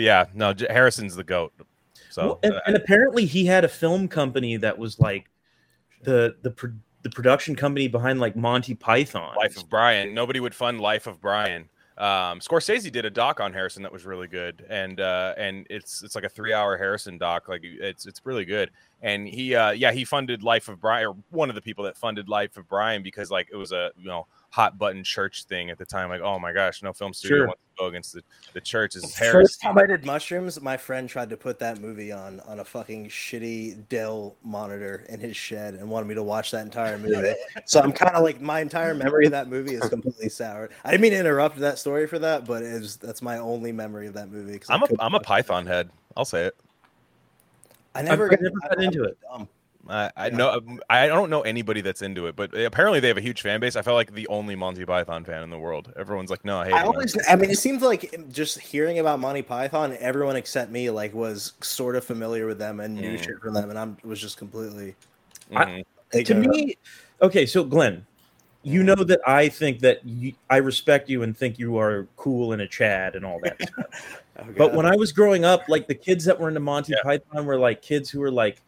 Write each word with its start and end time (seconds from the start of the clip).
yeah, 0.00 0.26
no, 0.34 0.54
Harrison's 0.68 1.16
the 1.16 1.24
goat. 1.24 1.52
So 2.10 2.26
Well, 2.26 2.40
and, 2.42 2.54
uh, 2.54 2.60
and 2.66 2.76
apparently 2.76 3.24
he 3.24 3.46
had 3.46 3.64
a 3.64 3.68
film 3.68 4.08
company 4.08 4.56
that 4.56 4.76
was 4.78 4.98
like 4.98 5.30
the 6.02 6.36
the 6.42 6.50
pro- 6.50 6.72
the 7.02 7.10
production 7.10 7.56
company 7.56 7.88
behind 7.88 8.20
like 8.20 8.36
Monty 8.36 8.74
Python. 8.74 9.34
Life 9.36 9.56
of 9.56 9.68
Brian. 9.70 10.14
Nobody 10.14 10.40
would 10.40 10.54
fund 10.54 10.80
Life 10.80 11.06
of 11.06 11.20
Brian. 11.20 11.68
Um, 11.96 12.40
Scorsese 12.40 12.90
did 12.90 13.04
a 13.04 13.10
doc 13.10 13.40
on 13.40 13.52
Harrison 13.52 13.82
that 13.82 13.92
was 13.92 14.06
really 14.06 14.26
good, 14.26 14.64
and 14.70 15.00
uh, 15.00 15.34
and 15.36 15.66
it's 15.68 16.02
it's 16.02 16.14
like 16.14 16.24
a 16.24 16.30
three 16.30 16.52
hour 16.52 16.78
Harrison 16.78 17.18
doc. 17.18 17.48
Like 17.48 17.60
it's 17.62 18.06
it's 18.06 18.24
really 18.24 18.44
good. 18.44 18.70
And 19.02 19.28
he 19.28 19.54
uh, 19.54 19.72
yeah 19.72 19.92
he 19.92 20.04
funded 20.04 20.42
Life 20.42 20.68
of 20.68 20.80
Brian, 20.80 21.08
or 21.08 21.16
one 21.30 21.50
of 21.50 21.54
the 21.54 21.62
people 21.62 21.84
that 21.84 21.96
funded 21.96 22.28
Life 22.28 22.56
of 22.56 22.68
Brian 22.68 23.02
because 23.02 23.30
like 23.30 23.48
it 23.52 23.56
was 23.56 23.72
a 23.72 23.90
you 23.98 24.08
know 24.08 24.26
hot 24.50 24.76
button 24.78 25.04
church 25.04 25.44
thing 25.44 25.70
at 25.70 25.78
the 25.78 25.84
time. 25.86 26.08
Like 26.08 26.20
oh 26.22 26.38
my 26.38 26.52
gosh, 26.52 26.82
no 26.82 26.92
film 26.92 27.12
studio 27.12 27.38
Sure. 27.38 27.46
wants 27.46 27.62
to 27.62 27.82
go 27.82 27.86
against 27.88 28.12
the 28.14 28.22
the 28.52 28.60
church. 28.60 28.94
This 28.94 29.04
is 29.04 29.16
First 29.16 29.60
time 29.60 29.78
I 29.78 29.86
did 29.86 30.04
mushrooms, 30.04 30.60
my 30.60 30.76
friend 30.76 31.08
tried 31.08 31.30
to 31.30 31.36
put 31.36 31.58
that 31.60 31.80
movie 31.80 32.10
on 32.10 32.40
on 32.40 32.58
a 32.60 32.64
fucking 32.64 33.08
shitty 33.08 33.88
Dell 33.88 34.36
monitor 34.42 35.04
in 35.08 35.20
his 35.20 35.36
shed 35.36 35.74
and 35.74 35.88
wanted 35.88 36.06
me 36.06 36.14
to 36.16 36.22
watch 36.22 36.50
that 36.50 36.64
entire 36.64 36.98
movie. 36.98 37.32
so 37.64 37.80
I'm 37.80 37.92
kind 37.92 38.16
of 38.16 38.24
like 38.24 38.40
my 38.40 38.60
entire 38.60 38.92
memory 38.94 39.26
of 39.26 39.32
that 39.32 39.48
movie 39.48 39.74
is 39.74 39.88
completely 39.88 40.28
sour. 40.28 40.68
I 40.84 40.90
didn't 40.90 41.02
mean 41.02 41.12
to 41.12 41.18
interrupt 41.18 41.56
that 41.58 41.78
story 41.78 42.06
for 42.08 42.18
that, 42.18 42.44
but 42.44 42.62
it 42.64 42.80
was 42.80 42.96
that's 42.96 43.22
my 43.22 43.38
only 43.38 43.70
memory 43.72 44.08
of 44.08 44.14
that 44.14 44.30
movie. 44.30 44.58
'cause 44.58 44.68
I 44.70 44.74
I'm 44.74 44.82
a 44.82 44.86
couldn't 44.88 45.00
I'm 45.02 45.12
a 45.14 45.18
watch 45.18 45.22
it. 45.22 45.26
Python 45.26 45.66
head. 45.66 45.90
I'll 46.16 46.24
say 46.24 46.46
it. 46.46 46.56
I 47.94 48.02
never, 48.02 48.32
I've 48.32 48.40
never 48.40 48.54
got 48.60 48.82
into 48.82 49.04
it. 49.04 49.16
Dumb. 49.22 49.48
I, 49.88 50.10
I 50.16 50.26
Yeah. 50.28 50.36
know 50.36 50.78
I 50.90 51.06
don't 51.06 51.30
know 51.30 51.40
anybody 51.42 51.80
that's 51.80 52.02
into 52.02 52.26
it, 52.26 52.36
but 52.36 52.54
apparently 52.54 53.00
they 53.00 53.08
have 53.08 53.16
a 53.16 53.22
huge 53.22 53.40
fan 53.42 53.60
base. 53.60 53.76
I 53.76 53.82
felt 53.82 53.94
like 53.96 54.12
the 54.14 54.28
only 54.28 54.54
Monty 54.54 54.84
Python 54.84 55.24
fan 55.24 55.42
in 55.42 55.50
the 55.50 55.58
world. 55.58 55.92
Everyone's 55.96 56.30
like, 56.30 56.44
no, 56.44 56.58
I 56.60 56.64
hate 56.66 56.74
I 56.74 56.82
always, 56.84 57.16
I 57.28 57.34
mean, 57.36 57.50
it 57.50 57.58
seems 57.58 57.82
like 57.82 58.14
just 58.30 58.58
hearing 58.58 58.98
about 58.98 59.20
Monty 59.20 59.42
Python, 59.42 59.96
everyone 59.98 60.36
except 60.36 60.70
me 60.70 60.90
like 60.90 61.14
was 61.14 61.54
sort 61.62 61.96
of 61.96 62.04
familiar 62.04 62.46
with 62.46 62.58
them 62.58 62.80
and 62.80 62.94
knew 62.94 63.16
Mm. 63.16 63.22
shit 63.24 63.38
from 63.40 63.54
them, 63.54 63.70
and 63.70 63.78
I'm 63.78 63.96
was 64.04 64.20
just 64.20 64.36
completely. 64.36 64.94
I- 65.54 65.64
Mhm. 65.64 65.84
to 66.12 66.18
ignorant. 66.18 66.48
me, 66.48 66.76
okay, 67.22 67.46
so 67.46 67.64
Glenn, 67.64 68.04
you 68.62 68.82
know 68.82 68.94
that 68.96 69.20
I 69.26 69.48
think 69.48 69.80
that 69.80 70.04
you, 70.04 70.34
I 70.50 70.58
respect 70.58 71.08
you 71.08 71.22
and 71.22 71.34
think 71.36 71.58
you 71.58 71.78
are 71.78 72.06
cool 72.16 72.52
and 72.52 72.60
a 72.60 72.68
Chad 72.68 73.16
and 73.16 73.24
all 73.24 73.40
that 73.44 73.56
stuff. 73.62 74.22
Oh, 74.38 74.44
But 74.58 74.74
when 74.74 74.84
I 74.86 74.94
was 74.96 75.12
growing 75.12 75.44
up, 75.46 75.62
like 75.68 75.86
the 75.88 75.94
kids 75.94 76.24
that 76.26 76.38
were 76.38 76.48
into 76.48 76.60
Monty 76.60 76.92
Yeah. 76.92 77.02
Python 77.02 77.46
were 77.46 77.58
like 77.58 77.80
kids 77.80 78.10
who 78.10 78.20
were 78.20 78.30
like 78.30 78.60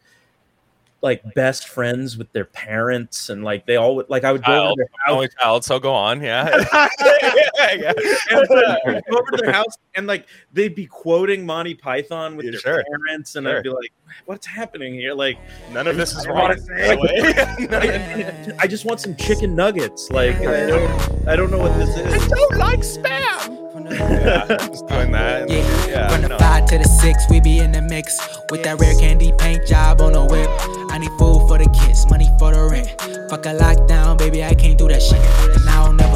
like 1.03 1.21
best 1.35 1.67
friends 1.67 2.17
with 2.17 2.31
their 2.31 2.45
parents 2.45 3.29
and 3.29 3.43
like 3.43 3.65
they 3.65 3.75
all 3.75 3.97
would 3.97 4.09
like 4.09 4.23
I 4.23 4.31
would 4.31 4.43
go 4.43 4.53
over 4.53 4.61
Child, 4.63 4.77
to 4.77 4.83
their 4.83 4.87
house 5.05 5.13
only 5.15 5.27
child. 5.39 5.65
So 5.65 5.79
go 5.79 5.93
on, 5.93 6.21
yeah. 6.23 6.65
yeah. 7.01 7.91
and 8.31 8.49
uh, 8.51 9.01
go 9.11 9.17
over 9.17 9.31
to 9.31 9.37
their 9.41 9.51
house 9.51 9.75
and 9.95 10.07
like 10.07 10.25
they'd 10.53 10.73
be 10.75 10.85
quoting 10.87 11.45
Monty 11.45 11.75
Python 11.75 12.37
with 12.37 12.45
Yeah, 12.45 12.51
their 12.53 12.59
sure. 12.61 12.83
parents 13.07 13.35
and 13.35 13.45
Sure. 13.45 13.57
I'd 13.57 13.63
be 13.63 13.69
like, 13.69 13.91
"What's 14.25 14.45
happening 14.47 14.93
here?" 14.93 15.13
Like, 15.13 15.37
None 15.71 15.87
of 15.87 15.97
this 15.97 16.15
is 16.15 16.25
I 16.27 16.31
wanna 16.31 16.55
wrong. 16.55 16.57
say- 16.65 16.95
by 16.95 16.95
the 16.95 17.77
way. 17.77 18.53
I, 18.59 18.63
I 18.63 18.67
just 18.67 18.85
want 18.85 18.99
some 19.01 19.15
chicken 19.17 19.55
nuggets. 19.55 20.09
Like, 20.09 20.37
I 20.37 20.67
don't, 20.67 21.27
I 21.27 21.35
don't 21.35 21.51
know 21.51 21.57
what 21.57 21.77
this 21.77 21.89
is. 21.97 22.23
I 22.23 22.27
don't 22.29 22.57
like 22.57 22.79
spam. 22.79 23.72
Yeah, 23.93 24.45
just 24.47 24.87
doing 24.87 25.11
that. 25.11 25.49
Yeah, 25.49 25.87
Yeah, 25.87 26.09
from 26.09 26.21
the 26.21 26.29
know. 26.29 26.37
five 26.37 26.65
to 26.67 26.77
the 26.77 26.85
six, 26.85 27.25
we 27.29 27.39
be 27.41 27.59
in 27.59 27.71
the 27.71 27.81
mix 27.81 28.19
with 28.49 28.63
that 28.63 28.79
rare 28.79 28.95
candy 28.99 29.33
paint 29.37 29.65
job 29.67 30.01
on 30.01 30.13
the 30.13 30.23
whip. 30.25 30.49
I 30.91 30.97
need 30.99 31.11
food 31.19 31.47
for 31.47 31.57
the 31.57 31.69
kids, 31.81 32.09
money 32.09 32.29
for 32.39 32.53
the 32.53 32.63
rent. 32.63 32.89
Fuck 33.29 33.45
a 33.45 33.53
lockdown, 33.53 34.17
baby, 34.17 34.43
I 34.43 34.53
can't 34.53 34.77
do 34.77 34.87
that 34.87 35.01
shit. 35.01 35.19
And 35.55 35.69
I 35.69 35.85
don't 35.85 35.97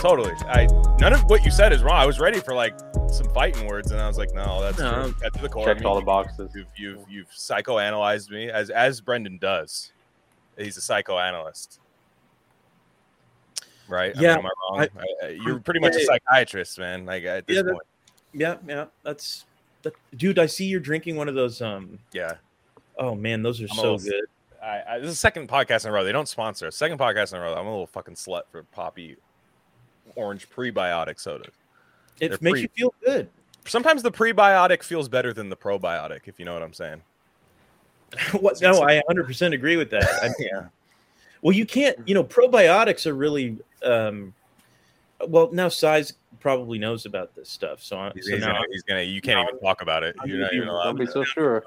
Totally. 0.00 0.32
I 0.46 0.66
none 1.00 1.12
of 1.12 1.24
what 1.24 1.44
you 1.44 1.50
said 1.50 1.72
is 1.72 1.82
wrong. 1.82 1.96
I 1.96 2.06
was 2.06 2.20
ready 2.20 2.38
for 2.40 2.54
like 2.54 2.78
some 3.10 3.28
fighting 3.34 3.66
words, 3.66 3.90
and 3.90 4.00
I 4.00 4.06
was 4.06 4.16
like, 4.16 4.32
no, 4.32 4.60
that's 4.62 4.78
No. 4.78 5.02
true. 5.04 5.14
That's 5.20 5.36
the 5.40 5.48
core. 5.48 5.64
Checked 5.64 5.78
I 5.80 5.80
mean, 5.80 5.86
all 5.88 5.96
the 5.96 6.02
boxes. 6.04 6.50
You've 6.54 6.66
you've 6.76 7.10
you've 7.10 7.30
psychoanalyzed 7.30 8.30
me 8.30 8.48
as 8.50 8.70
as 8.70 9.00
Brendan 9.00 9.38
does. 9.38 9.92
He's 10.56 10.76
a 10.76 10.80
psychoanalyst. 10.80 11.80
Right? 13.88 14.12
I 14.16 14.20
mean, 14.20 14.22
Yeah, 14.22 14.38
am 14.38 14.46
I 14.46 14.50
wrong? 14.70 14.80
I- 15.22 15.26
I- 15.26 15.28
you're 15.30 15.60
pretty 15.60 15.80
much 15.80 15.94
a 15.94 15.98
yeah, 15.98 16.00
yeah. 16.10 16.18
psychiatrist, 16.26 16.78
man. 16.78 17.04
Like 17.06 17.24
at 17.24 17.46
this 17.46 17.56
Yeah, 17.56 17.62
that- 17.62 17.72
point. 17.72 17.86
Yeah, 18.34 18.56
yeah, 18.68 18.84
that's, 19.02 19.46
that, 19.82 19.94
dude. 20.14 20.38
I 20.38 20.46
see 20.46 20.66
you're 20.66 20.80
drinking 20.80 21.16
one 21.16 21.28
of 21.28 21.34
those. 21.34 21.62
Um, 21.62 21.98
Yeah. 22.12 22.34
oh 22.98 23.14
man, 23.14 23.42
those 23.42 23.60
are 23.62 23.66
I'm 23.70 23.76
so 23.76 23.98
good. 23.98 24.24
I, 24.62 24.82
I, 24.86 24.98
this 24.98 25.08
is 25.08 25.14
the 25.14 25.20
second 25.20 25.48
podcast 25.48 25.84
in 25.84 25.90
a 25.90 25.94
row. 25.94 26.04
They 26.04 26.12
don't 26.12 26.28
sponsor 26.28 26.66
us. 26.66 26.76
Second 26.76 26.98
podcast 26.98 27.32
in 27.32 27.38
a 27.38 27.42
row. 27.42 27.54
I'm 27.54 27.66
a 27.66 27.70
little 27.70 27.86
fucking 27.86 28.14
slut 28.14 28.42
for 28.52 28.62
Poppi 28.64 29.16
orange 30.18 30.50
prebiotic 30.50 31.20
sodas. 31.20 31.54
It 32.20 32.30
They're 32.30 32.38
makes 32.40 32.54
pre- 32.54 32.62
you 32.62 32.68
feel 32.74 32.94
good. 33.04 33.28
Sometimes 33.66 34.02
the 34.02 34.10
prebiotic 34.10 34.82
feels 34.82 35.08
better 35.08 35.32
than 35.32 35.48
the 35.48 35.56
probiotic, 35.56 36.20
if 36.26 36.38
you 36.38 36.44
know 36.44 36.54
what 36.54 36.62
I'm 36.62 36.72
saying. 36.72 37.02
what? 38.40 38.60
No, 38.60 38.82
I 38.82 38.96
100 38.96 39.26
percent 39.26 39.54
agree 39.54 39.76
with 39.76 39.90
that. 39.90 40.04
I, 40.22 40.30
Yeah. 40.38 40.66
well, 41.42 41.54
you 41.54 41.66
can't. 41.66 41.96
You 42.06 42.14
know, 42.14 42.24
probiotics 42.24 43.06
are 43.06 43.14
really. 43.14 43.58
Um, 43.82 44.34
well, 45.26 45.50
now 45.52 45.68
size 45.68 46.14
probably 46.40 46.78
knows 46.78 47.04
about 47.04 47.34
this 47.34 47.48
stuff, 47.48 47.82
so, 47.82 47.98
I, 47.98 48.12
He's, 48.14 48.26
so 48.26 48.34
he's 48.34 48.40
now 48.40 48.52
gonna, 48.52 48.64
he's 48.70 48.82
gonna. 48.82 49.02
You 49.02 49.20
can't 49.20 49.48
even 49.48 49.60
talk 49.60 49.82
about 49.82 50.02
it. 50.02 50.16
I'm 50.20 50.28
You're 50.28 50.38
not 50.38 50.50
gonna 50.50 50.56
even 50.56 50.68
allowed. 50.68 50.84
Don't 50.84 50.96
be 50.96 51.06
so 51.06 51.24
sure. 51.24 51.64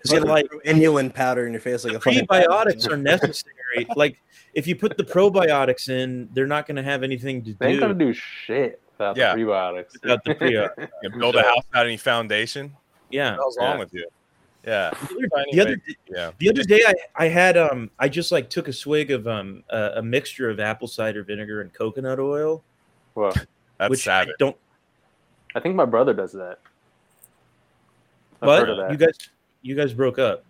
It's 0.00 0.12
like- 0.12 0.24
like 0.24 0.46
inulin 0.64 1.12
powder 1.12 1.46
in 1.46 1.52
your 1.52 1.60
face, 1.60 1.84
like 1.84 1.94
a 1.94 2.00
fucking 2.00 2.26
prebiotics 2.26 2.88
are 2.90 2.96
necessary. 2.96 3.86
like, 3.96 4.20
if 4.54 4.66
you 4.66 4.74
put 4.76 4.96
the 4.96 5.04
probiotics 5.04 5.88
in, 5.88 6.28
they're 6.32 6.46
not 6.46 6.66
going 6.66 6.76
to 6.76 6.82
have 6.82 7.02
anything 7.02 7.42
to 7.44 7.50
do. 7.50 7.56
They 7.58 7.72
ain't 7.72 7.80
gonna 7.80 7.94
do 7.94 8.12
do 8.12 8.14
shit 8.14 8.80
without 8.92 9.16
Yeah. 9.16 9.34
the 9.34 9.42
prebiotics. 9.42 9.92
without 10.02 10.24
the 10.24 10.34
prebiotics. 10.34 10.88
You 11.02 11.10
build 11.18 11.36
a 11.36 11.42
house 11.42 11.62
without 11.70 11.86
any 11.86 11.96
foundation. 11.96 12.74
Yeah. 13.10 13.30
What 13.30 13.36
the 13.36 13.42
hell's 13.42 13.56
yeah. 13.60 13.68
wrong 13.68 13.78
with 13.78 13.94
you? 13.94 14.06
Yeah. 14.66 14.90
The 15.52 15.60
other, 15.60 15.76
Yeah. 16.10 16.30
the 16.38 16.50
other 16.50 16.62
day, 16.64 16.82
I, 16.86 16.94
I 17.16 17.28
had 17.28 17.56
um 17.56 17.90
I 17.98 18.08
just 18.08 18.32
like 18.32 18.50
took 18.50 18.68
a 18.68 18.72
swig 18.72 19.10
of 19.10 19.26
um 19.28 19.62
a, 19.70 19.92
a 19.96 20.02
mixture 20.02 20.50
of 20.50 20.60
apple 20.60 20.88
cider 20.88 21.22
vinegar 21.22 21.60
and 21.60 21.72
coconut 21.72 22.18
oil, 22.18 22.62
well, 23.14 23.32
That's 23.78 23.90
which 23.90 24.02
savage. 24.04 24.30
I 24.30 24.36
don't. 24.38 24.56
I 25.54 25.60
think 25.60 25.74
my 25.74 25.84
brother 25.86 26.12
does 26.12 26.32
that. 26.32 26.58
I've 28.42 28.46
But 28.46 28.60
heard 28.60 28.70
of 28.70 28.76
that. 28.78 28.90
you 28.90 28.96
guys, 28.96 29.16
you 29.68 29.74
guys 29.76 29.92
broke 29.92 30.18
up. 30.18 30.44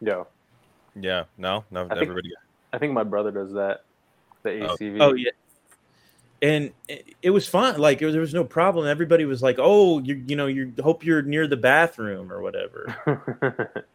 Yo, 0.00 0.26
Yeah. 1.00 1.24
No. 1.36 1.64
No. 1.70 1.86
I 1.86 1.88
think- 1.94 2.02
Everybody. 2.02 2.32
I 2.72 2.78
think 2.78 2.92
my 2.92 3.02
brother 3.02 3.30
does 3.32 3.52
that. 3.54 3.82
The 4.42 4.60
Oh. 4.68 4.76
ACV. 4.76 4.98
Oh 5.00 5.12
yeah. 5.14 5.30
And 6.40 6.70
it, 6.86 7.14
it 7.22 7.30
was 7.30 7.48
fun. 7.48 7.78
Like 7.80 8.00
it 8.00 8.04
was, 8.06 8.12
there 8.14 8.20
was 8.20 8.32
no 8.34 8.44
problem. 8.44 8.86
Everybody 8.86 9.24
was 9.24 9.42
like, 9.42 9.56
"Oh, 9.58 9.98
you 9.98 10.22
you 10.28 10.36
know, 10.36 10.46
you 10.46 10.72
hope 10.80 11.04
you're 11.04 11.22
near 11.22 11.48
the 11.48 11.56
bathroom 11.56 12.30
or 12.32 12.40
whatever." 12.42 13.84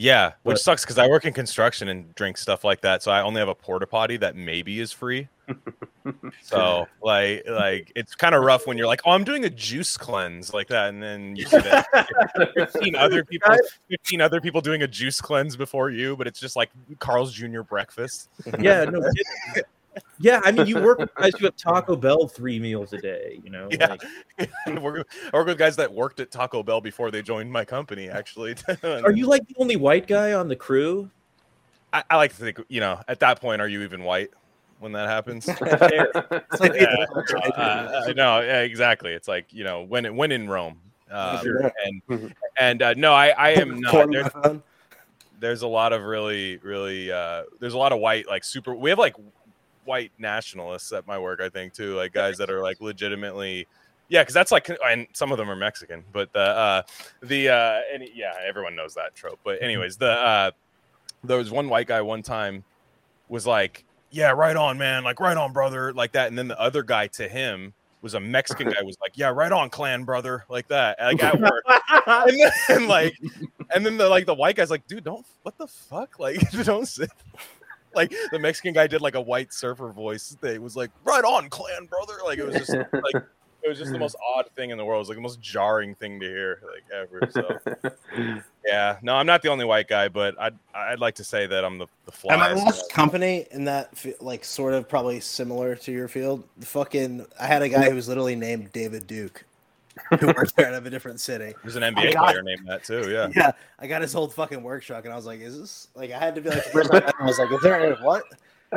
Yeah, 0.00 0.34
which 0.44 0.54
But- 0.54 0.60
sucks 0.60 0.84
because 0.84 0.96
I 0.98 1.08
work 1.08 1.24
in 1.24 1.32
construction 1.32 1.88
and 1.88 2.14
drink 2.14 2.36
stuff 2.38 2.62
like 2.62 2.82
that, 2.82 3.02
so 3.02 3.10
I 3.10 3.20
only 3.22 3.40
have 3.40 3.48
a 3.48 3.54
porta 3.54 3.84
potty 3.84 4.16
that 4.18 4.36
maybe 4.36 4.78
is 4.78 4.92
free. 4.92 5.26
So 6.42 6.86
like, 7.02 7.44
like 7.48 7.92
it's 7.96 8.14
kind 8.14 8.34
of 8.34 8.42
rough 8.44 8.66
when 8.66 8.78
you're 8.78 8.86
like, 8.86 9.00
"Oh, 9.04 9.12
I'm 9.12 9.24
doing 9.24 9.44
a 9.44 9.50
juice 9.50 9.96
cleanse 9.96 10.52
like 10.54 10.68
that," 10.68 10.88
and 10.88 11.02
then 11.02 11.36
you 11.36 11.44
see 11.46 11.58
that 11.58 11.86
15 12.54 12.94
other 12.96 13.24
people, 13.30 13.54
15 13.90 14.20
other 14.20 14.40
people 14.40 14.60
doing 14.60 14.82
a 14.82 14.88
juice 14.88 15.20
cleanse 15.20 15.56
before 15.56 15.90
you, 15.90 16.16
but 16.16 16.26
it's 16.26 16.40
just 16.40 16.56
like 16.56 16.70
Carl's 16.98 17.32
Jr. 17.32 17.62
breakfast. 17.62 18.28
yeah, 18.58 18.84
no. 18.84 19.02
Yeah, 20.20 20.40
I 20.44 20.52
mean, 20.52 20.66
you 20.66 20.80
work 20.80 20.98
with 20.98 21.12
guys 21.16 21.32
who 21.38 21.44
have 21.46 21.56
Taco 21.56 21.96
Bell 21.96 22.28
three 22.28 22.60
meals 22.60 22.92
a 22.92 22.98
day. 22.98 23.40
You 23.42 23.50
know, 23.50 23.68
Yeah. 23.70 23.88
like, 23.88 24.48
I 24.66 24.78
work, 24.78 25.08
I 25.32 25.36
work 25.36 25.46
with 25.48 25.58
guys 25.58 25.74
that 25.76 25.92
worked 25.92 26.20
at 26.20 26.30
Taco 26.30 26.62
Bell 26.62 26.80
before 26.80 27.10
they 27.10 27.20
joined 27.22 27.50
my 27.50 27.64
company. 27.64 28.08
Actually, 28.08 28.54
are 28.84 29.10
you 29.12 29.26
like 29.26 29.46
the 29.48 29.54
only 29.58 29.76
white 29.76 30.06
guy 30.06 30.34
on 30.34 30.46
the 30.48 30.56
crew? 30.56 31.10
I, 31.92 32.04
I 32.10 32.16
like 32.16 32.30
to 32.30 32.36
think, 32.36 32.60
you 32.68 32.80
know, 32.80 33.00
at 33.08 33.18
that 33.20 33.40
point, 33.40 33.60
are 33.60 33.68
you 33.68 33.82
even 33.82 34.04
white 34.04 34.30
when 34.78 34.92
that 34.92 35.08
happens? 35.08 35.48
It's 35.60 35.60
yeah, 36.80 37.06
uh, 37.56 38.02
I 38.06 38.12
know, 38.12 38.40
yeah, 38.40 38.60
exactly. 38.60 39.12
It's 39.12 39.28
like 39.28 39.52
you 39.52 39.64
know, 39.64 39.82
when 39.82 40.16
when 40.16 40.32
in 40.32 40.48
Rome, 40.48 40.80
um, 41.10 41.42
Sure. 41.42 41.72
and 41.84 42.34
and 42.58 42.82
uh, 42.82 42.94
no, 42.94 43.12
I 43.12 43.28
I 43.28 43.50
am 43.50 43.80
not. 43.80 44.10
There's, 44.10 44.60
there's 45.40 45.62
a 45.62 45.68
lot 45.68 45.92
of 45.92 46.02
really 46.02 46.58
really 46.58 47.10
uh, 47.10 47.44
there's 47.60 47.74
a 47.74 47.78
lot 47.78 47.92
of 47.92 48.00
white 48.00 48.26
like 48.28 48.44
super. 48.44 48.74
We 48.74 48.90
have 48.90 48.98
like 48.98 49.14
white 49.84 50.12
nationalists 50.18 50.92
at 50.92 51.06
my 51.06 51.18
work. 51.18 51.40
I 51.40 51.48
think 51.48 51.72
too, 51.72 51.94
like 51.96 52.12
guys 52.12 52.38
that 52.38 52.50
are 52.50 52.62
like 52.62 52.80
legitimately. 52.80 53.66
Yeah, 54.10 54.22
because 54.22 54.32
that's 54.32 54.50
like, 54.50 54.70
and 54.86 55.06
some 55.12 55.32
of 55.32 55.38
them 55.38 55.50
are 55.50 55.56
Mexican, 55.56 56.02
but 56.12 56.32
the 56.32 56.40
uh, 56.40 56.82
the 57.22 57.50
uh, 57.50 57.80
and 57.92 58.08
yeah, 58.14 58.32
everyone 58.46 58.74
knows 58.74 58.94
that 58.94 59.14
trope. 59.14 59.38
But 59.44 59.62
anyways, 59.62 59.98
the 59.98 60.10
uh, 60.10 60.50
there 61.24 61.36
was 61.36 61.50
one 61.50 61.68
white 61.68 61.88
guy 61.88 62.00
one 62.00 62.22
time 62.22 62.64
was 63.28 63.46
like, 63.46 63.84
"Yeah, 64.10 64.30
right 64.30 64.56
on, 64.56 64.78
man, 64.78 65.04
like 65.04 65.20
right 65.20 65.36
on, 65.36 65.52
brother," 65.52 65.92
like 65.92 66.12
that, 66.12 66.28
and 66.28 66.38
then 66.38 66.48
the 66.48 66.60
other 66.60 66.82
guy 66.82 67.06
to 67.08 67.28
him 67.28 67.74
was 68.02 68.14
a 68.14 68.20
Mexican 68.20 68.70
guy 68.72 68.82
was 68.82 68.96
like, 69.00 69.12
"Yeah, 69.16 69.30
right 69.30 69.52
on, 69.52 69.70
clan 69.70 70.04
brother," 70.04 70.44
like 70.48 70.68
that, 70.68 70.98
like 71.00 71.22
at 71.22 71.40
work, 71.40 71.64
and 72.06 72.40
then 72.40 72.50
and 72.68 72.88
like, 72.88 73.14
and 73.74 73.84
then 73.84 73.96
the 73.96 74.08
like 74.08 74.26
the 74.26 74.34
white 74.34 74.56
guy's 74.56 74.70
like, 74.70 74.86
"Dude, 74.86 75.04
don't 75.04 75.26
what 75.42 75.56
the 75.58 75.66
fuck, 75.66 76.18
like 76.18 76.40
don't 76.64 76.86
sit." 76.86 77.10
Like 77.94 78.12
the 78.30 78.38
Mexican 78.38 78.74
guy 78.74 78.86
did 78.86 79.00
like 79.00 79.14
a 79.14 79.20
white 79.20 79.52
surfer 79.52 79.88
voice. 79.90 80.36
They 80.40 80.58
was 80.58 80.76
like, 80.76 80.90
"Right 81.04 81.24
on, 81.24 81.48
clan 81.48 81.86
brother." 81.86 82.14
Like 82.24 82.38
it 82.38 82.46
was 82.46 82.54
just 82.54 82.70
like 82.70 83.24
it 83.62 83.68
was 83.68 83.78
just 83.78 83.92
the 83.92 83.98
most 83.98 84.16
odd 84.36 84.48
thing 84.56 84.70
in 84.70 84.78
the 84.78 84.84
world. 84.84 84.98
It 84.98 85.00
was 85.00 85.08
like 85.08 85.18
the 85.18 85.22
most 85.22 85.40
jarring 85.40 85.94
thing 85.94 86.20
to 86.20 86.26
hear 86.26 86.60
like 86.72 86.84
ever. 86.92 87.28
So 87.30 87.58
yeah, 88.64 88.98
no, 89.02 89.14
I'm 89.14 89.26
not 89.26 89.42
the 89.42 89.48
only 89.48 89.64
white 89.64 89.88
guy, 89.88 90.08
but 90.08 90.38
I'd 90.40 90.54
I'd 90.74 90.98
like 91.00 91.14
to 91.16 91.24
say 91.24 91.46
that 91.46 91.64
I'm 91.64 91.78
the 91.78 91.86
the 92.06 92.12
fly. 92.12 92.34
At 92.34 92.38
my 92.40 92.52
last 92.54 92.90
company 92.92 93.46
in 93.50 93.64
that 93.64 93.96
fi- 93.96 94.14
like 94.20 94.44
sort 94.44 94.74
of 94.74 94.88
probably 94.88 95.20
similar 95.20 95.74
to 95.76 95.92
your 95.92 96.08
field, 96.08 96.44
the 96.58 96.66
fucking 96.66 97.26
I 97.40 97.46
had 97.46 97.62
a 97.62 97.68
guy 97.68 97.88
who 97.88 97.94
was 97.94 98.08
literally 98.08 98.36
named 98.36 98.72
David 98.72 99.06
Duke, 99.06 99.44
who 100.20 100.26
worked 100.28 100.56
there 100.56 100.68
out 100.68 100.74
of 100.74 100.86
a 100.86 100.90
different 100.90 101.20
city. 101.20 101.54
There's 101.62 101.76
an 101.76 101.82
NBA 101.82 102.14
got- 102.14 102.24
player 102.26 102.42
named 102.42 102.66
that 102.68 102.84
too. 102.84 103.10
Yeah. 103.10 103.28
Yeah, 103.34 103.52
I 103.78 103.86
got 103.86 104.02
his 104.02 104.14
old 104.14 104.34
fucking 104.34 104.62
work 104.62 104.82
truck, 104.82 105.04
and 105.04 105.12
I 105.12 105.16
was 105.16 105.26
like, 105.26 105.40
"Is 105.40 105.58
this 105.58 105.88
like?" 105.94 106.10
I 106.12 106.18
had 106.18 106.34
to 106.34 106.40
be 106.40 106.50
like, 106.50 106.64
first 106.64 106.90
I 106.92 107.24
was 107.24 107.38
like, 107.38 107.50
"Is 107.52 107.60
there 107.62 107.92
a 107.92 107.96
what?" 108.04 108.22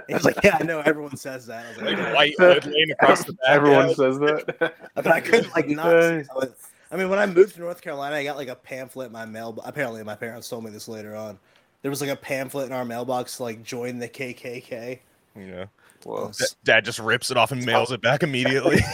He 0.07 0.13
was 0.13 0.25
like, 0.25 0.37
"Yeah, 0.43 0.57
I 0.59 0.63
know. 0.63 0.79
Everyone 0.81 1.17
says 1.17 1.45
that." 1.47 1.65
I 1.65 1.69
was 1.69 1.77
like, 1.77 1.97
Like 1.97 2.13
white 2.15 2.33
hood 2.37 2.65
laying 2.65 2.91
across 2.91 3.23
the 3.25 3.33
back. 3.33 3.49
Everyone 3.49 3.89
yeah. 3.89 3.93
says 3.93 4.19
that. 4.19 4.73
but 4.95 5.07
I 5.07 5.19
couldn't 5.19 5.53
like 5.53 5.67
not. 5.67 5.85
say 5.85 6.17
it. 6.19 6.53
I 6.91 6.97
mean, 6.97 7.09
when 7.09 7.19
I 7.19 7.25
moved 7.25 7.55
to 7.55 7.61
North 7.61 7.81
Carolina, 7.81 8.15
I 8.15 8.23
got 8.23 8.37
like 8.37 8.49
a 8.49 8.55
pamphlet 8.55 9.07
in 9.07 9.13
my 9.13 9.25
mail. 9.25 9.57
Apparently, 9.63 10.03
my 10.03 10.15
parents 10.15 10.49
told 10.49 10.63
me 10.63 10.71
this 10.71 10.87
later 10.87 11.15
on. 11.15 11.39
There 11.81 11.89
was 11.89 12.01
like 12.01 12.09
a 12.09 12.15
pamphlet 12.15 12.67
in 12.67 12.73
our 12.73 12.85
mailbox 12.85 13.37
to 13.37 13.43
like 13.43 13.63
join 13.63 13.97
the 13.99 14.07
KKK. 14.07 14.99
Yeah. 15.35 15.65
Whoa. 16.03 16.31
Da- 16.37 16.45
Dad 16.63 16.85
just 16.85 16.99
rips 16.99 17.31
it 17.31 17.37
off 17.37 17.51
and 17.51 17.65
mails 17.65 17.91
it 17.91 18.01
back 18.01 18.23
immediately. 18.23 18.79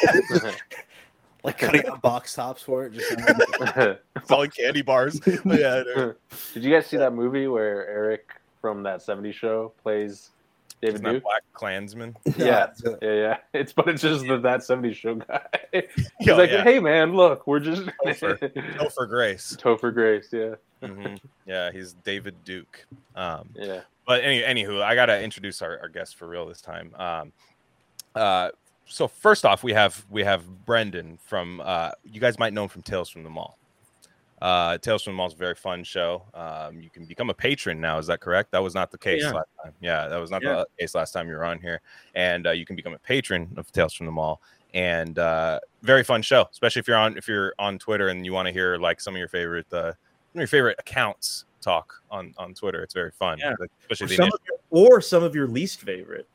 Like 1.44 1.60
cutting 1.60 1.88
out 1.88 2.02
box 2.02 2.34
tops 2.34 2.62
for 2.62 2.86
it. 2.86 2.94
Just 2.94 3.08
Selling 4.26 4.50
candy 4.58 4.82
bars. 4.82 5.18
But 5.46 5.60
yeah. 5.60 5.84
Did 6.54 6.64
you 6.64 6.74
guys 6.74 6.88
see 6.88 6.98
that 6.98 7.14
movie 7.14 7.48
where 7.48 7.88
Eric 7.88 8.32
from 8.60 8.84
that 8.84 9.00
70s 9.00 9.34
show 9.34 9.72
plays 9.82 10.32
David 10.82 10.96
Isn't 10.96 11.06
that 11.06 11.12
Duke? 11.14 11.24
Black 11.24 11.44
Klansman. 11.54 12.16
Yeah. 12.38 12.68
Yeah, 12.84 12.96
yeah. 13.02 13.38
It's 13.54 13.74
but 13.74 13.88
it's 13.90 14.02
just 14.02 14.28
the 14.28 14.38
that 14.40 14.60
70s 14.60 14.94
show 14.96 15.16
guy. 15.16 15.42
He's 15.74 16.28
Yo, 16.28 16.38
like, 16.38 16.52
yeah. 16.52 16.64
hey 16.64 16.80
man, 16.80 17.14
look, 17.16 17.48
we're 17.48 17.60
just 17.60 17.82
Topher. 18.06 18.78
Oh, 18.80 18.90
for 18.90 19.06
Grace. 19.08 19.58
Topher 19.60 19.94
Grace, 19.94 20.30
yeah. 20.32 20.56
Mhm. 20.84 21.20
Yeah, 21.48 21.72
he's 21.72 21.94
David 22.04 22.36
Duke. 22.46 22.86
Um, 23.16 23.50
Yeah. 23.56 23.82
but 24.06 24.24
any, 24.24 24.42
anywho, 24.42 24.82
I 24.84 24.94
gotta 24.94 25.20
introduce 25.22 25.62
our, 25.64 25.80
our 25.80 25.90
guest 25.90 26.16
for 26.16 26.28
real 26.28 26.46
this 26.46 26.62
time. 26.62 26.94
Um, 26.96 27.34
uh, 28.14 28.50
so 28.86 29.08
first 29.08 29.46
off, 29.46 29.64
we 29.64 29.74
have 29.74 30.06
we 30.12 30.24
have 30.24 30.66
Brendan 30.66 31.18
from 31.26 31.60
uh, 31.64 31.92
you 32.04 32.22
guys 32.22 32.38
might 32.40 32.54
know 32.54 32.64
him 32.64 32.70
from 32.70 32.84
Tales 32.84 33.10
from 33.10 33.24
the 33.24 33.30
Mall. 33.30 33.58
Uh, 34.42 34.78
Tales 34.78 35.04
from 35.04 35.14
the 35.14 35.18
Mall 35.18 35.28
is 35.28 35.34
a 35.34 35.38
very 35.38 35.56
fun 35.56 35.84
show. 35.84 36.24
Um, 36.34 36.80
you 36.80 36.90
can 36.90 37.06
become 37.06 37.30
a 37.30 37.34
patron 37.34 37.82
now. 37.82 37.98
Is 37.98 38.06
that 38.08 38.20
correct? 38.20 38.52
That 38.52 38.62
was 38.62 38.76
not 38.76 38.92
the 38.92 38.98
case 38.98 39.24
Yeah. 39.24 39.32
last 39.32 39.48
time. 39.64 39.74
Yeah, 39.82 40.08
that 40.08 40.18
was 40.18 40.30
not 40.30 40.44
Yeah. 40.44 40.56
the 40.58 40.68
case 40.80 40.94
last 40.94 41.12
time 41.12 41.28
you 41.28 41.34
were 41.36 41.44
on 41.46 41.60
here. 41.60 41.82
And 42.14 42.46
uh, 42.46 42.52
you 42.52 42.66
can 42.66 42.76
become 42.76 42.94
a 42.94 43.00
patron 43.00 43.50
of 43.58 43.72
Tales 43.72 43.94
from 43.94 44.06
the 44.06 44.12
Mall. 44.12 44.42
And 44.74 45.18
uh, 45.18 45.60
very 45.82 46.04
fun 46.04 46.22
show, 46.22 46.48
especially 46.52 46.82
if 46.82 46.88
you're 46.88 46.98
on 46.98 47.18
if 47.18 47.28
you're 47.28 47.54
on 47.58 47.80
Twitter 47.80 48.10
and 48.10 48.26
you 48.26 48.34
want 48.34 48.48
to 48.48 48.52
hear 48.52 48.78
like 48.78 49.02
some 49.02 49.16
of 49.16 49.18
your 49.20 49.30
favorite 49.30 49.66
uh, 49.74 49.92
some 49.94 50.36
of 50.36 50.40
your 50.42 50.48
favorite 50.48 50.76
accounts 50.78 51.46
talk 51.62 51.96
on 52.12 52.34
on 52.38 52.54
Twitter. 52.54 52.84
It's 52.84 52.94
very 52.94 53.12
fun, 53.12 53.40
Yeah. 53.40 53.56
like, 53.60 53.72
especially 53.90 54.14
or 54.14 54.18
some, 54.18 54.28
of 54.28 54.40
your, 54.46 54.58
or 54.70 55.02
some 55.02 55.24
of 55.24 55.34
your 55.34 55.48
least 55.48 55.80
favorite. 55.82 56.28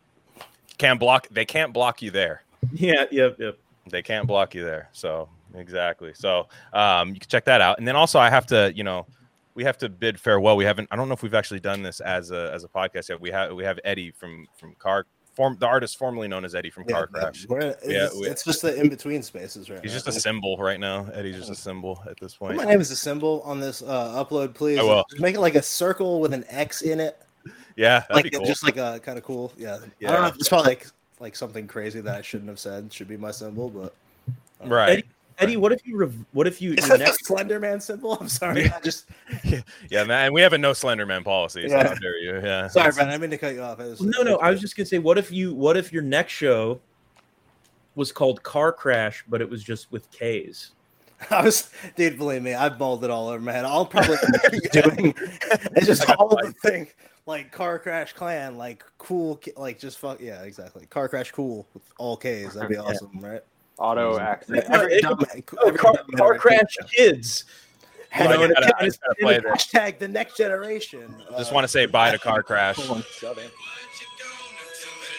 can't 0.79 0.99
block. 0.99 1.29
They 1.31 1.45
can't 1.45 1.73
block 1.73 2.03
you 2.03 2.11
there. 2.11 2.43
Yeah, 2.73 3.05
yep, 3.11 3.37
yep. 3.39 3.59
They 3.91 4.03
can't 4.03 4.27
block 4.27 4.55
you 4.55 4.65
there. 4.65 4.89
So 4.93 5.29
exactly. 5.55 6.13
So 6.15 6.49
um, 6.73 7.11
you 7.15 7.21
can 7.21 7.29
check 7.29 7.45
that 7.47 7.61
out. 7.61 7.79
And 7.79 7.87
then 7.87 7.97
also, 7.97 8.19
I 8.19 8.31
have 8.31 8.47
to, 8.47 8.73
you 8.75 8.85
know, 8.85 9.07
we 9.55 9.65
have 9.65 9.77
to 9.79 9.89
bid 9.89 10.19
farewell. 10.19 10.57
We 10.57 10.65
haven't. 10.65 10.89
I 10.91 10.97
don't 10.97 11.09
know 11.09 11.15
if 11.15 11.23
we've 11.23 11.35
actually 11.35 11.61
done 11.61 11.83
this 11.83 12.01
as 12.01 12.31
a 12.31 12.51
as 12.53 12.65
a 12.65 12.69
podcast 12.69 13.09
yet. 13.09 13.21
We 13.21 13.31
have 13.31 13.53
we 13.53 13.65
have 13.65 13.79
Eddie 13.85 14.11
from 14.13 14.47
from 14.57 14.75
Car 14.77 15.07
form 15.35 15.57
the 15.59 15.67
artist 15.67 15.97
formerly 15.97 16.29
known 16.29 16.45
as 16.45 16.55
Eddie 16.55 16.69
from 16.71 16.85
Yeah, 16.87 16.95
Car 16.95 17.07
Crash. 17.07 17.47
it's, 17.49 17.87
Yeah, 17.87 18.09
it's 18.31 18.45
just 18.45 18.61
the 18.63 18.79
in 18.79 18.91
between 18.91 19.23
spaces 19.23 19.71
right 19.71 19.81
He's 19.83 19.93
now. 19.93 19.97
just 19.99 20.09
a 20.09 20.13
symbol 20.13 20.59
right 20.59 20.79
now. 20.79 21.07
Eddie's 21.15 21.37
just 21.37 21.51
a 21.51 21.55
symbol 21.55 22.03
at 22.09 22.21
this 22.21 22.35
Put 22.35 22.49
point. 22.49 22.57
my 22.59 22.65
name 22.65 22.81
is 22.83 22.91
a 22.91 22.97
symbol 22.97 23.41
on 23.47 23.59
this 23.59 23.81
uh, 23.83 24.23
upload, 24.23 24.53
please. 24.53 24.79
I 24.79 24.83
will. 24.83 25.05
Just 25.11 25.23
make 25.23 25.35
it 25.35 25.41
like 25.41 25.55
a 25.55 25.63
circle 25.63 26.21
with 26.21 26.35
an 26.35 26.45
X 26.49 26.83
in 26.83 27.01
it, 27.01 27.19
Yeah, 27.77 28.05
like 28.11 28.31
cool. 28.31 28.45
just 28.45 28.63
like 28.63 28.77
a 28.77 29.01
kind 29.03 29.17
of 29.17 29.25
cool. 29.25 29.53
Yeah. 29.57 29.77
I 29.77 29.79
Yeah. 30.01 30.13
don't 30.13 30.21
know. 30.23 30.29
It's 30.39 30.51
probably 30.51 30.69
like 30.69 30.87
like 31.19 31.35
something 31.37 31.67
crazy 31.67 32.01
that 32.03 32.15
I 32.15 32.21
shouldn't 32.23 32.49
have 32.51 32.59
said 32.59 32.93
should 32.93 33.09
be 33.09 33.17
my 33.17 33.31
symbol, 33.31 33.71
but 33.71 33.95
right. 34.69 34.91
Eddie, 34.99 35.05
Eddie, 35.39 35.57
what 35.57 35.73
if 35.73 35.87
you 35.87 35.97
rev- 35.97 36.25
what 36.33 36.47
if 36.47 36.61
you 36.63 36.73
is 36.79 36.87
your 36.87 36.99
that 36.99 37.05
next 37.05 37.19
the 37.19 37.25
Slender 37.25 37.59
Man 37.61 37.81
symbol? 37.81 38.15
I'm 38.21 38.29
sorry. 38.29 38.71
I 38.71 38.81
just 38.81 39.07
Yeah, 39.91 40.05
man. 40.05 40.27
And 40.27 40.35
we 40.35 40.41
have 40.43 40.53
a 40.53 40.59
no 40.59 40.73
slender 40.73 41.07
man 41.07 41.25
policy. 41.25 41.69
So 41.69 41.75
Yeah. 41.77 41.89
how 41.89 41.95
dare 41.95 42.19
you? 42.19 42.41
Yeah. 42.43 42.69
sorry, 42.69 42.93
man. 42.97 43.09
I 43.09 43.19
mean 43.19 43.31
to 43.31 43.39
cut 43.39 43.55
you 43.55 43.63
off. 43.63 43.81
It 43.81 43.85
was- 43.85 44.01
no 44.01 44.23
no 44.23 44.37
I 44.39 44.51
was 44.51 44.61
just 44.61 44.77
gonna 44.77 44.87
say 44.87 44.99
what 44.99 45.19
if 45.19 45.31
you 45.33 45.55
what 45.55 45.77
if 45.77 45.93
your 45.93 46.03
next 46.03 46.33
show 46.33 46.81
was 47.95 48.11
called 48.13 48.43
Car 48.43 48.73
Crash 48.73 49.25
but 49.29 49.41
it 49.41 49.49
was 49.49 49.63
just 49.63 49.91
with 49.93 50.11
K's. 50.11 50.73
I 51.31 51.45
was, 51.45 51.71
dude. 51.95 52.19
Believe 52.19 52.43
me, 52.43 52.53
I've 52.55 52.81
mulled 52.81 53.05
it 53.05 53.11
all 53.11 53.29
over 53.29 53.39
my 53.39 53.53
head. 53.53 53.65
I'll 53.65 53.87
probably 53.87 54.17
keep 54.51 54.71
doing. 54.73 55.15
It's 55.77 55.87
just 55.87 56.11
all 56.11 56.35
of 56.37 56.45
the 56.45 56.53
thing, 56.69 56.89
like 57.27 57.53
car 57.53 57.79
crash 57.79 58.13
clan, 58.13 58.59
like 58.59 58.83
cool, 58.99 59.37
ki- 59.37 59.53
like 59.57 59.79
just 59.79 60.01
fuck 60.01 60.21
yeah, 60.21 60.43
exactly. 60.43 60.85
Car 60.87 61.09
crash 61.09 61.31
cool 61.31 61.65
with 61.75 61.85
all 61.97 62.17
K's. 62.17 62.55
That'd 62.55 62.69
be 62.71 62.77
awesome, 62.77 63.21
right? 63.21 63.41
Auto 63.83 64.19
accident. 64.19 64.67
Yeah, 64.69 64.77
Every 64.77 64.93
it- 64.95 65.03
dumb- 65.03 65.19
Oh, 65.59 65.73
car, 65.73 65.93
dumb 65.95 66.07
car 66.17 66.35
internet- 66.35 66.41
Crash 66.41 66.77
Kids. 66.95 67.45
Hang 68.11 68.29
Well, 68.29 68.41
I 68.41 68.43
on, 68.45 68.49
gotta- 68.53 68.65
and 68.67 68.75
I 68.79 68.85
just 68.85 69.01
gotta 69.01 69.15
play 69.21 69.39
this. 69.41 69.45
hashtag 69.67 69.99
the 69.99 70.07
next 70.09 70.37
generation. 70.37 71.15
Just 71.37 71.51
Uh, 71.51 71.55
want 71.55 71.65
to 71.65 71.69
say 71.69 71.87
bye 71.87 72.11
to 72.13 72.19
car 72.19 72.43
crash. 72.45 72.77
hold 72.77 72.99
on, 72.99 73.03
shut 73.11 73.39
in. 73.39 73.51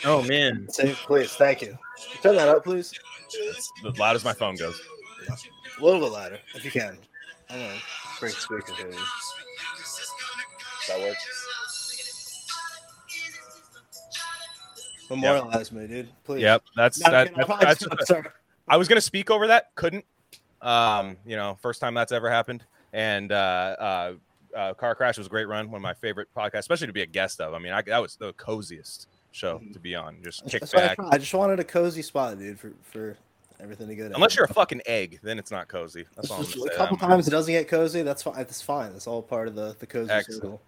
Oh 0.05 0.21
man. 0.23 0.67
Say, 0.69 0.93
please, 0.93 1.31
thank 1.33 1.61
you. 1.61 1.77
Turn 2.21 2.35
that 2.35 2.47
up, 2.47 2.63
please. 2.63 2.93
It's 3.33 3.71
as 3.85 3.97
loud 3.99 4.15
as 4.15 4.23
my 4.23 4.33
phone 4.33 4.55
goes. 4.55 4.79
A 5.79 5.83
little 5.83 5.99
bit 5.99 6.11
louder, 6.11 6.39
if 6.55 6.63
you 6.63 6.71
can. 6.71 6.97
I 7.49 7.53
don't 7.53 7.61
know. 7.67 7.75
bring 8.19 8.31
speakers 8.31 8.77
here. 8.77 8.91
That 10.87 10.99
works. 11.01 11.25
Memorialize 15.09 15.71
me, 15.71 15.87
dude. 15.87 16.09
Please. 16.23 16.41
Yep. 16.41 16.63
That's 16.75 16.99
No, 17.01 17.11
that, 17.11 17.27
I'm 17.29 17.33
kidding. 17.35 17.51
I 17.51 17.65
that's, 17.65 17.79
that's 17.87 18.01
I'm 18.01 18.05
sorry. 18.05 18.23
I 18.67 18.77
was 18.77 18.87
gonna 18.87 19.01
speak 19.01 19.29
over 19.29 19.47
that, 19.47 19.73
couldn't. 19.75 20.05
Um, 20.61 21.17
you 21.25 21.35
know, 21.35 21.57
first 21.61 21.81
time 21.81 21.93
that's 21.93 22.11
ever 22.11 22.29
happened. 22.29 22.63
And 22.93 23.31
uh, 23.31 23.35
uh, 23.35 24.13
uh, 24.55 24.73
Car 24.75 24.95
Crash 24.95 25.17
was 25.17 25.27
a 25.27 25.29
great 25.29 25.47
run, 25.47 25.69
one 25.71 25.79
of 25.79 25.81
my 25.81 25.93
favorite 25.93 26.27
podcasts, 26.35 26.59
especially 26.59 26.87
to 26.87 26.93
be 26.93 27.01
a 27.01 27.05
guest 27.07 27.41
of. 27.41 27.53
I 27.53 27.59
mean, 27.59 27.73
I, 27.73 27.81
that 27.83 28.01
was 28.01 28.15
the 28.15 28.33
coziest 28.33 29.07
show 29.31 29.61
to 29.73 29.79
be 29.79 29.95
on. 29.95 30.17
Just 30.23 30.45
kick 30.47 30.61
That's 30.61 30.73
what 30.73 30.83
I 30.83 30.87
back. 30.89 30.99
I 31.11 31.17
just 31.17 31.33
wanted 31.33 31.59
a 31.59 31.63
cozy 31.63 32.01
spot, 32.01 32.37
dude, 32.37 32.59
for 32.59 32.71
for 32.83 33.17
everything 33.59 33.87
to 33.87 33.95
go 33.95 34.03
down. 34.03 34.15
Unless 34.15 34.35
you're 34.35 34.45
a 34.45 34.53
fucking 34.53 34.81
egg, 34.85 35.19
then 35.23 35.39
it's 35.39 35.51
not 35.51 35.67
cozy. 35.67 36.05
That's 36.15 36.29
all 36.29 36.43
Just 36.43 36.55
a 36.55 36.69
couple 36.75 36.97
That- 36.97 37.07
times 37.07 37.27
it 37.27 37.31
doesn't 37.31 37.51
get 37.51 37.67
cozy. 37.67 38.01
That's 38.03 38.21
fine. 38.23 38.35
That's 38.35 38.61
fine. 38.61 38.91
That's 38.93 39.07
all 39.07 39.21
part 39.21 39.47
of 39.47 39.55
the 39.55 39.75
the 39.79 39.87
cozy 39.87 40.11
Excellent. 40.11 40.41
circle. 40.41 40.61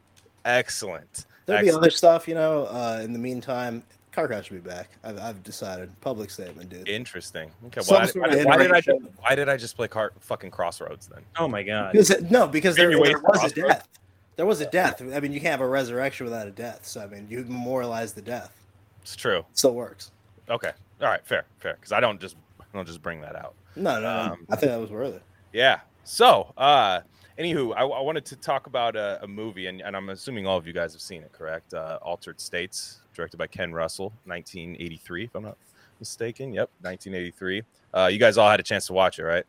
Excellent. 0.44 1.25
There'll 1.46 1.64
be 1.64 1.72
other 1.72 1.90
stuff, 1.90 2.28
you 2.28 2.34
know. 2.36 2.66
Uh, 2.66 3.02
in 3.04 3.14
the 3.14 3.20
meantime, 3.20 3.84
Car 4.15 4.27
Crash 4.27 4.50
will 4.50 4.60
be 4.60 4.69
back. 4.69 4.91
I've, 5.03 5.19
I've 5.19 5.43
decided. 5.43 5.91
Public 6.00 6.29
statement, 6.29 6.69
dude. 6.69 6.88
Interesting. 6.88 7.51
Okay. 7.67 7.81
Some 7.81 7.98
Why, 7.98 8.05
sort 8.05 8.29
why, 8.29 8.36
of 8.36 8.45
why 8.45 8.57
did 8.57 8.72
I 8.72 8.79
just, 8.79 9.00
why 9.19 9.36
did 9.36 9.50
I 9.50 9.57
just 9.57 9.75
play 9.75 9.89
car 9.89 10.13
fucking 10.22 10.51
Crossroads 10.51 11.07
then? 11.07 11.22
Oh 11.38 11.50
my 11.50 11.63
god. 11.63 11.91
Because 11.91 12.10
it- 12.12 12.31
no, 12.31 12.48
because 12.48 12.77
there, 12.77 12.89
there 12.91 13.19
for 13.19 13.27
was 13.27 13.51
a 13.51 13.55
death. 13.55 13.89
There 14.38 14.45
was 14.45 14.62
a 14.62 14.69
death. 14.69 15.01
I 15.01 15.19
mean, 15.19 15.34
you 15.34 15.41
can't 15.41 15.51
have 15.51 15.62
a 15.62 15.67
resurrection 15.67 16.25
without 16.25 16.48
a 16.48 16.51
death. 16.51 16.88
So 16.88 17.01
I 17.01 17.07
mean, 17.07 17.27
you 17.29 17.43
memorialize 17.43 18.13
the 18.13 18.22
death. 18.22 18.53
It's 19.01 19.17
true. 19.17 19.39
It 19.39 19.45
Still 19.53 19.75
works. 19.75 20.12
Okay. 20.50 20.72
All 21.01 21.07
right. 21.10 21.25
Fair. 21.27 21.43
Fair. 21.60 21.75
Because 21.75 21.91
I 21.91 22.00
don't 22.00 22.19
just 22.22 22.38
I 22.62 22.63
don't 22.74 22.88
just 22.88 23.01
bring 23.01 23.19
that 23.19 23.36
out. 23.36 23.53
No, 23.75 23.95
no, 23.95 24.01
no. 24.01 24.34
Um, 24.34 24.48
I 24.50 24.55
think 24.55 24.72
that 24.72 24.79
was 24.79 24.91
worth 24.91 25.15
it. 25.15 25.24
Yeah. 25.51 25.81
So, 26.05 26.53
uh, 26.57 27.01
anywho, 27.38 27.75
I, 27.75 27.81
I 27.81 28.01
wanted 28.01 28.24
to 28.25 28.38
talk 28.38 28.67
about 28.67 28.95
a, 28.95 29.22
a 29.24 29.27
movie, 29.27 29.67
and, 29.67 29.81
and 29.81 29.95
I'm 29.95 30.10
assuming 30.10 30.48
all 30.48 30.57
of 30.57 30.65
you 30.65 30.72
guys 30.72 30.93
have 30.93 31.01
seen 31.01 31.24
it, 31.24 31.34
correct? 31.34 31.74
Uh, 31.74 32.00
Altered 32.01 32.39
States, 32.39 33.01
directed 33.15 33.38
by 33.38 33.48
Ken 33.48 33.74
Russell, 33.74 34.13
1983, 34.25 35.24
if 35.25 35.36
I'm 35.36 35.43
not 35.43 35.57
mistaken. 36.00 36.53
Yep, 36.53 36.69
1983. 36.81 37.63
Uh, 37.93 38.07
you 38.12 38.19
guys 38.19 38.38
all 38.38 38.50
had 38.50 38.60
a 38.60 38.63
chance 38.63 38.88
to 38.88 38.93
watch 38.93 39.17
it, 39.19 39.24
right? 39.24 39.45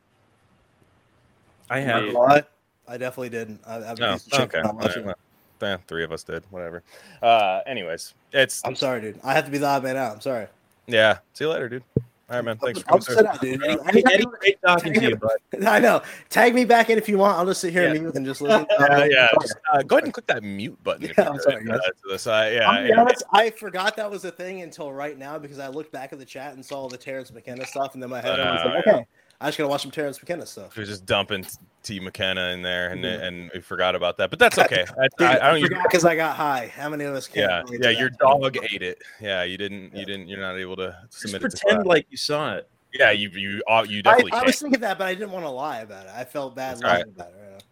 I 1.69 1.81
have 1.81 2.07
Yeah. 2.07 2.13
What? 2.13 2.53
I 2.89 2.97
definitely 2.97 3.31
didn't. 3.31 3.61
I, 3.67 3.91
I've 3.91 3.99
No. 3.99 4.13
used 4.13 4.25
to 4.27 4.31
check 4.31 4.41
Okay. 4.55 4.59
it 4.61 4.65
out, 4.65 4.71
All 4.71 4.77
watch 4.79 4.97
right, 4.97 5.05
well, 5.05 5.15
eh, 5.63 5.77
three 5.89 6.05
of 6.05 6.13
us 6.13 6.23
did. 6.23 6.45
Whatever. 6.51 6.85
Uh, 7.21 7.61
anyways, 7.67 8.15
it's 8.33 8.63
I'm 8.65 8.77
sorry, 8.77 9.01
dude. 9.01 9.21
I 9.25 9.35
have 9.35 9.45
to 9.47 9.51
be 9.51 9.59
the 9.59 9.67
odd 9.67 9.83
man 9.83 9.97
out. 9.97 10.15
I'm 10.15 10.21
sorry. 10.21 10.47
yeah. 10.87 11.19
See 11.35 11.45
you 11.45 11.51
later, 11.51 11.69
dude. 11.69 11.83
All 12.29 12.35
right, 12.37 12.45
man. 12.45 12.59
Thanks 12.59 12.81
for 12.83 12.93
I'll 12.93 12.99
coming. 12.99 13.03
sit 13.03 13.19
through. 13.19 13.27
out, 13.29 13.41
dude. 13.41 13.87
Eddie, 13.87 14.03
Eddie, 14.13 14.25
great 14.41 14.61
talking 14.61 14.93
to 14.95 15.01
you, 15.01 15.17
bud. 15.17 15.31
I 15.65 15.79
know. 15.79 16.03
Tag 16.29 16.57
me 16.57 16.65
back 16.65 16.91
in 16.91 16.99
if 16.99 17.09
you 17.09 17.19
want. 17.19 17.39
I'll 17.39 17.47
just 17.47 17.61
sit 17.61 17.73
here 17.73 17.89
and 17.89 18.01
mute 18.03 18.15
and 18.17 18.27
just 18.27 18.41
listen. 18.43 18.67
Yeah, 18.81 19.05
yeah. 19.05 19.29
Just, 19.41 19.55
uh, 19.73 19.83
go 19.83 19.97
ahead 19.97 20.05
and 20.05 20.13
click 20.13 20.27
that 20.27 20.43
mute 20.43 20.77
button. 20.83 21.13
Yeah, 21.17 21.29
I'm 21.31 21.39
sorry, 21.39 21.71
uh, 21.71 21.77
to 21.79 21.93
this. 22.09 22.27
Uh, 22.27 22.51
yeah, 22.53 22.69
I'm 22.69 22.87
yeah. 22.89 23.01
honest, 23.01 23.23
I 23.33 23.51
forgot 23.51 23.97
that 23.97 24.11
was 24.11 24.25
a 24.25 24.33
thing 24.33 24.63
until 24.63 24.93
right 24.93 25.17
now 25.17 25.39
because 25.39 25.61
I 25.61 25.69
looked 25.69 25.93
back 25.93 26.13
at 26.13 26.19
the 26.19 26.25
chat 26.25 26.55
and 26.55 26.65
saw 26.67 26.79
all 26.81 26.89
the 26.89 26.97
Terence 26.97 27.33
McKenna 27.33 27.65
stuff, 27.65 27.95
and 27.95 28.03
then 28.03 28.11
my 28.11 28.21
head 28.21 28.41
I 28.41 28.53
was 28.55 28.61
Uh, 28.63 28.69
like, 28.71 28.87
okay, 28.89 29.07
I 29.41 29.47
just 29.49 29.59
gotta 29.59 29.69
watch 29.69 29.83
some 29.83 29.91
Terence 29.91 30.21
McKenna 30.21 30.47
stuff. 30.47 30.77
We 30.77 30.83
were 30.83 30.87
just 30.87 31.05
dumping 31.05 31.47
T 31.83 32.01
McKenna 32.01 32.49
in 32.53 32.63
there, 32.63 32.91
and 32.91 33.05
Mhm. 33.05 33.23
and 33.23 33.51
we 33.55 33.61
forgot 33.61 33.95
about 33.95 34.17
that. 34.19 34.31
But 34.31 34.39
that's 34.39 34.59
okay. 34.59 34.85
I, 35.21 35.25
I, 35.25 35.51
I 35.51 35.61
don't. 35.61 35.83
because 35.83 36.05
I 36.05 36.17
got 36.17 36.37
high. 36.37 36.73
How 36.75 36.89
many 36.89 37.05
of 37.05 37.15
us 37.15 37.27
can? 37.29 37.43
yeah, 37.43 37.63
yeah. 37.81 37.91
Your 37.91 38.11
dog 38.11 38.57
ate 38.57 38.83
it. 38.83 39.03
Yeah, 39.21 39.43
you 39.43 39.59
didn't. 39.59 39.95
You 39.95 40.07
didn't. 40.07 40.29
You're 40.29 40.41
not 40.41 40.57
able 40.59 40.77
to 40.77 40.97
Just 41.11 41.21
submit 41.23 41.43
it 41.43 41.51
to 41.51 41.57
pretend 41.59 41.83
class. 41.83 41.87
like 41.87 42.07
you 42.11 42.17
saw 42.17 42.55
it. 42.55 42.69
Yeah, 42.95 43.11
you 43.11 43.29
you 43.31 43.63
uh, 43.69 43.85
you 43.87 44.03
definitely 44.03 44.33
I 44.33 44.37
can't. 44.37 44.47
was 44.47 44.59
thinking 44.59 44.81
that, 44.81 44.97
but 44.97 45.07
I 45.07 45.15
didn't 45.15 45.33
want 45.33 45.45
to 45.45 45.51
lie 45.51 45.81
about 45.81 46.07
it. 46.07 46.13
I 46.17 46.25
felt 46.25 46.57
bad 46.57 46.81
lying 46.81 46.95
right. 46.97 47.07
about 47.07 47.29
it. 47.29 47.35
Right. 47.53 47.63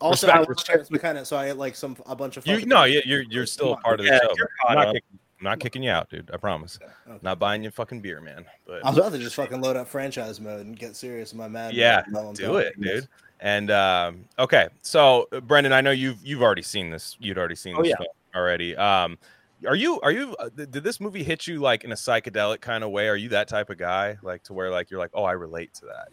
Also, 0.00 0.26
Respect- 0.28 0.46
I 0.46 0.48
watched 0.50 0.66
Terence 0.66 0.90
McKenna, 0.90 1.24
so 1.24 1.36
I 1.36 1.46
had 1.46 1.56
like 1.58 1.74
some 1.76 1.96
a 2.06 2.14
bunch 2.14 2.36
of. 2.36 2.46
You 2.46 2.54
fucking- 2.54 2.68
no, 2.68 2.84
you- 2.84 3.02
you're 3.04 3.22
you're 3.22 3.46
still 3.46 3.72
a 3.74 3.76
part 3.78 3.98
of 4.00 4.06
the 4.06 4.12
Yeah, 4.12 4.18
show. 4.20 4.32
you're 4.36 4.48
I'm 4.62 4.66
caught 4.68 4.74
not, 4.76 4.86
up. 4.88 4.94
kicking, 4.94 5.18
I'm 5.42 5.50
not 5.50 5.58
kicking 5.58 5.82
you 5.82 5.90
out, 5.90 6.08
dude. 6.08 6.30
I 6.32 6.36
promise. 6.36 6.78
Okay. 6.80 7.18
Not 7.20 7.40
buying 7.40 7.64
you 7.64 7.72
fucking 7.72 8.00
beer, 8.00 8.20
man. 8.20 8.44
But 8.64 8.84
I 8.84 8.90
was 8.90 8.98
about 8.98 9.10
to 9.10 9.18
just 9.18 9.34
fucking 9.34 9.60
load 9.60 9.74
up 9.74 9.88
franchise 9.88 10.40
mode 10.40 10.64
and 10.66 10.78
get 10.78 10.94
serious 10.94 11.32
in 11.32 11.38
my 11.38 11.48
mad. 11.48 11.74
Yeah, 11.74 12.04
mode 12.06 12.14
while 12.14 12.28
I'm 12.28 12.34
do 12.34 12.56
it, 12.58 12.80
dude. 12.80 13.08
And 13.40 13.72
um, 13.72 14.24
okay, 14.38 14.68
so 14.82 15.26
uh, 15.32 15.40
Brendan, 15.40 15.72
I 15.72 15.80
know 15.80 15.90
you've 15.90 16.24
you've 16.24 16.42
already 16.42 16.62
seen 16.62 16.90
this. 16.90 17.16
You'd 17.18 17.38
already 17.38 17.56
seen 17.56 17.74
Oh, 17.76 17.82
this 17.82 17.90
yeah. 17.90 17.96
film 17.96 18.08
already. 18.36 18.76
Um, 18.76 19.18
are 19.66 19.74
you 19.74 20.00
are 20.02 20.12
you 20.12 20.36
uh, 20.36 20.48
did 20.54 20.72
this 20.84 21.00
movie 21.00 21.24
hit 21.24 21.48
you 21.48 21.58
like 21.58 21.82
in 21.82 21.90
a 21.90 21.96
psychedelic 21.96 22.60
kind 22.60 22.84
of 22.84 22.90
way? 22.90 23.08
Are 23.08 23.16
you 23.16 23.28
that 23.30 23.48
type 23.48 23.68
of 23.68 23.78
guy, 23.78 24.18
like 24.22 24.44
to 24.44 24.52
where 24.52 24.70
like 24.70 24.92
you're 24.92 25.00
like, 25.00 25.10
oh, 25.12 25.24
I 25.24 25.32
relate 25.32 25.74
to 25.74 25.86
that? 25.86 26.08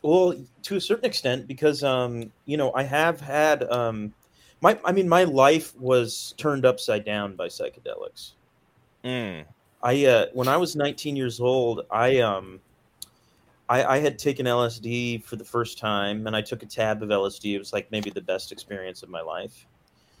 Well, 0.00 0.34
to 0.62 0.76
a 0.76 0.80
certain 0.80 1.04
extent, 1.04 1.46
because 1.46 1.84
um, 1.84 2.32
you 2.46 2.56
know, 2.56 2.72
I 2.74 2.84
have 2.84 3.20
had 3.20 3.64
um, 3.64 4.14
my, 4.62 4.78
I 4.82 4.92
mean, 4.92 5.08
my 5.08 5.24
life 5.24 5.76
was 5.78 6.34
turned 6.38 6.64
upside 6.64 7.04
down 7.04 7.36
by 7.36 7.48
psychedelics. 7.48 8.32
Mm, 9.04 9.44
I 9.82 10.06
uh, 10.06 10.26
when 10.32 10.48
I 10.48 10.56
was 10.56 10.76
19 10.76 11.16
years 11.16 11.40
old, 11.40 11.82
I 11.90 12.20
um, 12.20 12.60
I, 13.68 13.96
I 13.96 13.98
had 13.98 14.18
taken 14.18 14.46
LSD 14.46 15.24
for 15.24 15.36
the 15.36 15.44
first 15.44 15.78
time, 15.78 16.26
and 16.26 16.36
I 16.36 16.42
took 16.42 16.62
a 16.62 16.66
tab 16.66 17.02
of 17.02 17.08
LSD. 17.08 17.54
It 17.54 17.58
was 17.58 17.72
like 17.72 17.90
maybe 17.90 18.10
the 18.10 18.20
best 18.20 18.52
experience 18.52 19.02
of 19.02 19.08
my 19.08 19.20
life. 19.20 19.66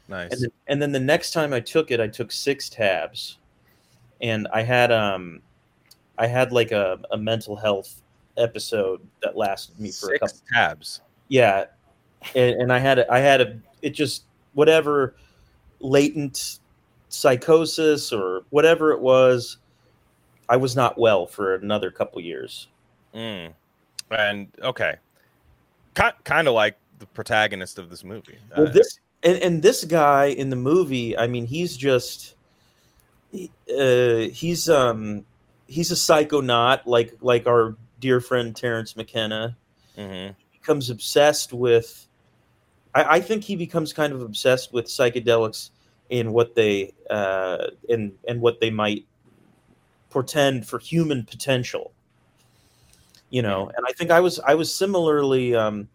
nice. 0.08 0.32
And 0.32 0.42
then, 0.42 0.50
and 0.68 0.82
then 0.82 0.92
the 0.92 1.00
next 1.00 1.32
time 1.32 1.52
I 1.52 1.60
took 1.60 1.90
it, 1.90 2.00
I 2.00 2.08
took 2.08 2.32
six 2.32 2.68
tabs, 2.68 3.38
and 4.20 4.48
I 4.52 4.62
had 4.62 4.90
um, 4.90 5.42
I 6.18 6.26
had 6.26 6.50
like 6.50 6.72
a, 6.72 6.98
a 7.10 7.18
mental 7.18 7.54
health 7.54 8.02
episode 8.36 9.06
that 9.22 9.36
lasted 9.36 9.78
me 9.78 9.92
for 9.92 10.14
a 10.14 10.18
couple. 10.18 10.28
Six 10.28 10.42
tabs. 10.52 11.00
Yeah, 11.28 11.66
and, 12.34 12.62
and 12.62 12.72
I 12.72 12.78
had 12.78 13.00
a, 13.00 13.12
I 13.12 13.18
had 13.18 13.40
a 13.40 13.58
it 13.82 13.90
just 13.90 14.24
whatever 14.54 15.14
latent 15.80 16.60
psychosis 17.12 18.12
or 18.12 18.44
whatever 18.50 18.92
it 18.92 19.00
was. 19.00 19.58
I 20.48 20.56
was 20.56 20.76
not 20.76 20.98
well 20.98 21.26
for 21.26 21.54
another 21.54 21.90
couple 21.90 22.20
years. 22.20 22.68
Mm. 23.14 23.52
And 24.10 24.48
okay, 24.62 24.96
kind 25.94 26.14
kind 26.24 26.48
of 26.48 26.54
like 26.54 26.76
the 26.98 27.06
protagonist 27.06 27.78
of 27.78 27.90
this 27.90 28.04
movie. 28.04 28.38
Well, 28.56 28.70
this 28.70 28.98
and, 29.22 29.38
and 29.38 29.62
this 29.62 29.84
guy 29.84 30.26
in 30.26 30.50
the 30.50 30.56
movie, 30.56 31.16
I 31.16 31.26
mean, 31.26 31.46
he's 31.46 31.76
just 31.76 32.34
uh, 33.34 34.28
he's 34.32 34.68
um 34.68 35.24
he's 35.66 35.90
a 35.90 35.94
psychonaut 35.94 36.80
like 36.86 37.14
like 37.20 37.46
our 37.46 37.76
dear 38.00 38.20
friend 38.20 38.54
Terence 38.54 38.96
McKenna. 38.96 39.56
mhm. 39.96 40.34
becomes 40.52 40.90
obsessed 40.90 41.52
with 41.52 42.06
I, 42.94 43.16
I 43.16 43.20
think 43.20 43.44
he 43.44 43.56
becomes 43.56 43.92
kind 43.92 44.12
of 44.12 44.22
obsessed 44.22 44.72
with 44.72 44.86
psychedelics 44.86 45.70
in 46.12 46.30
what 46.32 46.54
they 46.54 46.92
uh 47.08 47.68
and 47.88 48.12
and 48.28 48.40
what 48.42 48.60
they 48.60 48.70
might 48.70 49.06
portend 50.10 50.68
for 50.68 50.78
human 50.78 51.24
potential 51.24 51.92
you 53.30 53.40
know? 53.40 53.70
And 53.74 53.86
i 53.88 53.92
think 53.92 54.10
i 54.10 54.20
was 54.20 54.38
i 54.40 54.54
was 54.54 54.72
similarly 54.72 55.54
um 55.54 55.88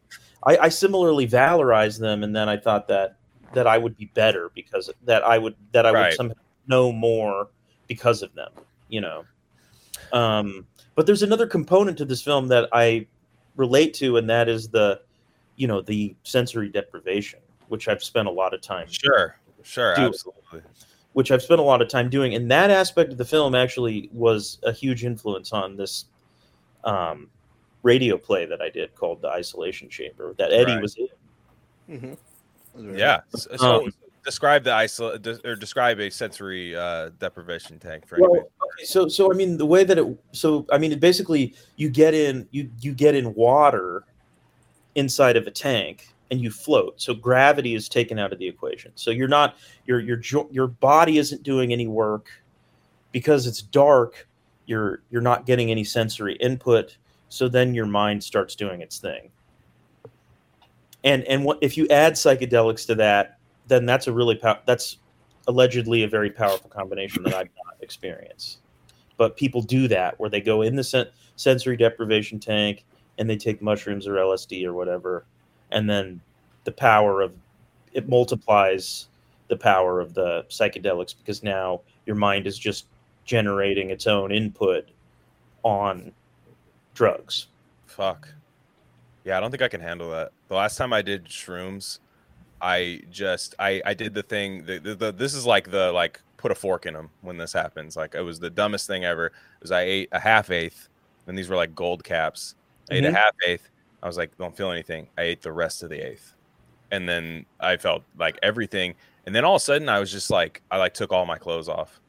i, 0.44 0.58
I 0.58 0.70
similarly 0.70 1.28
valorized 1.28 2.00
them 2.00 2.24
and 2.24 2.36
then 2.36 2.50
i 2.50 2.58
thought 2.58 2.88
that 2.88 3.18
that 3.54 3.68
i 3.68 3.78
would 3.78 3.96
be 3.96 4.06
better 4.16 4.50
because 4.56 4.90
that 5.06 5.24
i 5.24 5.38
would 5.38 5.56
that 5.72 5.86
i 5.86 5.92
would 5.92 6.16
somehow 6.16 6.34
know 6.68 6.92
more 6.92 7.50
because 7.88 8.24
of 8.24 8.34
them 8.34 8.52
you 8.90 9.02
know? 9.02 9.24
Um 10.14 10.66
but 10.96 11.06
there's 11.06 11.22
another 11.22 11.46
component 11.46 11.98
to 12.00 12.06
this 12.06 12.24
film 12.24 12.48
that 12.48 12.70
i 12.74 13.06
relate 13.56 13.94
to 13.96 14.18
and 14.18 14.28
that 14.32 14.50
is 14.50 14.70
the 14.70 15.00
you 15.58 15.68
know 15.68 15.82
the 15.82 16.16
sensory 16.24 16.70
deprivation 16.70 17.40
which 17.68 17.88
i've 17.88 18.04
spent 18.04 18.28
a 18.28 18.32
lot 18.32 18.56
of 18.56 18.62
time 18.62 18.88
Sure, 18.90 19.38
sure, 19.68 19.96
Do 19.96 20.04
it. 20.04 20.08
absolutely. 20.08 20.62
which 21.14 21.32
i've 21.32 21.42
spent 21.42 21.60
a 21.60 21.64
lot 21.64 21.82
of 21.82 21.88
time 21.90 22.10
doing 22.10 22.36
and 22.36 22.50
that 22.52 22.70
aspect 22.72 23.12
of 23.12 23.18
the 23.18 23.26
film 23.26 23.54
actually 23.56 24.10
was 24.14 24.60
a 24.64 24.72
huge 24.72 25.04
influence 25.04 25.52
on 25.54 25.76
this 25.76 26.06
um, 26.84 27.30
radio 27.84 28.18
play 28.18 28.46
that 28.46 28.62
i 28.62 28.70
did 28.70 28.94
called 28.96 29.22
the 29.22 29.28
isolation 29.30 29.90
chamber 29.90 30.34
that 30.38 30.52
eddie 30.52 30.74
Right. 30.74 30.82
was 30.82 30.96
in 30.98 31.08
Mm-hmm. 31.90 32.98
Yeah. 32.98 33.22
So, 33.30 33.56
so 33.56 33.84
Um, 33.86 33.94
describe 34.26 34.64
the 34.66 34.72
isol 34.72 35.22
de- 35.22 35.40
or 35.50 35.56
describe 35.56 36.00
a 36.02 36.10
sensory 36.12 36.76
uh, 36.76 37.10
deprivation 37.18 37.80
tank 37.80 38.06
for 38.06 38.18
well, 38.20 38.30
anybody. 38.32 38.50
okay, 38.76 38.86
so 38.86 39.08
so 39.08 39.32
i 39.32 39.36
mean 39.36 39.56
the 39.58 39.66
way 39.66 39.84
that 39.86 39.98
it 39.98 40.06
so 40.34 40.66
i 40.72 40.78
mean 40.78 40.92
it 40.92 41.00
basically 41.00 41.56
you 41.78 41.90
get 41.90 42.14
in 42.14 42.46
you 42.52 42.70
you 42.82 42.94
get 42.94 43.16
in 43.16 43.34
water 43.36 44.04
inside 44.96 45.38
of 45.38 45.48
a 45.48 45.52
tank 45.52 46.10
and 46.32 46.42
you 46.42 46.52
float. 46.52 47.02
So 47.02 47.14
gravity 47.14 47.76
is 47.76 47.88
taken 47.88 48.20
out 48.20 48.34
of 48.34 48.40
the 48.40 48.48
equation. 48.48 48.92
So 48.96 49.12
you're 49.12 49.28
not 49.28 49.58
your 49.86 50.00
your 50.00 50.22
your 50.52 50.68
body 50.68 51.18
isn't 51.18 51.44
doing 51.44 51.72
any 51.72 51.88
work. 51.88 52.30
Because 53.14 53.48
it's 53.48 53.62
dark 53.62 54.28
you're 54.68 55.02
you're 55.10 55.22
not 55.22 55.46
getting 55.46 55.72
any 55.72 55.84
sensory 55.84 56.36
input. 56.36 56.98
So 57.30 57.50
then 57.50 57.74
your 57.74 57.88
mind 57.88 58.24
starts 58.24 58.56
doing 58.56 58.82
its 58.82 59.00
thing. 59.00 59.32
And 61.04 61.24
and 61.24 61.44
what 61.44 61.58
if 61.62 61.78
you 61.78 61.88
add 61.90 62.14
psychedelics 62.14 62.86
to 62.88 62.96
that 62.96 63.40
then 63.68 63.86
that's 63.86 64.08
a 64.08 64.14
really 64.14 64.36
pow- 64.36 64.62
that's 64.66 64.98
allegedly 65.48 66.04
a 66.04 66.08
very 66.08 66.30
powerful 66.30 66.70
combination 66.70 67.24
that 67.24 67.34
i've 67.34 67.50
not 67.66 67.76
experienced. 67.82 68.60
But 69.18 69.36
people 69.36 69.62
do 69.62 69.88
that 69.88 70.20
where 70.20 70.30
they 70.30 70.42
go 70.42 70.62
in 70.62 70.76
the 70.76 70.84
sen- 70.84 71.08
sensory 71.36 71.76
deprivation 71.76 72.40
tank 72.40 72.86
and 73.18 73.30
they 73.30 73.38
take 73.38 73.62
mushrooms 73.62 74.08
or 74.08 74.14
lsd 74.14 74.66
or 74.66 74.74
whatever 74.74 75.26
and 75.72 75.90
then 75.90 76.20
the 76.64 76.72
power 76.72 77.22
of 77.22 77.34
it 77.94 78.08
multiplies 78.10 79.08
the 79.48 79.58
power 79.58 80.00
of 80.00 80.14
the 80.14 80.44
psychedelics 80.50 81.16
because 81.18 81.42
now 81.44 81.82
your 82.06 82.16
mind 82.16 82.46
is 82.48 82.58
just 82.60 82.86
generating 83.26 83.90
its 83.90 84.08
own 84.08 84.32
input 84.32 84.88
on 85.64 86.12
drugs 86.94 87.48
Fuck. 87.88 88.28
Yeah, 89.24 89.38
I 89.38 89.40
don't 89.40 89.50
think 89.52 89.64
I 89.64 89.68
can 89.68 89.82
handle 89.82 90.12
that. 90.12 90.32
The 90.50 90.56
last 90.56 90.78
time 90.78 90.94
I 90.94 91.02
did 91.02 91.26
shrooms, 91.26 92.00
I 92.62 93.02
just 93.10 93.56
I 93.60 93.82
I 93.86 93.94
did 93.94 94.14
the 94.14 94.22
thing. 94.24 94.66
The, 94.66 94.78
the, 94.80 94.96
the 94.96 95.12
this 95.12 95.34
is 95.34 95.46
like 95.46 95.72
the 95.72 95.92
like 95.92 96.22
put 96.38 96.52
a 96.52 96.56
fork 96.56 96.86
in 96.86 96.94
them 96.94 97.10
when 97.22 97.38
this 97.38 97.52
happens. 97.54 97.96
Like 97.98 98.14
it 98.14 98.22
was 98.22 98.40
the 98.40 98.50
dumbest 98.50 98.86
thing 98.88 99.04
ever. 99.04 99.32
Was 99.62 99.72
I 99.72 99.82
ate 99.82 100.10
a 100.12 100.20
half 100.20 100.52
eighth, 100.52 100.90
and 101.26 101.38
these 101.38 101.50
were 101.50 101.56
like 101.56 101.74
gold 101.74 102.04
caps. 102.04 102.56
I 102.92 102.96
ate 102.96 103.06
a 103.06 103.10
Mhm. 103.10 103.16
half 103.16 103.34
eighth. 103.46 103.70
I 104.04 104.08
was 104.08 104.18
like, 104.18 104.38
don't 104.38 104.56
feel 104.56 104.72
anything. 104.72 105.08
I 105.18 105.24
ate 105.24 105.42
the 105.42 105.52
rest 105.52 105.84
of 105.84 105.90
the 105.90 106.00
eighth, 106.00 106.34
and 106.92 107.08
then 107.10 107.46
I 107.60 107.78
felt 107.78 108.04
like 108.18 108.38
everything. 108.44 108.96
And 109.26 109.36
then 109.36 109.44
all 109.44 109.56
of 109.56 109.62
a 109.62 109.66
sudden, 109.66 109.90
I 109.90 110.00
was 110.00 110.12
just 110.12 110.30
like, 110.30 110.62
I 110.72 110.78
like 110.78 110.94
took 110.94 111.12
all 111.12 111.26
my 111.26 111.38
clothes 111.38 111.68
off. 111.68 112.00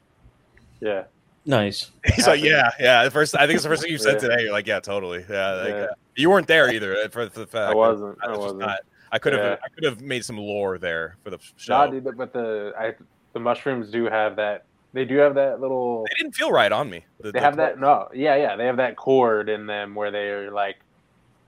Yeah. 0.79 1.03
nice 1.45 1.91
He's 2.15 2.27
like, 2.27 2.41
yeah, 2.41 2.71
yeah. 2.79 3.03
The 3.03 3.11
first, 3.11 3.35
I 3.35 3.39
think 3.45 3.55
it's 3.55 3.63
the 3.63 3.69
first 3.69 3.81
thing 3.81 3.91
you 3.91 3.97
said 3.97 4.13
Yeah. 4.21 4.29
today. 4.29 4.43
You're 4.43 4.51
like, 4.53 4.67
yeah, 4.67 4.79
totally. 4.79 5.25
Yeah, 5.29 5.51
like, 5.53 5.67
Yeah. 5.69 5.75
uh, 5.75 5.87
you 6.15 6.29
weren't 6.29 6.47
there 6.47 6.71
either 6.73 6.95
uh, 6.95 7.07
for 7.09 7.25
the 7.25 7.47
fact. 7.47 7.71
I 7.71 7.75
wasn't. 7.75 8.17
I 8.23 8.27
I 8.27 8.29
was 8.29 8.37
just 8.37 8.41
wasn't. 8.43 8.59
not. 8.61 8.79
I 9.11 9.19
could 9.19 9.33
have. 9.33 9.41
Yeah. 9.43 9.57
I 9.63 9.69
could 9.69 9.83
have 9.83 10.01
made 10.01 10.23
some 10.23 10.37
lore 10.37 10.77
there 10.77 11.17
for 11.23 11.31
the 11.31 11.39
show. 11.57 11.73
Nah, 11.73 11.87
dude, 11.87 12.03
but 12.17 12.31
the 12.31 12.73
I 12.77 12.93
the 13.33 13.39
mushrooms 13.39 13.89
do 13.89 14.05
have 14.05 14.35
that. 14.37 14.65
They 14.93 15.03
do 15.05 15.17
have 15.17 15.35
that 15.35 15.59
little. 15.61 16.05
They 16.09 16.23
didn't 16.23 16.35
feel 16.35 16.51
right 16.51 16.71
on 16.71 16.89
me. 16.89 17.05
The- 17.19 17.31
They 17.31 17.39
the 17.39 17.41
have 17.41 17.55
that. 17.57 17.79
No, 17.79 18.07
yeah, 18.13 18.35
yeah. 18.35 18.55
They 18.55 18.65
have 18.65 18.77
that 18.77 18.95
cord 18.95 19.49
in 19.49 19.65
them 19.65 19.95
where 19.95 20.11
they're 20.11 20.51
like, 20.51 20.77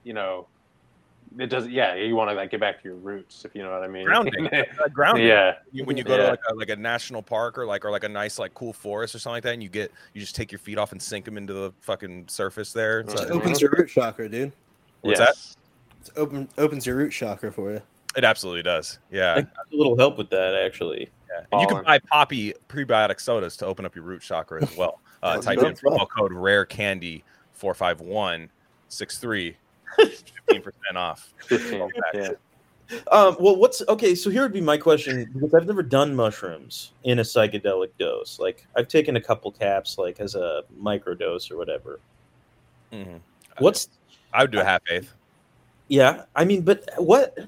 you 0.04 0.12
know, 0.12 0.46
it 1.38 1.46
doesn't. 1.46 1.70
Yeah, 1.70 1.94
you 1.94 2.14
want 2.14 2.30
to 2.30 2.34
like 2.34 2.50
get 2.50 2.60
back 2.60 2.82
to 2.82 2.88
your 2.88 2.96
roots, 2.96 3.44
if 3.44 3.54
you 3.54 3.62
know 3.62 3.70
what 3.70 3.82
I 3.82 3.88
mean. 3.88 4.04
grounding. 4.04 4.46
uh, 4.52 4.88
grounding. 4.92 5.26
yeah, 5.26 5.54
When 5.84 5.96
you 5.96 6.04
go 6.04 6.16
to 6.16 6.28
like 6.28 6.40
a, 6.50 6.54
like 6.54 6.70
a 6.70 6.76
national 6.76 7.22
park 7.22 7.56
or 7.56 7.66
like 7.66 7.84
or 7.84 7.90
like 7.90 8.04
a 8.04 8.08
nice 8.08 8.38
like 8.38 8.52
cool 8.54 8.72
forest 8.72 9.14
or 9.14 9.18
something 9.18 9.36
like 9.36 9.42
that, 9.44 9.54
and 9.54 9.62
you 9.62 9.68
get 9.68 9.90
you 10.12 10.20
just 10.20 10.36
take 10.36 10.52
your 10.52 10.58
feet 10.58 10.78
off 10.78 10.92
and 10.92 11.00
sink 11.00 11.24
them 11.24 11.36
into 11.36 11.52
the 11.54 11.72
fucking 11.80 12.26
surface 12.28 12.72
there. 12.72 13.00
It's 13.00 13.14
Mhm. 13.14 13.24
It 13.24 13.30
opens 13.30 13.60
your 13.60 13.70
root 13.76 13.88
chakra, 13.88 14.28
dude. 14.28 14.52
What's 15.00 15.20
yes. 15.20 15.56
It 16.04 16.12
open 16.16 16.48
opens 16.58 16.86
your 16.86 16.96
root 16.96 17.10
chakra 17.10 17.52
for 17.52 17.72
you. 17.72 17.82
It 18.16 18.24
absolutely 18.24 18.62
does. 18.62 18.98
Yeah. 19.10 19.38
A 19.38 19.46
little 19.74 19.96
help 19.96 20.18
with 20.18 20.28
that 20.30 20.54
actually. 20.54 21.08
yeah. 21.30 21.44
And 21.50 21.60
you 21.62 21.66
can 21.66 21.82
buy 21.82 21.98
Poppi 21.98 22.52
prebiotic 22.68 23.20
sodas 23.20 23.56
to 23.58 23.66
open 23.66 23.86
up 23.86 23.94
your 23.96 24.04
root 24.04 24.20
chakra 24.20 24.62
as 24.62 24.76
well. 24.76 25.00
Uh, 25.22 25.36
type 25.40 25.58
no 25.60 25.68
in 25.68 25.74
promo 25.74 26.06
code 26.08 26.32
rare 26.32 26.66
candy 26.66 27.24
45163 27.54 29.56
15% 29.98 30.72
off. 30.96 31.32
15, 31.46 31.90
yeah. 32.14 32.28
Um, 33.10 33.36
well, 33.40 33.56
what's 33.56 33.82
okay? 33.88 34.14
So 34.14 34.28
here 34.28 34.42
would 34.42 34.52
be 34.52 34.60
my 34.60 34.76
question 34.76 35.30
because 35.32 35.54
I've 35.54 35.66
never 35.66 35.82
done 35.82 36.14
mushrooms 36.14 36.92
in 37.04 37.20
a 37.20 37.22
psychedelic 37.22 37.90
dose. 37.98 38.38
Like 38.38 38.66
I've 38.76 38.88
taken 38.88 39.16
a 39.16 39.20
couple 39.20 39.50
caps, 39.50 39.96
like 39.96 40.20
as 40.20 40.34
a 40.34 40.64
microdose 40.80 41.50
or 41.50 41.56
whatever. 41.56 42.00
Mhm. 42.92 43.20
What's 43.58 43.88
I 44.34 44.42
would 44.42 44.50
do 44.50 44.60
a 44.60 44.64
half 44.64 44.82
eighth. 44.90 45.14
yeah? 45.88 46.24
I 46.36 46.44
mean, 46.44 46.62
but 46.62 46.88
what? 46.98 47.38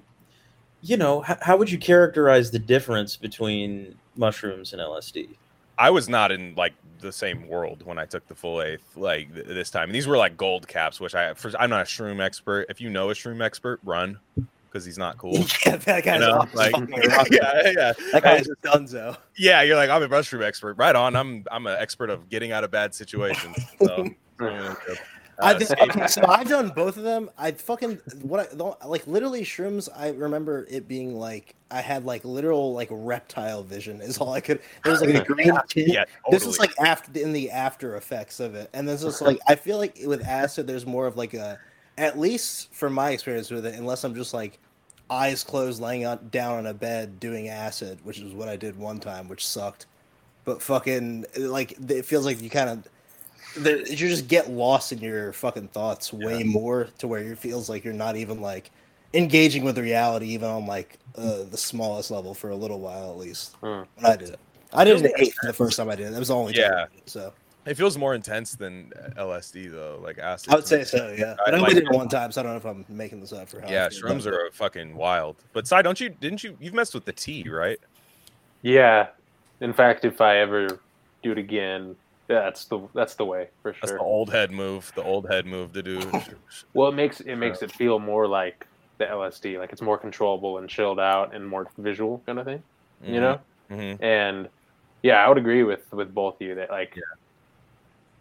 You 0.80 0.96
know, 0.96 1.20
how, 1.20 1.36
how 1.42 1.56
would 1.56 1.70
you 1.70 1.78
characterize 1.78 2.50
the 2.50 2.58
difference 2.58 3.16
between 3.16 3.94
mushrooms 4.16 4.72
and 4.72 4.80
LSD? 4.80 5.28
I 5.78 5.90
was 5.90 6.08
not 6.08 6.30
in 6.32 6.54
like 6.56 6.72
the 7.04 7.12
same 7.12 7.46
world 7.48 7.84
when 7.86 7.98
I 7.98 8.04
took 8.06 8.26
the 8.26 8.34
full 8.34 8.60
eighth 8.62 8.96
like 8.96 9.32
th- 9.32 9.46
this 9.46 9.70
time. 9.70 9.84
And 9.90 9.94
these 9.94 10.06
were 10.08 10.16
like 10.16 10.36
gold 10.36 10.66
caps, 10.66 10.98
which 10.98 11.14
I 11.14 11.34
for, 11.34 11.52
I'm 11.58 11.70
not 11.70 11.82
a 11.82 11.84
shroom 11.84 12.20
expert. 12.20 12.66
If 12.68 12.80
you 12.80 12.90
know 12.90 13.10
a 13.10 13.14
shroom 13.14 13.40
expert, 13.44 13.78
run 13.84 14.18
because 14.68 14.84
he's 14.84 14.98
not 14.98 15.16
cool. 15.18 15.34
yeah, 15.66 15.76
that 15.76 15.96
You 15.98 16.02
guy's 16.02 16.20
know, 16.20 16.32
awesome. 16.38 16.56
like, 16.56 16.72
rock. 17.16 17.28
yeah, 17.30 17.70
yeah, 17.76 17.92
That 18.12 18.22
guy's 18.24 18.48
a 18.48 18.56
dunzo. 18.66 19.16
yeah. 19.38 19.62
You're 19.62 19.76
like 19.76 19.90
I'm 19.90 20.02
a 20.02 20.08
mushroom 20.08 20.42
expert, 20.42 20.74
right 20.74 20.96
on. 20.96 21.14
I'm 21.14 21.44
I'm 21.52 21.66
an 21.68 21.76
expert 21.78 22.10
of 22.10 22.28
getting 22.28 22.50
out 22.50 22.64
of 22.64 22.72
bad 22.72 22.92
situations. 22.94 23.56
So, 23.80 24.08
Uh, 25.38 25.46
I 25.46 25.54
did, 25.54 25.68
same- 25.68 25.90
okay, 25.90 26.06
so 26.06 26.22
I've 26.28 26.48
done 26.48 26.70
both 26.70 26.96
of 26.96 27.02
them. 27.02 27.30
I 27.36 27.52
fucking 27.52 28.00
what 28.22 28.52
I 28.52 28.86
like 28.86 29.06
literally 29.06 29.42
shrooms. 29.42 29.88
I 29.96 30.10
remember 30.10 30.66
it 30.70 30.86
being 30.86 31.18
like 31.18 31.54
I 31.70 31.80
had 31.80 32.04
like 32.04 32.24
literal 32.24 32.72
like 32.72 32.88
reptile 32.90 33.62
vision 33.62 34.00
is 34.00 34.18
all 34.18 34.32
I 34.32 34.40
could. 34.40 34.60
There 34.82 34.92
was 34.92 35.00
like 35.00 35.14
a 35.14 35.24
green 35.24 35.52
tint. 35.68 35.88
yeah, 35.88 36.04
This 36.30 36.44
was 36.46 36.58
like 36.58 36.72
after 36.80 37.20
in 37.20 37.32
the 37.32 37.50
after 37.50 37.96
effects 37.96 38.40
of 38.40 38.54
it, 38.54 38.70
and 38.72 38.88
this 38.88 39.02
is 39.02 39.20
like 39.22 39.38
I 39.48 39.54
feel 39.54 39.78
like 39.78 39.98
with 40.04 40.24
acid, 40.24 40.66
there's 40.66 40.86
more 40.86 41.06
of 41.06 41.16
like 41.16 41.34
a 41.34 41.58
at 41.98 42.18
least 42.18 42.72
from 42.74 42.92
my 42.92 43.10
experience 43.10 43.50
with 43.50 43.66
it, 43.66 43.74
unless 43.74 44.04
I'm 44.04 44.14
just 44.14 44.34
like 44.34 44.58
eyes 45.10 45.44
closed, 45.44 45.80
laying 45.80 46.06
on, 46.06 46.28
down 46.30 46.58
on 46.58 46.66
a 46.66 46.74
bed 46.74 47.20
doing 47.20 47.48
acid, 47.48 47.98
which 48.04 48.18
is 48.18 48.32
what 48.32 48.48
I 48.48 48.56
did 48.56 48.76
one 48.76 49.00
time, 49.00 49.28
which 49.28 49.46
sucked. 49.46 49.86
But 50.44 50.60
fucking 50.62 51.24
like 51.38 51.76
it 51.90 52.04
feels 52.04 52.24
like 52.26 52.40
you 52.42 52.50
kind 52.50 52.68
of 52.70 52.88
the, 53.56 53.84
you 53.88 53.96
just 53.96 54.28
get 54.28 54.50
lost 54.50 54.92
in 54.92 54.98
your 54.98 55.32
fucking 55.32 55.68
thoughts 55.68 56.12
way 56.12 56.42
more 56.42 56.88
to 56.98 57.06
where 57.08 57.20
it 57.22 57.38
feels 57.38 57.68
like 57.68 57.84
you're 57.84 57.92
not 57.94 58.16
even 58.16 58.40
like 58.40 58.70
engaging 59.14 59.64
with 59.64 59.78
reality 59.78 60.26
even 60.28 60.48
on 60.48 60.66
like 60.66 60.98
uh, 61.16 61.44
the 61.50 61.56
smallest 61.56 62.10
level 62.10 62.34
for 62.34 62.50
a 62.50 62.56
little 62.56 62.80
while 62.80 63.10
at 63.10 63.16
least 63.16 63.54
Hmm. 63.62 63.82
I 64.04 64.16
did 64.16 64.30
it. 64.30 64.40
I 64.72 64.82
did 64.84 65.00
it 65.04 65.12
at 65.12 65.20
eight 65.20 65.34
the 65.42 65.52
first 65.52 65.76
time 65.76 65.88
I 65.88 65.94
did 65.94 66.08
it. 66.08 66.10
That 66.12 66.18
was 66.18 66.28
the 66.28 66.34
only 66.34 66.52
time. 66.52 66.64
I 66.64 66.66
Yeah. 66.80 66.86
did 66.90 66.98
it, 66.98 67.08
so 67.10 67.32
it 67.66 67.76
feels 67.76 67.96
more 67.96 68.14
intense 68.14 68.56
than 68.56 68.92
LSD 69.16 69.70
though, 69.70 70.00
like 70.02 70.18
acid. 70.18 70.52
I 70.52 70.56
would 70.56 70.66
say 70.66 70.82
so. 70.84 71.14
Yeah, 71.16 71.36
I 71.46 71.50
I 71.50 71.52
only 71.52 71.60
like- 71.66 71.74
did 71.74 71.84
it 71.84 71.90
one 71.92 72.08
time, 72.08 72.32
so 72.32 72.40
I 72.40 72.44
don't 72.44 72.52
know 72.52 72.58
if 72.58 72.64
I'm 72.66 72.84
making 72.88 73.20
this 73.20 73.32
up 73.32 73.48
for 73.48 73.60
how. 73.60 73.70
Yeah, 73.70 73.88
shrooms 73.88 74.26
are 74.26 74.50
fucking 74.52 74.96
wild. 74.96 75.36
But 75.52 75.66
side, 75.68 75.82
don't 75.82 76.00
you? 76.00 76.08
Didn't 76.08 76.42
you? 76.42 76.56
You've 76.60 76.74
messed 76.74 76.92
with 76.94 77.04
the 77.04 77.12
tea, 77.12 77.48
right? 77.48 77.78
Yeah. 78.62 79.08
In 79.60 79.72
fact, 79.72 80.04
if 80.04 80.20
I 80.20 80.38
ever 80.38 80.80
do 81.22 81.32
it 81.32 81.38
again, 81.38 81.94
that's 82.26 82.64
the 82.66 82.80
that's 82.94 83.14
the 83.14 83.24
way 83.24 83.48
for 83.62 83.72
That's 83.72 83.90
sure. 83.90 83.98
the 83.98 84.04
old 84.04 84.30
head 84.30 84.50
move. 84.50 84.90
The 84.94 85.02
old 85.02 85.28
head 85.28 85.46
move 85.46 85.72
to 85.74 85.82
do. 85.82 86.00
Well, 86.74 86.88
it 86.88 86.94
makes 86.94 87.20
it 87.20 87.36
makes 87.36 87.62
it 87.62 87.70
feel 87.72 87.98
more 87.98 88.26
like 88.26 88.66
the 88.98 89.04
LSD, 89.06 89.58
like 89.58 89.72
it's 89.72 89.82
more 89.82 89.98
controllable 89.98 90.58
and 90.58 90.68
chilled 90.68 91.00
out 91.00 91.34
and 91.34 91.46
more 91.46 91.68
visual 91.78 92.22
kind 92.26 92.38
of 92.38 92.44
thing, 92.46 92.62
you 93.04 93.20
know. 93.20 93.40
Mhm. 93.70 94.00
And 94.02 94.48
yeah, 95.02 95.24
I 95.24 95.28
would 95.28 95.38
agree 95.38 95.62
with 95.64 95.90
with 95.92 96.14
both 96.14 96.36
of 96.36 96.42
you 96.46 96.54
that 96.54 96.70
like, 96.70 96.94
Yeah. 96.96 97.02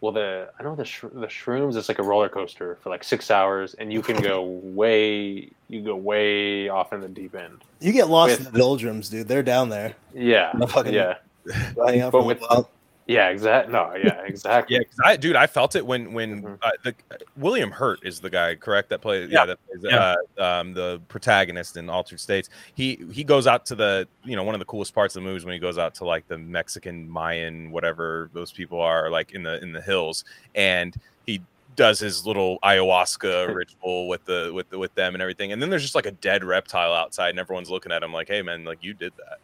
well, 0.00 0.12
the 0.12 0.50
I 0.58 0.62
know 0.62 0.74
the 0.74 0.84
sh- 0.84 1.02
the 1.12 1.26
shrooms 1.28 1.76
it's 1.76 1.88
like 1.88 1.98
a 1.98 2.02
roller 2.02 2.28
coaster 2.28 2.76
for 2.82 2.90
like 2.90 3.04
six 3.04 3.30
hours, 3.30 3.74
and 3.74 3.92
you 3.92 4.02
can 4.02 4.20
go 4.20 4.42
way 4.62 5.48
you 5.68 5.80
go 5.82 5.96
way 5.96 6.68
off 6.68 6.92
in 6.92 7.00
the 7.00 7.08
deep 7.08 7.34
end. 7.34 7.62
You 7.80 7.92
get 7.92 8.08
lost 8.08 8.38
with- 8.38 8.46
in 8.48 8.52
the 8.52 8.58
doldrums, 8.58 9.08
dude. 9.08 9.28
They're 9.28 9.42
down 9.42 9.68
there. 9.70 9.94
Yeah, 10.12 10.52
The 10.54 10.66
fucking- 10.68 10.92
yeah, 10.94 11.16
out 12.02 12.12
But 12.12 12.26
with- 12.26 12.40
while. 12.40 12.68
Yeah, 13.06 13.28
exact. 13.28 13.68
No, 13.68 13.94
yeah, 13.94 14.22
exactly. 14.26 14.76
Yeah, 14.76 14.82
I, 15.04 15.16
dude, 15.16 15.36
I 15.36 15.46
felt 15.46 15.76
it 15.76 15.84
when 15.84 16.12
when 16.12 16.42
Mhm. 16.42 16.58
uh, 16.62 16.70
the 16.82 16.94
William 17.36 17.70
Hurt 17.70 18.00
is 18.02 18.20
the 18.20 18.30
guy, 18.30 18.54
correct? 18.54 18.88
That 18.90 19.00
plays, 19.00 19.28
yeah, 19.30 19.40
Yeah. 19.40 19.46
that 19.46 19.58
plays, 19.66 19.80
Yeah. 19.84 20.14
Uh, 20.38 20.42
um, 20.60 20.72
the 20.74 21.00
protagonist 21.08 21.76
in 21.76 21.88
Altered 21.90 22.20
States. 22.20 22.48
He 22.74 23.04
he 23.12 23.24
goes 23.24 23.46
out 23.46 23.66
to 23.66 23.74
the, 23.74 24.08
you 24.24 24.36
know, 24.36 24.42
one 24.42 24.54
of 24.54 24.58
the 24.58 24.64
coolest 24.64 24.94
parts 24.94 25.16
of 25.16 25.22
the 25.22 25.28
movie 25.28 25.36
is 25.38 25.44
when 25.44 25.52
he 25.54 25.58
goes 25.60 25.78
out 25.78 25.94
to 25.96 26.04
like 26.04 26.26
the 26.28 26.38
Mexican 26.38 27.08
Mayan, 27.08 27.70
whatever 27.70 28.30
those 28.32 28.52
people 28.52 28.80
are, 28.80 29.10
like 29.10 29.32
in 29.32 29.42
the 29.42 29.62
in 29.62 29.72
the 29.72 29.80
hills, 29.82 30.24
and 30.54 30.96
he 31.26 31.40
does 31.76 31.98
his 31.98 32.24
little 32.24 32.58
ayahuasca 32.62 33.48
ritual 33.54 34.06
with 34.08 34.24
the 34.26 34.50
with 34.54 34.70
the, 34.70 34.78
with 34.78 34.94
them 34.94 35.14
and 35.14 35.20
everything. 35.20 35.52
And 35.52 35.60
then 35.60 35.70
there's 35.70 35.82
just 35.82 35.94
like 35.96 36.06
a 36.06 36.12
dead 36.12 36.44
reptile 36.44 36.92
outside, 36.94 37.30
and 37.30 37.38
everyone's 37.38 37.68
looking 37.68 37.92
at 37.92 38.02
him 38.02 38.12
like, 38.12 38.28
"Hey, 38.28 38.42
man, 38.42 38.64
like 38.64 38.78
you 38.82 38.94
did 38.94 39.12
that." 39.18 39.38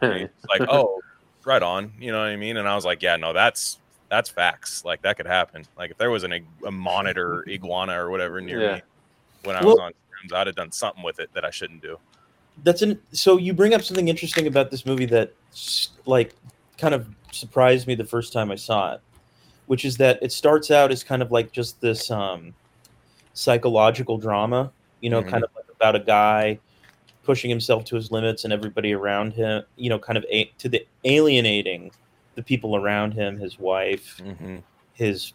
Like, 0.48 0.62
"Oh, 0.68 1.00
right 1.46 1.62
on," 1.62 1.92
you 1.98 2.12
know 2.12 2.18
what 2.18 2.26
I 2.28 2.36
mean? 2.36 2.58
And 2.58 2.68
I 2.68 2.74
was 2.74 2.84
like, 2.84 3.02
"Yeah, 3.02 3.16
no, 3.16 3.32
that's 3.32 3.78
that's 4.08 4.28
facts. 4.28 4.84
Like 4.84 5.02
that 5.02 5.16
could 5.16 5.26
happen. 5.26 5.64
Like 5.78 5.90
if 5.90 5.98
there 5.98 6.10
was 6.10 6.24
an 6.24 6.32
a 6.66 6.70
monitor 6.70 7.44
iguana 7.48 7.94
or 7.98 8.10
whatever 8.10 8.40
near 8.40 8.60
Yeah. 8.60 8.74
me 8.76 8.82
when 9.44 9.56
I 9.56 9.60
Well- 9.64 9.76
was 9.76 9.80
on 9.80 9.92
shrooms, 9.92 10.32
I'd 10.36 10.46
have 10.46 10.56
done 10.56 10.70
something 10.72 11.02
with 11.02 11.18
it 11.20 11.30
that 11.34 11.44
I 11.44 11.50
shouldn't 11.50 11.80
do." 11.82 11.98
That's 12.64 12.82
an 12.82 13.00
so 13.12 13.36
you 13.38 13.52
bring 13.54 13.74
up 13.74 13.82
something 13.82 14.08
interesting 14.08 14.46
about 14.46 14.70
this 14.70 14.84
movie 14.86 15.06
that 15.06 15.32
like 16.06 16.34
kind 16.78 16.94
of 16.94 17.06
surprised 17.32 17.86
me 17.86 17.94
the 17.94 18.04
first 18.04 18.32
time 18.32 18.50
I 18.50 18.56
saw 18.56 18.94
it, 18.94 19.00
which 19.66 19.84
is 19.84 19.96
that 19.98 20.18
it 20.22 20.32
starts 20.32 20.70
out 20.70 20.90
as 20.90 21.04
kind 21.04 21.20
of 21.22 21.30
like 21.32 21.52
just 21.52 21.80
this 21.82 22.10
um, 22.10 22.54
psychological 23.34 24.16
drama, 24.18 24.70
you 25.00 25.10
know, 25.10 25.22
Mhm. 25.22 25.28
kind 25.30 25.44
of 25.44 25.50
like 25.54 25.66
about 25.74 25.94
a 25.96 26.00
guy 26.00 26.58
pushing 27.26 27.50
himself 27.50 27.84
to 27.86 27.96
his 27.96 28.10
limits 28.10 28.44
and 28.44 28.52
everybody 28.52 28.94
around 28.94 29.32
him, 29.34 29.62
you 29.76 29.90
know, 29.90 29.98
kind 29.98 30.16
of 30.16 30.24
a- 30.30 30.50
to 30.58 30.68
the 30.68 30.86
alienating 31.04 31.90
the 32.36 32.42
people 32.42 32.76
around 32.76 33.12
him, 33.12 33.36
his 33.38 33.58
wife, 33.58 34.20
Mm-hmm. 34.24 34.56
his 34.94 35.34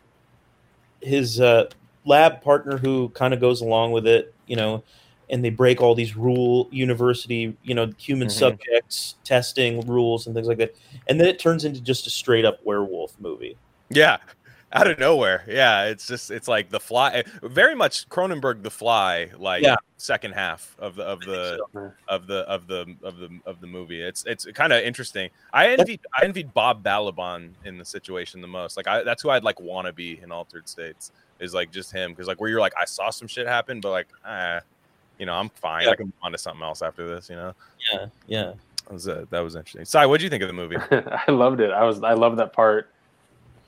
his 1.01 1.39
uh, 1.41 1.65
lab 2.05 2.41
partner 2.41 2.77
who 2.77 3.09
kind 3.09 3.33
of 3.33 3.39
goes 3.39 3.61
along 3.61 3.91
with 3.91 4.05
it, 4.07 4.33
you 4.47 4.55
know, 4.55 4.83
and 5.29 5.43
they 5.43 5.49
break 5.49 5.81
all 5.81 5.95
these 5.95 6.15
rule 6.15 6.67
university, 6.71 7.55
you 7.63 7.73
know, 7.73 7.91
human 7.97 8.27
Mhm. 8.27 8.31
subjects 8.31 9.15
testing 9.23 9.81
rules 9.87 10.27
and 10.27 10.35
things 10.35 10.47
like 10.47 10.57
that, 10.57 10.75
and 11.07 11.19
then 11.19 11.27
it 11.27 11.39
turns 11.39 11.65
into 11.65 11.81
just 11.81 12.05
a 12.07 12.09
straight 12.09 12.45
up 12.45 12.59
werewolf 12.63 13.19
movie. 13.19 13.57
Yeah, 13.89 14.17
out 14.73 14.89
of 14.89 14.99
nowhere. 14.99 15.43
Yeah, 15.47 15.85
it's 15.85 16.07
just 16.07 16.31
it's 16.31 16.47
like 16.47 16.69
the 16.69 16.79
fly. 16.79 17.23
Very 17.43 17.75
much 17.75 18.07
Cronenberg, 18.09 18.63
the 18.63 18.71
fly. 18.71 19.29
Like 19.37 19.63
Yeah. 19.63 19.75
second 19.97 20.33
half 20.33 20.75
of 20.79 20.95
the 20.95 21.03
of 21.03 21.19
the 21.21 21.59
so. 21.73 21.91
of 22.07 22.27
the 22.27 22.39
of 22.49 22.67
the 22.67 22.95
of 23.03 23.17
the 23.17 23.29
of 23.45 23.61
the 23.61 23.67
movie. 23.67 24.01
It's 24.01 24.25
it's 24.25 24.45
kind 24.53 24.73
of 24.73 24.81
interesting. 24.83 25.29
I 25.53 25.69
envied 25.69 25.99
I 26.17 26.23
envied 26.25 26.53
Bob 26.53 26.83
Balaban 26.83 27.49
in 27.65 27.77
the 27.77 27.85
situation 27.85 28.41
the 28.41 28.47
most. 28.47 28.77
Like 28.77 28.87
I 28.87 29.03
that's 29.03 29.21
who 29.21 29.29
I'd 29.29 29.43
like 29.43 29.59
want 29.59 29.87
to 29.87 29.93
be 29.93 30.19
in 30.21 30.31
Altered 30.31 30.67
States. 30.69 31.11
Is 31.39 31.53
like 31.55 31.71
just 31.71 31.91
him 31.91 32.11
because 32.11 32.27
like 32.27 32.39
where 32.39 32.49
you're 32.49 32.59
like 32.59 32.73
I 32.79 32.85
saw 32.85 33.09
some 33.09 33.27
shit 33.27 33.47
happen, 33.47 33.81
but 33.81 33.89
like 33.91 34.07
ah, 34.25 34.59
you 35.17 35.25
know 35.25 35.33
I'm 35.33 35.49
fine. 35.49 35.85
Yeah. 35.85 35.91
I 35.91 35.95
can 35.95 36.05
move 36.05 36.13
on 36.21 36.31
to 36.33 36.37
something 36.37 36.61
else 36.63 36.81
after 36.81 37.07
this. 37.07 37.29
You 37.29 37.35
know 37.35 37.53
Yeah, 37.91 38.05
yeah. 38.27 38.53
that 38.85 38.93
was 38.93 39.07
uh, 39.07 39.25
that 39.31 39.39
was 39.39 39.55
interesting. 39.55 39.85
Sai, 39.85 40.05
what 40.05 40.19
do 40.19 40.23
you 40.23 40.29
think 40.29 40.43
of 40.43 40.47
the 40.47 40.53
movie? 40.53 40.77
I 40.91 41.31
loved 41.31 41.59
it. 41.59 41.71
I 41.71 41.83
was 41.83 42.03
I 42.03 42.13
loved 42.13 42.37
that 42.37 42.53
part, 42.53 42.89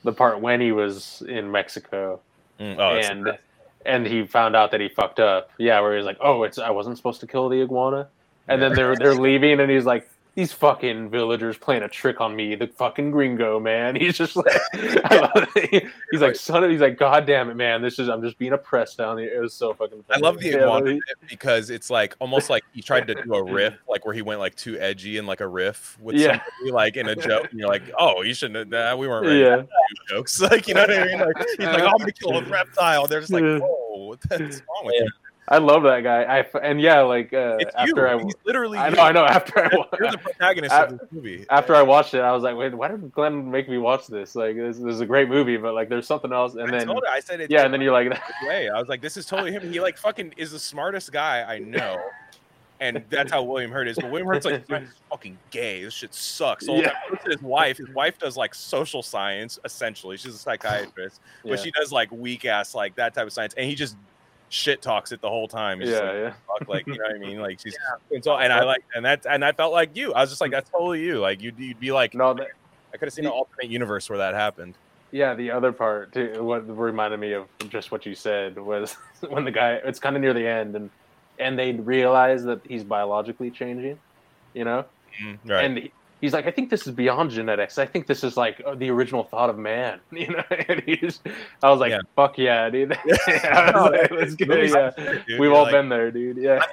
the 0.03 0.11
part 0.11 0.39
when 0.39 0.61
he 0.61 0.71
was 0.71 1.23
in 1.27 1.51
Mexico. 1.51 2.19
Mm, 2.59 2.77
oh, 2.79 2.95
and 2.97 3.37
and 3.85 4.05
he 4.05 4.25
found 4.25 4.55
out 4.55 4.71
that 4.71 4.79
he 4.79 4.89
fucked 4.89 5.19
up. 5.19 5.51
Yeah, 5.57 5.79
where 5.81 5.97
he's 5.97 6.05
like, 6.05 6.17
"Oh, 6.21 6.43
it's 6.43 6.59
I 6.59 6.69
wasn't 6.69 6.97
supposed 6.97 7.19
to 7.21 7.27
kill 7.27 7.49
the 7.49 7.61
iguana," 7.61 8.07
and 8.47 8.61
then 8.61 8.73
they're 8.73 8.95
they're 8.95 9.15
leaving, 9.15 9.59
and 9.59 9.71
he's 9.71 9.85
like, 9.85 10.09
"These 10.35 10.51
fucking 10.53 11.09
villagers 11.09 11.57
playing 11.57 11.83
a 11.83 11.87
trick 11.89 12.19
on 12.21 12.35
me, 12.35 12.55
the 12.55 12.67
fucking 12.67 13.11
gringo 13.11 13.59
man." 13.59 13.95
He's 14.03 14.17
just 14.17 14.35
like, 14.35 14.51
he's 16.11 16.21
like, 16.21 16.35
"Son 16.35 16.63
of," 16.63 16.71
he's 16.71 16.81
like, 16.81 16.97
"God 16.97 17.25
damn 17.25 17.49
it, 17.49 17.55
man, 17.55 17.81
this 17.81 17.99
is 17.99 18.09
I'm 18.09 18.21
just 18.21 18.37
being 18.37 18.53
oppressed 18.53 18.97
down 18.97 19.17
here." 19.17 19.33
It 19.35 19.39
was 19.39 19.53
so 19.53 19.73
fucking. 19.73 20.03
I 20.09 20.17
love 20.17 20.39
the 20.39 20.49
Yeah, 20.49 21.15
because 21.29 21.69
it's 21.69 21.89
like 21.89 22.15
almost 22.19 22.49
like 22.49 22.63
he 22.73 22.81
tried 22.81 23.07
to 23.07 23.15
do 23.23 23.33
a 23.35 23.43
riff, 23.43 23.75
like 23.87 24.05
where 24.05 24.13
he 24.13 24.21
went 24.21 24.39
like 24.39 24.55
too 24.55 24.77
edgy 24.79 25.17
and 25.17 25.27
like 25.27 25.41
a 25.41 25.47
riff 25.47 25.97
with 26.01 26.15
Yeah. 26.15 26.41
somebody, 26.57 26.71
like 26.71 26.97
in 26.97 27.09
a 27.09 27.15
joke, 27.15 27.47
and 27.51 27.59
you're 27.59 27.69
like, 27.69 27.83
oh, 27.99 28.21
you 28.21 28.33
shouldn't. 28.33 28.57
Have, 28.57 28.67
nah, 28.69 28.95
we 28.95 29.07
weren't 29.07 29.25
ready 29.27 29.39
Yeah. 29.39 29.63
jokes. 30.09 30.39
Like 30.41 30.67
you 30.67 30.73
know 30.73 30.81
what 30.81 30.91
I 30.91 31.05
mean? 31.05 31.19
Like 31.19 31.37
he's 31.57 31.59
like, 31.59 31.81
oh, 31.81 31.87
I'm 31.87 31.97
gonna 31.97 32.11
kill 32.11 32.37
a 32.37 32.43
reptile. 32.45 33.07
They're 33.07 33.21
just 33.21 33.31
like, 33.33 33.43
whoa, 33.43 34.07
what 34.07 34.21
the 34.21 34.37
heck's 34.37 34.61
wrong 34.67 34.85
with 34.85 34.95
Yeah. 34.97 35.03
you? 35.03 35.09
I 35.53 35.57
love 35.59 35.83
that 35.83 36.01
guy. 36.01 36.23
I 36.23 36.45
and 36.59 36.81
yeah, 36.81 37.01
like 37.01 37.31
uh, 37.33 37.57
It's 37.59 37.75
after 37.75 38.01
you. 38.01 38.07
I, 38.19 38.23
He's 38.23 38.33
literally. 38.45 38.77
I 38.77 38.89
you. 38.89 38.95
know, 38.95 39.01
I 39.03 39.11
know. 39.11 39.25
After 39.25 39.59
I, 39.59 39.69
wa- 39.77 39.87
You're 39.99 40.11
the 40.11 40.17
protagonist 40.17 40.73
I- 40.73 40.83
of 40.85 40.99
this 40.99 41.07
movie. 41.11 41.45
after 41.49 41.75
I 41.75 41.81
watched 41.81 42.13
it, 42.13 42.21
I 42.21 42.31
was 42.31 42.43
like, 42.43 42.55
wait, 42.55 42.73
why 42.73 42.87
did 42.87 43.11
Glenn 43.13 43.49
make 43.51 43.69
me 43.69 43.77
watch 43.77 44.07
this? 44.07 44.35
Like, 44.35 44.55
this, 44.55 44.77
this 44.77 44.93
is 44.95 45.01
a 45.01 45.05
great 45.05 45.29
movie, 45.29 45.57
but 45.57 45.73
like, 45.73 45.89
there's 45.89 46.07
something 46.07 46.33
else. 46.33 46.53
And 46.55 46.63
I 46.73 46.79
then, 46.79 46.89
I 47.09 47.19
said 47.19 47.39
it. 47.41 47.51
yeah, 47.51 47.65
and 47.65 47.73
then 47.73 47.81
you're 47.81 47.93
like, 47.93 48.09
way. 48.47 48.69
I 48.69 48.79
was 48.79 48.89
like, 48.89 49.01
this 49.01 49.15
is 49.17 49.25
totally 49.25 49.51
him. 49.51 49.71
He 49.71 49.79
like 49.79 49.97
fucking 49.97 50.33
is 50.37 50.51
the 50.51 50.59
smartest 50.59 51.11
guy 51.11 51.43
I 51.43 51.59
know. 51.59 52.01
and 52.79 53.03
that's 53.09 53.31
how 53.31 53.43
William 53.43 53.71
Hurt 53.71 53.87
is. 53.87 53.95
But 53.95 54.09
William 54.11 54.27
Hurt's 54.27 54.45
like 54.45 54.65
"This 54.67 54.81
is 54.83 54.89
fucking 55.09 55.37
gay. 55.51 55.83
This 55.83 55.93
shit 55.93 56.13
sucks. 56.13 56.65
So 56.65 56.75
Yeah. 56.75 56.91
his 57.25 57.41
wife, 57.41 57.77
his 57.77 57.89
wife 57.89 58.17
does 58.17 58.35
like 58.35 58.53
social 58.55 59.01
science 59.03 59.59
essentially. 59.63 60.17
She's 60.17 60.35
a 60.35 60.37
psychiatrist, 60.37 61.21
Yeah. 61.43 61.51
but 61.51 61.59
she 61.61 61.71
does 61.71 61.91
like 61.93 62.11
weak 62.11 62.43
ass 62.45 62.75
like 62.75 62.95
that 62.95 63.13
type 63.13 63.27
of 63.27 63.31
science, 63.31 63.53
and 63.55 63.65
he 63.69 63.75
just 63.75 63.95
shit 64.53 64.83
talks 64.83 65.11
it 65.11 65.19
the 65.19 65.29
whole 65.29 65.47
time. 65.47 65.79
He's 65.79 65.89
just 65.89 66.03
yeah, 66.03 66.11
like, 66.11 66.35
yeah. 66.61 66.67
like 66.67 66.87
you 66.87 66.93
know 66.93 67.05
what 67.05 67.15
I 67.15 67.17
mean? 67.17 67.39
Like 67.39 67.59
she's 67.59 67.75
and 68.11 68.23
so 68.23 68.37
and 68.37 68.53
I 68.53 68.63
like 68.63 68.83
and 68.95 69.03
that 69.03 69.25
and 69.27 69.43
I 69.43 69.51
felt 69.51 69.73
like 69.73 69.97
you. 69.97 70.13
I 70.13 70.21
was 70.21 70.29
just 70.29 70.41
like 70.41 70.51
that's 70.51 70.69
totally 70.69 71.01
you. 71.01 71.19
Like 71.19 71.41
you'd 71.41 71.57
you'd 71.57 71.79
be 71.79 71.91
like 71.91 72.13
No, 72.13 72.33
that, 72.35 72.47
I 72.93 72.97
could 72.97 73.07
have 73.07 73.13
seen 73.13 73.25
an 73.25 73.31
alternate 73.31 73.69
universe 73.71 74.09
where 74.09 74.19
that 74.19 74.35
happened. 74.35 74.75
Yeah, 75.11 75.33
the 75.33 75.51
other 75.51 75.71
part 75.71 76.13
too, 76.13 76.43
what 76.43 76.61
reminded 76.77 77.19
me 77.19 77.33
of 77.33 77.47
just 77.69 77.91
what 77.91 78.05
you 78.05 78.13
said 78.13 78.57
was 78.57 78.93
when 79.27 79.43
the 79.43 79.51
guy 79.51 79.73
it's 79.83 79.99
kind 79.99 80.15
of 80.15 80.21
near 80.21 80.33
the 80.33 80.47
end 80.47 80.75
and 80.75 80.89
and 81.39 81.57
they 81.57 81.71
realize 81.73 82.43
that 82.43 82.61
he's 82.67 82.83
biologically 82.83 83.49
changing, 83.49 83.97
you 84.53 84.65
know, 84.65 84.85
mm, 85.21 85.39
Right. 85.45 85.65
and 85.65 85.89
he's 86.23 86.31
like, 86.31 86.47
I 86.47 86.51
think 86.51 86.69
this 86.69 86.87
is 86.87 86.93
beyond 86.93 87.31
genetics. 87.31 87.77
I 87.77 87.85
think 87.85 88.07
this 88.07 88.23
is 88.23 88.37
like 88.37 88.61
uh, 88.65 88.75
the 88.75 88.89
original 88.89 89.25
thought 89.25 89.49
of 89.49 89.57
man, 89.57 89.99
you 90.13 90.27
know. 90.29 90.43
And 90.69 90.81
he's, 90.85 91.19
I 91.61 91.69
was 91.69 91.81
like, 91.81 91.91
Yeah. 91.91 91.99
fuck 92.15 92.37
yeah, 92.37 92.69
dude. 92.69 92.97
yeah, 93.05 93.17
I 93.75 93.79
like, 93.89 94.09
let's 94.11 94.33
get 94.33 94.49
it, 94.49 94.69
yeah. 94.71 94.91
Dude, 95.27 95.37
We've 95.37 95.51
all 95.51 95.63
like, 95.63 95.73
been 95.73 95.89
there, 95.89 96.11
dude. 96.11 96.37
Yeah, 96.37 96.63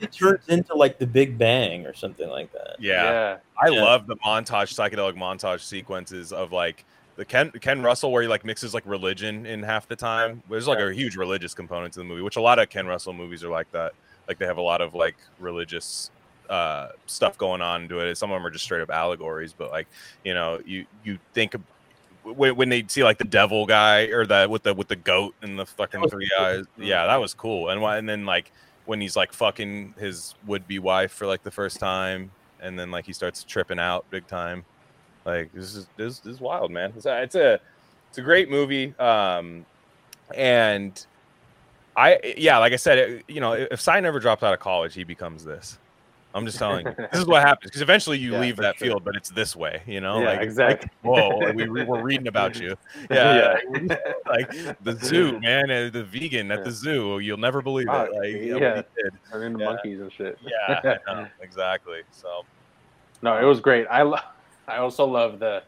It 0.00 0.10
turns 0.10 0.48
into 0.48 0.74
like 0.74 0.98
the 0.98 1.06
Big 1.06 1.38
Bang 1.38 1.86
or 1.86 1.94
something 1.94 2.28
like 2.28 2.52
that. 2.52 2.74
Yeah. 2.80 3.36
I 3.62 3.68
Yeah. 3.68 3.84
love 3.84 4.08
the 4.08 4.16
montage, 4.16 4.74
psychedelic 4.74 5.14
montage 5.16 5.60
sequences 5.60 6.32
of 6.32 6.50
like 6.50 6.84
the 7.14 7.24
Ken 7.24 7.52
Ken 7.52 7.80
Russell 7.82 8.10
where 8.10 8.22
he 8.22 8.28
like 8.28 8.44
mixes 8.44 8.74
like 8.74 8.82
religion 8.84 9.46
in 9.46 9.62
half 9.62 9.86
the 9.86 9.94
time. 9.96 10.42
There's 10.50 10.66
like 10.66 10.80
a 10.80 10.92
huge 10.92 11.14
religious 11.16 11.54
component 11.54 11.92
to 11.94 12.00
the 12.00 12.04
movie, 12.04 12.22
which 12.22 12.36
a 12.36 12.40
lot 12.40 12.58
of 12.58 12.68
Ken 12.68 12.86
Russell 12.88 13.12
movies 13.12 13.44
are 13.44 13.48
like 13.48 13.70
that. 13.70 13.92
Like 14.26 14.38
they 14.38 14.46
have 14.46 14.58
a 14.58 14.62
lot 14.62 14.80
of 14.80 14.94
like 14.94 15.16
religious 15.38 16.10
uh 16.48 16.88
stuff 17.06 17.36
going 17.38 17.60
on 17.62 17.82
into 17.82 18.00
it. 18.00 18.16
Some 18.16 18.30
of 18.30 18.36
them 18.36 18.46
are 18.46 18.50
just 18.50 18.64
straight 18.64 18.82
up 18.82 18.90
allegories, 18.90 19.52
but 19.52 19.70
like 19.70 19.86
you 20.24 20.34
know, 20.34 20.60
you 20.64 20.86
you 21.04 21.18
think 21.34 21.54
when, 22.24 22.56
when 22.56 22.68
they 22.68 22.84
see 22.88 23.04
like 23.04 23.18
the 23.18 23.24
devil 23.24 23.66
guy 23.66 24.04
or 24.06 24.26
the 24.26 24.46
with 24.50 24.62
the 24.62 24.74
with 24.74 24.88
the 24.88 24.96
goat 24.96 25.34
and 25.42 25.58
the 25.58 25.66
fucking 25.66 26.08
three 26.08 26.28
eyes, 26.40 26.64
yeah, 26.76 27.06
that 27.06 27.16
was 27.16 27.34
cool. 27.34 27.70
And 27.70 27.80
why- 27.80 27.96
and 27.98 28.08
then 28.08 28.24
like 28.26 28.52
when 28.86 29.00
he's 29.00 29.16
like 29.16 29.32
fucking 29.32 29.94
his 29.98 30.34
would 30.46 30.66
be 30.66 30.78
wife 30.78 31.12
for 31.12 31.26
like 31.26 31.42
the 31.42 31.50
first 31.50 31.78
time, 31.78 32.30
and 32.60 32.78
then 32.78 32.90
like 32.90 33.04
he 33.04 33.12
starts 33.12 33.44
tripping 33.44 33.78
out 33.78 34.08
big 34.10 34.26
time. 34.26 34.64
Like 35.24 35.52
this 35.52 35.74
is 35.74 35.86
this, 35.96 36.20
this 36.20 36.34
is 36.34 36.40
wild, 36.40 36.70
man. 36.70 36.92
It's 36.96 37.04
a, 37.06 37.22
it's 37.22 37.34
a 37.34 37.60
it's 38.08 38.18
a 38.18 38.22
great 38.22 38.48
movie. 38.50 38.94
Um, 38.98 39.66
and 40.34 41.04
I 41.96 42.34
yeah, 42.38 42.58
like 42.58 42.72
I 42.72 42.76
said, 42.76 42.98
it, 42.98 43.24
you 43.28 43.40
know, 43.40 43.52
if 43.52 43.80
Cy 43.80 44.00
never 44.00 44.20
drops 44.20 44.42
out 44.42 44.54
of 44.54 44.60
college, 44.60 44.94
he 44.94 45.04
becomes 45.04 45.44
this. 45.44 45.78
I'm 46.38 46.46
just 46.46 46.58
telling 46.58 46.86
you, 46.86 46.94
this 46.96 47.20
is 47.20 47.26
what 47.26 47.42
happens 47.42 47.70
because 47.70 47.82
eventually 47.82 48.18
you 48.18 48.32
Yeah, 48.32 48.40
leave 48.40 48.56
that 48.56 48.78
sure. 48.78 48.88
field, 48.88 49.04
but 49.04 49.16
it's 49.16 49.28
this 49.28 49.54
way, 49.54 49.82
you 49.86 50.00
know. 50.00 50.20
Yeah, 50.20 50.26
like 50.26 50.40
exactly. 50.42 50.88
Like, 51.04 51.14
whoa, 51.14 51.52
we, 51.52 51.68
we 51.68 51.84
we're 51.84 52.02
reading 52.02 52.28
about 52.28 52.60
you. 52.60 52.76
Yeah, 53.10 53.56
yeah. 53.72 53.96
like 54.28 54.50
the 54.82 54.98
zoo, 55.02 55.38
man, 55.40 55.70
uh, 55.70 55.90
the 55.90 56.04
vegan 56.04 56.50
at 56.50 56.64
the 56.64 56.70
zoo. 56.70 57.18
You'll 57.18 57.38
never 57.38 57.62
believe 57.62 57.88
Ah, 57.90 58.04
it. 58.04 58.12
Like, 58.12 58.62
yeah. 58.62 58.82
Turn 59.30 59.42
into 59.42 59.64
monkeys 59.64 60.00
and 60.00 60.12
shit. 60.12 60.38
Yeah, 60.42 60.98
know, 61.06 61.28
exactly. 61.40 62.00
So 62.10 62.44
No, 63.22 63.36
it 63.38 63.44
was 63.44 63.60
great. 63.60 63.86
I 63.90 64.02
lo- 64.02 64.18
I 64.66 64.78
also 64.78 65.04
love 65.06 65.38
the 65.38 65.62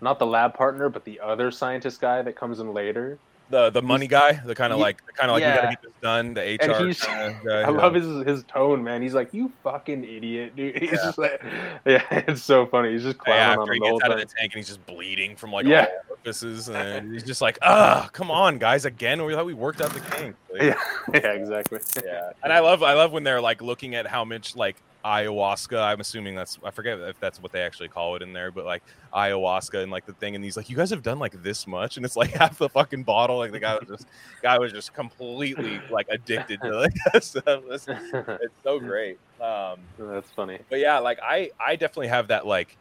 not 0.00 0.18
the 0.18 0.26
lab 0.26 0.54
partner, 0.54 0.88
but 0.88 1.04
the 1.04 1.20
other 1.20 1.50
scientist 1.50 2.00
guy 2.00 2.22
that 2.22 2.36
comes 2.36 2.60
in 2.60 2.72
later. 2.72 3.18
The 3.50 3.70
the 3.70 3.80
money 3.82 4.06
guy, 4.06 4.32
the 4.44 4.54
kind 4.54 4.72
of 4.72 4.78
like 4.78 5.02
kind 5.14 5.30
of 5.30 5.36
like 5.40 5.44
we 5.44 5.54
gotta 5.54 5.68
get 5.70 5.82
this 5.82 5.92
done. 6.02 6.34
The 6.34 6.40
HR. 6.42 6.70
And 6.72 6.86
he's- 6.86 7.04
kinda 7.04 7.40
guy, 7.44 7.58
I 7.58 7.60
yeah. 7.62 7.68
love 7.70 7.94
his 7.94 8.26
his 8.26 8.44
tone, 8.44 8.84
man. 8.84 9.00
He's 9.02 9.14
like, 9.14 9.32
"You 9.32 9.50
fucking 9.62 10.04
idiot, 10.04 10.54
dude." 10.56 10.76
He's 10.82 10.90
Yeah. 10.92 10.96
just 10.96 11.18
like, 11.18 11.42
yeah, 11.86 12.02
it's 12.28 12.42
so 12.42 12.66
funny. 12.66 12.92
He's 12.92 13.02
just 13.04 13.16
Yeah, 13.26 13.54
clowning 13.54 13.58
on 13.58 13.60
after 13.62 13.72
he 13.74 13.78
the 13.80 13.86
whole 13.86 13.98
gets 13.98 14.10
out 14.10 14.20
of 14.20 14.28
the 14.28 14.34
tank 14.34 14.52
and 14.52 14.58
he's 14.58 14.68
just 14.68 14.84
bleeding 14.86 15.34
from 15.36 15.52
like 15.52 15.66
Yeah. 15.66 15.86
all 16.08 16.16
orifices, 16.16 16.68
and 16.68 17.12
he's 17.12 17.22
just 17.24 17.40
like, 17.40 17.58
"Ah, 17.62 18.08
come 18.12 18.30
on, 18.30 18.58
guys, 18.58 18.84
again." 18.84 19.24
We 19.24 19.34
thought 19.34 19.46
we 19.46 19.54
worked 19.54 19.80
out 19.80 19.92
the 19.94 20.00
kink. 20.00 20.36
Like, 20.52 20.62
Yeah, 20.62 20.74
yeah, 21.14 21.32
exactly. 21.32 21.78
yeah. 22.04 22.30
And 22.42 22.52
I 22.52 22.60
love, 22.60 22.82
I 22.82 22.92
love 22.94 23.12
when 23.12 23.24
they're 23.24 23.40
like 23.40 23.62
looking 23.62 23.94
at 23.94 24.06
how 24.06 24.24
much 24.24 24.56
like 24.56 24.76
ayahuasca. 25.04 25.80
I'm 25.80 26.00
assuming 26.00 26.34
that's, 26.34 26.58
I 26.64 26.70
forget 26.70 26.98
if 27.00 27.18
that's 27.20 27.40
what 27.42 27.52
they 27.52 27.62
actually 27.62 27.88
call 27.88 28.16
it 28.16 28.22
in 28.22 28.32
there, 28.32 28.50
but 28.50 28.64
like 28.64 28.82
ayahuasca 29.14 29.82
and 29.82 29.90
like 29.90 30.06
the 30.06 30.12
thing. 30.14 30.34
And 30.34 30.44
he's 30.44 30.56
like, 30.56 30.68
"You 30.68 30.76
guys 30.76 30.90
have 30.90 31.02
done 31.02 31.18
like 31.18 31.42
this 31.42 31.66
much," 31.66 31.96
and 31.96 32.04
it's 32.04 32.16
like 32.16 32.30
half 32.32 32.58
the 32.58 32.68
fucking 32.68 33.04
bottle. 33.04 33.38
Like 33.38 33.52
the 33.52 33.60
guy 33.60 33.76
was 33.76 33.88
just, 33.88 34.06
guy 34.42 34.58
was 34.58 34.72
just 34.72 34.92
completely 34.94 35.80
like 35.90 36.06
addicted 36.10 36.60
to 36.62 36.70
like 36.76 36.94
that 37.12 37.24
stuff. 37.24 37.62
It's, 37.70 37.86
it's 37.88 38.54
so 38.62 38.78
great. 38.78 39.18
Um, 39.40 39.78
That's 39.98 40.30
funny. 40.32 40.58
but 40.68 40.80
yeah 40.80 40.98
like 40.98 41.20
i 41.22 41.48
i 41.64 41.76
definitely 41.76 42.08
have 42.08 42.26
that 42.26 42.44
like 42.44 42.76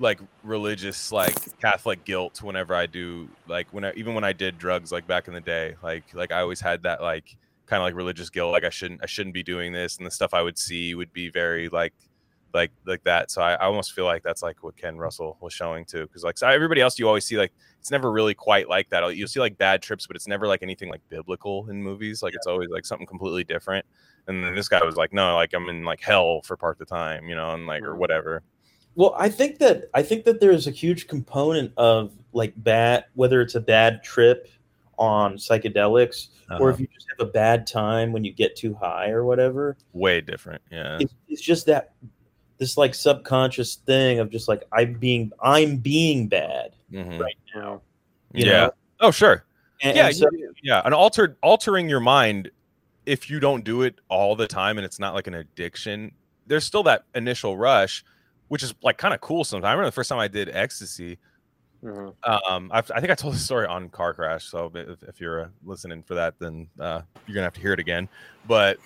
like 0.00 0.18
religious 0.42 1.12
like 1.12 1.36
catholic 1.60 2.04
guilt 2.04 2.42
whenever 2.42 2.74
i 2.74 2.86
do 2.86 3.28
like 3.46 3.68
when 3.70 3.84
I, 3.84 3.92
even 3.94 4.12
when 4.14 4.24
i 4.24 4.32
did 4.32 4.58
drugs 4.58 4.90
like 4.90 5.06
back 5.06 5.28
in 5.28 5.34
the 5.34 5.40
day 5.40 5.76
like 5.80 6.02
like 6.12 6.32
i 6.32 6.40
always 6.40 6.60
had 6.60 6.82
that 6.82 7.02
like 7.02 7.36
kind 7.72 7.80
of 7.80 7.86
like 7.86 7.94
religious 7.94 8.28
guilt 8.28 8.52
like 8.52 8.64
i 8.64 8.68
shouldn't 8.68 9.00
i 9.02 9.06
shouldn't 9.06 9.32
be 9.32 9.42
doing 9.42 9.72
this 9.72 9.96
and 9.96 10.06
the 10.06 10.10
stuff 10.10 10.34
i 10.34 10.42
would 10.42 10.58
see 10.58 10.94
would 10.94 11.10
be 11.14 11.30
very 11.30 11.70
like 11.70 11.94
like 12.52 12.70
like 12.84 13.02
that. 13.04 13.30
So 13.30 13.40
i, 13.40 13.52
I 13.54 13.64
almost 13.64 13.92
feel 13.94 14.04
like 14.04 14.22
that's 14.22 14.42
like 14.42 14.62
what 14.62 14.76
ken 14.76 14.98
russell 14.98 15.38
was 15.40 15.54
showing 15.54 15.86
too 15.86 16.02
because 16.02 16.22
like 16.22 16.36
so 16.36 16.46
everybody 16.46 16.82
else 16.82 16.98
you 16.98 17.08
always 17.08 17.24
see 17.24 17.38
like 17.38 17.50
it's 17.80 17.90
never 17.90 18.12
really 18.12 18.34
quite 18.34 18.68
like 18.68 18.90
that. 18.90 19.16
You'll 19.16 19.26
see 19.26 19.40
like 19.40 19.56
bad 19.56 19.80
trips 19.80 20.06
but 20.06 20.16
it's 20.16 20.28
never 20.28 20.46
like 20.46 20.62
anything 20.62 20.90
like 20.90 21.00
biblical 21.08 21.70
in 21.70 21.82
movies. 21.82 22.22
Like 22.22 22.34
it's 22.34 22.46
always 22.46 22.68
like 22.68 22.84
something 22.84 23.06
completely 23.06 23.42
different. 23.42 23.86
And 24.28 24.44
then 24.44 24.54
this 24.54 24.68
guy 24.68 24.84
was 24.84 24.96
like 24.96 25.14
no 25.14 25.34
like 25.34 25.54
i'm 25.54 25.66
in 25.70 25.82
like 25.82 26.02
hell 26.02 26.42
for 26.42 26.58
part 26.58 26.74
of 26.74 26.78
the 26.86 26.94
time 26.94 27.26
you 27.26 27.34
know 27.34 27.54
and 27.54 27.66
like 27.66 27.82
or 27.82 27.94
Mhm. 27.94 27.98
whatever. 28.02 28.42
Well, 28.96 29.14
I 29.18 29.30
think 29.30 29.58
that 29.60 29.84
I 29.94 30.02
think 30.02 30.24
that 30.26 30.38
there's 30.40 30.66
a 30.66 30.70
huge 30.70 31.08
component 31.08 31.72
of 31.78 32.12
like 32.34 32.52
bad, 32.58 33.06
whether 33.14 33.40
it's 33.40 33.54
a 33.54 33.60
bad 33.60 34.04
trip 34.04 34.46
on 35.02 35.34
psychedelics 35.36 36.28
or 36.48 36.54
Uh-huh. 36.54 36.66
if 36.68 36.80
you 36.80 36.86
just 36.94 37.06
have 37.10 37.26
a 37.26 37.30
bad 37.30 37.66
time 37.66 38.12
when 38.12 38.22
you 38.24 38.32
get 38.32 38.54
too 38.54 38.72
high 38.74 39.10
or 39.10 39.24
whatever. 39.24 39.76
way 39.92 40.20
different 40.20 40.62
yeah 40.70 40.98
It's, 41.00 41.14
it's 41.28 41.42
just 41.42 41.66
that 41.66 41.92
this 42.58 42.76
like 42.76 42.94
subconscious 42.94 43.74
thing 43.84 44.20
of 44.20 44.30
just 44.30 44.46
like 44.46 44.62
I'm 44.72 44.94
being 44.94 45.32
I'm 45.42 45.76
being 45.78 46.28
bad 46.28 46.76
Mhm. 46.92 47.18
right 47.18 47.36
now. 47.54 47.82
yeah 48.32 48.44
know? 48.66 48.70
oh 49.00 49.10
sure 49.10 49.44
And, 49.82 49.96
yeah 49.96 50.06
and 50.06 50.16
so, 50.16 50.26
yeah 50.62 50.80
an 50.84 50.92
altered 50.92 51.36
altering 51.42 51.88
your 51.88 52.00
mind 52.00 52.50
if 53.04 53.28
you 53.28 53.40
don't 53.40 53.64
do 53.64 53.82
it 53.82 53.96
all 54.08 54.36
the 54.36 54.46
time 54.46 54.78
and 54.78 54.84
it's 54.84 55.00
not 55.00 55.14
like 55.14 55.26
an 55.26 55.34
addiction 55.34 56.12
there's 56.46 56.64
still 56.64 56.84
that 56.84 57.04
initial 57.16 57.56
rush 57.56 58.04
which 58.48 58.62
is 58.62 58.72
like 58.84 58.98
kind 58.98 59.12
of 59.14 59.20
cool 59.20 59.42
sometimes 59.42 59.64
i 59.68 59.72
remember 59.72 59.86
the 59.88 59.92
first 59.92 60.08
time 60.08 60.20
i 60.20 60.28
did 60.28 60.48
ecstasy 60.50 61.18
Mhm. 61.82 62.14
um 62.24 62.70
I've, 62.72 62.88
i 62.94 63.00
think 63.00 63.10
i 63.10 63.14
told 63.16 63.34
this 63.34 63.44
story 63.44 63.66
on 63.66 63.88
car 63.88 64.14
crash 64.14 64.44
so 64.44 64.70
if, 64.74 65.02
if 65.02 65.20
you're 65.20 65.40
uh, 65.42 65.48
listening 65.64 66.02
for 66.04 66.14
that 66.14 66.34
then 66.38 66.68
uh 66.78 67.02
you're 67.26 67.34
gonna 67.34 67.46
have 67.46 67.54
to 67.54 67.60
hear 67.60 67.72
it 67.72 67.80
again 67.80 68.08
but 68.46 68.78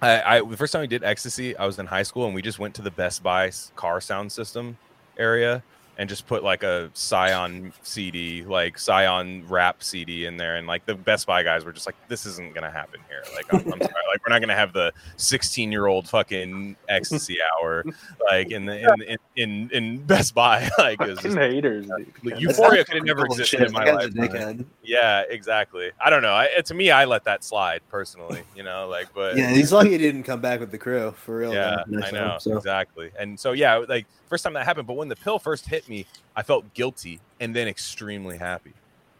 I, 0.00 0.36
I 0.38 0.40
the 0.42 0.56
first 0.56 0.72
time 0.72 0.82
we 0.82 0.86
did 0.86 1.02
ecstasy 1.02 1.56
i 1.56 1.66
was 1.66 1.78
in 1.80 1.86
high 1.86 2.04
school 2.04 2.26
and 2.26 2.34
we 2.34 2.42
just 2.42 2.60
went 2.60 2.74
to 2.76 2.82
the 2.82 2.92
best 2.92 3.22
buy 3.24 3.50
car 3.74 4.00
sound 4.00 4.30
system 4.30 4.78
area 5.18 5.62
and 5.98 6.08
just 6.08 6.26
put 6.28 6.44
like 6.44 6.62
a 6.62 6.90
Scion 6.94 7.72
CD, 7.82 8.44
like 8.44 8.78
Scion 8.78 9.44
rap 9.48 9.82
CD 9.82 10.26
in 10.26 10.36
there, 10.36 10.56
and 10.56 10.66
like 10.66 10.86
the 10.86 10.94
Best 10.94 11.26
Buy 11.26 11.42
guys 11.42 11.64
were 11.64 11.72
just 11.72 11.86
like, 11.86 11.96
"This 12.08 12.24
isn't 12.24 12.54
gonna 12.54 12.70
happen 12.70 13.00
here." 13.08 13.22
Like, 13.34 13.52
I'm, 13.52 13.60
I'm 13.72 13.80
sorry, 13.80 13.92
like 14.12 14.24
we're 14.26 14.32
not 14.32 14.40
gonna 14.40 14.54
have 14.54 14.72
the 14.72 14.92
16 15.16 15.72
year 15.72 15.86
old 15.86 16.08
fucking 16.08 16.76
ecstasy 16.88 17.38
hour, 17.60 17.84
like 18.30 18.50
in 18.52 18.64
the 18.64 18.80
in 18.80 19.02
in 19.02 19.18
in, 19.36 19.70
in 19.72 19.98
Best 20.04 20.34
Buy. 20.34 20.68
Like, 20.78 21.00
it's 21.00 21.16
Fucking 21.20 21.30
just, 21.32 21.36
haters, 21.38 21.86
like, 21.88 22.40
Euphoria 22.40 22.84
could 22.84 22.94
have 22.96 23.04
never 23.04 23.26
Bullshit. 23.26 23.60
existed 23.60 23.66
in 23.66 23.72
my 23.72 23.90
life. 23.90 24.14
guy's. 24.14 24.64
Yeah, 24.84 25.24
exactly. 25.28 25.90
I 26.00 26.08
don't 26.08 26.22
know. 26.22 26.34
I, 26.34 26.48
to 26.64 26.72
me, 26.74 26.90
I 26.92 27.04
let 27.04 27.24
that 27.24 27.42
slide 27.42 27.82
personally. 27.90 28.42
You 28.54 28.62
know, 28.62 28.86
like, 28.88 29.08
but 29.12 29.36
Yeah, 29.36 29.50
he's 29.50 29.72
lucky 29.72 29.90
he 29.90 29.98
didn't 29.98 30.22
come 30.22 30.40
back 30.40 30.60
with 30.60 30.70
the 30.70 30.78
crew 30.78 31.12
for 31.16 31.38
real. 31.38 31.52
yeah. 31.52 31.82
I 32.04 32.10
know 32.12 32.36
So, 32.38 32.56
exactly. 32.56 33.10
And 33.18 33.38
so 33.38 33.52
yeah, 33.52 33.76
like 33.88 34.06
first 34.28 34.44
time 34.44 34.52
that 34.52 34.64
happened, 34.64 34.86
but 34.86 34.94
when 34.94 35.08
the 35.08 35.16
pill 35.16 35.38
first 35.40 35.66
hit 35.66 35.87
me, 35.88 36.06
I 36.36 36.42
felt 36.42 36.72
guilty 36.74 37.20
and 37.40 37.54
then 37.54 37.68
extremely 37.68 38.38
happy. 38.38 38.72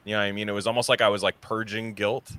You 0.04 0.14
know 0.14 0.20
what 0.20 0.26
I 0.26 0.32
mean? 0.32 0.48
It 0.48 0.52
was 0.52 0.66
almost 0.66 0.88
like 0.88 1.00
I 1.00 1.08
was 1.08 1.22
like 1.22 1.40
purging 1.40 1.94
guilt 1.94 2.32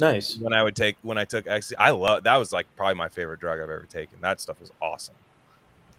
nice. 0.00 0.36
when 0.38 0.52
I 0.52 0.62
would 0.62 0.76
take 0.76 0.96
when 1.02 1.18
I 1.18 1.24
took 1.24 1.46
ecstasy. 1.46 1.76
I 1.76 1.90
love 1.90 2.24
that 2.24 2.36
was 2.36 2.52
like 2.52 2.66
probably 2.76 2.94
my 2.94 3.08
favorite 3.08 3.40
drug 3.40 3.58
I've 3.58 3.64
ever 3.64 3.86
taken. 3.90 4.18
That 4.20 4.40
stuff 4.40 4.60
was 4.60 4.72
awesome. 4.80 5.14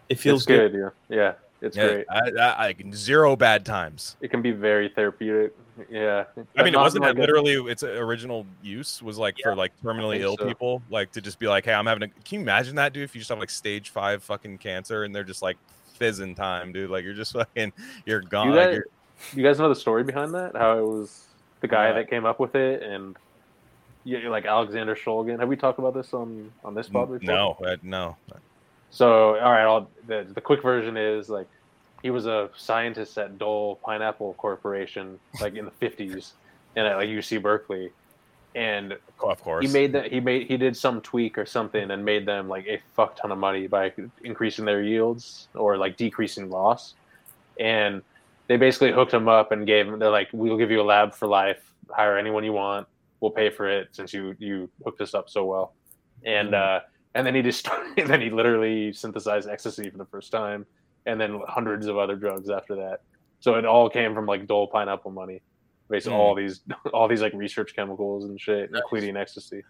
It 0.08 0.18
feels 0.18 0.40
it's 0.40 0.46
good. 0.46 0.74
Yeah, 0.74 1.16
yeah, 1.16 1.32
it's 1.60 1.76
yeah, 1.76 1.86
great. 1.86 2.06
I, 2.10 2.30
I, 2.40 2.66
I 2.66 2.74
zero 2.92 3.36
bad 3.36 3.64
times. 3.64 4.16
It 4.20 4.28
can 4.28 4.42
be 4.42 4.50
very 4.50 4.88
therapeutic. 4.88 5.54
Yeah. 5.90 6.24
I 6.56 6.62
mean, 6.64 6.74
it 6.74 6.78
wasn't 6.78 7.04
like 7.04 7.14
that 7.14 7.18
a- 7.18 7.20
literally 7.20 7.54
its 7.70 7.82
original 7.82 8.46
use 8.62 9.02
was 9.02 9.18
like 9.18 9.36
for 9.42 9.54
like 9.54 9.72
terminally 9.82 10.20
ill 10.20 10.36
so. 10.36 10.46
people, 10.46 10.82
like 10.90 11.12
to 11.12 11.20
just 11.20 11.38
be 11.38 11.46
like, 11.46 11.64
hey, 11.64 11.74
I'm 11.74 11.86
having 11.86 12.04
a. 12.04 12.08
Can 12.08 12.36
you 12.36 12.40
imagine 12.40 12.76
that, 12.76 12.92
dude? 12.92 13.04
If 13.04 13.14
you 13.14 13.20
just 13.20 13.28
have 13.28 13.38
like 13.38 13.50
stage 13.50 13.90
five 13.90 14.22
fucking 14.22 14.58
cancer 14.58 15.04
and 15.04 15.14
they're 15.14 15.24
just 15.24 15.42
like 15.42 15.56
fizzing 15.98 16.34
time, 16.34 16.72
dude. 16.72 16.90
Like 16.90 17.04
you're 17.04 17.14
just 17.14 17.32
fucking, 17.34 17.72
you're 18.06 18.20
gone. 18.22 18.48
You 18.48 18.54
like, 18.54 18.66
guys, 18.66 18.74
you're- 18.74 18.84
you 19.34 19.42
guys 19.42 19.58
know 19.58 19.68
the 19.68 19.74
story 19.74 20.04
behind 20.04 20.32
that? 20.34 20.54
How 20.56 20.78
it 20.78 20.82
was 20.86 21.26
the 21.60 21.66
guy 21.68 21.88
Yeah. 21.88 21.94
that 21.94 22.08
came 22.10 22.24
up 22.24 22.38
with 22.38 22.54
it, 22.54 22.82
and 22.84 23.16
yeah, 24.04 24.28
like 24.28 24.46
Alexander 24.46 24.94
Shulgin. 24.94 25.40
Have 25.40 25.48
we 25.48 25.56
talked 25.56 25.80
about 25.80 25.92
this 25.94 26.14
on 26.14 26.52
on 26.64 26.74
this 26.74 26.88
pod 26.88 27.10
before? 27.10 27.34
No, 27.34 27.56
uh, 27.66 27.76
no. 27.82 28.16
So, 28.90 29.38
all 29.40 29.50
right, 29.52 29.64
I'll, 29.64 29.90
the 30.06 30.24
the 30.32 30.40
quick 30.40 30.62
version 30.62 30.96
is 30.96 31.28
like 31.28 31.48
he 32.00 32.10
was 32.10 32.26
a 32.26 32.48
scientist 32.56 33.18
at 33.18 33.38
Dole 33.38 33.76
Pineapple 33.84 34.34
Corporation, 34.34 35.18
like 35.40 35.56
in 35.56 35.64
the 35.64 35.72
fifties, 35.72 36.34
and 36.76 36.86
at 36.86 36.96
like 36.96 37.08
UC 37.08 37.42
Berkeley, 37.42 37.90
and 38.54 38.96
Of 39.22 39.42
course. 39.42 39.66
he 39.66 39.72
made 39.72 39.92
that 39.92 40.10
he 40.12 40.20
made 40.20 40.46
he 40.46 40.56
did 40.56 40.76
some 40.76 41.00
tweak 41.00 41.36
or 41.38 41.46
something 41.46 41.90
and 41.90 42.04
made 42.04 42.26
them 42.26 42.48
like 42.48 42.66
a 42.66 42.80
fuck 42.94 43.16
ton 43.16 43.30
of 43.30 43.38
money 43.38 43.66
by 43.66 43.92
increasing 44.24 44.64
their 44.64 44.82
yields 44.82 45.48
or 45.54 45.76
like 45.76 45.96
decreasing 45.96 46.50
loss, 46.50 46.94
and 47.60 48.02
they 48.46 48.56
basically 48.56 48.92
hooked 48.92 49.12
him 49.12 49.28
up 49.28 49.52
and 49.52 49.66
gave 49.66 49.86
him 49.86 49.98
they're 49.98 50.10
like 50.10 50.28
we'll 50.32 50.56
give 50.56 50.70
you 50.70 50.80
a 50.80 50.82
lab 50.82 51.14
for 51.14 51.28
life, 51.28 51.72
hire 51.90 52.16
anyone 52.16 52.42
you 52.44 52.52
want, 52.52 52.86
we'll 53.20 53.30
pay 53.30 53.50
for 53.50 53.68
it 53.68 53.88
since 53.92 54.12
you 54.12 54.34
you 54.38 54.68
hooked 54.84 55.00
us 55.00 55.14
up 55.14 55.28
so 55.28 55.44
well, 55.44 55.74
and 56.24 56.54
uh 56.54 56.80
and 57.14 57.26
then 57.26 57.34
he 57.34 57.42
just 57.42 57.58
started, 57.66 58.06
then 58.06 58.20
he 58.20 58.30
literally 58.30 58.92
synthesized 58.92 59.48
ecstasy 59.48 59.90
for 59.90 59.98
the 59.98 60.04
first 60.06 60.30
time, 60.32 60.64
and 61.06 61.20
then 61.20 61.40
hundreds 61.48 61.86
of 61.86 61.96
other 61.98 62.16
drugs 62.16 62.48
after 62.50 62.74
that. 62.76 63.00
So 63.40 63.54
it 63.54 63.64
all 63.64 63.88
came 63.88 64.14
from 64.14 64.26
like 64.26 64.46
Dole 64.46 64.66
pineapple 64.66 65.10
money, 65.10 65.42
basically 65.88 66.16
Mm. 66.18 66.20
all 66.20 66.34
these 66.34 66.60
all 66.94 67.08
these 67.08 67.22
like 67.22 67.32
research 67.34 67.74
chemicals 67.74 68.24
and 68.24 68.40
shit, 68.40 68.70
including 68.74 69.16
ecstasy. 69.16 69.62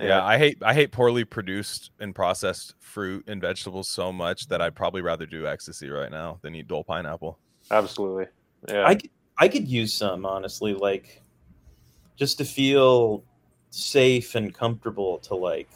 Yeah, 0.00 0.24
I 0.24 0.36
hate 0.38 0.58
I 0.62 0.74
hate 0.74 0.90
poorly 0.90 1.24
produced 1.24 1.90
and 2.00 2.12
processed 2.14 2.74
fruit 2.80 3.24
and 3.28 3.40
vegetables 3.40 3.88
so 3.88 4.12
much 4.12 4.48
that 4.48 4.60
I'd 4.60 4.74
probably 4.74 5.00
rather 5.02 5.26
do 5.26 5.46
ecstasy 5.46 5.88
right 5.90 6.10
now 6.10 6.38
than 6.42 6.54
eat 6.56 6.66
dull 6.66 6.82
pineapple. 6.82 7.38
absolutely. 7.70 8.26
Yeah, 8.68 8.84
I 8.86 8.94
could, 8.96 9.10
I 9.38 9.48
could 9.48 9.68
use 9.68 9.92
some 9.94 10.26
honestly, 10.26 10.74
like 10.74 11.22
just 12.16 12.38
to 12.38 12.44
feel 12.44 13.22
safe 13.70 14.34
and 14.34 14.52
comfortable 14.52 15.18
to 15.20 15.34
like 15.36 15.68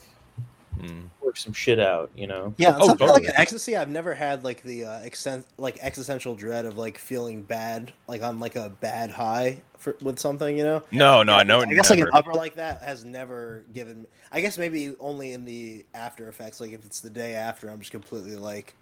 Mm. 0.81 1.09
Work 1.37 1.43
some 1.43 1.53
shit 1.53 1.79
out, 1.79 2.11
you 2.17 2.27
know. 2.27 2.55
Yeah, 2.57 2.77
Oh, 2.81 2.87
something 2.89 3.09
like 3.09 3.25
an 3.25 3.33
ecstasy. 3.37 3.77
I've 3.77 3.89
never 3.91 4.15
had 4.15 4.43
like 4.45 4.63
the 4.63 4.85
uh, 4.87 4.99
extent, 5.01 5.47
like 5.59 5.79
existential 5.83 6.35
dread 6.35 6.65
of 6.65 6.79
like 6.79 6.99
feeling 6.99 7.43
bad, 7.43 7.93
like 8.09 8.23
on 8.23 8.41
like 8.41 8.57
a 8.57 8.71
bad 8.81 9.11
high 9.11 9.61
for 9.79 9.97
with 10.01 10.19
something, 10.19 10.57
you 10.57 10.65
know. 10.65 10.83
No, 10.91 11.23
no, 11.23 11.43
no. 11.43 11.61
I 11.61 11.67
guess 11.67 11.91
like 11.91 11.99
an 12.01 12.09
upper 12.13 12.33
like 12.33 12.55
that 12.55 12.83
has 12.83 13.05
never 13.05 13.65
given. 13.75 14.07
I 14.33 14.41
guess 14.41 14.57
maybe 14.59 14.95
only 14.99 15.33
in 15.33 15.45
the 15.45 15.85
after 15.95 16.29
effects. 16.29 16.61
Like 16.61 16.73
if 16.73 16.85
it's 16.85 17.01
the 17.01 17.11
day 17.11 17.35
after, 17.35 17.69
I'm 17.69 17.79
just 17.81 17.93
completely 17.93 18.37
like 18.37 18.75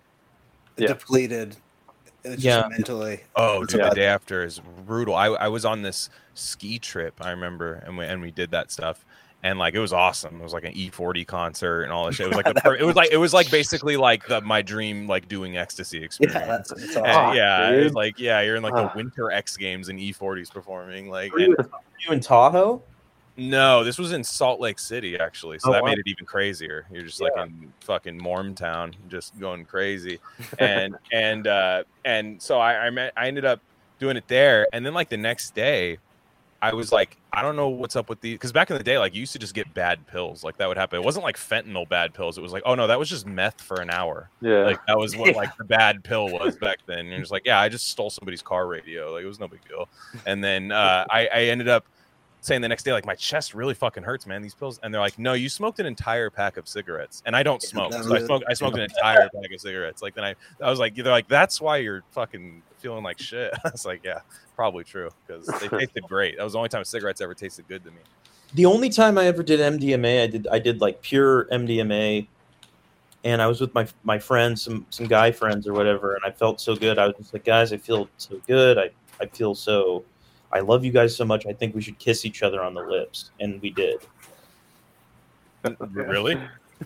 Yeah. 0.76 0.88
depleted. 0.88 1.56
It's 2.22 2.42
Yeah. 2.42 2.60
just 2.60 2.70
mentally. 2.70 3.20
Oh, 3.36 3.64
dude, 3.64 3.82
the 3.82 3.90
day 3.90 4.06
after 4.06 4.44
is 4.44 4.60
brutal. 4.86 5.14
I, 5.14 5.26
I 5.26 5.48
was 5.48 5.64
on 5.64 5.82
this 5.82 6.08
ski 6.34 6.78
trip, 6.78 7.14
I 7.20 7.30
remember, 7.30 7.74
and 7.84 7.98
we 7.98 8.04
and 8.06 8.22
we 8.22 8.30
did 8.30 8.50
that 8.52 8.70
stuff, 8.70 9.04
and 9.44 9.58
like 9.58 9.74
it 9.74 9.78
was 9.78 9.92
awesome. 9.92 10.40
It 10.40 10.42
was 10.42 10.54
like 10.54 10.64
an 10.64 10.72
E40 10.72 11.24
concert 11.26 11.82
and 11.82 11.92
all 11.92 12.06
that 12.06 12.14
shit. 12.14 12.24
It 12.26 12.28
was 12.30 12.36
like 12.36 12.46
the 12.54 12.60
per- 12.60 12.76
it 12.76 12.82
was 12.84 12.96
like 12.96 13.12
it 13.12 13.18
was 13.18 13.32
like 13.34 13.50
basically 13.50 13.96
like 13.96 14.26
the 14.26 14.40
my 14.40 14.62
dream 14.62 15.06
like 15.06 15.28
doing 15.28 15.56
ecstasy 15.58 16.02
experience. 16.02 16.34
Yeah, 16.40 16.46
that's, 16.46 16.70
that's 16.70 16.96
And. 16.96 17.04
Fuck, 17.04 17.34
yeah, 17.36 17.70
it 17.70 17.84
was 17.84 17.92
like 17.92 18.18
yeah, 18.18 18.40
you're 18.40 18.56
in 18.56 18.62
like 18.62 18.74
the 18.74 18.88
Ah. 18.88 18.92
Winter 18.96 19.30
X 19.30 19.56
Games 19.56 19.90
and 19.90 19.98
E40s 20.00 20.50
performing. 20.50 21.10
Like, 21.10 21.30
you, 21.36 21.54
and, 21.56 21.68
you 22.04 22.12
in 22.12 22.20
Tahoe? 22.20 22.82
no, 23.36 23.84
this 23.84 23.98
was 23.98 24.12
in 24.12 24.24
Salt 24.24 24.60
Lake 24.60 24.78
City 24.78 25.18
actually, 25.18 25.58
so 25.58 25.68
Oh, 25.68 25.72
that 25.72 25.82
wow. 25.82 25.90
made 25.90 25.98
it 25.98 26.06
even 26.06 26.24
crazier. 26.24 26.86
You're 26.90 27.02
just 27.02 27.20
like 27.20 27.32
in 27.36 27.70
fucking 27.80 28.18
Mormtown, 28.18 28.94
just 29.08 29.38
going 29.38 29.66
crazy, 29.66 30.20
and 30.58 30.96
and 31.12 31.46
uh, 31.46 31.84
and 32.06 32.40
so 32.40 32.58
I 32.58 32.86
I, 32.86 32.90
met, 32.90 33.12
I 33.14 33.28
ended 33.28 33.44
up 33.44 33.60
doing 33.98 34.16
it 34.16 34.26
there, 34.26 34.66
and 34.72 34.86
then 34.86 34.94
like 34.94 35.10
the 35.10 35.18
next 35.18 35.54
day, 35.54 35.98
I 36.62 36.72
was 36.72 36.92
like, 36.92 37.16
I 37.32 37.42
don't 37.42 37.56
know 37.56 37.68
what's 37.68 37.94
up 37.96 38.08
with 38.08 38.20
these, 38.20 38.34
because 38.34 38.52
back 38.52 38.70
in 38.70 38.76
the 38.78 38.82
day, 38.82 38.98
like 38.98 39.14
you 39.14 39.20
used 39.20 39.32
to 39.34 39.38
just 39.38 39.54
get 39.54 39.72
bad 39.74 40.06
pills, 40.06 40.42
like 40.42 40.56
that 40.58 40.66
would 40.66 40.76
happen. 40.78 40.98
It 40.98 41.04
wasn't 41.04 41.24
like 41.24 41.36
fentanyl 41.36 41.88
bad 41.88 42.14
pills. 42.14 42.38
It 42.38 42.40
was 42.40 42.52
like, 42.52 42.62
oh 42.64 42.74
no, 42.74 42.86
that 42.86 42.98
was 42.98 43.08
just 43.08 43.26
meth 43.26 43.60
for 43.60 43.80
an 43.80 43.90
hour. 43.90 44.30
yeah. 44.40 44.64
Like 44.64 44.84
that 44.86 44.96
was 44.98 45.16
what 45.16 45.28
Yeah. 45.32 45.36
like 45.36 45.56
the 45.56 45.64
bad 45.64 46.02
pill 46.04 46.28
was 46.30 46.56
back 46.56 46.78
then. 46.86 47.00
And 47.00 47.08
you're 47.10 47.18
just 47.20 47.32
like, 47.32 47.42
yeah, 47.44 47.60
I 47.60 47.68
just 47.68 47.88
stole 47.88 48.08
somebody's 48.10 48.42
car 48.42 48.66
radio. 48.66 49.12
Like 49.12 49.24
it 49.24 49.28
was 49.28 49.40
no 49.40 49.48
big 49.48 49.60
deal. 49.68 49.88
And 50.26 50.42
then 50.42 50.72
uh, 50.72 51.04
I, 51.10 51.26
I 51.32 51.38
ended 51.44 51.68
up 51.68 51.84
saying 52.44 52.60
the 52.60 52.68
next 52.68 52.82
day, 52.82 52.92
like 52.92 53.06
my 53.06 53.14
chest 53.14 53.54
really 53.54 53.74
fucking 53.74 54.02
hurts, 54.02 54.26
man. 54.26 54.42
These 54.42 54.54
pills. 54.54 54.78
And 54.82 54.92
they're 54.92 55.00
like, 55.00 55.18
no, 55.18 55.32
you 55.32 55.48
smoked 55.48 55.80
an 55.80 55.86
entire 55.86 56.30
pack 56.30 56.56
of 56.56 56.68
cigarettes, 56.68 57.22
and 57.26 57.34
I 57.34 57.42
don't 57.42 57.62
smoke. 57.62 57.92
So 57.92 58.14
I 58.14 58.20
smoked. 58.20 58.44
I 58.48 58.54
smoked 58.54 58.76
an 58.76 58.82
entire 58.82 59.28
pack 59.28 59.52
of 59.52 59.60
cigarettes. 59.60 60.02
Like 60.02 60.14
then 60.14 60.24
I, 60.24 60.34
I 60.60 60.70
was 60.70 60.78
like, 60.78 60.94
they're 60.94 61.04
like, 61.06 61.28
that's 61.28 61.60
why 61.60 61.78
you're 61.78 62.02
fucking 62.10 62.62
feeling 62.78 63.02
like 63.02 63.18
shit. 63.18 63.52
I 63.64 63.70
was 63.70 63.86
like, 63.86 64.04
yeah, 64.04 64.20
probably 64.54 64.84
true 64.84 65.10
because 65.26 65.46
they 65.46 65.68
tasted 65.78 66.04
great. 66.06 66.36
That 66.36 66.44
was 66.44 66.52
the 66.52 66.58
only 66.58 66.68
time 66.68 66.84
cigarettes 66.84 67.20
ever 67.20 67.34
tasted 67.34 67.66
good 67.66 67.82
to 67.84 67.90
me. 67.90 67.98
The 68.54 68.66
only 68.66 68.90
time 68.90 69.18
I 69.18 69.26
ever 69.26 69.42
did 69.42 69.60
MDMA, 69.60 70.22
I 70.22 70.26
did 70.26 70.46
I 70.48 70.58
did 70.58 70.80
like 70.80 71.02
pure 71.02 71.46
MDMA, 71.46 72.26
and 73.24 73.42
I 73.42 73.46
was 73.46 73.60
with 73.60 73.74
my 73.74 73.88
my 74.04 74.18
friends, 74.18 74.62
some 74.62 74.86
some 74.90 75.06
guy 75.06 75.32
friends 75.32 75.66
or 75.66 75.72
whatever, 75.72 76.14
and 76.14 76.24
I 76.24 76.30
felt 76.30 76.60
so 76.60 76.76
good. 76.76 76.98
I 76.98 77.06
was 77.06 77.16
just 77.16 77.32
like, 77.32 77.44
guys, 77.44 77.72
I 77.72 77.78
feel 77.78 78.08
so 78.18 78.40
good. 78.46 78.78
I 78.78 78.90
I 79.20 79.26
feel 79.26 79.54
so. 79.54 80.04
I 80.54 80.60
love 80.60 80.84
you 80.84 80.92
guys 80.92 81.14
so 81.14 81.24
much. 81.24 81.46
I 81.46 81.52
think 81.52 81.74
we 81.74 81.82
should 81.82 81.98
kiss 81.98 82.24
each 82.24 82.42
other 82.42 82.62
on 82.62 82.72
the 82.74 82.80
lips, 82.82 83.30
and 83.40 83.60
we 83.60 83.70
did. 83.70 83.98
Really? 85.92 86.38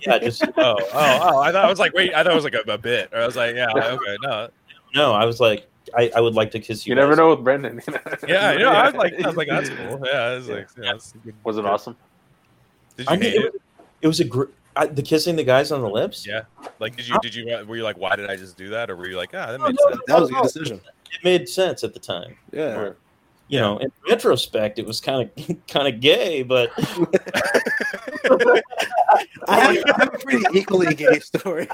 Yeah, 0.07 0.19
just 0.19 0.43
Oh, 0.47 0.53
oh, 0.57 0.79
oh! 0.93 1.39
I 1.41 1.51
thought 1.51 1.65
I 1.65 1.69
was 1.69 1.81
like, 1.81 1.93
wait, 1.95 2.15
I 2.15 2.23
thought 2.23 2.31
it 2.33 2.35
was 2.37 2.45
like 2.45 2.55
a, 2.55 2.61
a 2.71 2.79
bit. 2.79 3.11
Or 3.13 3.21
I 3.21 3.27
was 3.27 3.35
like, 3.35 3.57
yeah, 3.57 3.69
okay, 3.75 4.17
no, 4.23 4.49
no. 4.95 5.13
I 5.13 5.25
was 5.25 5.41
like, 5.41 5.67
I, 5.97 6.11
I 6.15 6.21
would 6.21 6.35
like 6.35 6.53
to 6.53 6.61
kiss 6.61 6.87
you. 6.87 6.93
You 6.93 6.95
never 6.95 7.13
guys. 7.13 7.19
know 7.19 7.31
with 7.31 7.43
Brendan. 7.43 7.81
Yeah, 8.29 8.53
you 8.53 8.61
know, 8.61 8.71
I 8.71 8.87
was 8.87 8.95
like, 8.95 9.15
I 9.21 9.27
was 9.27 9.37
like, 9.37 9.49
that's 9.49 9.69
cool. 9.77 10.01
Yeah, 10.05 10.13
I 10.13 10.35
was 10.37 10.49
like, 10.49 10.69
yeah, 10.77 10.93
that's 10.93 11.13
good. 11.25 11.35
Was 11.43 11.59
it 11.59 11.67
awesome? 11.67 11.97
Did 12.97 13.07
you 13.07 13.13
I 13.13 13.17
mean, 13.17 13.31
hate 13.31 13.35
it 13.35 13.45
it? 13.47 13.53
was, 13.53 13.63
it 14.03 14.07
was 14.07 14.21
a 14.21 14.25
gr- 14.25 14.45
I, 14.77 14.87
the 14.87 15.03
kissing 15.03 15.35
the 15.35 15.45
guys 15.45 15.73
on 15.73 15.81
the 15.81 15.91
lips. 15.91 16.25
Yeah. 16.25 16.43
Like, 16.79 16.95
did 16.95 17.09
you, 17.09 17.19
did 17.21 17.35
you, 17.35 17.65
were 17.67 17.77
you 17.77 17.83
like, 17.83 17.99
why 17.99 18.15
did 18.15 18.31
I 18.31 18.37
just 18.37 18.57
do 18.57 18.69
that? 18.69 18.91
Or 18.91 18.97
were 18.97 19.09
you 19.09 19.17
like, 19.17 19.31
ah, 19.35 19.47
that 19.51 19.59
No, 19.59 19.67
made 19.67 19.77
no, 19.81 19.91
sense? 19.91 20.03
That 20.07 20.21
was 20.21 20.31
a 20.31 20.33
good 20.35 20.43
decision. 20.45 20.81
It 21.11 21.25
made 21.25 21.49
sense 21.49 21.83
at 21.83 21.95
the 21.95 22.01
time. 22.01 22.37
Yeah. 22.53 22.91
You 23.49 23.61
know, 23.61 23.79
in 23.79 23.91
retrospect, 24.09 24.79
it 24.79 24.87
was 24.87 25.01
kind 25.01 25.29
of 25.29 25.67
kind 25.69 25.89
of 25.93 26.01
gay, 26.01 26.43
but 26.43 26.71
I 29.49 29.61
have, 29.61 29.85
I 29.87 29.95
have 29.99 30.15
a 30.15 30.19
pretty 30.19 30.45
equally 30.59 30.95
gay 30.95 31.19
story. 31.21 31.69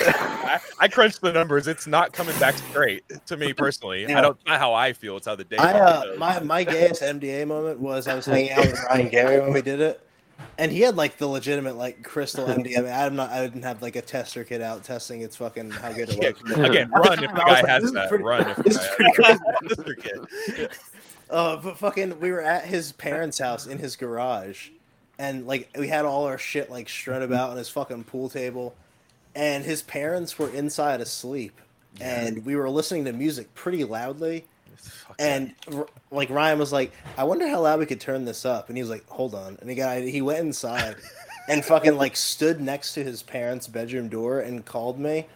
I, 0.00 0.60
I 0.80 0.88
crunched 0.88 1.20
the 1.20 1.32
numbers. 1.32 1.68
It's 1.68 1.86
not 1.86 2.12
coming 2.12 2.36
back 2.38 2.56
straight 2.56 3.04
to 3.26 3.36
me 3.36 3.52
personally. 3.52 4.02
Yeah. 4.02 4.18
I 4.18 4.20
don't, 4.20 4.36
know 4.46 4.58
how 4.58 4.74
I 4.74 4.92
feel. 4.92 5.16
It's 5.16 5.26
how 5.26 5.36
the 5.36 5.44
day. 5.44 5.56
I 5.56 5.78
uh, 5.78 6.14
my 6.18 6.40
my 6.40 6.64
gayest 6.64 7.02
MDA 7.02 7.46
moment 7.46 7.78
was 7.80 8.08
I 8.08 8.14
was 8.14 8.26
hanging 8.26 8.50
out 8.52 8.66
with 8.66 8.82
Ryan 8.90 9.08
Gary 9.08 9.40
when 9.40 9.52
we 9.52 9.62
did 9.62 9.80
it, 9.80 10.06
and 10.58 10.70
he 10.72 10.80
had 10.80 10.96
like 10.96 11.18
the 11.18 11.26
legitimate 11.26 11.76
like 11.76 12.02
crystal 12.02 12.46
MDMA. 12.48 12.92
I'm 13.06 13.16
not. 13.16 13.30
I 13.30 13.42
didn't 13.46 13.62
have 13.62 13.82
like 13.82 13.96
a 13.96 14.02
tester 14.02 14.44
kit 14.44 14.60
out 14.60 14.84
testing 14.84 15.22
its 15.22 15.36
fucking 15.36 15.70
how 15.70 15.92
good 15.92 16.08
it 16.10 16.18
Yeah, 16.22 16.30
was. 16.58 16.68
Again, 16.70 16.90
run 16.90 17.22
if 17.24 17.30
the 17.30 17.36
guy 17.40 17.52
like, 17.62 17.66
has 17.66 17.92
that. 17.92 18.08
pretty- 18.08 18.24
Run 18.24 18.48
if 18.50 18.56
the 18.56 18.62
guy 18.70 18.94
pretty 18.96 19.22
has 19.22 19.38
that. 19.38 19.58
Mr. 19.64 20.02
Kid. 20.56 20.70
Uh, 21.30 21.56
but 21.56 21.78
fucking, 21.78 22.20
we 22.20 22.30
were 22.30 22.42
at 22.42 22.66
his 22.66 22.92
parents' 22.92 23.38
house 23.38 23.66
in 23.66 23.78
his 23.78 23.96
garage, 23.96 24.68
and 25.18 25.46
like 25.46 25.68
we 25.76 25.88
had 25.88 26.04
all 26.04 26.26
our 26.26 26.36
shit 26.36 26.70
like 26.70 26.86
strewn 26.88 27.22
about 27.22 27.50
on 27.50 27.56
his 27.56 27.68
fucking 27.68 28.04
pool 28.04 28.28
table, 28.28 28.74
and 29.34 29.64
his 29.64 29.82
parents 29.82 30.38
were 30.38 30.50
inside 30.50 31.00
asleep, 31.00 31.58
and 31.98 32.44
we 32.44 32.54
were 32.54 32.68
listening 32.68 33.06
to 33.06 33.12
music 33.12 33.52
pretty 33.54 33.84
loudly, 33.84 34.40
Fuck 34.40 34.48
and 35.18 35.54
r- 35.72 35.86
like 36.10 36.30
Ryan 36.30 36.58
was 36.58 36.72
like, 36.72 36.92
"I 37.16 37.24
wonder 37.24 37.48
how 37.48 37.60
loud 37.60 37.78
we 37.78 37.86
could 37.86 38.00
turn 38.00 38.24
this 38.24 38.44
up," 38.44 38.68
and 38.68 38.76
he 38.76 38.82
was 38.82 38.90
like, 38.90 39.08
"Hold 39.08 39.34
on," 39.34 39.56
and 39.60 39.68
he 39.68 39.76
got 39.76 40.02
he 40.02 40.22
went 40.22 40.40
inside, 40.40 40.96
and 41.48 41.64
fucking 41.64 41.96
like 41.96 42.16
stood 42.16 42.60
next 42.60 42.94
to 42.94 43.04
his 43.04 43.22
parents' 43.22 43.66
bedroom 43.66 44.08
door 44.08 44.40
and 44.40 44.64
called 44.64 44.98
me, 44.98 45.26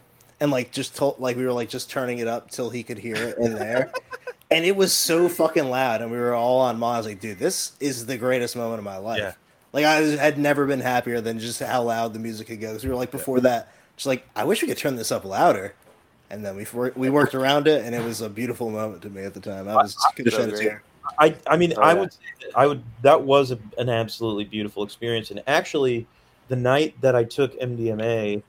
and 0.40 0.50
like 0.50 0.72
just 0.72 0.96
told 0.96 1.18
like 1.18 1.36
we 1.36 1.44
were 1.44 1.52
like 1.52 1.68
just 1.68 1.90
turning 1.90 2.18
it 2.18 2.28
up 2.28 2.50
till 2.50 2.70
he 2.70 2.82
could 2.82 2.98
hear 2.98 3.16
it 3.16 3.38
in 3.38 3.54
there. 3.54 3.92
And 4.50 4.64
it 4.64 4.74
was 4.74 4.94
so 4.94 5.28
fucking 5.28 5.68
loud, 5.68 6.00
and 6.00 6.10
we 6.10 6.16
were 6.16 6.32
all 6.34 6.60
on. 6.60 6.78
Mom. 6.78 6.94
I 6.94 6.96
was 6.96 7.06
like, 7.06 7.20
"Dude, 7.20 7.38
this 7.38 7.72
is 7.80 8.06
the 8.06 8.16
greatest 8.16 8.56
moment 8.56 8.78
of 8.78 8.84
my 8.84 8.96
life." 8.96 9.18
Yeah. 9.18 9.32
Like 9.74 9.84
I 9.84 10.00
had 10.00 10.38
never 10.38 10.64
been 10.64 10.80
happier 10.80 11.20
than 11.20 11.38
just 11.38 11.60
how 11.60 11.82
loud 11.82 12.14
the 12.14 12.18
music 12.18 12.46
could 12.46 12.58
go. 12.58 12.68
Because 12.68 12.82
we 12.82 12.88
were 12.88 12.96
like 12.96 13.10
before 13.10 13.40
that, 13.40 13.70
just 13.96 14.06
like 14.06 14.26
I 14.34 14.44
wish 14.44 14.62
we 14.62 14.68
could 14.68 14.78
turn 14.78 14.96
this 14.96 15.12
up 15.12 15.26
louder. 15.26 15.74
And 16.30 16.44
then 16.44 16.56
we 16.56 16.66
we 16.94 17.10
worked 17.10 17.34
around 17.34 17.66
it, 17.68 17.84
and 17.84 17.94
it 17.94 18.04
was 18.04 18.20
a 18.20 18.28
beautiful 18.28 18.70
moment 18.70 19.02
to 19.02 19.10
me 19.10 19.22
at 19.22 19.34
the 19.34 19.40
time. 19.40 19.66
I 19.68 19.76
was 19.76 19.96
could 20.14 20.30
so 20.30 20.38
shed 20.38 20.48
a 20.50 20.58
tear. 20.58 20.82
I 21.18 21.34
I 21.46 21.56
mean 21.56 21.72
Oh, 21.76 21.82
I 21.82 21.94
yeah. 21.94 22.00
would 22.00 22.10
I 22.54 22.66
would 22.66 22.82
that 23.02 23.22
was 23.22 23.50
a, 23.50 23.58
an 23.78 23.88
absolutely 23.88 24.44
beautiful 24.44 24.82
experience 24.84 25.30
and 25.30 25.42
actually 25.46 26.06
the 26.48 26.56
night 26.56 27.00
that 27.00 27.16
I 27.16 27.24
took 27.24 27.58
MDMA 27.58 28.42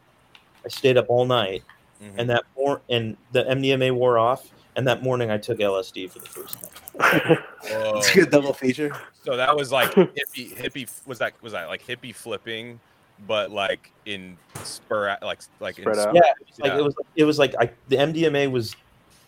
I 0.66 0.68
stayed 0.68 0.98
up 0.98 1.06
all 1.10 1.26
night 1.26 1.64
Mhm. 2.02 2.14
and 2.18 2.30
that 2.30 2.44
mor- 2.58 2.82
and 2.90 3.18
the 3.32 3.44
MDMA 3.44 3.92
wore 3.94 4.18
off 4.18 4.52
and 4.76 4.88
that 4.88 5.04
morning 5.04 5.32
I 5.32 5.38
took 5.38 5.60
LSD 5.60 6.08
for 6.12 6.20
the 6.20 6.28
first 6.28 6.60
time. 6.60 7.38
It's 7.64 8.12
a 8.12 8.20
good 8.20 8.32
double 8.32 8.54
feature. 8.54 8.92
So 9.24 9.36
that 9.36 9.56
was 9.56 9.72
like 9.72 9.92
hippie, 9.94 10.56
hippie. 10.56 10.90
Was 11.06 11.20
that 11.20 11.34
was 11.42 11.54
that 11.54 11.68
like 11.68 11.86
hippie 11.86 12.16
flipping, 12.16 12.80
but 13.28 13.52
like 13.52 13.92
in 14.06 14.38
spur, 14.64 15.18
like 15.22 15.40
like 15.60 15.78
in 15.78 15.84
Spread 15.84 15.98
sp- 15.98 16.08
out. 16.08 16.16
Yeah, 16.16 16.22
it 16.40 16.48
was 16.48 16.60
like 16.60 16.72
Yeah. 16.72 16.78
it 16.78 16.84
was 16.84 16.96
it 17.16 17.24
was 17.26 17.40
like 17.40 17.56
I 17.60 17.70
the 17.90 17.98
MDMA 17.98 18.52
was 18.52 18.76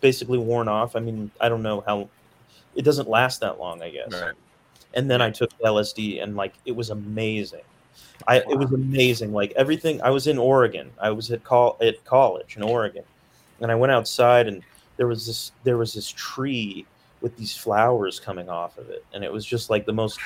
basically 0.00 0.38
worn 0.38 0.68
off. 0.68 0.96
I 0.96 1.00
mean, 1.00 1.30
I 1.40 1.48
don't 1.48 1.62
know 1.62 1.82
how 1.86 2.08
it 2.74 2.82
doesn't 2.82 3.08
last 3.08 3.40
that 3.40 3.58
long, 3.60 3.82
I 3.82 3.90
guess. 3.90 4.12
Right. 4.12 4.32
and 4.94 5.10
then 5.10 5.22
I 5.22 5.30
took 5.30 5.50
LSD, 5.60 6.22
and 6.22 6.36
like 6.36 6.54
it 6.64 6.72
was 6.72 6.90
amazing. 6.90 7.62
I 8.28 8.36
it 8.38 8.58
was 8.58 8.72
amazing. 8.72 9.32
Like 9.32 9.52
everything. 9.56 10.00
I 10.02 10.10
was 10.10 10.26
in 10.26 10.38
Oregon. 10.38 10.90
I 11.00 11.10
was 11.10 11.30
at 11.30 11.44
call 11.44 11.76
at 11.80 12.04
college 12.04 12.56
in 12.56 12.62
Oregon, 12.62 13.04
and 13.60 13.70
I 13.70 13.74
went 13.74 13.92
outside, 13.92 14.48
and 14.48 14.62
there 14.96 15.06
was 15.06 15.26
this 15.26 15.52
there 15.64 15.76
was 15.76 15.94
this 15.94 16.08
tree 16.10 16.86
with 17.20 17.36
these 17.36 17.56
flowers 17.56 18.18
coming 18.18 18.48
off 18.48 18.78
of 18.78 18.90
it, 18.90 19.04
and 19.14 19.22
it 19.24 19.32
was 19.32 19.44
just 19.46 19.70
like 19.70 19.86
the 19.86 19.92
most 19.92 20.18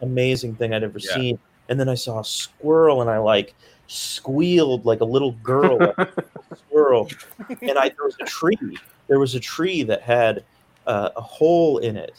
amazing 0.00 0.54
thing 0.56 0.74
I'd 0.74 0.82
ever 0.82 0.98
Yeah. 0.98 1.14
seen. 1.14 1.38
And 1.70 1.78
then 1.80 1.88
I 1.88 1.94
saw 1.94 2.20
a 2.20 2.24
squirrel, 2.24 3.00
and 3.00 3.08
I 3.08 3.18
like 3.18 3.54
squealed 3.86 4.84
like 4.84 5.00
a 5.00 5.04
little 5.04 5.32
girl. 5.42 5.78
like 5.78 5.98
a 6.50 6.56
squirrel, 6.56 7.08
and 7.48 7.78
I 7.78 7.88
there 7.88 8.04
was 8.04 8.16
a 8.20 8.24
tree. 8.24 8.78
There 9.08 9.18
was 9.18 9.34
a 9.34 9.40
tree 9.40 9.82
that 9.84 10.02
had 10.02 10.44
uh, 10.86 11.10
a 11.16 11.20
hole 11.20 11.78
in 11.78 11.96
it, 11.96 12.14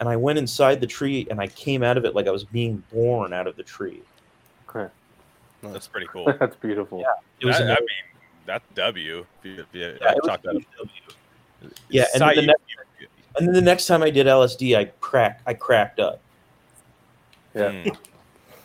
and 0.00 0.08
I 0.08 0.16
went 0.16 0.38
inside 0.38 0.80
the 0.80 0.86
tree, 0.86 1.26
and 1.30 1.38
I 1.40 1.46
came 1.48 1.82
out 1.82 1.96
of 1.96 2.04
it 2.04 2.14
like 2.14 2.26
I 2.26 2.30
was 2.30 2.44
being 2.44 2.82
born 2.92 3.32
out 3.32 3.46
of 3.46 3.56
the 3.56 3.62
tree. 3.62 4.02
Okay. 4.68 4.90
That's 5.62 5.86
pretty 5.86 6.06
cool. 6.06 6.32
That's 6.40 6.56
beautiful. 6.56 7.00
Yeah, 7.00 7.06
It 7.40 7.46
was 7.46 7.56
I, 7.56 7.64
I 7.64 7.66
mean, 7.68 7.76
that's 8.46 8.64
W. 8.74 9.26
If 9.40 9.44
you, 9.44 9.60
if 9.60 9.66
you 9.72 9.80
Yeah, 9.80 9.86
it 9.86 10.00
was 10.22 10.26
chalk 10.26 10.42
that 10.42 10.56
up. 10.56 10.62
Yeah, 11.90 12.04
and 12.14 12.22
then 12.22 12.36
the 12.36 12.42
next- 12.46 12.62
And 13.36 13.46
then 13.48 13.54
the 13.54 13.60
next 13.60 13.86
time 13.86 14.02
I 14.02 14.10
did 14.10 14.26
LSD, 14.26 14.76
I 14.76 14.86
crack 15.00 15.40
I 15.46 15.54
cracked 15.54 16.00
up. 16.00 16.20
Yeah. 17.54 17.70
Mm. 17.72 17.96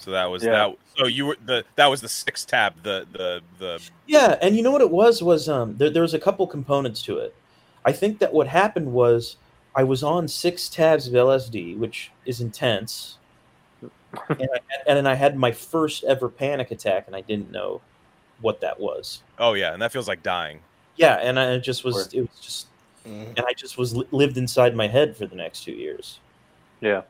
So 0.03 0.11
that 0.11 0.25
was 0.25 0.43
Yeah. 0.43 0.51
that. 0.51 0.75
So 0.97 1.07
you 1.07 1.25
were 1.25 1.37
the 1.45 1.63
that 1.75 1.87
was 1.87 2.01
the 2.01 2.09
sixth 2.09 2.47
tab. 2.47 2.83
The 2.83 3.07
the 3.11 3.41
the 3.59 3.81
Yeah, 4.05 4.37
and 4.41 4.55
you 4.55 4.61
know 4.61 4.71
what 4.71 4.81
it 4.81 4.91
was 4.91 5.23
was 5.23 5.47
um 5.47 5.77
there, 5.77 5.89
there 5.89 6.01
was 6.01 6.13
a 6.13 6.19
couple 6.19 6.45
components 6.47 7.01
to 7.03 7.17
it. 7.19 7.33
I 7.85 7.91
think 7.91 8.19
that 8.19 8.33
what 8.33 8.47
happened 8.47 8.91
was 8.91 9.37
I 9.75 9.83
was 9.83 10.03
on 10.03 10.27
six 10.27 10.69
tabs 10.69 11.07
of 11.07 11.13
LSD, 11.13 11.77
which 11.77 12.11
is 12.25 12.41
intense, 12.41 13.17
and 13.81 14.49
I, 14.53 14.59
and 14.87 14.97
then 14.97 15.07
I 15.07 15.15
had 15.15 15.35
my 15.37 15.51
first 15.51 16.03
ever 16.03 16.29
panic 16.29 16.69
attack, 16.71 17.05
and 17.07 17.15
I 17.15 17.21
didn't 17.21 17.51
know 17.51 17.81
what 18.41 18.59
that 18.61 18.79
was. 18.79 19.21
oh 19.39 19.53
yeah, 19.53 19.73
and 19.73 19.81
that 19.81 19.91
feels 19.91 20.07
like 20.07 20.21
dying. 20.21 20.59
Yeah, 20.97 21.15
and 21.15 21.39
I 21.39 21.57
just 21.57 21.83
was 21.83 21.95
Word. 21.95 22.13
it 22.13 22.21
was 22.21 22.39
just 22.41 22.67
Mhm. 23.05 23.35
and 23.37 23.45
I 23.47 23.53
just 23.53 23.77
was 23.77 23.95
lived 24.11 24.37
inside 24.37 24.75
my 24.75 24.87
head 24.87 25.17
for 25.17 25.25
the 25.25 25.35
next 25.35 25.63
two 25.63 25.71
years. 25.73 26.19
Yeah. 26.81 27.01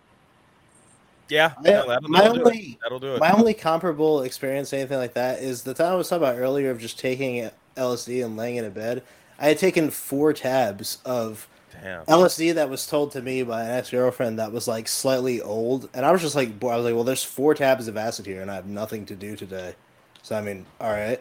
Yeah, 1.34 1.54
My- 1.64 1.70
no, 1.72 1.88
that'll, 1.88 2.10
my 2.10 2.20
that'll 2.22 2.36
do 2.36 2.44
only- 2.44 2.78
That'll 2.84 3.00
do 3.00 3.16
it. 3.16 3.20
My 3.20 3.32
only 3.32 3.54
comparable 3.56 4.22
experience, 4.22 4.72
anything 4.72 4.98
like 5.00 5.14
that, 5.16 5.40
is 5.40 5.64
the 5.64 5.74
time 5.74 5.94
I 5.94 5.96
was 5.96 6.08
talking 6.10 6.24
about 6.24 6.38
earlier 6.38 6.70
of 6.70 6.80
just 6.80 7.00
taking 7.00 7.50
LSD 7.76 8.24
and 8.24 8.38
laying 8.38 8.58
in 8.58 8.66
a 8.66 8.70
bed. 8.70 9.02
I 9.40 9.48
had 9.48 9.58
taken 9.58 9.90
four 9.90 10.32
tabs 10.34 11.00
of 11.06 11.48
Damn. 11.82 12.06
LSD 12.06 12.54
that 12.54 12.70
was 12.70 12.86
told 12.86 13.12
to 13.14 13.22
me 13.24 13.42
by 13.42 13.64
an 13.64 13.72
ex 13.72 13.90
girlfriend 13.90 14.38
that 14.38 14.52
was 14.52 14.68
like 14.68 14.88
slightly 14.88 15.42
old, 15.42 15.90
and 15.96 16.06
I 16.06 16.12
was 16.12 16.22
just 16.22 16.36
like, 16.36 16.60
bo- 16.60 16.68
I 16.70 16.76
was 16.76 16.86
like, 16.86 16.94
well, 16.94 17.04
there's 17.04 17.24
four 17.24 17.56
tabs 17.56 17.88
of 17.88 17.98
acid 17.98 18.28
here, 18.28 18.42
and 18.44 18.52
I 18.52 18.56
have 18.56 18.68
nothing 18.68 19.06
to 19.08 19.16
do 19.16 19.36
today. 19.36 19.74
So 20.22 20.36
I 20.36 20.42
mean, 20.42 20.68
all 20.80 20.92
right, 20.92 21.20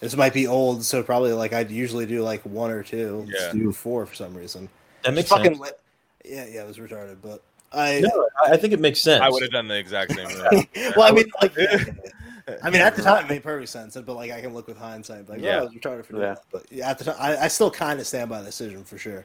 this 0.00 0.14
might 0.16 0.34
be 0.34 0.46
old, 0.46 0.84
so 0.84 1.02
probably 1.02 1.32
like 1.32 1.54
I'd 1.54 1.70
usually 1.70 2.04
do 2.04 2.22
like 2.22 2.42
one 2.42 2.70
or 2.70 2.82
two. 2.82 3.24
Let's 3.26 3.40
Yeah. 3.46 3.52
do 3.52 3.72
four 3.72 4.04
for 4.04 4.14
some 4.14 4.34
reason. 4.34 4.68
That 5.02 5.14
makes 5.14 5.30
Fucking 5.30 5.54
sense. 5.54 5.58
lit- 5.60 5.80
Yeah, 6.26 6.44
yeah, 6.46 6.60
it 6.64 6.66
was 6.68 6.76
retarded, 6.76 7.16
but 7.22 7.40
I. 7.72 8.00
No, 8.00 8.28
I 8.44 8.52
I 8.52 8.56
think 8.56 8.72
it 8.72 8.80
makes 8.80 9.00
sense. 9.00 9.22
I 9.22 9.28
would 9.28 9.42
have 9.42 9.52
done 9.52 9.68
the 9.68 9.78
exact 9.78 10.12
same. 10.12 10.26
thing. 10.50 10.66
well, 10.96 11.08
I 11.08 11.12
mean, 11.12 11.26
like, 11.40 11.52
I 12.62 12.70
mean, 12.70 12.80
at 12.80 12.96
the 12.96 13.02
time 13.02 13.24
it 13.24 13.28
made 13.28 13.42
perfect 13.42 13.68
sense, 13.70 13.96
but 13.96 14.14
like 14.14 14.30
I 14.30 14.40
can 14.40 14.54
look 14.54 14.66
with 14.66 14.76
hindsight, 14.78 15.28
like, 15.28 15.40
Yeah. 15.40 15.46
Oh, 15.48 15.52
yeah, 15.52 15.60
I 15.60 15.64
was 15.64 15.72
retarded 15.74 16.04
for 16.04 16.12
doing 16.14 16.24
Yeah. 16.24 16.34
that. 16.34 16.44
But 16.50 16.66
yeah, 16.70 16.90
at 16.90 16.98
the 16.98 17.04
time, 17.04 17.16
I, 17.18 17.36
I 17.36 17.48
still 17.48 17.70
kind 17.70 18.00
of 18.00 18.06
stand 18.06 18.28
by 18.28 18.40
the 18.40 18.46
decision 18.46 18.82
for 18.84 18.98
sure. 18.98 19.24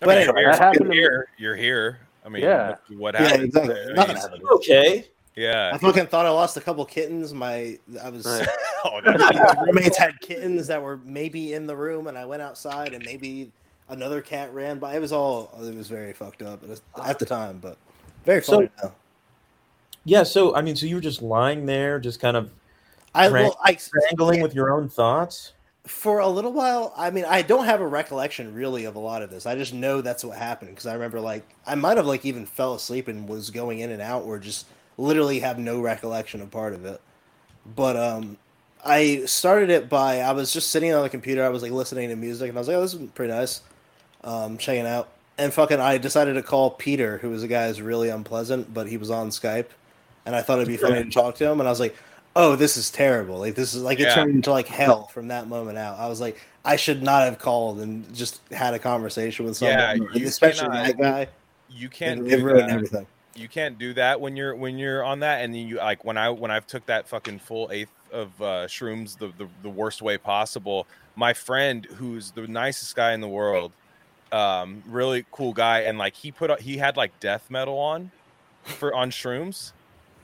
I 0.00 0.06
But 0.06 0.08
mean, 0.08 0.18
anyway, 0.18 0.42
you're, 0.42 0.52
that 0.52 0.60
happened 0.60 0.92
here. 0.92 1.28
You're 1.36 1.56
here. 1.56 1.98
I 2.24 2.28
mean, 2.28 2.42
Yeah. 2.42 2.76
what, 2.88 2.98
what 2.98 3.14
Yeah, 3.14 3.20
happened? 3.28 3.44
exactly. 3.44 3.74
I 3.74 3.86
mean, 3.86 3.94
Nothing 3.96 4.16
happened. 4.16 4.42
okay. 4.52 5.08
Yeah. 5.36 5.70
I 5.74 5.78
fucking 5.78 6.06
thought 6.06 6.26
I 6.26 6.30
lost 6.30 6.56
a 6.56 6.60
couple 6.60 6.84
kittens. 6.84 7.32
My 7.32 7.78
I 8.02 8.08
was 8.10 8.26
Right. 8.26 8.48
oh, 8.84 9.00
my 9.04 9.54
roommates 9.66 9.96
had 9.96 10.18
kittens 10.20 10.66
that 10.68 10.82
were 10.82 10.98
maybe 11.04 11.52
in 11.54 11.66
the 11.66 11.76
room, 11.76 12.06
and 12.08 12.16
I 12.18 12.24
went 12.24 12.42
outside, 12.42 12.92
and 12.92 13.04
maybe 13.04 13.50
another 13.88 14.20
cat 14.20 14.52
ran 14.52 14.78
by. 14.78 14.94
It 14.96 15.00
was 15.00 15.12
all 15.12 15.50
it 15.62 15.74
was 15.74 15.88
very 15.88 16.12
fucked 16.12 16.42
up 16.42 16.62
at 17.04 17.18
the- 17.18 17.26
time, 17.26 17.58
but 17.60 17.76
very 18.24 18.42
So- 18.42 18.54
funny 18.56 18.70
now. 18.82 18.92
Yeah, 20.04 20.22
so 20.22 20.54
I 20.54 20.62
mean, 20.62 20.74
so 20.76 20.86
you 20.86 20.94
were 20.94 21.00
just 21.02 21.20
lying 21.20 21.66
there, 21.66 21.98
just 21.98 22.20
kind 22.20 22.36
of 22.36 22.50
I 23.14 23.28
well, 23.28 23.58
I 23.62 23.74
strangling 23.76 24.40
with 24.42 24.54
your 24.54 24.70
own 24.72 24.88
thoughts. 24.88 25.52
for 25.86 26.18
a 26.18 26.28
little 26.28 26.52
while 26.52 26.92
i 26.98 27.08
mean 27.08 27.24
i 27.24 27.40
don't 27.40 27.64
have 27.64 27.80
a 27.80 27.86
recollection 27.86 28.52
really 28.52 28.84
of 28.84 28.94
a 28.94 28.98
lot 28.98 29.22
of 29.22 29.30
this 29.30 29.46
i 29.46 29.54
just 29.54 29.72
know 29.72 30.02
that's 30.02 30.22
what 30.22 30.36
happened 30.36 30.70
because 30.70 30.84
i 30.84 30.92
remember 30.92 31.18
like 31.18 31.42
i 31.66 31.74
might 31.74 31.96
have 31.96 32.04
like 32.04 32.26
even 32.26 32.44
fell 32.44 32.74
asleep 32.74 33.08
and 33.08 33.26
was 33.26 33.48
going 33.48 33.78
in 33.78 33.90
and 33.90 34.02
out 34.02 34.22
or 34.24 34.38
just 34.38 34.66
literally 34.98 35.38
have 35.40 35.58
no 35.58 35.80
recollection 35.80 36.42
of 36.42 36.50
part 36.50 36.74
of 36.74 36.84
it 36.84 37.00
but 37.74 37.96
um 37.96 38.36
i 38.84 39.22
started 39.24 39.70
it 39.70 39.88
by 39.88 40.20
i 40.20 40.30
was 40.30 40.52
just 40.52 40.70
sitting 40.70 40.92
on 40.92 41.02
the 41.02 41.08
computer 41.08 41.42
i 41.42 41.48
was 41.48 41.62
like 41.62 41.72
listening 41.72 42.10
to 42.10 42.16
music 42.16 42.50
and 42.50 42.58
i 42.58 42.60
was 42.60 42.68
like 42.68 42.76
oh 42.76 42.82
this 42.82 42.92
is 42.92 43.10
pretty 43.12 43.32
nice 43.32 43.62
um 44.24 44.58
checking 44.58 44.86
out 44.86 45.08
and 45.38 45.52
fucking 45.52 45.80
i 45.80 45.96
decided 45.98 46.34
to 46.34 46.42
call 46.42 46.70
peter 46.70 47.18
who 47.18 47.30
was 47.30 47.42
a 47.42 47.48
guy 47.48 47.68
who's 47.68 47.80
really 47.80 48.08
unpleasant 48.08 48.72
but 48.74 48.88
he 48.88 48.96
was 48.96 49.10
on 49.10 49.28
skype 49.30 49.66
and 50.26 50.34
i 50.34 50.42
thought 50.42 50.58
it'd 50.58 50.68
be 50.68 50.76
funny 50.76 51.02
to 51.04 51.10
talk 51.10 51.34
to 51.36 51.44
him 51.48 51.60
and 51.60 51.68
i 51.68 51.70
was 51.70 51.80
like 51.80 51.96
oh, 52.36 52.54
this 52.54 52.76
is 52.76 52.88
terrible. 52.88 53.38
Like 53.40 53.56
this 53.56 53.74
is 53.74 53.82
like 53.82 53.98
it 53.98 54.14
turned 54.14 54.30
into 54.30 54.52
like 54.52 54.68
hell 54.68 55.08
from 55.08 55.26
that 55.28 55.48
moment 55.48 55.76
out. 55.76 55.98
I 55.98 56.06
was 56.06 56.20
like, 56.20 56.40
I 56.64 56.76
should 56.76 57.02
not 57.02 57.24
have 57.24 57.40
called 57.40 57.80
and 57.80 58.14
just 58.14 58.40
had 58.52 58.74
a 58.74 58.78
conversation 58.78 59.44
with 59.44 59.56
someone, 59.56 59.76
Yeah, 60.14 60.22
especially 60.24 60.68
cannot- 60.68 60.86
that 60.86 60.98
guy. 60.98 61.26
you 61.68 61.88
can't 61.88 62.24
It, 62.28 62.34
it 62.34 62.44
ruined 62.44 62.68
that. 62.68 62.70
everything. 62.70 63.06
you 63.34 63.48
can't 63.48 63.76
do 63.76 63.92
that 63.94 64.20
when 64.20 64.36
you're 64.36 64.54
when 64.54 64.78
you're 64.78 65.02
on 65.02 65.18
that 65.20 65.42
and 65.42 65.52
then 65.52 65.66
you 65.66 65.76
like 65.78 66.04
when 66.04 66.16
i 66.16 66.30
when 66.30 66.52
i've 66.52 66.66
took 66.68 66.86
that 66.86 67.08
fucking 67.08 67.40
full 67.40 67.70
eighth 67.72 67.90
of 68.12 68.28
uh 68.40 68.66
shrooms 68.68 69.18
the, 69.18 69.32
the 69.38 69.48
the 69.64 69.68
worst 69.70 70.00
way 70.00 70.16
possible 70.16 70.86
my 71.16 71.32
friend 71.32 71.86
who's 71.96 72.30
the 72.32 72.46
nicest 72.46 72.94
guy 72.94 73.14
in 73.14 73.20
the 73.20 73.26
world 73.28 73.72
um 74.32 74.82
really 74.86 75.24
cool 75.30 75.52
guy 75.52 75.80
and 75.80 75.98
like 75.98 76.14
he 76.14 76.30
put 76.30 76.60
he 76.60 76.76
had 76.76 76.96
like 76.96 77.18
death 77.20 77.50
metal 77.50 77.78
on 77.78 78.10
for 78.64 78.94
on 78.94 79.10
shrooms 79.10 79.72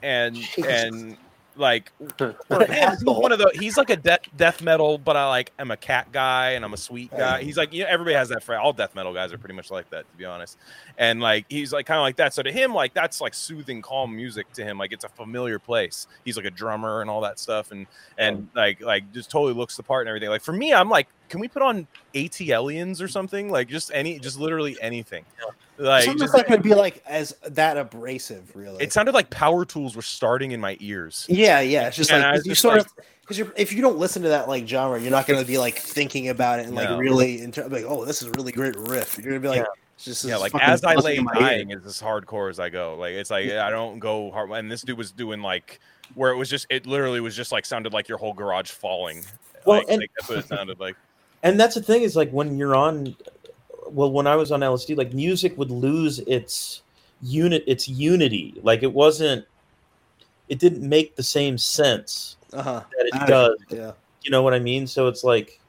and 0.02 0.34
Jesus. 0.36 0.66
and 0.66 1.16
like 1.56 1.92
What 1.98 2.18
for 2.18 2.62
an 2.62 2.72
him, 2.72 2.90
he's 2.90 3.04
one 3.04 3.32
of 3.32 3.38
the 3.38 3.50
he's 3.54 3.76
like 3.76 3.90
a 3.90 3.96
death 3.96 4.22
death 4.36 4.62
metal, 4.62 4.98
but 4.98 5.16
I 5.16 5.28
like 5.28 5.52
I'm 5.58 5.70
a 5.70 5.76
cat 5.76 6.10
guy 6.12 6.50
and 6.50 6.64
I'm 6.64 6.72
a 6.72 6.76
sweet 6.78 7.10
guy. 7.10 7.42
He's 7.42 7.56
like 7.56 7.72
you 7.72 7.84
know, 7.84 7.88
everybody 7.88 8.14
has 8.16 8.28
that 8.30 8.42
friend. 8.42 8.60
All 8.60 8.72
death 8.72 8.94
metal 8.94 9.14
guys 9.14 9.32
are 9.32 9.38
pretty 9.38 9.54
much 9.54 9.70
like 9.70 9.88
that, 9.90 10.10
to 10.10 10.16
be 10.16 10.24
honest. 10.24 10.58
And 10.98 11.20
like 11.20 11.46
he's 11.48 11.72
like 11.72 11.86
kind 11.86 11.98
of 11.98 12.02
like 12.02 12.16
that. 12.16 12.34
So 12.34 12.42
to 12.42 12.50
him, 12.50 12.74
like 12.74 12.92
that's 12.94 13.20
like 13.20 13.34
soothing, 13.34 13.82
calm 13.82 14.14
music 14.14 14.52
to 14.54 14.64
him. 14.64 14.78
Like 14.78 14.92
it's 14.92 15.04
a 15.04 15.08
familiar 15.08 15.58
place. 15.58 16.06
He's 16.24 16.36
like 16.36 16.46
a 16.46 16.50
drummer 16.50 17.00
and 17.00 17.08
all 17.08 17.20
that 17.20 17.38
stuff, 17.38 17.70
and 17.70 17.86
and 18.18 18.48
like 18.54 18.80
like 18.80 19.12
just 19.12 19.30
totally 19.30 19.54
looks 19.54 19.76
the 19.76 19.82
part 19.82 20.02
and 20.02 20.08
everything. 20.08 20.30
Like 20.30 20.42
for 20.42 20.52
me, 20.52 20.74
I'm 20.74 20.88
like, 20.88 21.08
can 21.28 21.40
we 21.40 21.48
put 21.48 21.62
on 21.62 21.86
ATLiens 22.14 23.00
or 23.00 23.08
something? 23.08 23.50
Like 23.50 23.68
just 23.68 23.90
any, 23.94 24.18
just 24.18 24.38
literally 24.38 24.76
anything. 24.80 25.24
Like 25.78 26.04
Something 26.04 26.20
just, 26.20 26.34
like 26.34 26.48
would 26.48 26.62
be 26.62 26.74
like 26.74 27.02
as 27.06 27.34
that 27.48 27.76
abrasive, 27.76 28.54
really. 28.54 28.82
it 28.84 28.92
sounded 28.92 29.12
like 29.14 29.30
power 29.30 29.64
tools 29.64 29.96
were 29.96 30.02
starting 30.02 30.52
in 30.52 30.60
my 30.60 30.76
ears. 30.80 31.26
yeah, 31.28 31.60
yeah. 31.60 31.88
It's 31.88 31.96
just 31.96 32.12
And 32.12 32.22
like 32.22 32.44
you 32.44 32.50
just 32.52 32.62
sort 32.62 32.78
like- 32.78 32.86
of 32.86 32.92
because 33.22 33.38
you're 33.38 33.52
if 33.56 33.72
you 33.72 33.80
don't 33.80 33.96
listen 33.98 34.22
to 34.22 34.28
that 34.28 34.48
like 34.48 34.68
genre, 34.68 35.00
you're 35.00 35.10
not 35.10 35.26
going 35.26 35.40
to 35.40 35.46
be 35.46 35.56
like 35.58 35.78
thinking 35.78 36.28
about 36.28 36.60
it 36.60 36.66
and 36.66 36.74
like 36.76 36.90
No. 36.90 36.98
really 36.98 37.40
inter- 37.40 37.66
like, 37.68 37.84
oh, 37.88 38.04
this 38.04 38.20
is 38.22 38.28
a 38.28 38.32
really 38.32 38.52
great 38.52 38.76
riff. 38.76 39.16
You're 39.16 39.30
going 39.30 39.34
to 39.36 39.40
be 39.40 39.48
like, 39.48 39.62
Yeah. 39.62 39.82
it's 39.96 40.04
just 40.04 40.24
yeah, 40.26 40.36
like 40.36 40.54
as 40.56 40.84
I 40.84 40.94
lay 40.96 41.16
in 41.16 41.24
my 41.24 41.32
ear. 41.34 41.40
dying 41.40 41.70
is 41.70 41.84
as 41.86 42.00
hardcore 42.00 42.50
as 42.50 42.60
I 42.60 42.68
go. 42.68 42.96
Like 42.96 43.14
it's 43.14 43.30
like 43.30 43.50
I 43.50 43.70
don't 43.70 43.98
go 43.98 44.30
hard. 44.30 44.50
And 44.50 44.70
this 44.70 44.82
dude 44.82 44.98
was 44.98 45.10
doing 45.10 45.40
like 45.40 45.80
where 46.14 46.30
it 46.32 46.36
was 46.36 46.50
just 46.50 46.66
it 46.70 46.86
literally 46.86 47.20
was 47.20 47.34
just 47.34 47.50
like 47.50 47.64
sounded 47.64 47.92
like 47.94 48.08
your 48.08 48.18
whole 48.18 48.34
garage 48.34 48.70
falling. 48.70 49.24
Well, 49.64 49.78
like, 49.78 49.86
and- 49.88 50.00
like, 50.02 50.10
that's 50.18 50.28
what 50.28 50.38
it 50.40 50.46
sounded 50.46 50.78
like. 50.78 50.94
And 51.44 51.60
that's 51.60 51.74
the 51.76 51.82
thing 51.82 52.02
is 52.02 52.16
like 52.16 52.30
when 52.32 52.56
you're 52.58 52.74
on, 52.74 53.14
well, 53.88 54.10
when 54.10 54.26
I 54.26 54.34
was 54.34 54.50
on 54.50 54.60
LSD, 54.60 54.96
like 54.96 55.12
music 55.12 55.56
would 55.58 55.70
lose 55.70 56.18
its 56.20 56.82
unit, 57.22 57.62
its 57.66 57.86
unity. 57.88 58.54
Like 58.62 58.82
it 58.82 58.92
wasn't, 58.92 59.44
it 60.48 60.58
didn't 60.58 60.88
make 60.88 61.14
the 61.16 61.22
same 61.22 61.56
sense 61.58 62.36
Uh-huh. 62.52 62.82
that 62.96 63.06
it 63.06 63.14
I- 63.14 63.26
does. 63.26 63.58
Yeah. 63.68 63.92
You 64.22 64.30
know 64.30 64.42
what 64.42 64.54
I 64.54 64.58
mean? 64.58 64.86
So 64.86 65.06
it's 65.06 65.22
like 65.22 65.60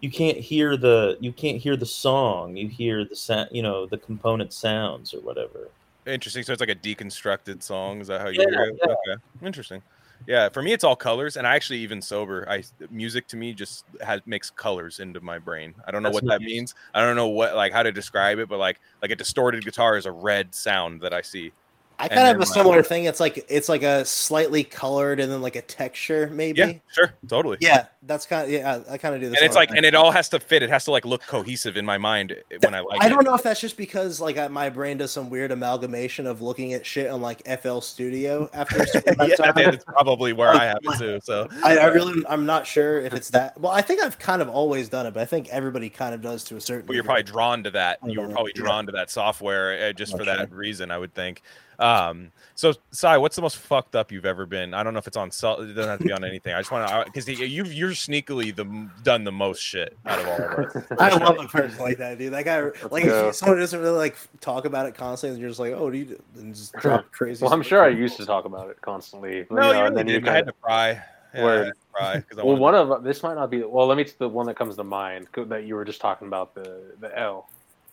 you 0.00 0.10
can't 0.10 0.36
hear 0.36 0.76
the 0.76 1.16
you 1.18 1.32
can't 1.32 1.56
hear 1.56 1.76
the 1.76 1.86
song. 1.86 2.56
You 2.56 2.68
hear 2.68 3.04
the 3.06 3.16
sound, 3.16 3.48
you 3.50 3.62
know, 3.62 3.86
the 3.86 3.96
component 3.96 4.52
sounds 4.52 5.14
or 5.14 5.20
whatever. 5.22 5.68
Interesting. 6.06 6.42
So 6.44 6.52
it's 6.52 6.60
like 6.60 6.68
a 6.68 6.74
deconstructed 6.74 7.62
song. 7.62 8.00
Is 8.02 8.08
that 8.08 8.20
how 8.20 8.28
you 8.28 8.40
Yeah, 8.42 8.50
hear 8.50 8.62
it? 8.64 8.78
yeah. 8.84 8.92
Okay. 8.92 9.22
Interesting. 9.46 9.82
Yeah, 10.26 10.48
for 10.50 10.62
me 10.62 10.72
it's 10.72 10.84
all 10.84 10.96
colors, 10.96 11.36
and 11.36 11.46
I 11.46 11.54
actually 11.54 11.78
even 11.80 12.02
sober, 12.02 12.46
I 12.48 12.62
music 12.90 13.28
to 13.28 13.36
me 13.36 13.54
just 13.54 13.84
has 14.02 14.20
makes 14.26 14.50
colors 14.50 15.00
into 15.00 15.20
my 15.20 15.38
brain. 15.38 15.74
I 15.86 15.90
don't 15.90 16.02
know 16.02 16.10
That's 16.10 16.22
what 16.22 16.40
that 16.40 16.40
means. 16.42 16.74
I 16.92 17.00
don't 17.00 17.16
know 17.16 17.28
what 17.28 17.54
like 17.54 17.72
how 17.72 17.82
to 17.82 17.92
describe 17.92 18.38
it, 18.38 18.48
but 18.48 18.58
like 18.58 18.80
like 19.00 19.10
a 19.10 19.16
distorted 19.16 19.64
guitar 19.64 19.96
is 19.96 20.06
a 20.06 20.12
red 20.12 20.54
sound 20.54 21.00
that 21.00 21.14
I 21.14 21.22
see. 21.22 21.52
I 22.00 22.06
kind 22.08 22.20
of 22.20 22.26
have 22.28 22.36
a 22.36 22.38
like- 22.40 22.48
similar 22.48 22.82
thing. 22.82 23.04
It's 23.06 23.18
like 23.18 23.44
it's 23.48 23.68
like 23.68 23.82
a 23.82 24.04
slightly 24.04 24.62
colored 24.62 25.18
and 25.18 25.32
then 25.32 25.42
like 25.42 25.56
a 25.56 25.62
texture, 25.62 26.28
maybe. 26.32 26.58
Yeah, 26.60 26.72
sure, 26.92 27.12
totally. 27.28 27.58
Yeah, 27.60 27.86
that's 28.04 28.24
kind 28.24 28.44
of 28.44 28.50
yeah. 28.50 28.80
I 28.88 28.98
kind 28.98 29.16
of 29.16 29.20
do 29.20 29.28
this. 29.30 29.36
and 29.38 29.44
it's 29.44 29.56
like, 29.56 29.70
and 29.70 29.84
it 29.84 29.94
all 29.96 30.12
has 30.12 30.28
to 30.28 30.38
fit. 30.38 30.62
It 30.62 30.70
has 30.70 30.84
to 30.84 30.92
like 30.92 31.04
look 31.04 31.22
cohesive 31.26 31.76
in 31.76 31.84
my 31.84 31.98
mind 31.98 32.36
when 32.62 32.74
I 32.74 32.80
like 32.80 33.02
I 33.02 33.08
don't 33.08 33.24
know 33.24 33.34
if 33.34 33.42
that's 33.42 33.60
just 33.60 33.76
because 33.76 34.20
like 34.20 34.38
I, 34.38 34.46
my 34.48 34.68
brain 34.70 34.96
does 34.98 35.10
some 35.10 35.28
weird 35.28 35.50
amalgamation 35.50 36.26
of 36.28 36.40
looking 36.40 36.72
at 36.72 36.86
shit 36.86 37.10
on 37.10 37.20
like 37.20 37.42
FL 37.60 37.80
Studio 37.80 38.48
after. 38.52 38.80
a 38.82 38.86
yeah, 39.28 39.34
time. 39.34 39.52
that's 39.56 39.84
probably 39.84 40.32
where 40.32 40.50
I 40.54 40.66
have 40.66 40.78
it 40.82 40.98
too. 40.98 41.18
So 41.24 41.48
I, 41.64 41.78
I 41.78 41.86
really, 41.86 42.24
I'm 42.28 42.46
not 42.46 42.64
sure 42.66 43.00
if 43.00 43.12
it's 43.12 43.30
that. 43.30 43.58
Well, 43.60 43.72
I 43.72 43.82
think 43.82 44.02
I've 44.02 44.18
kind 44.20 44.40
of 44.40 44.48
always 44.48 44.88
done 44.88 45.06
it, 45.06 45.14
but 45.14 45.20
I 45.20 45.26
think 45.26 45.48
everybody 45.48 45.90
kind 45.90 46.14
of 46.14 46.22
does 46.22 46.44
to 46.44 46.56
a 46.56 46.60
certain. 46.60 46.86
Well, 46.86 46.94
you're 46.94 47.02
degree. 47.02 47.22
probably 47.24 47.32
drawn 47.32 47.62
to 47.64 47.70
that. 47.72 47.98
You 48.06 48.20
were 48.20 48.28
Yeah. 48.28 48.32
probably 48.34 48.52
Yeah. 48.54 48.62
drawn 48.62 48.86
to 48.86 48.92
that 48.92 49.10
software 49.10 49.88
uh, 49.88 49.92
just 49.92 50.12
Not 50.12 50.18
for 50.20 50.24
that 50.26 50.52
reason, 50.52 50.92
I 50.92 50.98
would 50.98 51.12
think. 51.12 51.42
Um, 51.78 52.32
so, 52.56 52.72
Sai, 52.90 53.16
what's 53.18 53.36
the 53.36 53.42
most 53.42 53.56
fucked 53.56 53.94
up 53.94 54.10
you've 54.10 54.26
ever 54.26 54.44
been? 54.46 54.74
I 54.74 54.82
don't 54.82 54.92
know 54.92 54.98
if 54.98 55.06
it's 55.06 55.16
on. 55.16 55.30
so- 55.30 55.60
It 55.62 55.74
doesn't 55.74 55.88
have 55.90 55.98
to 56.00 56.04
be 56.04 56.12
on 56.12 56.24
anything. 56.24 56.52
I 56.54 56.58
just 56.58 56.72
want 56.72 56.88
to 56.88 57.04
because 57.04 57.28
you've 57.28 57.72
you're 57.72 57.90
sneakily 57.92 58.54
the 58.54 58.64
done 59.04 59.22
the 59.22 59.30
most 59.30 59.60
shit 59.62 59.96
out 60.06 60.18
of 60.18 60.26
all 60.26 60.34
of 60.34 60.66
us. 60.76 60.84
I 60.98 61.16
love 61.16 61.38
a 61.38 61.46
person 61.46 61.78
like 61.78 61.98
that, 61.98 62.18
dude. 62.18 62.32
That 62.32 62.44
guy, 62.44 62.62
like, 62.90 63.04
go. 63.04 63.28
if 63.28 63.36
someone 63.36 63.58
doesn't 63.58 63.78
really 63.80 63.96
like 63.96 64.16
talk 64.40 64.64
about 64.64 64.86
it 64.86 64.96
constantly, 64.96 65.34
and 65.34 65.40
you're 65.40 65.50
just 65.50 65.60
like, 65.60 65.72
oh, 65.72 65.88
do 65.90 65.98
you 65.98 66.04
do? 66.06 66.22
and 66.36 66.52
just 66.54 66.72
drop 66.80 67.10
crazy. 67.12 67.44
Well, 67.44 67.52
I'm 67.54 67.62
sure 67.62 67.84
I 67.84 67.88
used 67.88 68.16
to 68.16 68.26
talk 68.26 68.44
about 68.44 68.70
it 68.70 68.80
constantly. 68.80 69.46
No, 69.50 69.56
know, 69.56 69.70
you 69.72 69.78
and 69.78 69.82
really 69.82 69.94
then 69.96 70.06
you 70.08 70.14
didn't. 70.14 70.28
I 70.28 70.32
had 70.32 70.38
kinda- 70.46 70.52
to 70.52 70.58
cry. 70.60 71.02
Yeah, 71.34 71.40
I 71.40 71.44
Word. 71.44 71.66
to 71.66 71.72
cry 71.92 72.24
Well, 72.38 72.56
wanted 72.56 72.88
one 72.88 72.90
of 72.98 73.04
this 73.04 73.22
might 73.22 73.34
not 73.34 73.50
be. 73.50 73.62
Well, 73.62 73.86
let 73.86 73.96
me 73.98 74.04
the 74.18 74.28
one 74.28 74.46
that 74.46 74.56
comes 74.56 74.74
to 74.76 74.82
mind 74.84 75.28
that 75.36 75.64
you 75.64 75.74
were 75.76 75.84
just 75.84 76.00
talking 76.00 76.26
about 76.26 76.54
the 76.54 76.80
the 77.00 77.16
L. 77.16 77.48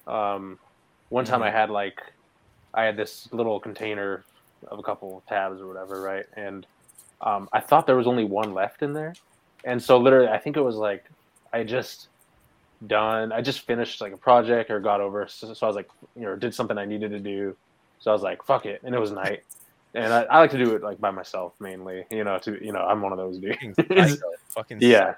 Um, 0.07 0.57
one 1.09 1.25
time 1.25 1.43
I 1.43 1.51
had 1.51 1.69
like, 1.69 2.01
I 2.75 2.83
had 2.83 2.97
this 2.97 3.27
little 3.31 3.59
container 3.59 4.23
of 4.67 4.79
a 4.79 4.83
couple 4.83 5.23
tabs 5.27 5.61
or 5.61 5.67
whatever, 5.67 6.01
right? 6.01 6.25
And 6.35 6.65
um, 7.21 7.49
I 7.53 7.59
thought 7.59 7.87
there 7.87 7.95
was 7.95 8.07
only 8.07 8.25
one 8.25 8.53
left 8.53 8.81
in 8.81 8.93
there, 8.93 9.13
and 9.63 9.81
so 9.81 9.97
literally, 9.97 10.27
I 10.27 10.37
think 10.37 10.57
it 10.57 10.61
was 10.61 10.75
like 10.75 11.05
I 11.53 11.63
just 11.63 12.09
done. 12.87 13.31
I 13.31 13.41
just 13.41 13.61
finished 13.61 14.01
like 14.01 14.13
a 14.13 14.17
project 14.17 14.69
or 14.69 14.79
got 14.79 15.01
over, 15.01 15.27
so, 15.27 15.53
so 15.53 15.65
I 15.65 15.69
was 15.69 15.75
like, 15.75 15.89
you 16.15 16.23
know, 16.23 16.35
did 16.35 16.53
something 16.53 16.77
I 16.77 16.85
needed 16.85 17.11
to 17.11 17.19
do. 17.19 17.55
So 17.99 18.11
I 18.11 18.13
was 18.13 18.21
like, 18.21 18.43
fuck 18.43 18.65
it, 18.65 18.81
and 18.83 18.93
it 18.93 18.99
was 18.99 19.11
night. 19.11 19.43
And 19.95 20.11
I, 20.11 20.23
I 20.23 20.39
like 20.39 20.51
to 20.51 20.57
do 20.57 20.75
it 20.75 20.83
like 20.83 20.99
by 20.99 21.11
myself 21.11 21.53
mainly, 21.59 22.05
you 22.11 22.25
know. 22.25 22.37
To 22.39 22.63
you 22.63 22.73
know, 22.73 22.81
I'm 22.81 23.01
one 23.01 23.13
of 23.13 23.17
those 23.17 23.37
dudes. 23.39 23.57
fucking 23.77 24.17
fucking 24.49 24.77
Yeah. 24.81 25.15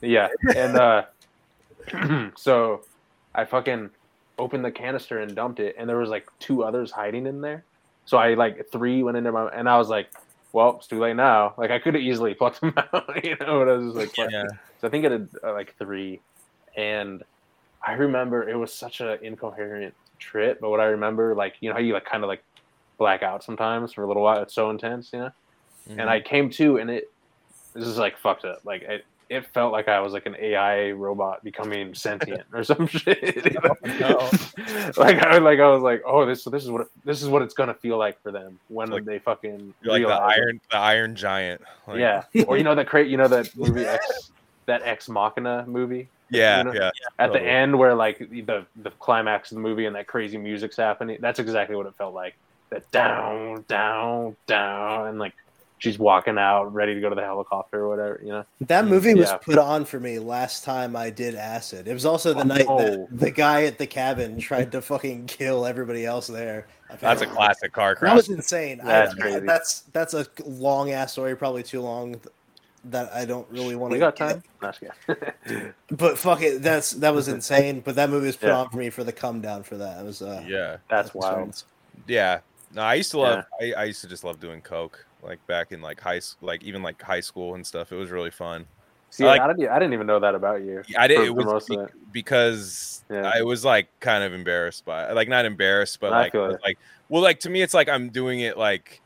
Yeah. 0.00 0.28
And 0.56 0.76
uh 0.76 1.04
so 2.36 2.84
I 3.34 3.44
fucking 3.44 3.90
opened 4.42 4.64
the 4.64 4.72
canister 4.72 5.20
and 5.20 5.34
dumped 5.34 5.60
it 5.60 5.76
and 5.78 5.88
there 5.88 5.98
was 5.98 6.10
like 6.10 6.26
two 6.40 6.64
others 6.64 6.90
hiding 6.90 7.26
in 7.26 7.40
there. 7.40 7.64
So 8.04 8.18
I 8.18 8.34
like 8.34 8.68
three 8.72 9.02
went 9.02 9.16
into 9.16 9.30
my 9.30 9.48
and 9.48 9.68
I 9.68 9.78
was 9.78 9.88
like, 9.88 10.08
well, 10.52 10.76
it's 10.76 10.86
too 10.86 10.98
late 10.98 11.16
now. 11.16 11.54
Like 11.56 11.70
I 11.70 11.78
could 11.78 11.94
have 11.94 12.02
easily 12.02 12.34
plucked 12.34 12.60
them 12.60 12.74
out, 12.76 13.24
you 13.24 13.36
know, 13.40 13.60
but 13.60 13.68
I 13.68 13.72
was 13.72 13.94
just 13.94 13.96
like. 13.96 14.30
Yeah. 14.30 14.44
So 14.80 14.88
I 14.88 14.90
think 14.90 15.04
it 15.04 15.12
had 15.12 15.28
uh, 15.44 15.52
like 15.52 15.76
three, 15.78 16.20
and 16.76 17.22
I 17.86 17.92
remember 17.92 18.48
it 18.48 18.56
was 18.56 18.72
such 18.72 19.00
an 19.00 19.18
incoherent 19.22 19.94
trip. 20.18 20.60
But 20.60 20.70
what 20.70 20.80
I 20.80 20.86
remember, 20.86 21.36
like 21.36 21.54
you 21.60 21.68
know 21.68 21.74
how 21.74 21.80
you 21.80 21.94
like 21.94 22.04
kind 22.04 22.24
of 22.24 22.28
like 22.28 22.42
black 22.98 23.22
out 23.22 23.44
sometimes 23.44 23.92
for 23.92 24.02
a 24.02 24.08
little 24.08 24.24
while. 24.24 24.42
It's 24.42 24.54
so 24.54 24.70
intense, 24.70 25.10
you 25.12 25.20
know. 25.20 25.30
Mhm. 25.88 26.00
And 26.00 26.10
I 26.10 26.20
came 26.20 26.50
to, 26.50 26.78
and 26.78 26.90
it 26.90 27.12
this 27.74 27.86
is 27.86 27.96
like 27.96 28.18
fucked 28.18 28.44
up. 28.44 28.64
Like 28.64 28.82
it, 28.82 29.04
it 29.28 29.46
felt 29.46 29.72
like 29.72 29.88
I 29.88 30.00
was 30.00 30.12
like 30.12 30.26
an 30.26 30.36
AI 30.38 30.90
robot 30.92 31.42
becoming 31.44 31.94
sentient 31.94 32.42
or 32.52 32.62
some 32.64 32.86
shit. 32.88 33.44
you 33.46 33.58
know? 33.62 33.76
Oh, 34.04 34.30
no. 34.58 34.92
like 34.96 35.18
I 35.22 35.38
like 35.38 35.60
I 35.60 35.68
was 35.68 35.82
like, 35.82 36.02
oh, 36.06 36.26
this 36.26 36.42
so 36.42 36.50
this 36.50 36.62
is 36.64 36.70
what 36.70 36.82
it, 36.82 36.88
this 37.04 37.22
is 37.22 37.28
what 37.28 37.42
it's 37.42 37.54
gonna 37.54 37.74
feel 37.74 37.98
like 37.98 38.20
for 38.22 38.30
them 38.32 38.58
when 38.68 38.90
Like- 38.90 39.04
they 39.04 39.18
fucking 39.18 39.74
You're 39.82 39.92
like 39.92 40.02
the 40.02 40.08
realize 40.08 40.36
it. 40.36 40.40
iron, 40.42 40.60
the 40.70 40.76
Iron 40.76 41.16
Giant. 41.16 41.60
Like, 41.86 41.98
yeah, 41.98 42.24
or 42.46 42.56
you 42.56 42.64
know 42.64 42.74
that 42.74 42.86
crate, 42.86 43.08
you 43.08 43.16
know 43.16 43.28
that 43.28 43.54
movie 43.56 43.84
X, 43.84 44.32
that 44.66 44.82
Ex 44.84 45.08
Machina 45.08 45.64
movie 45.66 46.08
yeah, 46.30 46.58
You 46.58 46.64
know? 46.64 46.72
yeah. 46.72 46.90
at 47.18 47.28
the 47.32 47.38
Totally. 47.38 47.50
end 47.50 47.78
where 47.78 47.94
like 47.94 48.18
the 48.18 48.64
the 48.82 48.90
climax 48.98 49.52
of 49.52 49.56
the 49.56 49.62
movie 49.62 49.86
and 49.86 49.94
that 49.96 50.06
crazy 50.06 50.38
music's 50.38 50.76
happening. 50.76 51.18
That's 51.20 51.38
exactly 51.38 51.76
what 51.76 51.86
it 51.86 51.94
felt 51.96 52.14
like. 52.14 52.34
That 52.70 52.90
down, 52.90 53.64
down, 53.68 54.34
down, 54.46 55.08
and 55.08 55.18
like 55.18 55.34
she's 55.82 55.98
walking 55.98 56.38
out, 56.38 56.72
ready 56.72 56.94
to 56.94 57.00
go 57.00 57.08
to 57.08 57.14
the 57.16 57.22
helicopter 57.22 57.80
or 57.80 57.88
whatever. 57.88 58.20
You 58.22 58.30
know, 58.30 58.44
That 58.60 58.86
movie 58.86 59.14
was 59.14 59.30
Yeah. 59.30 59.38
put 59.38 59.58
on 59.58 59.84
for 59.84 59.98
me 59.98 60.20
last 60.20 60.62
time 60.64 60.94
I 60.94 61.10
did 61.10 61.34
acid. 61.34 61.88
It 61.88 61.92
was 61.92 62.06
also 62.06 62.32
the 62.32 62.44
night 62.44 62.66
Oh. 62.68 62.78
that 62.78 63.08
the 63.10 63.30
guy 63.32 63.64
at 63.64 63.78
the 63.78 63.86
cabin 63.86 64.38
tried 64.38 64.70
to 64.72 64.80
fucking 64.80 65.26
kill 65.26 65.66
everybody 65.66 66.06
else 66.06 66.28
there. 66.28 66.68
That's 67.00 67.22
a 67.22 67.26
classic 67.26 67.72
car 67.72 67.96
crash 67.96 68.10
That 68.10 68.16
was 68.16 68.28
insane. 68.28 68.80
That's 68.84 69.12
I, 69.14 69.18
crazy. 69.18 69.40
That's 69.40 69.80
that's 69.92 70.14
a 70.14 70.24
long 70.46 70.92
ass 70.92 71.12
story, 71.12 71.34
probably 71.36 71.62
too 71.64 71.80
long. 71.80 72.20
That 72.86 73.12
I 73.14 73.24
don't 73.24 73.48
really 73.50 73.74
want 73.76 73.90
to. 73.92 73.94
we 73.94 73.98
got 74.00 74.16
time. 74.16 74.42
That's 74.60 74.78
good. 75.06 75.74
But 75.90 76.16
fuck 76.18 76.42
it, 76.42 76.62
that's 76.62 76.92
that 76.92 77.14
was 77.14 77.28
insane. 77.28 77.80
But 77.80 77.94
that 77.96 78.08
movie 78.10 78.26
was 78.26 78.36
put 78.36 78.48
Yeah. 78.48 78.58
on 78.58 78.70
for 78.70 78.76
me 78.76 78.90
for 78.90 79.04
the 79.04 79.12
come 79.12 79.40
down 79.40 79.62
for 79.62 79.76
that. 79.76 80.00
It 80.00 80.04
was 80.04 80.20
uh, 80.22 80.42
yeah, 80.46 80.76
That's 80.88 81.12
an 81.14 81.20
wild. 81.20 81.62
yeah. 82.06 82.40
No, 82.74 82.82
I 82.82 82.94
used 82.94 83.10
to 83.12 83.18
love. 83.18 83.44
I, 83.60 83.72
I 83.74 83.84
used 83.84 84.00
to 84.00 84.08
just 84.08 84.24
love 84.24 84.40
doing 84.40 84.60
coke, 84.62 85.04
like 85.22 85.44
back 85.46 85.72
in 85.72 85.80
like 85.80 86.00
high, 86.00 86.16
s- 86.16 86.36
like 86.40 86.62
even 86.62 86.82
like 86.82 87.00
high 87.00 87.20
school 87.20 87.54
and 87.54 87.66
stuff. 87.66 87.92
It 87.92 87.96
was 87.96 88.10
really 88.10 88.30
fun. 88.30 88.66
See, 89.10 89.24
I 89.24 89.28
like- 89.28 89.40
I, 89.42 89.46
didn't, 89.48 89.68
I 89.68 89.78
didn't 89.78 89.92
even 89.92 90.06
know 90.06 90.20
that 90.20 90.34
about 90.34 90.62
you. 90.62 90.82
I 90.96 91.06
did. 91.06 91.20
It 91.20 91.34
was 91.34 91.66
be- 91.66 91.76
it. 91.76 91.90
because 92.12 93.04
Yeah. 93.10 93.30
I 93.34 93.42
was 93.42 93.64
like 93.64 93.88
kind 94.00 94.24
of 94.24 94.32
embarrassed 94.32 94.84
by, 94.84 95.10
it. 95.10 95.14
like 95.14 95.28
not 95.28 95.44
embarrassed, 95.44 96.00
but 96.00 96.12
I 96.12 96.22
like, 96.22 96.32
feel 96.32 96.44
I 96.44 96.46
was 96.48 96.56
it. 96.56 96.62
like, 96.64 96.78
well, 97.08 97.22
like 97.22 97.40
to 97.40 97.50
me, 97.50 97.62
it's 97.62 97.74
like 97.74 97.88
I'm 97.88 98.08
doing 98.08 98.40
it 98.40 98.56
like. 98.56 99.00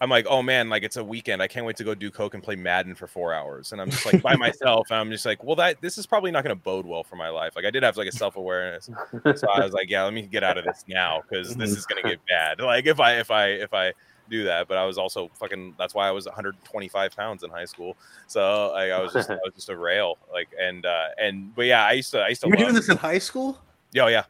I'm 0.00 0.10
like, 0.10 0.26
oh 0.30 0.42
man, 0.44 0.68
like 0.68 0.84
it's 0.84 0.96
a 0.96 1.02
weekend. 1.02 1.42
I 1.42 1.48
can't 1.48 1.66
wait 1.66 1.74
to 1.78 1.82
go 1.82 1.92
do 1.92 2.08
coke 2.08 2.34
and 2.34 2.40
play 2.40 2.54
Madden 2.54 2.94
for 2.94 3.08
four 3.08 3.34
hours. 3.34 3.72
And 3.72 3.80
I'm 3.80 3.90
just 3.90 4.06
like 4.06 4.22
by 4.22 4.36
myself. 4.36 4.86
And 4.90 5.00
I'm 5.00 5.10
just 5.10 5.26
like, 5.26 5.42
well, 5.42 5.56
that 5.56 5.80
this 5.80 5.98
is 5.98 6.06
probably 6.06 6.30
not 6.30 6.44
going 6.44 6.56
to 6.56 6.62
bode 6.62 6.86
well 6.86 7.02
for 7.02 7.16
my 7.16 7.30
life. 7.30 7.56
Like 7.56 7.64
I 7.64 7.70
did 7.72 7.82
have 7.82 7.96
like 7.96 8.06
a 8.06 8.12
self 8.12 8.36
awareness, 8.36 8.88
so 9.34 9.48
I 9.52 9.64
was 9.64 9.72
like, 9.72 9.90
yeah, 9.90 10.04
let 10.04 10.14
me 10.14 10.22
get 10.22 10.44
out 10.44 10.56
of 10.56 10.64
this 10.64 10.84
now 10.86 11.22
because 11.28 11.48
this 11.56 11.70
mm-hmm. 11.70 11.78
is 11.78 11.84
going 11.86 12.00
to 12.00 12.08
get 12.10 12.20
bad. 12.28 12.60
Like 12.60 12.86
if 12.86 13.00
I 13.00 13.14
if 13.18 13.32
I 13.32 13.48
if 13.48 13.74
I 13.74 13.92
do 14.28 14.44
that, 14.44 14.68
but 14.68 14.76
I 14.76 14.84
was 14.84 14.98
also 14.98 15.30
fucking. 15.34 15.74
That's 15.78 15.94
why 15.94 16.08
I 16.08 16.10
was 16.10 16.26
125 16.26 17.16
pounds 17.16 17.42
in 17.42 17.50
high 17.50 17.64
school. 17.64 17.96
So 18.26 18.72
like, 18.74 18.90
I 18.90 19.00
was 19.00 19.12
just 19.12 19.30
I 19.30 19.34
was 19.44 19.54
just 19.54 19.68
a 19.68 19.76
rail. 19.76 20.18
Like 20.32 20.48
and 20.60 20.84
uh 20.86 21.08
and 21.20 21.54
but 21.54 21.66
yeah, 21.66 21.84
I 21.84 21.92
used 21.92 22.10
to 22.12 22.20
I 22.20 22.28
used 22.28 22.40
to 22.42 22.46
You 22.48 22.52
were 22.52 22.56
love, 22.56 22.64
doing 22.66 22.74
this 22.74 22.88
in 22.88 22.96
high 22.96 23.18
school? 23.18 23.58
Yeah, 23.92 24.08
yeah. 24.08 24.24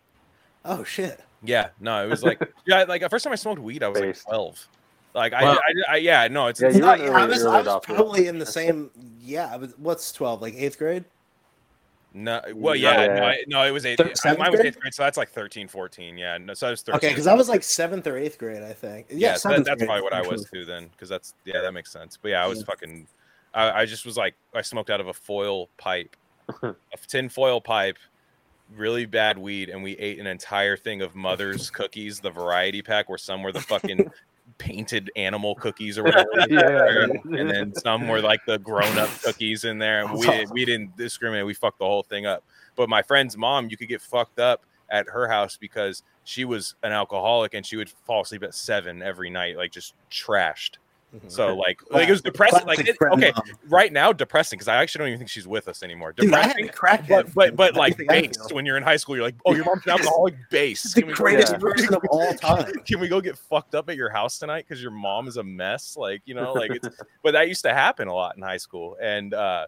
Oh 0.64 0.84
shit! 0.84 1.20
Yeah, 1.42 1.68
no, 1.80 2.04
it 2.04 2.08
was 2.08 2.22
like 2.22 2.40
yeah, 2.66 2.84
like 2.84 3.00
the 3.02 3.08
first 3.08 3.24
time 3.24 3.32
I 3.32 3.36
smoked 3.36 3.60
weed, 3.60 3.82
I 3.82 3.88
was 3.88 4.00
like 4.00 4.20
twelve. 4.22 4.68
Like 5.14 5.32
I, 5.32 5.42
Wow. 5.44 5.54
I, 5.88 5.94
I, 5.94 5.96
yeah, 5.96 6.28
no, 6.28 6.46
it's, 6.48 6.60
Yeah, 6.60 6.68
it's 6.68 6.76
you 6.76 6.82
No, 6.82 6.92
were 6.92 6.96
yeah, 6.98 7.04
early- 7.04 7.22
I 7.22 7.26
was, 7.26 7.42
early 7.42 7.56
I 7.56 7.62
was 7.62 7.84
probably 7.84 8.26
in 8.28 8.38
the 8.38 8.46
same. 8.46 8.90
Yeah, 9.20 9.48
I 9.52 9.56
was, 9.56 9.74
what's 9.78 10.12
twelve? 10.12 10.42
Like 10.42 10.54
eighth 10.54 10.78
grade? 10.78 11.04
No, 12.14 12.42
well, 12.54 12.74
yeah, 12.74 13.02
Yeah. 13.02 13.14
no, 13.14 13.22
I, 13.24 13.44
no, 13.46 13.64
it 13.64 13.70
was 13.70 13.84
eight. 13.86 13.96
Thir- 13.98 14.12
I- 14.24 14.36
Mine 14.36 14.50
was 14.50 14.60
eighth 14.60 14.80
grade, 14.80 14.94
so 14.94 15.02
that's 15.02 15.16
like 15.16 15.30
13, 15.30 15.68
14. 15.68 16.16
Yeah, 16.16 16.38
no, 16.38 16.54
so 16.54 16.68
I 16.68 16.70
was 16.70 16.82
thirteen. 16.82 16.96
Okay, 16.98 17.08
because 17.10 17.26
I 17.26 17.34
was 17.34 17.48
like 17.48 17.62
seventh 17.62 18.06
or 18.06 18.16
eighth 18.16 18.38
grade, 18.38 18.62
I 18.62 18.72
think. 18.72 19.06
Yeah, 19.10 19.16
yeah, 19.30 19.34
so 19.36 19.50
that, 19.50 19.64
that's 19.64 19.78
grade, 19.78 19.88
probably 19.88 20.02
what 20.02 20.12
I 20.12 20.22
was 20.22 20.48
too 20.52 20.64
then, 20.64 20.88
because 20.88 21.08
that's 21.08 21.34
yeah, 21.44 21.60
that 21.60 21.72
makes 21.72 21.90
sense. 21.92 22.18
But 22.20 22.30
yeah, 22.30 22.44
I 22.44 22.46
was 22.46 22.60
Yeah. 22.60 22.64
fucking, 22.66 23.06
I, 23.54 23.82
I 23.82 23.86
just 23.86 24.06
was 24.06 24.16
like, 24.16 24.34
I 24.54 24.62
smoked 24.62 24.90
out 24.90 25.00
of 25.00 25.08
a 25.08 25.14
foil 25.14 25.68
pipe, 25.76 26.16
a 26.62 26.74
tin 27.06 27.28
foil 27.28 27.60
pipe, 27.60 27.98
really 28.76 29.06
bad 29.06 29.38
weed, 29.38 29.68
and 29.68 29.82
we 29.82 29.92
ate 29.98 30.18
an 30.18 30.26
entire 30.26 30.76
thing 30.76 31.02
of 31.02 31.14
Mother's 31.14 31.70
cookies, 31.70 32.20
the 32.20 32.30
variety 32.30 32.82
pack, 32.82 33.08
where 33.08 33.18
some 33.18 33.42
were 33.42 33.52
the 33.52 33.60
fucking 33.60 34.10
painted 34.58 35.10
animal 35.16 35.54
cookies 35.54 35.98
or 35.98 36.02
whatever. 36.04 36.28
Yeah. 36.48 36.60
were, 36.60 37.02
and 37.36 37.50
then 37.50 37.74
some 37.74 38.08
were 38.08 38.20
like 38.20 38.44
the 38.44 38.58
grown-up 38.58 39.10
cookies 39.22 39.64
in 39.64 39.78
there, 39.78 40.04
and 40.04 40.12
we 40.18 40.46
we 40.50 40.64
didn't 40.64 40.96
discriminate. 40.96 41.46
We 41.46 41.54
fucked 41.54 41.78
the 41.78 41.84
whole 41.86 42.02
thing 42.02 42.26
up. 42.26 42.44
But 42.76 42.88
my 42.88 43.02
friend's 43.02 43.36
mom, 43.36 43.68
you 43.70 43.76
could 43.76 43.88
get 43.88 44.00
fucked 44.00 44.38
up 44.38 44.64
at 44.90 45.08
her 45.08 45.28
house 45.28 45.56
because 45.56 46.02
she 46.24 46.44
was 46.44 46.74
an 46.82 46.92
alcoholic 46.92 47.54
and 47.54 47.64
she 47.64 47.76
would 47.76 47.90
fall 47.90 48.22
asleep 48.22 48.42
at 48.42 48.54
seven 48.54 49.02
every 49.02 49.30
night, 49.30 49.56
like 49.56 49.72
just 49.72 49.94
trashed. 50.10 50.76
Mhm. 51.14 51.30
So 51.32 51.56
like, 51.56 51.80
like 51.90 52.06
it 52.06 52.10
was 52.10 52.20
depressing. 52.20 52.66
Like 52.66 52.80
it- 52.80 52.96
okay, 53.00 53.32
mom. 53.34 53.44
right 53.70 53.90
now 53.90 54.12
depressing 54.12 54.58
because 54.58 54.68
I 54.68 54.76
actually 54.76 54.98
don't 54.98 55.08
even 55.08 55.18
think 55.20 55.30
she's 55.30 55.48
with 55.48 55.66
us 55.66 55.82
anymore. 55.82 56.12
Dude, 56.12 56.34
I 56.34 56.42
had 56.48 56.56
Depressing, 56.56 56.68
a 56.68 56.72
crackhead. 56.72 57.08
but 57.08 57.34
but 57.34 57.56
but 57.56 57.74
like 57.74 57.94
Everything 57.94 58.30
based 58.30 58.52
when 58.52 58.66
you're 58.66 58.76
in 58.76 58.82
high 58.82 58.98
school, 58.98 59.16
you're 59.16 59.24
like, 59.24 59.36
oh, 59.46 59.54
your 59.54 59.64
mom's 59.64 59.84
an 59.86 59.90
alcoholic. 59.92 60.34
Based. 60.50 60.94
the 60.94 61.00
Can 61.00 61.08
we 61.08 61.14
go- 61.14 61.16
greatest 61.24 61.52
Yeah. 61.54 61.58
person 61.58 61.94
of 61.94 62.02
all 62.10 62.34
time. 62.34 62.72
Can 62.86 63.00
we 63.00 63.08
go 63.08 63.22
get 63.22 63.38
fucked 63.38 63.74
up 63.74 63.88
at 63.88 63.96
your 63.96 64.10
house 64.10 64.38
tonight 64.38 64.66
because 64.68 64.82
your 64.82 64.90
mom 64.90 65.28
is 65.28 65.38
a 65.38 65.42
mess? 65.42 65.96
Like 65.96 66.20
you 66.26 66.34
know, 66.34 66.52
like 66.52 66.72
it's. 66.72 66.88
but 67.22 67.32
that 67.32 67.48
used 67.48 67.62
to 67.62 67.72
happen 67.72 68.08
a 68.08 68.14
lot 68.14 68.36
in 68.36 68.42
high 68.42 68.58
school, 68.58 68.98
and 69.00 69.32
uh, 69.32 69.66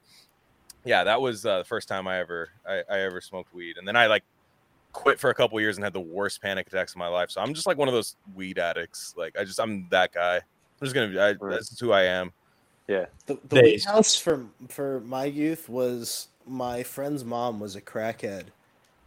yeah, 0.85 1.05
that 1.05 1.23
was 1.23 1.47
uh, 1.47 1.59
the 1.61 1.65
first 1.65 1.89
time 1.89 2.07
I 2.07 2.19
ever 2.19 2.51
I, 2.69 2.83
I 2.91 2.99
ever 3.01 3.23
smoked 3.23 3.55
weed, 3.55 3.79
and 3.79 3.89
then 3.89 3.97
I 3.97 4.09
like 4.09 4.25
quit 4.93 5.19
for 5.19 5.31
a 5.31 5.35
couple 5.35 5.59
years 5.59 5.79
and 5.79 5.85
had 5.85 5.93
the 5.95 6.01
worst 6.01 6.43
panic 6.43 6.67
attacks 6.67 6.93
of 6.93 6.99
my 6.99 7.09
life. 7.09 7.31
So 7.31 7.41
I'm 7.41 7.55
just 7.55 7.67
like 7.67 7.79
one 7.79 7.89
of 7.89 7.95
those 7.95 8.17
weed 8.35 8.59
addicts. 8.59 9.15
Like 9.17 9.39
I 9.39 9.45
just 9.45 9.59
I'm 9.59 9.89
that 9.91 10.13
guy. 10.13 10.43
I'm 10.81 10.87
just 10.87 10.95
gonna. 10.95 11.19
I, 11.21 11.33
Right. 11.33 11.53
That's 11.53 11.79
who 11.79 11.93
I 11.93 12.05
am. 12.05 12.33
Yeah. 12.89 13.07
The, 13.27 13.35
the 13.49 13.57
They- 13.57 13.63
weed 13.63 13.85
house 13.85 14.17
for 14.17 14.47
for 14.69 15.01
my 15.01 15.25
youth 15.25 15.69
was 15.69 16.29
my 16.47 16.83
friend's 16.83 17.25
mom 17.25 17.61
was 17.61 17.77
a 17.77 17.81
crackhead, 17.81 18.47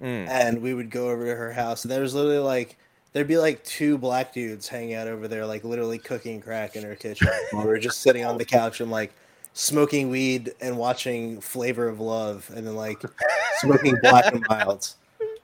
Mm. 0.01 0.27
and 0.29 0.61
we 0.61 0.73
would 0.73 0.89
go 0.89 1.09
over 1.09 1.25
to 1.25 1.35
her 1.35 1.51
house. 1.53 1.83
And 1.83 1.91
there 1.91 2.01
was 2.01 2.13
literally 2.13 2.37
like 2.39 2.77
there'd 3.13 3.27
be 3.27 3.37
like 3.37 3.63
two 3.63 3.97
black 3.97 4.33
dudes 4.33 4.67
hanging 4.67 4.93
out 4.95 5.07
over 5.07 5.27
there, 5.27 5.45
like 5.45 5.63
literally 5.63 5.97
cooking 5.99 6.41
crack 6.41 6.75
in 6.75 6.83
her 6.83 6.95
kitchen. 6.95 7.27
while 7.51 7.63
we 7.63 7.69
were 7.69 7.79
just 7.79 8.01
sitting 8.01 8.23
on 8.25 8.37
the 8.37 8.45
couch 8.45 8.79
and 8.81 8.89
like 8.91 9.13
smoking 9.53 10.09
weed 10.09 10.53
and 10.61 10.77
watching 10.77 11.39
Flavor 11.41 11.87
of 11.87 11.99
Love, 11.99 12.49
and 12.55 12.65
then 12.67 12.75
like 12.75 13.01
smoking 13.59 13.97
Black 14.01 14.25
and 14.33 14.45
Milds. 14.49 14.95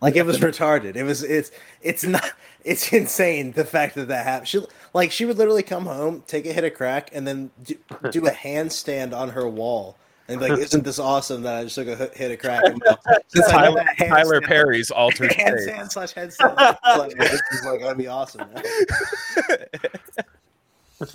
Like 0.02 0.16
it 0.16 0.26
was 0.26 0.38
retarded. 0.40 0.96
It 0.96 1.04
was 1.04 1.24
it's 1.24 1.52
it's 1.82 2.04
not 2.06 2.32
it's 2.64 2.94
insane 2.94 3.52
the 3.52 3.66
fact 3.66 3.96
that 3.96 4.08
that 4.08 4.26
happened. 4.26 4.48
She 4.48 4.62
like 4.94 5.12
she 5.12 5.26
would 5.26 5.38
literally 5.38 5.64
come 5.64 5.86
home, 5.86 6.24
take 6.28 6.46
a 6.46 6.54
hit 6.54 6.64
of 6.64 6.74
crack, 6.74 7.10
and 7.14 7.28
then 7.28 7.52
do, 7.64 7.76
do 8.12 8.28
a 8.28 8.32
handstand 8.32 9.14
on 9.14 9.30
her 9.30 9.48
wall. 9.48 9.96
And 10.28 10.40
be 10.40 10.48
like, 10.50 10.60
isn't 10.60 10.84
this 10.84 11.00
awesome 11.00 11.42
that 11.42 11.56
I 11.60 11.64
just 11.64 11.74
took 11.76 11.88
a 11.88 11.96
hit- 11.96 12.14
hit 12.16 12.32
of 12.32 12.40
crack? 12.40 12.64
And 12.66 12.82
now, 12.86 12.98
since 13.30 13.48
I 13.50 13.66
know 13.66 13.76
Tyler, 13.76 13.84
that 13.98 14.08
Tyler 14.10 14.42
Perry's 14.42 14.92
altered 14.92 15.32
state. 15.32 15.46
handstand 15.48 15.92
slash 15.92 16.14
headstand. 16.14 16.56
like, 16.98 17.18
this 17.18 17.42
is 17.52 17.66
like 17.66 17.80
gonna 17.82 17.96
be 17.96 18.08
awesome. 18.08 18.48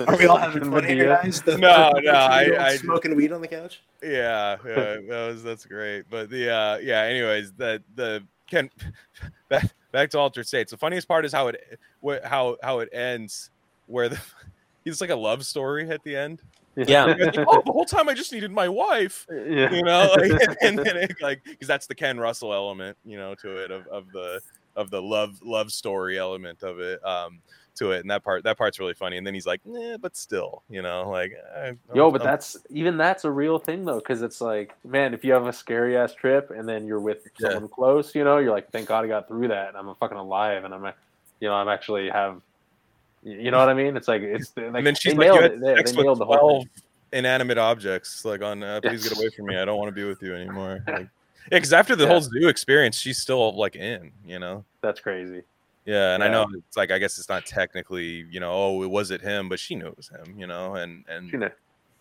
Are 0.08 0.16
we 0.16 0.26
all 0.26 0.38
having 0.38 0.70
fun 0.70 0.82
here, 0.84 1.04
guys? 1.06 1.42
The- 1.42 1.58
No, 1.58 1.92
the- 1.94 2.00
no, 2.00 2.12
the 2.12 2.16
I- 2.18 2.44
two-year-old 2.44 2.66
I- 2.66 2.76
smoking 2.76 3.14
weed 3.16 3.32
on 3.32 3.40
the 3.42 3.48
couch. 3.48 3.82
yeah, 4.02 4.56
yeah, 4.66 4.74
that 5.08 5.26
was 5.28 5.42
that's 5.42 5.66
great. 5.66 6.04
But 6.10 6.30
the 6.30 6.50
uh 6.50 6.78
yeah, 6.78 7.02
anyways, 7.02 7.52
the 7.52 7.82
the 7.94 8.24
Ken 8.48 8.70
back 9.50 9.66
back 9.92 10.10
to 10.10 10.18
altered 10.18 10.46
states. 10.46 10.70
The 10.70 10.78
funniest 10.78 11.06
part 11.06 11.24
is 11.26 11.32
how 11.32 11.48
it 11.48 11.78
how 12.24 12.56
how 12.62 12.78
it 12.80 12.88
ends 12.92 13.50
where 13.86 14.08
the 14.08 14.20
he's 14.84 15.00
like 15.00 15.10
a 15.10 15.16
love 15.16 15.44
story 15.44 15.88
at 15.90 16.02
the 16.04 16.16
end. 16.16 16.42
Yeah. 16.76 17.04
Like, 17.04 17.38
oh, 17.38 17.62
the 17.64 17.72
whole 17.72 17.84
time 17.84 18.08
I 18.08 18.14
just 18.14 18.32
needed 18.32 18.50
my 18.50 18.68
wife, 18.68 19.26
yeah. 19.30 19.72
you 19.72 19.82
know, 19.82 20.12
like, 20.16 20.32
and, 20.60 20.76
then 20.76 20.96
it, 20.96 21.12
like 21.22 21.44
because 21.44 21.68
that's 21.68 21.86
the 21.86 21.94
Ken 21.94 22.18
Russell 22.18 22.52
element, 22.52 22.96
you 23.04 23.16
know, 23.16 23.34
to 23.36 23.56
it 23.62 23.70
of, 23.70 23.86
of 23.86 24.10
the 24.12 24.40
of 24.76 24.90
the 24.90 25.00
love 25.00 25.40
love 25.42 25.70
story 25.72 26.18
element 26.18 26.62
of 26.62 26.80
it. 26.80 27.04
Um, 27.06 27.40
to 27.76 27.92
it, 27.92 28.00
and 28.00 28.10
that 28.10 28.22
part 28.22 28.44
that 28.44 28.56
part's 28.56 28.78
really 28.78 28.94
funny. 28.94 29.16
And 29.16 29.26
then 29.26 29.34
he's 29.34 29.46
like, 29.46 29.60
"Yeah, 29.64 29.96
but 30.00 30.16
still, 30.16 30.62
you 30.68 30.82
know, 30.82 31.10
like, 31.10 31.32
I, 31.56 31.72
Yo, 31.92 32.10
but 32.10 32.22
I'm- 32.22 32.30
that's 32.30 32.56
even 32.70 32.96
that's 32.96 33.24
a 33.24 33.30
real 33.30 33.58
thing 33.58 33.84
though, 33.84 33.98
because 33.98 34.22
it's 34.22 34.40
like, 34.40 34.74
man, 34.84 35.14
if 35.14 35.24
you 35.24 35.32
have 35.32 35.46
a 35.46 35.52
scary 35.52 35.96
ass 35.96 36.14
trip 36.14 36.50
and 36.50 36.68
then 36.68 36.86
you're 36.86 37.00
with 37.00 37.26
Yeah. 37.38 37.50
someone 37.50 37.68
close, 37.68 38.14
you 38.14 38.24
know, 38.24 38.38
you're 38.38 38.52
like, 38.52 38.70
thank 38.70 38.88
God 38.88 39.04
I 39.04 39.08
got 39.08 39.28
through 39.28 39.48
that, 39.48 39.68
and 39.68 39.76
I'm 39.76 39.94
fucking 39.96 40.16
alive, 40.16 40.64
and 40.64 40.72
I'm, 40.72 40.84
you 41.40 41.48
know, 41.48 41.54
I'm 41.54 41.68
actually 41.68 42.10
have, 42.10 42.40
you 43.24 43.50
know 43.50 43.58
what 43.58 43.68
I 43.68 43.74
mean? 43.74 43.96
It's 43.96 44.06
like 44.08 44.22
it's 44.22 44.52
like 44.56 44.66
and 44.76 44.86
then 44.86 44.94
she's 44.94 45.14
they 45.14 45.18
like, 45.18 45.26
you 45.26 45.32
nailed 45.32 45.42
had 45.42 45.52
it. 45.52 45.60
They, 45.60 45.74
sex 45.76 45.90
they 45.92 45.96
with 45.96 46.04
nailed 46.06 46.18
the 46.20 46.24
whole 46.26 46.36
twelve 46.38 46.62
thing. 46.64 46.82
inanimate 47.12 47.58
objects, 47.58 48.24
like 48.24 48.42
on, 48.42 48.62
uh, 48.62 48.80
please 48.82 49.02
get 49.08 49.16
away 49.16 49.30
from 49.36 49.46
me. 49.46 49.56
I 49.56 49.64
don't 49.64 49.78
want 49.78 49.88
to 49.88 49.92
be 49.94 50.04
with 50.04 50.22
you 50.22 50.34
anymore. 50.34 50.84
Like, 50.88 51.08
yeah, 51.52 51.58
because 51.58 51.72
after 51.74 51.94
the 51.94 52.04
Yeah. 52.04 52.08
whole 52.10 52.20
zoo 52.22 52.48
experience, 52.48 52.96
she's 52.96 53.18
still 53.18 53.54
like 53.54 53.76
in, 53.76 54.12
you 54.24 54.38
know. 54.38 54.64
That's 54.80 55.00
crazy. 55.00 55.42
Yeah, 55.84 56.14
and 56.14 56.24
I 56.24 56.28
know 56.28 56.46
it's 56.54 56.76
like 56.78 56.90
I 56.90 56.98
guess 56.98 57.18
it's 57.18 57.28
not 57.28 57.44
technically, 57.44 58.24
you 58.30 58.40
know, 58.40 58.50
oh, 58.50 58.82
it 58.82 58.90
was 58.90 59.10
it 59.10 59.20
him, 59.20 59.50
but 59.50 59.58
she 59.60 59.74
knew 59.74 59.86
it 59.88 59.96
was 59.96 60.08
him, 60.08 60.38
you 60.38 60.46
know, 60.46 60.76
and 60.76 61.04
and 61.06 61.30
You 61.30 61.38
know. 61.40 61.50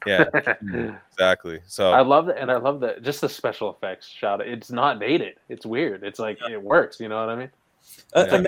yeah, 0.05 0.29
exactly. 1.11 1.59
So 1.67 1.91
I 1.91 1.99
love 2.01 2.27
that, 2.27 2.37
and 2.37 2.49
I 2.49 2.55
love 2.55 2.79
that. 2.79 3.01
Just 3.01 3.19
the 3.19 3.27
special 3.27 3.69
effects 3.71 4.07
shot. 4.07 4.39
It's 4.39 4.71
not 4.71 5.01
dated. 5.01 5.35
It's 5.49 5.65
weird. 5.65 6.03
It's 6.03 6.19
like 6.19 6.39
it 6.49 6.61
works. 6.61 7.01
You 7.01 7.09
know 7.09 7.19
what 7.19 7.29
I 7.29 7.35
mean? 7.35 7.51
Uh, 8.15 8.25
Yeah. 8.31 8.43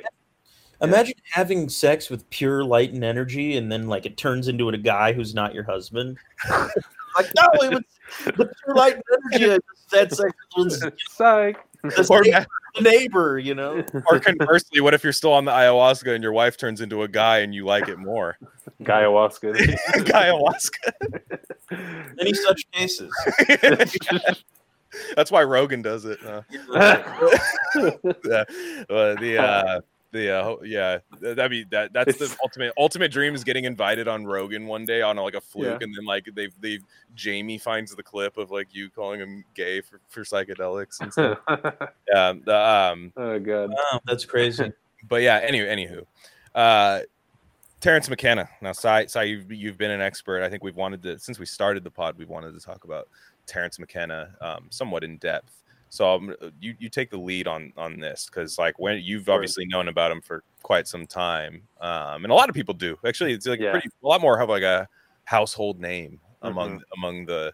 Ima- 0.82 0.94
imagine 0.94 1.16
having 1.32 1.70
sex 1.70 2.10
with 2.10 2.30
pure 2.30 2.64
light 2.64 2.94
and 2.94 3.04
energy, 3.04 3.58
and 3.58 3.72
then 3.72 3.88
like 3.88 4.06
it 4.06 4.18
turns 4.18 4.48
into 4.48 4.70
a 4.70 4.78
guy 4.78 5.14
who's 5.14 5.34
not 5.34 5.54
your 5.54 5.64
husband. 5.64 6.18
like 6.50 7.32
no, 7.36 7.48
it 7.62 7.74
was 7.74 7.84
the 8.26 8.54
pure 8.64 8.76
light 8.76 8.96
and 8.96 9.04
energy. 9.34 9.54
I 9.54 9.58
just 10.06 10.18
sex 10.18 10.34
was 10.58 10.84
Psych. 11.10 11.58
the 11.84 12.08
or, 12.10 12.22
neighbor, 12.24 12.46
the 12.76 12.82
neighbor, 12.82 13.40
you 13.40 13.56
know. 13.56 13.84
or 14.10 14.20
conversely, 14.20 14.82
what 14.82 14.94
if 14.94 15.04
you're 15.04 15.14
still 15.14 15.34
on 15.34 15.46
the 15.46 15.52
ayahuasca 15.52 16.14
and 16.14 16.24
your 16.24 16.34
wife 16.34 16.58
turns 16.58 16.82
into 16.82 17.04
a 17.04 17.08
guy 17.08 17.40
and 17.40 17.54
you 17.54 17.66
like 17.66 17.88
it 17.88 17.98
more? 17.98 18.38
Ayahuasca. 18.84 20.06
guy 20.06 20.32
ayahuasca. 20.32 21.40
Any 22.20 22.34
such 22.34 22.70
cases. 22.72 23.12
That's 25.16 25.32
why 25.32 25.44
Rogan 25.44 25.82
does 25.82 26.06
it. 26.06 26.20
uh, 26.26 26.42
yeah, 26.74 28.44
uh, 28.90 29.16
the 29.16 29.38
uh, 29.40 29.82
the 30.16 30.32
uh, 30.32 30.56
yeah, 30.64 31.00
th- 31.22 31.36
that'd 31.36 31.52
be 31.52 31.64
that. 31.72 31.94
That's 31.94 32.18
the 32.18 32.36
ultimate 32.42 32.74
ultimate 32.78 33.12
dream 33.12 33.36
is 33.36 33.44
getting 33.44 33.66
invited 33.66 34.08
on 34.08 34.26
Rogan 34.26 34.66
one 34.66 34.86
day 34.86 35.02
on 35.02 35.18
like 35.18 35.36
a 35.36 35.42
fluke, 35.42 35.82
Yeah. 35.82 35.86
and 35.86 35.96
then 35.96 36.06
like 36.06 36.28
they 36.34 36.50
they 36.62 36.80
Jamie 37.14 37.58
finds 37.58 37.94
the 37.96 38.02
clip 38.04 38.38
of 38.38 38.52
like 38.52 38.74
you 38.74 38.90
calling 38.90 39.20
him 39.20 39.44
gay 39.54 39.82
for, 39.82 40.00
for 40.10 40.22
psychedelics 40.24 41.02
and 41.02 41.12
stuff. 41.12 41.40
yeah, 42.12 42.34
the, 42.44 42.56
um, 42.58 43.14
oh 43.18 43.38
god. 43.40 43.70
Wow, 43.72 44.02
that's 44.06 44.26
crazy. 44.26 44.72
but 45.08 45.22
yeah. 45.22 45.40
Anyway, 45.44 45.68
anywho, 45.68 46.06
uh, 46.56 47.02
Terence 47.82 48.10
McKenna. 48.10 48.50
Now, 48.62 48.72
Sai, 48.72 49.06
Sai, 49.08 49.24
you've 49.24 49.52
you've 49.52 49.78
been 49.78 49.92
an 49.92 50.02
expert. 50.02 50.42
I 50.42 50.50
think 50.50 50.64
we've 50.64 50.76
wanted 50.76 51.04
to 51.04 51.20
since 51.20 51.38
we 51.38 51.46
started 51.46 51.84
the 51.84 51.92
pod. 51.92 52.18
We've 52.18 52.30
wanted 52.30 52.54
to 52.54 52.60
talk 52.60 52.84
about 52.86 53.08
Terence 53.46 53.78
McKenna 53.78 54.36
um, 54.42 54.68
somewhat 54.70 55.04
in 55.04 55.18
depth. 55.18 55.62
So 55.96 56.14
um, 56.16 56.36
you 56.60 56.76
you 56.80 56.90
take 56.90 57.10
the 57.10 57.18
lead 57.18 57.48
on 57.48 57.72
on 57.78 58.00
this 58.00 58.26
because 58.30 58.58
like 58.58 58.78
when 58.80 59.02
you've 59.02 59.30
obviously 59.30 59.66
known 59.68 59.88
about 59.88 60.12
him 60.12 60.22
for 60.22 60.44
quite 60.62 60.88
some 60.88 61.08
time, 61.08 61.62
um, 61.80 62.24
and 62.26 62.32
a 62.32 62.36
lot 62.36 62.50
of 62.50 62.56
people 62.56 62.74
do 62.74 62.98
actually. 63.06 63.34
It's 63.34 63.46
like 63.48 63.60
Yeah. 63.60 63.72
pretty 63.72 63.90
a 64.04 64.08
lot 64.08 64.20
more 64.22 64.40
of 64.40 64.50
like 64.50 64.64
a 64.64 64.88
household 65.24 65.80
name 65.80 66.20
Mm-hmm. 66.44 66.48
among 66.48 66.82
among 66.98 67.26
the 67.26 67.54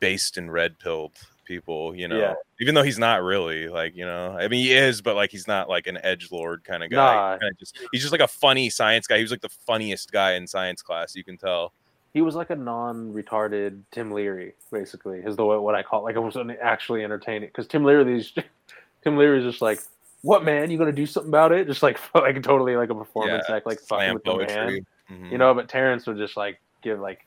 based 0.00 0.36
and 0.36 0.52
red 0.52 0.78
pilled 0.78 1.12
people. 1.44 1.94
You 1.96 2.08
know, 2.08 2.18
Yeah. 2.20 2.34
even 2.60 2.74
though 2.74 2.82
he's 2.82 2.98
not 2.98 3.22
really 3.22 3.68
like 3.68 3.96
you 3.96 4.04
know, 4.04 4.36
I 4.38 4.48
mean 4.48 4.60
he 4.62 4.74
is, 4.74 5.00
but 5.00 5.16
like 5.16 5.30
he's 5.30 5.48
not 5.48 5.68
like 5.68 5.86
an 5.86 5.98
edge 6.04 6.30
lord 6.30 6.62
kind 6.62 6.84
of 6.84 6.90
guy. 6.90 7.14
Nah. 7.14 7.38
Kinda 7.38 7.54
just, 7.58 7.78
he's 7.90 8.02
just 8.02 8.12
like 8.12 8.20
a 8.20 8.28
funny 8.28 8.68
science 8.70 9.06
guy. 9.06 9.16
He 9.16 9.22
was 9.22 9.30
like 9.30 9.40
the 9.40 9.48
funniest 9.48 10.12
guy 10.12 10.32
in 10.34 10.46
science 10.46 10.82
class. 10.82 11.16
You 11.16 11.24
can 11.24 11.38
tell. 11.38 11.72
He 12.14 12.22
was 12.22 12.34
like 12.34 12.50
a 12.50 12.56
non-retarded 12.56 13.82
Tim 13.92 14.10
Leary, 14.12 14.54
basically, 14.72 15.18
is 15.18 15.36
the 15.36 15.44
way 15.44 15.56
what 15.58 15.74
I 15.74 15.82
call. 15.82 16.00
It. 16.00 16.04
Like 16.04 16.16
it 16.16 16.20
was 16.20 16.36
an- 16.36 16.56
actually 16.62 17.04
entertaining 17.04 17.48
because 17.48 17.66
Tim 17.66 17.84
Leary, 17.84 18.18
is 18.18 18.32
Tim 19.04 19.16
Leary 19.16 19.38
is 19.38 19.44
just 19.44 19.62
like, 19.62 19.80
"What 20.22 20.44
man? 20.44 20.70
You 20.70 20.78
gonna 20.78 20.92
do 20.92 21.06
something 21.06 21.30
about 21.30 21.52
it?" 21.52 21.66
Just 21.66 21.82
like 21.82 21.98
like 22.14 22.42
totally 22.42 22.76
like 22.76 22.90
a 22.90 22.94
performance 22.94 23.44
act, 23.50 23.66
like 23.66 23.80
fucking 23.80 24.14
with 24.14 24.24
the 24.24 24.36
man. 24.36 24.46
poetry. 24.46 24.86
Mhm. 25.10 25.32
you 25.32 25.38
know 25.38 25.54
but 25.54 25.70
terence 25.70 26.06
would 26.06 26.18
just 26.18 26.36
like 26.36 26.60
give 26.82 27.00
like 27.00 27.26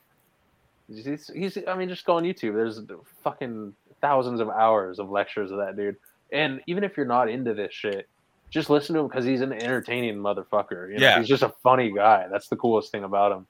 he's, 0.86 1.28
he's 1.34 1.58
i 1.66 1.74
mean 1.74 1.88
just 1.88 2.04
go 2.04 2.16
on 2.16 2.22
youtube 2.22 2.54
there's 2.54 2.80
fucking 3.24 3.74
thousands 4.00 4.38
of 4.38 4.48
hours 4.50 5.00
of 5.00 5.10
lectures 5.10 5.50
of 5.50 5.58
that 5.58 5.76
dude 5.76 5.96
and 6.30 6.60
even 6.68 6.84
if 6.84 6.96
you're 6.96 7.06
not 7.06 7.28
into 7.28 7.54
this 7.54 7.72
shit 7.74 8.08
just 8.50 8.70
listen 8.70 8.94
to 8.94 9.00
him 9.00 9.08
because 9.08 9.24
he's 9.24 9.40
an 9.40 9.52
entertaining 9.52 10.14
motherfucker 10.16 10.90
you 10.92 10.98
know? 10.98 11.02
Yeah. 11.04 11.18
he's 11.18 11.26
just 11.26 11.42
a 11.42 11.48
funny 11.64 11.90
guy 11.90 12.28
that's 12.30 12.46
the 12.46 12.54
coolest 12.54 12.92
thing 12.92 13.02
about 13.02 13.32
him 13.32 13.46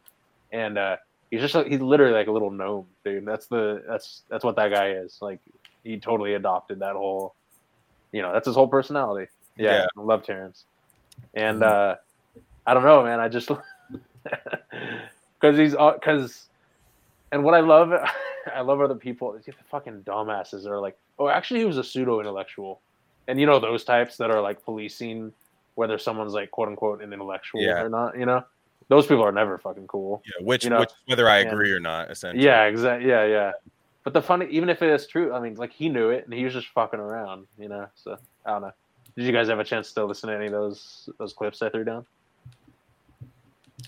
and 0.50 0.78
uh 0.78 0.96
he's 1.32 1.40
just 1.40 1.54
like, 1.54 1.66
he's 1.66 1.80
literally 1.80 2.12
like 2.12 2.26
a 2.28 2.30
little 2.30 2.50
gnome 2.50 2.84
dude. 3.04 3.24
That's 3.24 3.46
the 3.46 3.82
that's 3.88 4.22
that's 4.28 4.44
what 4.44 4.54
that 4.56 4.68
guy 4.70 4.90
is. 4.90 5.18
Like 5.22 5.40
he 5.82 5.98
totally 5.98 6.34
adopted 6.34 6.78
that 6.80 6.94
whole 6.94 7.34
you 8.12 8.20
know 8.22 8.32
that's 8.32 8.46
his 8.46 8.54
whole 8.54 8.68
personality. 8.68 9.30
Yeah, 9.56 9.78
Yeah. 9.78 9.86
i 9.98 10.00
love 10.02 10.22
terence. 10.24 10.64
And 11.34 11.62
uh 11.64 11.96
i 12.66 12.74
don't 12.74 12.84
know 12.84 13.02
man. 13.02 13.18
I 13.18 13.28
just 13.28 13.48
because 15.40 15.56
he's 15.58 15.72
because 15.72 16.46
and 17.32 17.42
what 17.44 17.54
i 17.54 17.60
love 17.60 17.92
i 18.54 18.60
love 18.60 18.80
other 18.80 18.94
people 18.94 19.32
the 19.32 19.52
fucking 19.70 20.02
dumbasses 20.02 20.62
that 20.62 20.70
are 20.70 20.80
like 20.80 20.96
oh 21.18 21.28
actually 21.28 21.60
he 21.60 21.66
was 21.66 21.76
a 21.78 21.84
pseudo 21.84 22.20
intellectual 22.20 22.80
and 23.28 23.40
you 23.40 23.46
know 23.46 23.58
those 23.58 23.84
types 23.84 24.16
that 24.16 24.30
are 24.30 24.40
like 24.40 24.62
policing 24.64 25.32
whether 25.74 25.98
someone's 25.98 26.34
like 26.34 26.50
quote 26.50 26.68
unquote 26.68 27.02
an 27.02 27.12
intellectual 27.12 27.60
Yeah. 27.60 27.82
or 27.82 27.88
not 27.88 28.16
you 28.18 28.26
know 28.26 28.44
those 28.88 29.06
people 29.06 29.22
are 29.24 29.32
never 29.32 29.58
fucking 29.58 29.86
cool 29.86 30.22
Yeah, 30.24 30.44
which 30.44 30.64
you 30.64 30.70
know, 30.70 30.80
which 30.80 30.90
whether 31.06 31.28
I 31.28 31.40
yeah. 31.40 31.48
agree 31.48 31.72
or 31.72 31.80
not, 31.80 32.10
essentially. 32.10 32.44
yeah 32.44 32.64
exactly 32.64 33.08
yeah 33.08 33.24
yeah 33.24 33.52
but 34.04 34.12
the 34.12 34.22
funny 34.22 34.46
even 34.50 34.68
if 34.68 34.82
it 34.82 34.90
is 34.90 35.06
true 35.06 35.32
i 35.32 35.40
mean 35.40 35.54
like 35.54 35.72
he 35.72 35.88
knew 35.88 36.10
it 36.10 36.24
and 36.24 36.34
he 36.34 36.44
was 36.44 36.52
just 36.52 36.68
fucking 36.68 36.98
around 37.00 37.46
you 37.58 37.68
know 37.68 37.86
so 37.94 38.16
i 38.44 38.50
don't 38.50 38.62
know 38.62 38.72
did 39.16 39.24
you 39.26 39.32
guys 39.32 39.48
have 39.48 39.60
a 39.60 39.64
chance 39.64 39.92
to 39.92 40.04
listen 40.04 40.28
to 40.28 40.34
any 40.34 40.46
of 40.46 40.52
those 40.52 41.08
those 41.18 41.32
clips 41.32 41.62
i 41.62 41.68
threw 41.68 41.84
down 41.84 42.04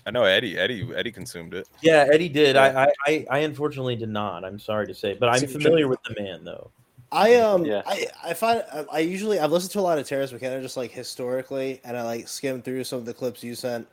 I 0.05 0.11
know 0.11 0.23
Eddie. 0.23 0.57
Eddie. 0.57 0.87
Eddie 0.95 1.11
consumed 1.11 1.53
it. 1.53 1.67
Yeah, 1.81 2.05
Eddie 2.11 2.29
did. 2.29 2.57
I, 2.57 2.83
I, 2.85 2.87
I, 3.07 3.25
I 3.31 3.37
unfortunately 3.39 3.95
did 3.95 4.09
not. 4.09 4.43
I'm 4.43 4.59
sorry 4.59 4.85
to 4.87 4.93
say, 4.93 5.13
but 5.15 5.29
I'm 5.29 5.47
familiar 5.47 5.87
with 5.87 5.99
the 6.03 6.21
man, 6.21 6.43
though. 6.43 6.69
I 7.11 7.35
um 7.35 7.65
Yeah. 7.65 7.81
I 7.85 8.07
I 8.23 8.33
find 8.33 8.63
I, 8.73 8.85
I 8.91 8.99
usually 8.99 9.39
I've 9.39 9.51
listened 9.51 9.71
to 9.71 9.79
a 9.79 9.81
lot 9.81 9.97
of 9.97 10.07
Terence 10.07 10.31
McKenna 10.31 10.61
just 10.61 10.75
like 10.77 10.91
historically, 10.91 11.79
and 11.83 11.95
I 11.97 12.03
like 12.03 12.27
skimmed 12.27 12.65
through 12.65 12.83
some 12.83 12.99
of 12.99 13.05
the 13.05 13.13
clips 13.13 13.43
you 13.43 13.55
sent. 13.55 13.87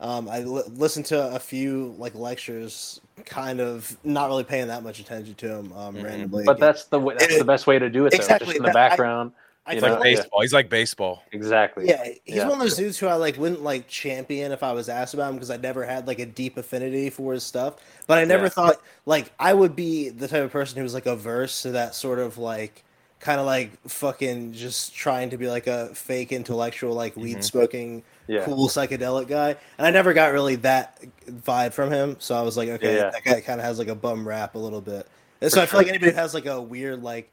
Um, 0.00 0.28
I 0.28 0.40
listened 0.40 1.06
to 1.06 1.34
a 1.34 1.38
few 1.38 1.94
like 1.98 2.14
lectures, 2.14 3.00
kind 3.26 3.60
of 3.60 3.96
not 4.02 4.28
really 4.28 4.44
paying 4.44 4.68
that 4.68 4.82
much 4.82 4.98
attention 4.98 5.34
to 5.34 5.54
him 5.56 5.72
um, 5.74 5.94
Mhm. 5.96 6.04
randomly. 6.04 6.44
but 6.44 6.58
that's 6.58 6.84
the 6.86 6.98
way 6.98 7.14
that's 7.18 7.36
the 7.38 7.44
best 7.44 7.66
way 7.66 7.78
to 7.78 7.90
do 7.90 8.06
it 8.06 8.10
though, 8.10 8.16
Exactly, 8.16 8.46
just 8.46 8.56
in 8.56 8.62
the 8.62 8.68
that- 8.68 8.76
I- 8.76 8.88
background 8.88 9.32
I 9.66 9.72
you 9.72 9.76
He's 9.76 9.82
feel 9.84 9.88
know, 9.90 9.94
like 9.96 10.04
like- 10.04 10.16
baseball. 10.16 10.40
He's 10.40 10.52
like 10.54 10.68
baseball. 10.70 11.22
exactly 11.32 11.86
Yeah, 11.86 12.02
he's 12.24 12.36
Yeah. 12.36 12.44
one 12.44 12.54
of 12.54 12.58
those 12.60 12.76
dudes 12.76 12.98
who 12.98 13.08
I 13.08 13.14
like 13.14 13.36
wouldn't 13.36 13.62
like 13.62 13.86
champion 13.88 14.52
if 14.52 14.62
I 14.62 14.72
was 14.72 14.88
asked 14.88 15.12
about 15.12 15.28
him 15.28 15.34
because 15.36 15.50
I 15.50 15.58
never 15.58 15.84
had 15.84 16.06
like 16.06 16.18
a 16.18 16.24
deep 16.26 16.56
affinity 16.56 17.10
for 17.10 17.34
his 17.34 17.44
stuff. 17.44 17.74
But 18.06 18.16
I 18.18 18.24
never 18.24 18.44
Yeah. 18.44 18.48
thought 18.48 18.80
like 19.04 19.30
I 19.38 19.52
would 19.52 19.76
be 19.76 20.08
the 20.08 20.28
type 20.28 20.42
of 20.44 20.50
person 20.50 20.78
who 20.78 20.82
was 20.82 20.94
like 20.94 21.04
averse 21.04 21.60
to 21.62 21.72
that 21.72 21.94
sort 21.94 22.18
of 22.18 22.38
like 22.38 22.82
kind 23.20 23.38
of 23.38 23.46
like 23.46 23.70
fucking 23.86 24.52
just 24.54 24.94
trying 24.94 25.30
to 25.30 25.36
be 25.36 25.48
like 25.48 25.66
a 25.66 25.94
fake 25.94 26.32
intellectual, 26.32 26.94
like 26.94 27.14
weed 27.16 27.36
Mhm. 27.38 27.44
smoking, 27.44 28.02
Yeah. 28.26 28.44
cool 28.44 28.66
psychedelic 28.68 29.28
guy. 29.28 29.50
And 29.78 29.86
I 29.86 29.90
never 29.90 30.12
got 30.14 30.32
really 30.32 30.56
that 30.56 30.98
vibe 31.26 31.72
from 31.74 31.90
him. 31.92 32.16
So 32.18 32.34
I 32.34 32.40
was 32.42 32.56
like, 32.56 32.70
okay, 32.70 32.96
Yeah. 32.96 33.10
that 33.10 33.22
guy 33.24 33.40
kind 33.42 33.60
of 33.60 33.66
has 33.66 33.78
like 33.78 33.88
a 33.88 33.94
bum 33.94 34.26
rap 34.26 34.54
a 34.54 34.58
little 34.58 34.80
bit. 34.80 35.06
And 35.42 35.50
so 35.52 35.58
For 35.58 35.62
I 35.62 35.66
feel 35.66 35.80
like 35.80 35.88
anybody 35.88 36.12
who 36.12 36.16
has 36.16 36.32
like 36.34 36.46
a 36.46 36.60
weird 36.60 37.02
like 37.02 37.30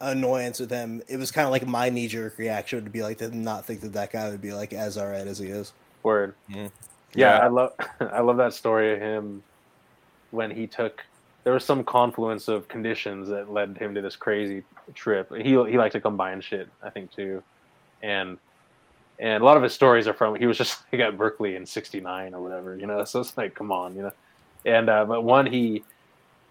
annoyance 0.00 0.58
with 0.58 0.70
him, 0.70 1.02
it 1.08 1.18
was 1.18 1.30
kind 1.30 1.44
of 1.44 1.52
like 1.52 1.66
my 1.66 1.90
knee 1.90 2.08
jerk 2.08 2.38
reaction 2.38 2.82
to 2.84 2.90
be 2.90 3.02
like 3.02 3.18
to 3.18 3.34
not 3.36 3.66
think 3.66 3.82
that 3.82 3.92
that 3.92 4.12
guy 4.12 4.30
would 4.30 4.40
be 4.40 4.52
like 4.54 4.72
as 4.72 4.96
alright 4.96 5.26
as 5.26 5.38
he 5.38 5.48
is. 5.48 5.72
Word. 6.02 6.34
Mhm. 6.50 6.70
Yeah, 7.14 7.36
Yeah. 7.36 7.38
I 7.44 7.48
love 7.48 7.72
I 8.00 8.20
love 8.20 8.38
that 8.38 8.54
story 8.54 8.94
of 8.94 9.00
him 9.00 9.42
when 10.30 10.50
he 10.50 10.66
took 10.66 11.02
there 11.44 11.52
was 11.54 11.64
some 11.64 11.84
confluence 11.84 12.48
of 12.48 12.68
conditions 12.68 13.28
that 13.28 13.50
led 13.50 13.76
him 13.78 13.94
to 13.94 14.02
this 14.02 14.16
crazy 14.16 14.62
trip. 14.94 15.32
He 15.34 15.50
he 15.50 15.78
liked 15.78 15.92
to 15.92 16.00
combine 16.00 16.40
shit, 16.40 16.68
I 16.82 16.90
think 16.90 17.12
too. 17.12 17.42
And 18.02 18.38
and 19.18 19.42
a 19.42 19.46
lot 19.46 19.56
of 19.56 19.62
his 19.62 19.72
stories 19.72 20.06
are 20.06 20.14
from 20.14 20.34
he 20.34 20.46
was 20.46 20.58
just 20.58 20.82
like 20.92 21.00
at 21.00 21.16
Berkeley 21.16 21.56
in 21.56 21.66
'69 21.66 22.34
or 22.34 22.42
whatever, 22.42 22.76
you 22.76 22.86
know. 22.86 23.04
So 23.06 23.20
it's 23.20 23.36
like, 23.36 23.54
come 23.54 23.72
on, 23.72 23.94
you 23.96 24.02
know. 24.02 24.12
And 24.64 24.88
uh, 24.90 25.04
but 25.06 25.22
one 25.22 25.46
he 25.46 25.82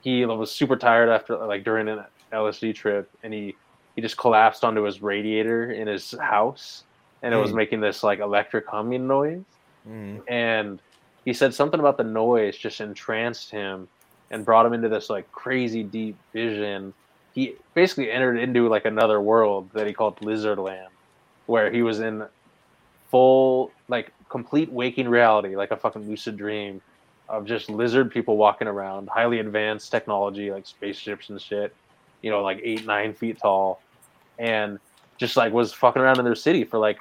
he 0.01 0.25
was 0.25 0.51
super 0.51 0.75
tired 0.77 1.09
after 1.09 1.35
like 1.37 1.63
during 1.63 1.87
an 1.87 2.03
LSD 2.33 2.73
trip, 2.75 3.09
and 3.23 3.33
he 3.33 3.55
he 3.95 4.01
just 4.01 4.17
collapsed 4.17 4.63
onto 4.63 4.83
his 4.83 5.01
radiator 5.01 5.71
in 5.71 5.87
his 5.87 6.11
house, 6.19 6.83
and 7.21 7.33
it 7.33 7.37
was 7.37 7.51
Mm. 7.51 7.55
making 7.55 7.81
this 7.81 8.01
like 8.03 8.19
electric 8.19 8.65
humming 8.67 9.07
noise 9.07 9.43
Mhm. 9.87 10.21
and 10.27 10.81
he 11.25 11.33
said 11.33 11.53
something 11.53 11.79
about 11.79 11.97
the 11.97 12.03
noise 12.03 12.57
just 12.57 12.81
entranced 12.81 13.49
him 13.51 13.87
and 14.31 14.45
brought 14.45 14.65
him 14.65 14.73
into 14.73 14.89
this 14.89 15.09
like 15.09 15.31
crazy 15.31 15.83
deep 15.83 16.15
vision 16.33 16.93
he 17.33 17.55
basically 17.73 18.11
entered 18.11 18.37
into 18.37 18.67
like 18.67 18.85
another 18.85 19.21
world 19.21 19.69
that 19.73 19.87
he 19.87 19.93
called 19.93 20.21
lizard 20.21 20.57
land 20.59 20.89
where 21.45 21.71
he 21.71 21.81
was 21.81 21.99
in 21.99 22.23
full 23.09 23.71
like 23.87 24.11
complete 24.29 24.71
waking 24.71 25.07
reality 25.07 25.55
like 25.55 25.71
a 25.71 25.77
fucking 25.77 26.07
lucid 26.07 26.37
dream 26.37 26.81
of 27.27 27.45
just 27.45 27.69
lizard 27.69 28.11
people 28.11 28.37
walking 28.37 28.67
around 28.67 29.07
highly 29.09 29.39
advanced 29.39 29.91
technology 29.91 30.51
like 30.51 30.65
spaceships 30.67 31.29
and 31.29 31.41
shit 31.41 31.73
you 32.21 32.29
know 32.29 32.41
like 32.41 32.59
eight 32.63 32.85
nine 32.85 33.13
feet 33.13 33.37
tall 33.39 33.81
and 34.37 34.79
just 35.17 35.35
like 35.35 35.51
was 35.51 35.73
fucking 35.73 36.01
around 36.01 36.19
in 36.19 36.25
their 36.25 36.35
city 36.35 36.63
for 36.63 36.77
like 36.77 36.99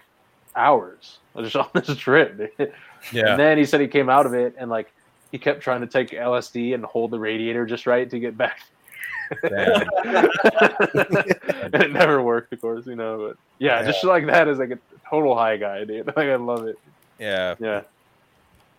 hours 0.57 1.19
just 1.41 1.57
on 1.57 1.69
this 1.75 1.95
trip 1.97 2.55
Yeah. 3.13 3.31
and 3.31 3.41
then 3.41 3.59
he 3.59 3.65
said 3.65 3.81
he 3.81 3.89
came 3.89 4.09
out 4.09 4.27
of 4.27 4.35
it 4.35 4.55
and 4.59 4.71
like 4.71 4.93
he 5.31 5.39
kept 5.39 5.61
trying 5.61 5.81
to 5.81 5.87
take 5.87 6.11
LSD 6.11 6.75
and 6.75 6.85
hold 6.85 7.11
the 7.11 7.19
radiator 7.19 7.67
just 7.67 7.87
right 7.87 8.09
to 8.11 8.19
get 8.19 8.37
back. 8.37 8.61
And 11.71 11.83
it 11.83 11.93
never 11.93 12.23
worked, 12.23 12.51
of 12.55 12.63
course, 12.63 12.87
you 12.87 12.97
know. 12.97 13.29
But 13.29 13.37
yeah, 13.59 13.85
just 13.85 14.03
like 14.03 14.25
that 14.27 14.49
is 14.49 14.59
like 14.59 14.71
a 14.71 14.79
total 15.09 15.37
high 15.37 15.59
guy, 15.59 15.85
dude. 15.85 16.07
Like 16.17 16.29
I 16.29 16.37
love 16.37 16.67
it. 16.67 16.79
Yeah. 17.19 17.55
Yeah, 17.59 17.83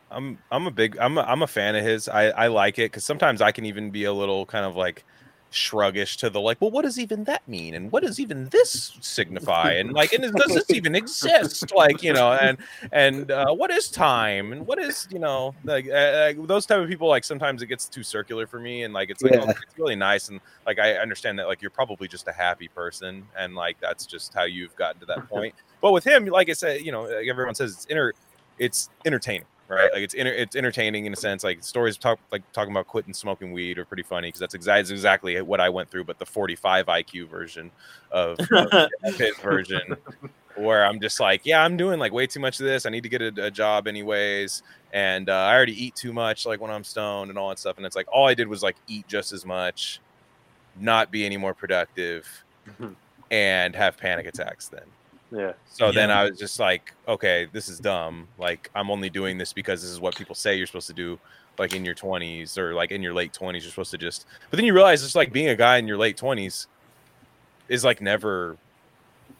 I'm 0.10 0.40
I'm 0.52 0.66
a 0.66 0.72
big 0.72 0.98
I'm 0.98 1.18
a, 1.18 1.22
I'm 1.22 1.44
a 1.44 1.48
fan 1.48 1.76
of 1.76 1.84
his. 1.84 2.10
I 2.10 2.30
I 2.30 2.48
like 2.48 2.80
it 2.80 2.92
because 2.92 3.04
sometimes 3.04 3.42
I 3.42 3.52
can 3.52 3.66
even 3.66 3.92
be 3.92 4.06
a 4.06 4.14
little 4.14 4.46
kind 4.46 4.66
of 4.66 4.76
like 4.76 5.04
shruggish 5.52 6.18
to 6.18 6.30
the 6.30 6.40
like, 6.40 6.62
well, 6.62 6.72
what 6.72 6.84
does 6.84 7.00
even 7.00 7.24
that 7.26 7.48
mean, 7.48 7.74
and 7.74 7.92
what 7.92 8.04
does 8.04 8.20
even 8.20 8.50
this 8.50 8.98
signify, 9.02 9.74
and 9.74 9.94
like, 9.94 10.14
and 10.14 10.24
does 10.24 10.54
this 10.54 10.70
even 10.72 10.96
exist? 10.96 11.74
Like, 11.74 12.04
you 12.04 12.14
know, 12.14 12.34
and 12.34 12.58
and 12.92 13.32
uh, 13.32 13.54
what 13.54 13.72
is 13.72 13.90
time, 13.90 14.52
and 14.52 14.68
what 14.68 14.80
is 14.80 15.08
you 15.12 15.20
know, 15.20 15.56
like 15.64 15.90
uh, 15.90 16.34
those 16.38 16.66
type 16.66 16.80
of 16.80 16.90
people. 16.90 17.08
Like 17.08 17.24
sometimes 17.24 17.62
it 17.62 17.68
gets 17.68 17.88
too 17.88 18.04
circular 18.04 18.48
for 18.48 18.60
me, 18.60 18.84
and 18.84 18.94
like 18.94 19.10
it's 19.10 19.24
like 19.24 19.34
Yeah. 19.34 19.46
oh, 19.48 19.50
it's 19.50 19.78
really 19.78 19.96
nice, 19.96 20.30
and 20.30 20.40
like 20.66 20.80
I 20.80 20.94
understand 20.94 21.40
that 21.40 21.48
like 21.48 21.62
you're 21.62 21.72
probably 21.72 22.08
just 22.08 22.28
a 22.28 22.34
happy 22.34 22.68
person, 22.68 23.26
and 23.38 23.56
like 23.56 23.80
that's 23.80 24.06
just 24.06 24.34
how 24.34 24.44
you've 24.44 24.76
gotten 24.76 25.00
to 25.02 25.06
that 25.08 25.28
point. 25.30 25.56
But 25.82 25.94
with 25.94 26.04
him, 26.04 26.26
like 26.26 26.50
I 26.50 26.54
said, 26.54 26.82
you 26.82 26.92
know, 26.92 27.04
like 27.04 27.28
everyone 27.28 27.56
says 27.56 27.74
it's 27.74 27.88
inner, 27.90 28.14
it's 28.58 28.90
entertaining, 29.06 29.46
right? 29.70 29.92
Like 29.94 30.02
it's 30.02 30.14
inter- 30.14 30.34
it's 30.34 30.56
entertaining 30.56 31.06
in 31.06 31.14
a 31.14 31.16
sense. 31.16 31.44
Like 31.44 31.64
stories 31.64 31.98
talk 31.98 32.20
like 32.32 32.42
talking 32.52 32.72
about 32.72 32.88
quitting 32.88 33.14
smoking 33.14 33.52
weed 33.54 33.78
are 33.78 33.86
pretty 33.86 34.04
funny 34.04 34.28
because 34.28 34.40
that's 34.40 34.56
exactly 34.56 34.94
exactly 34.94 35.42
what 35.42 35.62
I 35.62 35.70
went 35.70 35.90
through, 35.90 36.04
but 36.06 36.20
the 36.20 36.26
45 36.26 36.88
IQ 36.88 37.30
version 37.30 37.72
of, 38.12 38.38
of 38.52 38.90
version, 39.42 39.96
where 40.56 40.86
I'm 40.86 41.00
just 41.00 41.20
like, 41.20 41.46
yeah, 41.46 41.64
I'm 41.64 41.78
doing 41.78 42.00
like 42.00 42.12
way 42.12 42.28
too 42.28 42.40
much 42.40 42.60
of 42.60 42.66
this. 42.66 42.86
I 42.86 42.90
need 42.90 43.04
to 43.04 43.10
get 43.10 43.22
a, 43.22 43.46
a 43.46 43.52
job 43.52 43.88
anyways, 43.88 44.64
and 44.92 45.30
uh, 45.30 45.34
I 45.34 45.56
already 45.56 45.82
eat 45.86 45.96
too 45.96 46.12
much 46.12 46.46
like 46.46 46.60
when 46.60 46.72
I'm 46.72 46.84
stoned 46.84 47.30
and 47.30 47.38
all 47.38 47.50
that 47.50 47.60
stuff. 47.60 47.78
And 47.78 47.86
it's 47.86 47.96
like 47.96 48.08
all 48.12 48.28
I 48.28 48.34
did 48.34 48.48
was 48.48 48.64
like 48.64 48.76
eat 48.88 49.08
just 49.08 49.32
as 49.32 49.46
much, 49.46 50.00
not 50.80 51.12
be 51.12 51.26
any 51.26 51.38
more 51.38 51.54
productive, 51.54 52.28
Mhm. 52.80 52.96
and 53.32 53.76
have 53.76 53.98
panic 53.98 54.26
attacks 54.28 54.68
then. 54.68 54.84
Yeah, 55.32 55.54
So 55.70 55.92
then 55.92 56.10
I 56.10 56.26
was 56.26 56.40
just 56.40 56.60
like, 56.60 56.94
okay, 57.08 57.48
this 57.52 57.70
is 57.70 57.80
dumb. 57.80 58.28
Like 58.38 58.70
I'm 58.74 58.90
only 58.90 59.10
doing 59.10 59.38
this 59.38 59.54
because 59.54 59.82
this 59.82 59.92
is 59.92 60.00
what 60.00 60.16
people 60.16 60.36
say 60.36 60.56
you're 60.56 60.68
supposed 60.68 60.88
to 60.88 60.94
do. 60.94 61.20
Like 61.58 61.76
in 61.76 61.84
your 61.86 61.94
20s 61.96 62.58
or 62.58 62.74
like 62.74 62.92
in 62.92 63.04
your 63.04 63.14
late 63.14 63.34
20s, 63.34 63.62
you're 63.62 63.70
supposed 63.70 63.92
to 63.92 63.98
just. 63.98 64.26
But 64.50 64.58
then 64.58 64.66
you 64.66 64.74
realize 64.74 65.04
it's 65.04 65.16
like 65.16 65.32
being 65.32 65.50
a 65.50 65.56
guy 65.56 65.78
in 65.78 65.88
your 65.88 65.98
late 65.98 66.18
20s 66.18 66.68
is 67.68 67.84
like 67.84 68.02
never. 68.02 68.58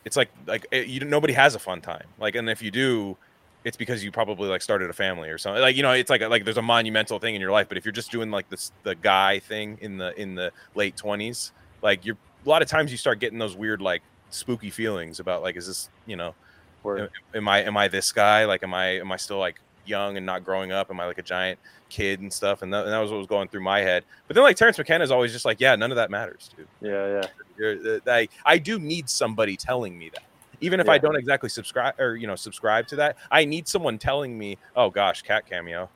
It's 0.06 0.16
like 0.18 0.30
like 0.46 0.66
it, 0.72 0.88
you 0.88 1.00
nobody 1.06 1.34
has 1.34 1.56
a 1.56 1.60
fun 1.60 1.82
time. 1.82 2.06
Like 2.20 2.36
and 2.36 2.50
if 2.50 2.62
you 2.62 2.72
do, 2.72 3.18
it's 3.64 3.78
because 3.78 4.04
you 4.04 4.12
probably 4.12 4.48
like 4.48 4.62
started 4.62 4.90
a 4.90 4.94
family 4.94 5.30
or 5.30 5.38
something. 5.38 5.62
Like 5.62 5.76
you 5.76 5.82
know, 5.82 5.92
it's 5.92 6.10
like 6.10 6.22
like 6.22 6.44
there's 6.44 6.58
a 6.58 6.62
monumental 6.62 7.20
thing 7.20 7.36
in 7.36 7.42
your 7.42 7.52
life. 7.52 7.68
But 7.68 7.78
if 7.78 7.86
you're 7.86 7.92
just 7.94 8.12
doing 8.12 8.30
like 8.32 8.50
this 8.50 8.72
the 8.84 8.96
guy 8.96 9.40
thing 9.40 9.78
in 9.82 9.98
the 9.98 10.20
in 10.20 10.36
the 10.36 10.52
late 10.76 10.96
20s, 10.98 11.52
like 11.82 12.06
you're 12.06 12.18
a 12.46 12.50
lot 12.50 12.62
of 12.62 12.68
times 12.68 12.92
you 12.92 12.98
start 12.98 13.20
getting 13.20 13.40
those 13.40 13.56
weird 13.56 13.82
like 13.82 14.02
spooky 14.32 14.70
feelings 14.70 15.20
about 15.20 15.42
like 15.42 15.56
is 15.56 15.68
this 15.68 15.90
you 16.06 16.16
know 16.16 16.36
word. 16.84 17.02
am, 17.02 17.10
am 17.36 17.48
I 17.48 17.64
am 17.64 17.78
I 17.78 17.88
this 17.88 18.12
guy? 18.12 18.46
Like, 18.46 18.64
am 18.64 18.74
I 18.74 19.00
am 19.00 19.12
I 19.12 19.18
still 19.18 19.40
like 19.40 19.60
young 19.86 20.18
and 20.18 20.26
not 20.26 20.44
growing 20.44 20.72
up? 20.72 20.90
Am 20.92 21.00
I 21.00 21.06
like 21.06 21.18
a 21.18 21.24
giant 21.24 21.60
kid 21.90 22.20
and 22.22 22.32
stuff? 22.32 22.62
And 22.62 22.72
that, 22.74 22.84
and 22.86 22.94
that 22.94 23.00
was 23.00 23.10
what 23.12 23.18
was 23.18 23.28
going 23.28 23.48
through 23.48 23.64
my 23.64 23.80
head. 23.80 24.04
But 24.28 24.36
then 24.36 24.44
like 24.44 24.56
Terence 24.56 24.78
McKenna 24.78 25.04
is 25.04 25.12
always 25.12 25.32
just 25.32 25.46
like, 25.46 25.60
yeah, 25.60 25.76
none 25.76 25.92
of 25.92 25.96
that 25.96 26.12
matters, 26.12 26.50
dude. 26.56 26.68
yeah, 26.82 27.22
yeah. 27.22 27.28
You're, 27.58 27.96
uh, 27.96 28.00
I 28.08 28.28
I 28.46 28.58
do 28.58 28.80
need 28.80 29.10
somebody 29.10 29.58
telling 29.58 29.98
me 29.98 30.10
that. 30.10 30.24
Even 30.62 30.80
if 30.82 30.90
I 30.90 30.98
don't 30.98 31.16
exactly 31.16 31.50
subscribe 31.50 31.98
or 32.00 32.16
you 32.18 32.28
know 32.28 32.36
subscribe 32.36 32.86
to 32.88 32.96
that, 32.98 33.16
I 33.32 33.46
need 33.46 33.68
someone 33.68 33.98
telling 33.98 34.38
me, 34.38 34.58
"Oh 34.76 34.90
gosh, 34.90 35.22
cat 35.22 35.46
cameo." 35.46 35.90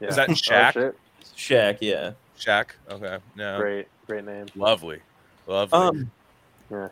yeah. 0.00 0.08
Is 0.08 0.16
that 0.16 0.28
Oh, 0.30 0.32
Shaq? 0.32 0.72
shit. 0.72 0.96
Shaq, 1.36 1.78
yeah. 1.82 2.12
Shaq. 2.38 2.68
Okay, 2.90 3.18
no, 3.36 3.58
Great, 3.58 3.86
great 4.06 4.24
name. 4.24 4.46
lovely, 4.56 5.00
lovely. 5.46 5.78
Um, 5.78 6.10
Yeah. 6.70 6.88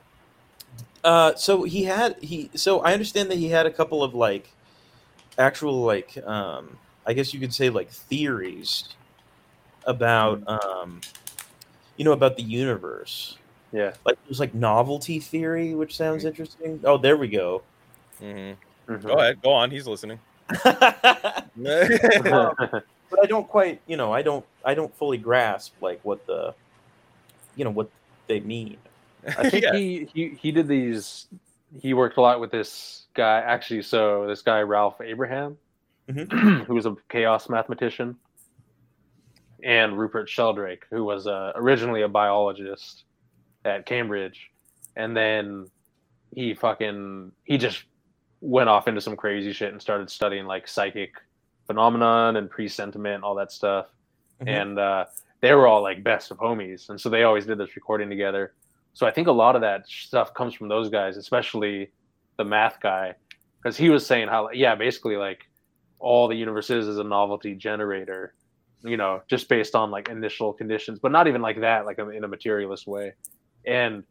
Uh, 1.05 1.35
so 1.35 1.63
he 1.63 1.85
had 1.85 2.17
he. 2.23 2.51
So 2.55 2.81
I 2.81 2.93
understand 2.93 3.31
that 3.31 3.39
he 3.39 3.49
had 3.49 3.67
a 3.67 3.71
couple 3.71 4.03
of 4.03 4.15
like 4.15 4.51
actual 5.39 5.83
like 5.83 6.17
um, 6.27 6.79
I 7.07 7.13
guess 7.13 7.33
you 7.33 7.41
could 7.41 7.55
say 7.55 7.71
like 7.71 7.91
theories 7.91 8.85
about 9.85 10.43
um, 10.47 11.01
you 11.97 12.05
know 12.05 12.13
about 12.13 12.37
the 12.37 12.43
universe. 12.43 13.39
Yeah. 13.73 13.95
Like 14.05 14.19
there's 14.25 14.41
like 14.41 14.55
novelty 14.55 15.21
theory, 15.21 15.75
which 15.75 15.97
sounds 15.97 16.25
interesting. 16.25 16.81
Oh, 16.85 16.99
there 16.99 17.17
we 17.17 17.29
go. 17.29 17.63
hmm 18.19 18.53
Mhm. 18.89 19.03
Go 19.03 19.15
ahead, 19.15 19.43
go 19.43 19.51
on. 19.51 19.71
He's 19.71 19.87
listening. 19.87 20.19
but 20.49 21.51
I 23.21 23.27
don't 23.27 23.49
quite, 23.49 23.81
you 23.87 23.97
know, 23.97 24.13
I 24.13 24.23
don't, 24.23 24.45
I 24.65 24.75
don't 24.75 24.95
fully 24.97 25.19
grasp 25.19 25.75
like 25.81 26.01
what 26.05 26.25
the, 26.27 26.55
you 27.57 27.65
know, 27.65 27.71
what 27.71 27.91
they 28.29 28.41
mean. 28.41 28.77
I 29.27 29.51
think 29.51 29.65
Yeah. 29.65 29.75
he, 29.75 30.09
he 30.13 30.29
he 30.41 30.53
did 30.53 30.69
these. 30.69 31.27
He 31.81 31.95
worked 31.95 32.17
a 32.17 32.21
lot 32.21 32.41
with 32.41 32.51
this 32.51 33.07
guy. 33.15 33.41
Actually, 33.41 33.83
so 33.83 34.27
this 34.27 34.43
guy 34.43 34.61
Ralph 34.63 35.01
Abraham, 35.01 35.57
who 36.09 36.75
was 36.75 36.87
a 36.87 36.97
chaos 37.09 37.49
mathematician, 37.49 38.17
and 39.63 39.99
Rupert 39.99 40.29
Sheldrake, 40.29 40.87
who 40.91 41.05
was 41.05 41.27
uh, 41.27 41.53
originally 41.57 42.03
a 42.03 42.09
biologist 42.09 43.05
at 43.65 43.87
Cambridge, 43.87 44.51
and 44.97 45.17
then 45.17 45.69
he 46.35 46.55
fucking 46.55 47.33
he 47.45 47.59
just 47.59 47.85
went 48.41 48.69
off 48.69 48.87
into 48.87 49.01
some 49.01 49.17
crazy 49.17 49.53
shit 49.53 49.73
and 49.73 49.81
started 49.81 50.11
studying 50.11 50.47
like 50.47 50.69
psychic 50.69 51.15
phenomenon 51.67 52.37
and 52.37 52.51
presentiment, 52.51 53.25
all 53.25 53.35
that 53.35 53.51
stuff. 53.51 53.87
Mhm. 54.43 54.49
And 54.49 54.79
uh, 54.79 55.07
they 55.41 55.53
were 55.55 55.67
all 55.67 55.83
like 55.83 56.05
best 56.05 56.31
of 56.31 56.39
homies, 56.39 56.91
and 56.91 57.01
so 57.01 57.09
they 57.09 57.25
always 57.25 57.47
did 57.47 57.59
this 57.59 57.75
recording 57.75 58.09
together. 58.09 58.53
So 58.97 59.07
I 59.07 59.11
think 59.11 59.29
a 59.29 59.33
lot 59.33 59.57
of 59.57 59.61
that 59.61 59.87
stuff 59.87 60.33
comes 60.33 60.55
from 60.55 60.69
those 60.69 60.89
guys, 60.89 61.19
especially 61.19 61.91
the 62.39 62.45
math 62.45 62.81
guy, 62.81 63.13
because 63.63 63.77
he 63.77 63.91
was 63.91 64.07
saying 64.07 64.29
how 64.29 64.49
yeah, 64.53 64.75
basically 64.75 65.19
like 65.19 65.43
all 65.99 66.29
the 66.29 66.35
universe 66.35 66.71
is 66.71 66.89
is 66.89 66.97
a 66.97 67.05
novelty 67.05 67.55
generator, 67.55 68.33
you 68.83 68.97
know, 68.97 69.21
just 69.29 69.51
based 69.51 69.75
on 69.75 69.91
like 69.91 70.09
initial 70.09 70.55
conditions, 70.55 70.99
but 70.99 71.13
not 71.13 71.29
even 71.29 71.43
like 71.43 71.61
that, 71.61 71.85
like 71.85 71.99
in 71.99 72.25
a 72.25 72.29
materialist 72.29 72.87
way. 72.87 73.13
And 73.67 74.03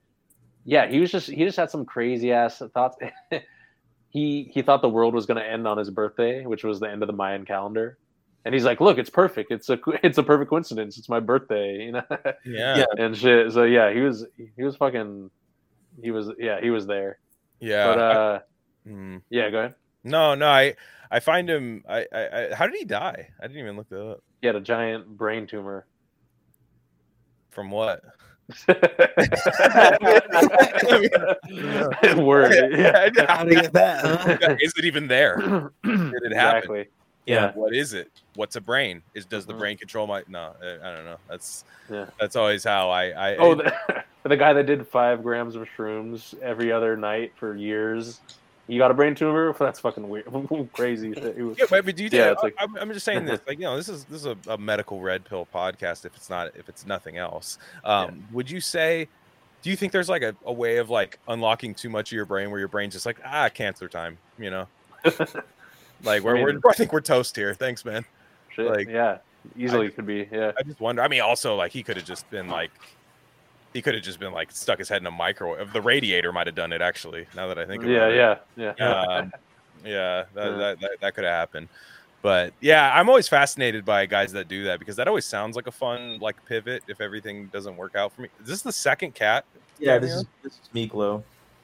yeah, 0.66 0.86
he 0.88 1.00
was 1.00 1.12
just 1.12 1.32
he 1.32 1.44
just 1.44 1.58
had 1.58 1.72
some 1.72 1.84
crazy 1.84 2.32
ass 2.32 2.62
thoughts. 2.76 2.96
he 4.10 4.52
he 4.54 4.62
thought 4.62 4.84
the 4.84 4.90
world 4.90 5.16
was 5.16 5.26
going 5.26 5.42
to 5.42 5.50
end 5.50 5.68
on 5.68 5.80
his 5.80 5.90
birthday, 5.90 6.46
which 6.46 6.64
was 6.64 6.80
the 6.80 6.88
end 6.88 7.02
of 7.02 7.08
the 7.08 7.14
Mayan 7.14 7.44
calendar. 7.44 7.98
And 8.46 8.54
he's 8.54 8.64
like, 8.64 8.80
"Look, 8.80 8.98
it's 8.98 9.10
perfect. 9.10 9.52
It's 9.52 9.70
a 9.70 9.80
it's 10.04 10.18
a 10.18 10.24
perfect 10.24 10.50
coincidence. 10.50 10.98
It's 10.98 11.10
my 11.10 11.20
birthday, 11.20 11.84
you 11.84 11.92
know." 11.94 12.04
yeah. 12.46 12.78
Yeah. 12.78 12.86
and 12.98 13.18
shit. 13.18 13.52
So 13.52 13.64
yeah, 13.64 13.92
he 13.92 14.02
was 14.02 14.26
he 14.56 14.64
was 14.64 14.76
fucking 14.76 15.30
he 16.02 16.12
was 16.12 16.32
yeah 16.38 16.62
he 16.62 16.70
was 16.70 16.86
there. 16.86 17.20
Yeah. 17.60 17.88
But 17.88 18.00
uh, 18.00 18.40
mm. 18.88 19.22
yeah, 19.30 19.50
go 19.50 19.60
ahead. 19.60 19.76
No, 20.04 20.36
no, 20.36 20.48
I 20.48 20.76
I 21.10 21.20
find 21.20 21.50
him. 21.50 21.84
I, 21.90 22.06
I, 22.14 22.28
I 22.28 22.54
how 22.56 22.68
did 22.68 22.76
he 22.76 22.86
die? 22.86 23.30
I 23.42 23.48
didn't 23.48 23.60
even 23.60 23.76
look 23.76 23.90
that 23.90 24.08
up. 24.08 24.24
He 24.42 24.48
had 24.48 24.56
a 24.56 24.62
giant 24.62 25.18
brain 25.18 25.48
tumor. 25.48 25.88
From 27.50 27.72
what? 27.72 28.04
Word. 32.18 32.54
Yeah. 32.78 33.10
How 33.28 33.44
to 33.44 33.56
get 33.56 33.74
that? 33.74 34.06
Huh? 34.42 34.56
Is 34.60 34.74
it 34.78 34.86
even 34.86 35.08
there? 35.08 35.38
Did 35.84 36.24
it 36.24 36.34
happen? 36.36 36.58
exactly. 36.58 36.86
Yeah. 37.26 37.52
What 37.54 37.74
is 37.74 37.94
it? 37.94 38.12
What's 38.36 38.56
a 38.56 38.62
brain? 38.62 39.02
Is 39.14 39.26
does 39.26 39.46
the 39.46 39.54
Mhm. 39.54 39.60
brain 39.60 39.78
control 39.78 40.06
my? 40.08 40.24
No, 40.28 40.54
I 40.62 40.96
don't 40.96 41.06
know. 41.06 41.18
That's 41.30 41.64
Yeah. 41.90 42.06
that's 42.20 42.36
always 42.36 42.64
how 42.64 42.90
I. 42.90 43.06
I 43.32 43.36
Oh, 43.38 43.56
the, 43.56 43.74
the 44.24 44.38
guy 44.38 44.54
that 44.54 44.66
did 44.66 44.88
five 44.88 45.24
grams 45.24 45.56
of 45.56 45.68
shrooms 45.78 46.40
every 46.42 46.72
other 46.72 46.96
night 46.96 47.34
for 47.36 47.56
years. 47.56 48.20
You 48.68 48.80
got 48.80 48.90
a 48.90 48.96
brain 48.96 49.14
tumor? 49.14 49.54
That's 49.60 49.80
fucking 49.80 50.10
weird. 50.10 50.26
Crazy. 50.74 51.14
shit. 51.14 51.38
Was- 51.38 51.58
Yeah, 51.60 51.66
but, 51.70 51.96
do 51.96 52.04
you? 52.04 52.10
Yeah, 52.12 52.34
like- 52.42 52.56
I'm, 52.58 52.76
I'm 52.78 52.92
just 52.94 53.06
saying 53.06 53.26
this. 53.26 53.40
Like, 53.48 53.60
you 53.60 53.66
know, 53.66 53.78
this 53.78 53.90
is 53.90 54.06
this 54.06 54.22
is 54.22 54.26
a, 54.26 54.38
a 54.48 54.58
medical 54.58 55.02
red 55.02 55.24
pill 55.24 55.48
podcast. 55.54 56.04
If 56.06 56.16
it's 56.16 56.30
not, 56.32 56.48
if 56.56 56.68
it's 56.68 56.84
nothing 56.86 57.18
else, 57.18 57.60
um, 57.84 58.28
would 58.32 58.50
you 58.50 58.60
say? 58.60 59.08
Do 59.62 59.70
you 59.72 59.76
think 59.76 59.92
there's 59.92 60.10
like 60.10 60.22
a, 60.24 60.36
a 60.46 60.54
way 60.54 60.78
of 60.78 60.90
like 60.92 61.18
unlocking 61.28 61.74
too 61.76 61.90
much 61.90 62.12
of 62.12 62.16
your 62.16 62.26
brain 62.26 62.50
where 62.52 62.60
your 62.60 62.68
brain's 62.68 62.94
just 62.94 63.06
like 63.06 63.20
ah 63.26 63.50
cancer 63.50 63.88
time? 63.88 64.18
You 64.40 64.50
know, 64.52 64.68
like 66.04 66.24
we're, 66.24 66.36
mean- 66.36 66.44
we're 66.46 66.60
I 66.72 66.74
think 66.74 66.94
we're 66.94 67.02
toast 67.02 67.36
here. 67.36 67.54
Thanks, 67.54 67.86
man. 67.86 68.06
Shit. 68.50 68.68
Like- 68.68 68.88
yeah. 68.90 69.18
Easily 69.56 69.92
could 69.92 70.08
be. 70.08 70.28
Yeah. 70.32 70.54
I 70.58 70.64
just 70.64 70.80
wonder. 70.80 71.04
I 71.04 71.08
mean, 71.08 71.22
also 71.22 71.56
like 71.56 71.72
he 71.72 71.84
could 71.84 71.98
have 71.98 72.06
just 72.06 72.28
been 72.32 72.48
like. 72.48 72.72
He 73.74 73.82
could 73.82 73.94
have 73.94 74.04
just 74.04 74.20
been 74.20 74.32
like 74.34 74.52
stuck 74.52 74.80
his 74.80 74.88
head 74.90 75.02
in 75.02 75.06
a 75.06 75.12
microwave. 75.12 75.72
The 75.74 75.82
radiator 75.82 76.32
might 76.32 76.48
have 76.48 76.56
done 76.56 76.72
it 76.74 76.82
actually. 76.82 77.28
Now 77.36 77.48
that 77.50 77.60
I 77.60 77.66
think 77.66 77.84
about 77.84 77.92
Yeah. 77.92 78.08
it. 78.32 78.42
Yeah. 78.56 78.74
Yeah. 78.80 78.86
um, 78.88 79.34
yeah, 79.86 80.24
that, 80.34 80.46
Yeah. 80.46 80.58
That, 80.58 80.80
that, 80.80 80.92
that 81.02 81.14
could 81.16 81.26
have 81.26 81.34
happened. 81.34 81.68
But 82.24 82.54
yeah, 82.60 82.92
I'm 82.98 83.08
always 83.08 83.28
fascinated 83.28 83.86
by 83.86 84.08
guys 84.08 84.32
that 84.32 84.48
do 84.48 84.64
that 84.64 84.80
because 84.80 84.96
that 84.96 85.08
always 85.08 85.26
sounds 85.26 85.56
like 85.56 85.68
a 85.68 85.72
fun 85.72 86.18
like 86.20 86.44
pivot 86.46 86.82
if 86.88 87.00
everything 87.02 87.48
doesn't 87.54 87.78
work 87.78 87.96
out 87.96 88.14
for 88.14 88.22
me. 88.24 88.30
Is 88.42 88.48
this 88.48 88.62
the 88.64 88.72
second 88.72 89.14
cat, 89.14 89.46
Yeah, 89.78 90.00
this 90.00 90.12
is 90.12 90.26
this 90.42 90.54
is 90.54 90.70
Miklo. 90.74 91.22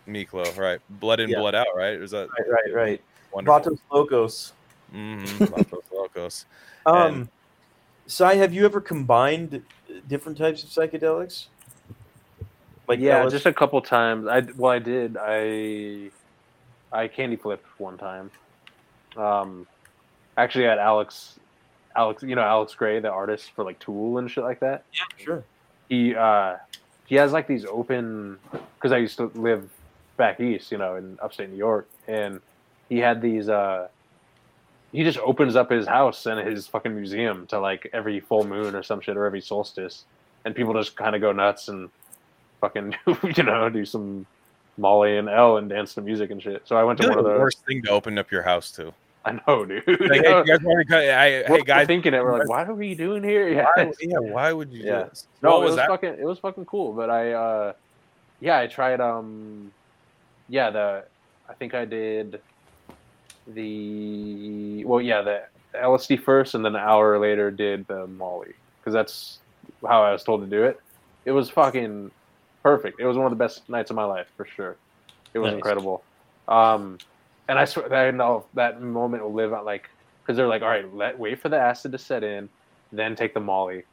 Miklo? 0.07 0.55
Right, 0.55 0.79
blood 0.99 1.19
in, 1.19 1.29
Yeah. 1.31 1.39
blood 1.39 1.55
out. 1.55 1.67
Right? 1.75 1.93
Is 1.93 2.11
that 2.11 2.27
Right, 2.37 2.47
right, 2.51 2.73
right. 2.75 3.01
Wonderful? 3.33 3.73
Vatos 3.73 3.79
Locos. 3.91 4.53
Mm-hmm. 4.93 5.43
Vatos 5.45 5.83
Locos. 5.91 6.45
Um, 6.85 7.29
Sai, 8.07 8.35
have 8.35 8.53
you 8.53 8.65
ever 8.65 8.81
combined 8.81 9.63
different 10.07 10.37
types 10.37 10.63
of 10.63 10.69
psychedelics? 10.69 11.45
Like 12.87 12.99
yeah, 12.99 13.23
LSD? 13.23 13.31
just 13.31 13.45
a 13.45 13.53
couple 13.53 13.81
times. 13.81 14.27
I 14.27 14.41
well, 14.57 14.71
I 14.71 14.79
did. 14.79 15.17
I 15.19 16.11
I 16.91 17.07
candy 17.07 17.37
flipped 17.37 17.65
one 17.79 17.97
time. 17.97 18.29
Um, 19.15 19.65
actually, 20.35 20.67
at 20.67 20.77
Alex, 20.77 21.39
Alex, 21.95 22.23
you 22.23 22.35
know 22.35 22.41
Alex 22.41 22.75
Grey, 22.75 22.99
the 22.99 23.09
artist 23.09 23.51
for 23.55 23.63
like 23.63 23.79
Tool 23.79 24.17
and 24.17 24.29
shit 24.29 24.43
like 24.43 24.59
that. 24.59 24.83
yeah, 24.93 25.23
sure. 25.23 25.43
He 25.87 26.15
uh, 26.15 26.57
he 27.05 27.15
has 27.15 27.31
like 27.31 27.47
these 27.47 27.65
open 27.65 28.37
because 28.75 28.91
I 28.91 28.97
used 28.97 29.17
to 29.17 29.31
live 29.35 29.69
back 30.17 30.41
east, 30.41 30.71
you 30.71 30.77
know, 30.77 30.95
in 30.95 31.17
upstate 31.21 31.49
New 31.49 31.57
York, 31.57 31.87
and 32.07 32.41
he 32.91 32.97
had 32.99 33.21
these. 33.21 33.47
uh 33.47 33.87
He 34.91 35.03
just 35.05 35.17
opens 35.19 35.55
up 35.55 35.71
his 35.71 35.87
house 35.87 36.25
and 36.25 36.45
his 36.45 36.67
fucking 36.67 36.93
museum 36.93 37.47
to 37.47 37.59
like 37.59 37.89
every 37.93 38.19
full 38.19 38.43
moon 38.45 38.75
or 38.75 38.83
some 38.83 38.99
shit 38.99 39.15
or 39.15 39.25
every 39.25 39.39
solstice, 39.41 40.03
and 40.43 40.53
people 40.53 40.73
just 40.73 40.97
kind 40.97 41.15
of 41.15 41.21
go 41.21 41.31
nuts 41.31 41.69
and 41.69 41.89
fucking 42.59 42.93
you 43.37 43.43
know 43.43 43.69
do 43.69 43.85
some 43.85 44.25
Molly 44.77 45.17
and 45.17 45.29
L 45.29 45.55
and 45.57 45.69
dance 45.69 45.93
to 45.95 46.01
music 46.01 46.31
and 46.31 46.43
shit. 46.43 46.61
So 46.65 46.75
I 46.75 46.83
went 46.83 46.99
to 46.99 47.07
one 47.07 47.17
of 47.19 47.23
the 47.23 47.31
those. 47.31 47.39
worst 47.39 47.65
thing 47.65 47.81
to 47.83 47.91
open 47.91 48.17
up 48.17 48.29
your 48.29 48.43
house 48.43 48.71
to. 48.73 48.93
I 49.25 49.39
know, 49.47 49.63
dude. 49.65 49.83
Like, 49.87 50.25
hey, 50.25 50.43
guys 50.43 50.59
want 50.63 50.87
to? 50.89 50.97
I, 51.13 51.43
We're 51.47 51.57
hey 51.57 51.63
guys, 51.63 51.87
thinking 51.87 52.13
it. 52.15 52.23
We're 52.23 52.39
like, 52.39 52.49
what 52.49 52.67
are 52.67 52.73
we 52.73 52.95
doing 52.95 53.23
here? 53.23 53.47
Yeah. 53.49 53.67
why, 53.75 53.91
yeah, 54.01 54.17
why 54.19 54.51
would 54.51 54.71
you? 54.73 54.83
Yeah. 54.83 55.03
Do 55.03 55.09
this? 55.09 55.27
No, 55.43 55.49
What 55.51 55.61
it 55.61 55.65
was 55.67 55.75
that? 55.77 55.87
fucking 55.89 56.15
it 56.19 56.25
was 56.25 56.39
fucking 56.39 56.65
cool. 56.65 56.91
But 56.91 57.09
I 57.11 57.31
uh 57.31 57.73
yeah, 58.41 58.57
I 58.59 58.67
tried 58.67 58.99
um 58.99 59.71
yeah, 60.49 60.71
the 60.71 61.05
I 61.47 61.53
think 61.53 61.73
I 61.75 61.85
did 61.85 62.41
the 63.47 64.83
well 64.85 65.01
yeah, 65.01 65.21
the 65.21 65.43
LSD 65.75 66.21
first 66.21 66.55
and 66.55 66.63
then 66.65 66.75
an 66.75 66.81
hour 66.81 67.17
later 67.19 67.51
did 67.51 67.87
the 67.87 68.07
Molly 68.07 68.53
because 68.79 68.93
that's 68.93 69.39
how 69.87 70.03
I 70.03 70.11
was 70.11 70.23
told 70.23 70.41
to 70.41 70.47
do 70.47 70.63
it. 70.63 70.79
It 71.25 71.31
was 71.31 71.49
fucking 71.49 72.11
perfect. 72.63 72.99
It 72.99 73.05
was 73.05 73.17
one 73.17 73.25
of 73.25 73.31
the 73.31 73.37
best 73.43 73.67
nights 73.69 73.89
of 73.89 73.95
my 73.95 74.03
life 74.03 74.27
for 74.35 74.45
sure. 74.45 74.75
It 75.33 75.39
was 75.39 75.49
Nice. 75.49 75.55
incredible. 75.57 76.03
Um 76.47 76.97
and 77.47 77.57
I 77.59 77.65
swear 77.65 77.93
I 77.93 78.11
know 78.11 78.45
that 78.53 78.81
moment 78.81 79.23
will 79.23 79.33
live 79.33 79.53
out 79.53 79.65
like 79.65 79.89
because 80.21 80.37
they're 80.37 80.47
like, 80.47 80.61
all 80.61 80.69
right, 80.69 80.93
let 80.93 81.17
wait 81.17 81.39
for 81.39 81.49
the 81.49 81.57
acid 81.57 81.91
to 81.93 81.97
set 81.97 82.23
in, 82.23 82.49
then 82.91 83.15
take 83.15 83.33
the 83.33 83.39
Molly 83.39 83.83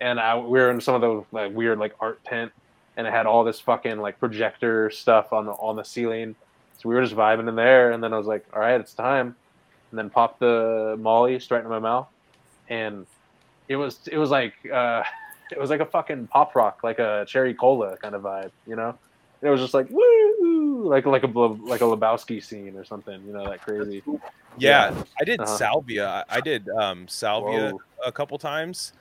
and 0.00 0.18
I, 0.18 0.36
we 0.36 0.58
were 0.58 0.70
in 0.70 0.80
some 0.80 0.94
of 0.94 1.00
those 1.00 1.24
like 1.30 1.54
weird 1.54 1.78
like 1.78 1.94
art 2.00 2.24
tent, 2.24 2.52
and 2.96 3.06
it 3.06 3.12
had 3.12 3.26
all 3.26 3.44
this 3.44 3.60
fucking 3.60 3.98
like 3.98 4.18
projector 4.18 4.90
stuff 4.90 5.32
on 5.32 5.46
the 5.46 5.52
on 5.52 5.76
the 5.76 5.84
ceiling. 5.84 6.34
So 6.80 6.88
we 6.88 6.94
were 6.94 7.02
just 7.02 7.14
vibing 7.14 7.46
in 7.46 7.56
there, 7.56 7.92
and 7.92 8.02
then 8.02 8.14
I 8.14 8.18
was 8.18 8.26
like, 8.26 8.44
"All 8.54 8.60
right, 8.60 8.80
it's 8.80 8.94
time," 8.94 9.36
and 9.90 9.98
then 9.98 10.08
popped 10.08 10.40
the 10.40 10.96
Molly 10.98 11.38
straight 11.38 11.58
into 11.58 11.68
my 11.68 11.78
mouth, 11.78 12.08
and 12.68 13.06
it 13.68 13.76
was 13.76 14.00
it 14.10 14.16
was 14.16 14.30
like 14.30 14.54
uh, 14.72 15.02
it 15.52 15.60
was 15.60 15.68
like 15.68 15.80
a 15.80 15.86
fucking 15.86 16.28
pop 16.28 16.56
rock, 16.56 16.78
like 16.82 16.98
a 16.98 17.26
cherry 17.28 17.52
cola 17.52 17.98
kind 17.98 18.14
of 18.14 18.22
vibe, 18.22 18.50
you 18.66 18.76
know. 18.76 18.98
And 19.42 19.48
it 19.48 19.50
was 19.50 19.60
just 19.60 19.74
like 19.74 19.88
woo, 19.90 20.88
like 20.88 21.04
like 21.04 21.22
a 21.22 21.26
like 21.26 21.82
a 21.82 21.84
Lebowski 21.84 22.42
scene 22.42 22.76
or 22.76 22.84
something, 22.84 23.22
you 23.26 23.34
know, 23.34 23.50
that 23.50 23.60
crazy. 23.60 24.02
Yeah, 24.56 24.94
I 25.20 25.24
did 25.24 25.40
Uh-huh. 25.40 25.56
salvia. 25.56 26.08
I 26.08 26.24
I 26.38 26.40
did 26.40 26.66
um, 26.80 27.06
salvia 27.08 27.70
Whoa. 27.72 27.80
a 28.06 28.12
couple 28.12 28.38
times, 28.38 28.92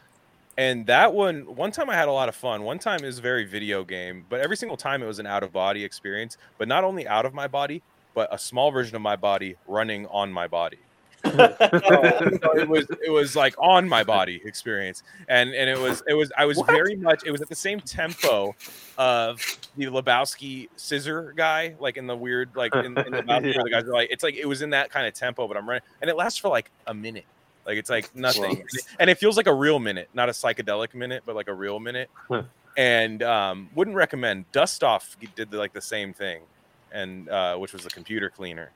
and 0.59 0.85
that 0.87 1.13
one 1.13 1.55
one 1.55 1.71
time 1.71 1.89
I 1.89 1.95
had 1.95 2.09
a 2.09 2.11
lot 2.11 2.27
of 2.27 2.35
fun. 2.35 2.63
One 2.63 2.79
time 2.79 2.99
it 3.01 3.05
was 3.05 3.19
very 3.19 3.45
video 3.45 3.85
game, 3.85 4.25
but 4.27 4.41
every 4.41 4.57
single 4.57 4.75
time 4.75 5.01
it 5.01 5.05
was 5.05 5.17
an 5.17 5.25
out 5.25 5.41
of 5.41 5.53
body 5.53 5.85
experience. 5.85 6.37
But 6.57 6.67
not 6.67 6.83
only 6.83 7.07
out 7.07 7.25
of 7.25 7.33
my 7.33 7.47
body, 7.47 7.81
but 8.13 8.27
a 8.33 8.37
small 8.37 8.69
version 8.69 8.93
of 8.97 9.01
my 9.01 9.15
body 9.15 9.55
running 9.67 10.05
on 10.07 10.33
my 10.33 10.47
body. 10.47 10.79
So 11.23 12.57
it 12.57 12.67
was 12.67 12.87
it 13.05 13.09
was 13.09 13.35
like 13.35 13.55
on 13.57 13.87
my 13.87 14.03
body 14.03 14.41
experience, 14.43 15.03
and 15.29 15.53
and 15.53 15.69
it 15.69 15.77
was 15.77 16.03
it 16.07 16.13
was 16.13 16.29
I 16.37 16.45
was 16.45 16.57
What? 16.57 16.67
very 16.67 16.95
much 16.97 17.23
it 17.25 17.31
was 17.31 17.41
at 17.41 17.47
the 17.49 17.55
same 17.55 17.79
tempo 17.79 18.53
of 18.97 19.37
the 19.77 19.85
Lebowski 19.85 20.67
scissor 20.75 21.33
guy, 21.37 21.75
like 21.79 21.95
in 21.97 22.05
the 22.07 22.15
weird 22.15 22.49
like 22.55 22.73
in, 22.75 22.85
in 22.85 22.93
Lebowski 22.95 23.55
where 23.55 23.63
the 23.63 23.69
guys 23.69 23.83
are 23.85 23.93
like 23.93 24.09
it's 24.11 24.23
like 24.23 24.35
it 24.35 24.45
was 24.45 24.61
in 24.61 24.71
that 24.71 24.89
kind 24.91 25.07
of 25.07 25.13
tempo, 25.13 25.47
but 25.47 25.55
I'm 25.55 25.67
running 25.67 25.83
and 26.01 26.09
it 26.09 26.15
lasts 26.17 26.37
for 26.39 26.49
like 26.49 26.69
a 26.87 26.93
minute. 26.93 27.25
Like 27.69 27.77
it's 27.77 27.89
like 27.91 28.15
nothing, 28.15 28.41
Whoa. 28.43 28.49
and 28.49 28.59
it, 28.59 28.85
and 28.99 29.09
it 29.11 29.19
feels 29.19 29.37
like 29.37 29.45
a 29.45 29.53
real 29.53 29.77
minute, 29.77 30.09
not 30.15 30.27
a 30.27 30.31
psychedelic 30.31 30.95
minute, 30.95 31.21
but 31.23 31.35
like 31.35 31.47
a 31.47 31.53
real 31.53 31.79
minute. 31.79 32.09
Huh. 32.27 32.41
and 32.75 33.21
um, 33.21 33.69
wouldn't 33.75 33.95
recommend. 33.95 34.51
Dust 34.51 34.83
Off 34.83 35.15
did 35.35 35.51
the, 35.51 35.57
like 35.57 35.73
the 35.73 35.81
same 35.81 36.11
thing, 36.11 36.41
and 36.91 37.29
uh, 37.29 37.57
which 37.57 37.71
was 37.71 37.83
the 37.83 37.91
computer 37.91 38.27
cleaner, 38.31 38.71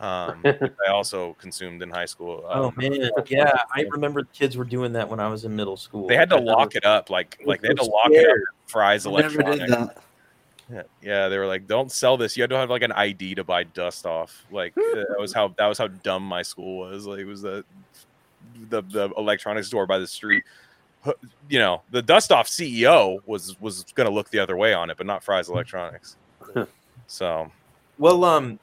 um, 0.00 0.40
which 0.42 0.60
I 0.86 0.90
also 0.90 1.32
consumed 1.40 1.80
in 1.82 1.88
high 1.88 2.04
school. 2.04 2.44
Oh 2.46 2.66
Um, 2.68 2.74
man, 2.76 3.10
yeah, 3.28 3.52
I 3.74 3.86
remember 3.90 4.20
the 4.22 4.28
kids 4.34 4.54
were 4.54 4.64
doing 4.66 4.92
that 4.92 5.08
when 5.08 5.18
I 5.18 5.28
was 5.28 5.46
in 5.46 5.56
middle 5.56 5.78
school. 5.78 6.06
they 6.06 6.16
had 6.16 6.28
to 6.28 6.36
I 6.36 6.38
remember- 6.40 6.58
lock 6.60 6.74
it 6.74 6.84
up, 6.84 7.08
like 7.08 7.40
like 7.46 7.62
they 7.62 7.68
had 7.68 7.78
to 7.78 7.84
so 7.84 7.90
lock 7.90 8.10
it 8.10 8.28
up. 8.28 8.36
Fry's 8.66 9.06
I 9.06 9.10
Electronics. 9.10 9.94
Yeah, 10.72 10.82
yeah, 11.02 11.28
they 11.28 11.36
were 11.36 11.48
like, 11.48 11.66
"Don't 11.66 11.90
sell 11.90 12.16
this. 12.16 12.36
You 12.36 12.44
had 12.44 12.50
to 12.50 12.56
have 12.56 12.70
like 12.70 12.82
an 12.82 12.92
ID 12.92 13.34
to 13.34 13.42
buy 13.42 13.64
Dust 13.64 14.06
Off." 14.06 14.46
Like 14.52 14.72
that 14.76 15.16
was 15.18 15.32
how 15.32 15.48
that 15.58 15.66
was 15.66 15.78
how 15.78 15.88
dumb 15.88 16.22
my 16.22 16.42
school 16.42 16.78
was. 16.78 17.06
Like 17.06 17.18
it 17.18 17.24
was 17.24 17.42
the 17.42 17.64
the 18.68 18.82
the 18.82 19.10
electronics 19.16 19.68
store 19.68 19.86
by 19.86 19.98
the 19.98 20.06
street. 20.06 20.44
You 21.48 21.58
know, 21.58 21.82
the 21.90 22.02
Dust 22.02 22.30
Off 22.30 22.48
CEO 22.48 23.20
was 23.26 23.58
was 23.60 23.84
gonna 23.94 24.10
look 24.10 24.30
the 24.30 24.38
other 24.38 24.56
way 24.56 24.74
on 24.74 24.90
it, 24.90 24.96
but 24.96 25.06
not 25.06 25.24
Fry's 25.24 25.48
Electronics. 25.48 26.16
so 27.06 27.50
Well, 27.98 28.24
um, 28.24 28.58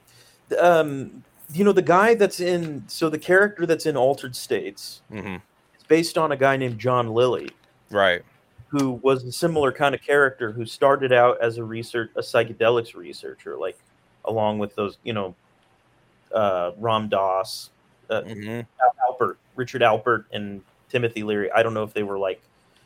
um, 0.60 1.24
you 1.54 1.64
know 1.64 1.72
the 1.72 1.82
guy 1.82 2.14
that's 2.14 2.40
in 2.40 2.84
so 2.88 3.10
the 3.10 3.18
character 3.18 3.66
that's 3.66 3.86
in 3.86 3.98
Altered 3.98 4.36
States 4.36 5.02
mhm, 5.12 5.42
is 5.78 5.84
based 5.88 6.18
on 6.18 6.32
a 6.32 6.38
guy 6.38 6.58
named 6.58 6.80
John 6.80 7.14
Lilly, 7.14 7.50
right, 7.90 8.22
who 8.68 8.94
was 9.04 9.24
a 9.24 9.32
similar 9.32 9.72
kind 9.72 9.96
of 9.96 10.02
character 10.02 10.52
who 10.52 10.66
started 10.66 11.14
out 11.14 11.42
as 11.42 11.58
a 11.58 11.64
research 11.64 12.12
a 12.16 12.22
psychedelics 12.22 12.96
researcher, 12.96 13.58
like 13.58 13.78
along 14.26 14.60
with 14.60 14.76
those 14.76 14.98
you 15.04 15.14
know 15.14 15.36
uh, 16.34 16.72
Ram 16.78 17.08
Dass, 17.08 17.70
uh, 18.10 18.22
mhm, 18.22 18.66
Alpert, 19.18 19.36
Richard 19.56 19.82
Alpert, 19.82 20.26
and 20.32 20.62
Timothy 20.90 21.24
Leary. 21.24 21.52
I 21.52 21.64
don't 21.64 21.74
know 21.74 21.84
if 21.84 21.94
they 21.94 22.04
were 22.04 22.20
like, 22.20 22.42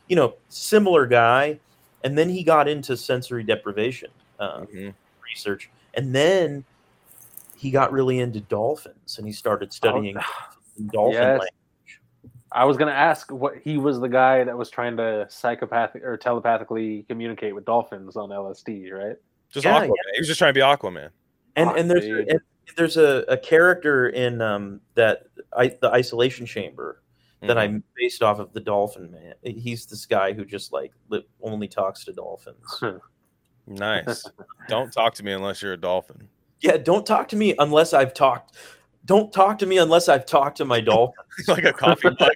you 0.08 0.16
know, 0.16 0.34
similar 0.48 1.06
guy, 1.06 1.58
and 2.04 2.16
then 2.16 2.28
he 2.28 2.42
got 2.42 2.68
into 2.68 2.96
sensory 2.96 3.42
deprivation 3.42 4.10
uh, 4.38 4.60
mhm. 4.60 4.94
research, 5.24 5.70
and 5.94 6.14
then 6.14 6.64
he 7.56 7.70
got 7.70 7.92
really 7.92 8.18
into 8.18 8.40
dolphins, 8.40 9.18
and 9.18 9.26
he 9.26 9.32
started 9.32 9.72
studying 9.72 10.16
dolphin 10.90 11.12
Yes. 11.12 11.40
language. 11.40 11.48
I 12.54 12.64
was 12.66 12.76
gonna 12.76 12.90
ask 12.90 13.30
what 13.30 13.54
he 13.64 13.78
was 13.78 14.00
the 14.00 14.08
guy 14.08 14.44
that 14.44 14.56
was 14.56 14.68
trying 14.68 14.96
to 14.98 15.26
psychopathic 15.30 16.04
or 16.04 16.18
telepathically 16.18 17.04
communicate 17.08 17.54
with 17.54 17.64
dolphins 17.64 18.16
on 18.16 18.28
LSD, 18.28 18.92
right? 18.92 19.16
Just 19.50 19.64
Yeah, 19.64 19.80
Aquaman. 19.80 19.92
He 20.14 20.20
was 20.20 20.28
just 20.28 20.38
trying 20.38 20.52
to 20.52 20.58
be 20.58 20.60
Aquaman. 20.60 21.10
and 21.56 21.68
Fuck, 21.68 21.78
and 21.78 21.90
there's 21.90 22.04
and 22.04 22.40
there's 22.76 22.96
a, 22.96 23.24
a 23.28 23.36
character 23.36 24.08
in 24.08 24.40
um 24.40 24.80
that 24.94 25.24
I, 25.56 25.68
the 25.80 25.90
isolation 25.90 26.46
chamber 26.46 27.02
that 27.42 27.56
Mhm. 27.56 27.78
I 27.78 27.82
based 27.96 28.22
off 28.22 28.38
of 28.38 28.52
the 28.52 28.60
Dolphin 28.60 29.10
Man. 29.10 29.34
He's 29.42 29.84
this 29.86 30.06
guy 30.06 30.32
who 30.32 30.44
just 30.44 30.72
like 30.72 30.92
li- 31.08 31.26
only 31.42 31.66
talks 31.68 32.04
to 32.04 32.12
dolphins. 32.12 32.82
nice. 33.66 34.24
Don't 34.68 34.92
talk 34.92 35.14
to 35.14 35.24
me 35.24 35.32
unless 35.32 35.60
you're 35.60 35.72
a 35.72 35.76
dolphin. 35.76 36.28
yeah, 36.60 36.76
don't 36.76 37.04
talk 37.04 37.26
to 37.30 37.36
me 37.36 37.54
unless 37.58 37.92
I've 37.92 38.14
talked. 38.14 38.56
Don't 39.04 39.32
talk 39.32 39.58
to 39.58 39.66
me 39.66 39.78
unless 39.78 40.08
I've 40.08 40.24
talked 40.24 40.56
to 40.58 40.64
my 40.64 40.80
dolphin. 40.90 41.14
like 41.48 41.64
a 41.64 41.72
coffee 41.72 42.10
mug. 42.20 42.30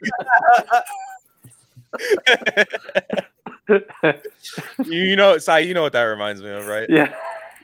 you, 4.84 5.02
you 5.02 5.16
know, 5.16 5.38
Sai, 5.38 5.60
you 5.60 5.74
know 5.74 5.82
what 5.82 5.92
that 5.92 6.02
reminds 6.04 6.42
me 6.42 6.50
of, 6.50 6.66
right? 6.66 6.88
yeah. 6.90 7.14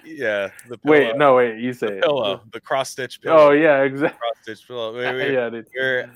Yeah. 0.05 0.51
The 0.69 0.79
pillow, 0.79 0.93
Wait, 0.93 1.17
no, 1.17 1.35
wait. 1.37 1.59
You 1.61 1.73
say 1.73 1.87
the 1.97 2.01
pillow, 2.03 2.41
the 2.53 2.61
cross 2.61 2.91
stitch 2.91 3.21
pillow. 3.21 3.49
Oh 3.49 3.51
yeah, 3.53 3.83
exactly. 3.83 4.19
cross 4.19 4.35
stitch 4.43 4.67
pillow. 4.67 4.95
Wait, 4.97 5.15
wait, 5.15 5.33
Yeah, 5.33 5.49
dude. 5.51 5.67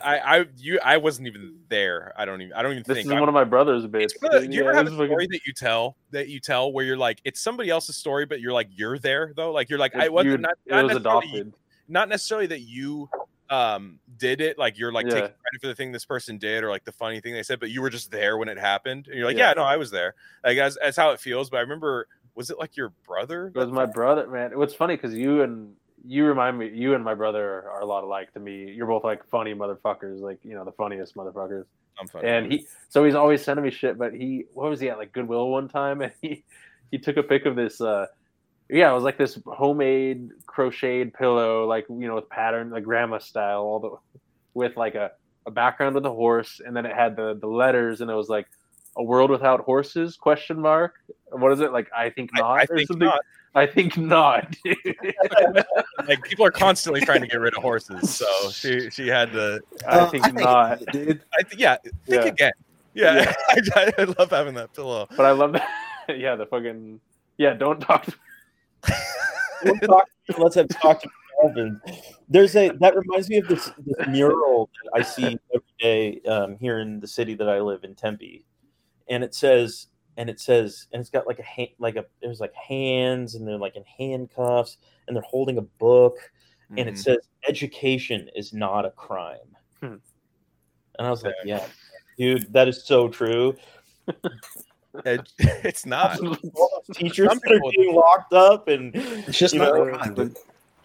I, 0.02 0.18
I, 0.40 0.46
you, 0.58 0.78
I 0.84 0.96
wasn't 0.96 1.28
even 1.28 1.56
there. 1.68 2.12
I 2.16 2.24
don't 2.24 2.40
even, 2.42 2.52
I 2.54 2.62
don't 2.62 2.72
even 2.72 2.84
This 2.86 2.96
think. 2.96 3.06
is 3.06 3.12
I- 3.12 3.20
one 3.20 3.28
of 3.28 3.34
my 3.34 3.44
brother's 3.44 3.86
bits. 3.86 4.14
It's 4.14 4.20
the- 4.22 4.40
dude. 4.40 4.50
do 4.50 4.56
you 4.56 4.62
Yeah, 4.62 4.68
ever 4.70 4.76
have 4.76 4.86
a 4.86 4.90
this 4.90 4.92
is 4.92 4.98
fucking- 4.98 5.10
story 5.12 5.26
that 5.30 5.40
you 5.46 5.52
tell 5.52 5.96
that 6.10 6.28
you 6.28 6.40
tell 6.40 6.72
where 6.72 6.84
you're 6.84 6.96
like 6.96 7.20
it's 7.24 7.40
somebody 7.40 7.70
else's 7.70 7.96
story, 7.96 8.26
but 8.26 8.40
you're 8.40 8.52
like 8.52 8.68
you're 8.72 8.98
there 8.98 9.32
though? 9.36 9.52
Like 9.52 9.70
you're 9.70 9.78
like 9.78 9.94
I 9.94 10.08
wasn't 10.08 10.32
you- 10.32 10.38
not, 10.38 10.54
it 10.66 10.84
was 10.84 10.96
adopted. 10.96 11.52
not 11.88 12.08
necessarily 12.08 12.46
that 12.48 12.60
you 12.60 13.08
um 13.48 14.00
did 14.18 14.40
it 14.40 14.58
like 14.58 14.76
you're 14.76 14.90
like 14.90 15.06
Yeah. 15.06 15.12
taking 15.12 15.28
credit 15.28 15.60
for 15.60 15.66
the 15.68 15.74
thing 15.76 15.92
this 15.92 16.04
person 16.04 16.36
did 16.36 16.64
or 16.64 16.68
like 16.68 16.84
the 16.84 16.90
funny 16.90 17.20
thing 17.20 17.32
they 17.32 17.44
said 17.44 17.60
but 17.60 17.70
you 17.70 17.80
were 17.80 17.90
just 17.90 18.10
there 18.10 18.36
when 18.38 18.48
it 18.48 18.58
happened 18.58 19.06
and 19.06 19.14
you're 19.16 19.24
like 19.24 19.36
Yeah. 19.36 19.50
yeah, 19.50 19.52
no 19.54 19.62
i 19.62 19.76
was 19.76 19.92
there 19.92 20.16
like 20.42 20.56
that's, 20.56 20.76
that's 20.82 20.96
how 20.96 21.12
it 21.12 21.20
feels 21.20 21.48
but 21.48 21.58
i 21.58 21.60
remember 21.60 22.08
was 22.36 22.50
it 22.50 22.58
like 22.58 22.76
your 22.76 22.92
brother 23.06 23.48
It 23.48 23.58
was 23.58 23.70
my 23.70 23.86
brother, 23.86 24.28
man. 24.28 24.56
What's 24.56 24.74
funny 24.74 24.94
because 24.94 25.14
you 25.14 25.42
and 25.42 25.74
you 26.06 26.24
remind 26.24 26.58
me, 26.58 26.70
you 26.72 26.94
and 26.94 27.02
my 27.02 27.14
brother 27.14 27.44
are, 27.44 27.70
are 27.70 27.80
a 27.80 27.86
lot 27.86 28.04
alike 28.04 28.32
to 28.34 28.40
me. 28.40 28.70
You're 28.70 28.86
both 28.86 29.02
like 29.02 29.26
funny 29.28 29.54
motherfuckers, 29.54 30.20
like 30.20 30.38
you 30.44 30.54
know 30.54 30.64
the 30.64 30.72
funniest 30.72 31.16
motherfuckers. 31.16 31.64
I'm 31.98 32.06
funny. 32.06 32.28
And 32.28 32.52
he, 32.52 32.66
so 32.90 33.04
he's 33.04 33.14
always 33.14 33.42
sending 33.42 33.64
me 33.64 33.70
shit. 33.70 33.98
But 33.98 34.12
he, 34.12 34.44
what 34.52 34.68
was 34.70 34.80
he 34.80 34.90
at 34.90 34.98
like 34.98 35.12
Goodwill 35.12 35.48
one 35.48 35.68
time, 35.68 36.00
and 36.02 36.12
he 36.20 36.44
he 36.90 36.98
took 36.98 37.16
a 37.16 37.22
pic 37.22 37.46
of 37.46 37.56
this. 37.56 37.80
uh 37.80 38.06
Yeah, 38.68 38.90
it 38.90 38.94
was 38.94 39.04
like 39.04 39.18
this 39.18 39.38
homemade 39.46 40.30
crocheted 40.46 41.14
pillow, 41.14 41.66
like 41.66 41.86
you 41.88 42.06
know 42.06 42.16
with 42.16 42.28
pattern, 42.28 42.70
like 42.70 42.84
grandma 42.84 43.18
style, 43.18 43.62
all 43.62 43.80
the 43.80 44.20
with 44.54 44.76
like 44.76 44.94
a 44.94 45.12
a 45.46 45.50
background 45.50 45.94
with 45.94 46.04
a 46.04 46.10
horse, 46.10 46.60
and 46.64 46.76
then 46.76 46.84
it 46.84 46.94
had 46.94 47.16
the 47.16 47.38
the 47.40 47.46
letters, 47.46 48.00
and 48.02 48.10
it 48.10 48.14
was 48.14 48.28
like 48.28 48.46
a 48.96 49.02
world 49.02 49.30
without 49.30 49.60
horses 49.60 50.16
question 50.16 50.60
mark 50.60 50.94
what 51.30 51.52
is 51.52 51.60
it 51.60 51.72
like 51.72 51.88
i 51.96 52.08
think 52.10 52.30
not 52.34 52.44
I 52.60 52.62
or 52.70 52.76
think 52.76 52.88
something 52.88 53.06
not. 53.08 53.20
i 53.54 53.66
think 53.66 53.96
not 53.96 54.54
like 56.08 56.22
people 56.22 56.44
are 56.46 56.50
constantly 56.50 57.00
trying 57.00 57.20
to 57.20 57.26
get 57.26 57.40
rid 57.40 57.54
of 57.56 57.62
horses 57.62 58.14
so 58.14 58.26
she 58.50 58.88
she 58.90 59.06
had 59.08 59.32
to 59.32 59.60
i 59.88 59.98
Uh, 60.00 60.10
think 60.10 60.32
not 60.34 60.80
dude. 60.92 61.22
i 61.38 61.42
think 61.42 61.60
yeah 61.60 61.76
think 61.82 61.94
Yeah. 62.06 62.24
again 62.24 62.52
yeah, 62.94 63.14
Yeah. 63.22 63.34
I, 63.76 63.92
I 63.98 64.04
love 64.18 64.30
having 64.30 64.54
that 64.54 64.72
pillow 64.72 65.06
but 65.16 65.26
i 65.26 65.30
love 65.32 65.52
that 65.52 65.68
yeah 66.16 66.34
the 66.36 66.46
fucking 66.46 67.00
yeah 67.38 67.52
don't 67.54 67.80
talk 67.80 68.06
to 68.06 68.12
Don't 69.64 69.80
talk 69.80 70.04
to 70.04 70.12
me 70.28 70.34
unless 70.36 70.56
I've 70.56 70.68
talked 70.68 71.02
to 71.02 71.08
dolphins. 71.42 71.80
There's 72.28 72.54
a 72.56 72.68
that 72.80 72.94
reminds 72.94 73.28
me 73.28 73.38
of 73.38 73.48
this, 73.48 73.70
this 73.78 74.06
mural 74.08 74.68
that 74.84 75.00
I 75.00 75.02
see 75.02 75.38
every 75.54 75.66
day 75.80 76.20
um, 76.28 76.56
here 76.58 76.78
in 76.80 77.00
the 77.00 77.06
city 77.06 77.34
that 77.34 77.48
I 77.48 77.60
live 77.60 77.82
in 77.84 77.94
Tempe, 77.94 78.44
and 79.08 79.22
it 79.24 79.34
says 79.34 79.86
and 80.16 80.28
it 80.30 80.40
says 80.40 80.86
and 80.92 81.00
it's 81.00 81.10
got 81.10 81.26
like 81.26 81.38
a 81.38 81.42
hand 81.42 81.68
like 81.78 81.96
a 81.96 82.04
there's 82.22 82.40
like 82.40 82.54
hands 82.54 83.34
and 83.34 83.46
they're 83.46 83.58
like 83.58 83.76
in 83.76 83.84
handcuffs 83.84 84.78
and 85.06 85.14
they're 85.16 85.22
holding 85.22 85.58
a 85.58 85.62
book 85.62 86.16
and 86.76 86.88
it 86.88 86.94
Mhm. 86.94 86.98
says 86.98 87.18
education 87.48 88.28
is 88.34 88.52
not 88.52 88.84
a 88.84 88.90
crime. 88.90 89.54
Hmm. 89.80 89.96
And 90.98 91.06
I 91.06 91.10
was 91.10 91.22
like, 91.22 91.34
yeah, 91.44 91.64
dude, 92.18 92.52
that 92.52 92.66
is 92.68 92.84
so 92.84 93.08
true. 93.08 93.56
It- 95.04 95.30
it's 95.38 95.84
not 95.84 96.18
teachers 96.94 97.28
Some 97.28 97.38
that 97.44 97.52
are 97.52 97.54
people- 97.56 97.70
being 97.76 97.94
locked 97.94 98.32
up 98.32 98.68
and 98.68 98.92
It's 98.96 99.38
just 99.38 99.54
not 99.54 99.74
know, 99.74 99.82
a 99.82 99.90
crime, 99.98 100.14
dude. 100.14 100.36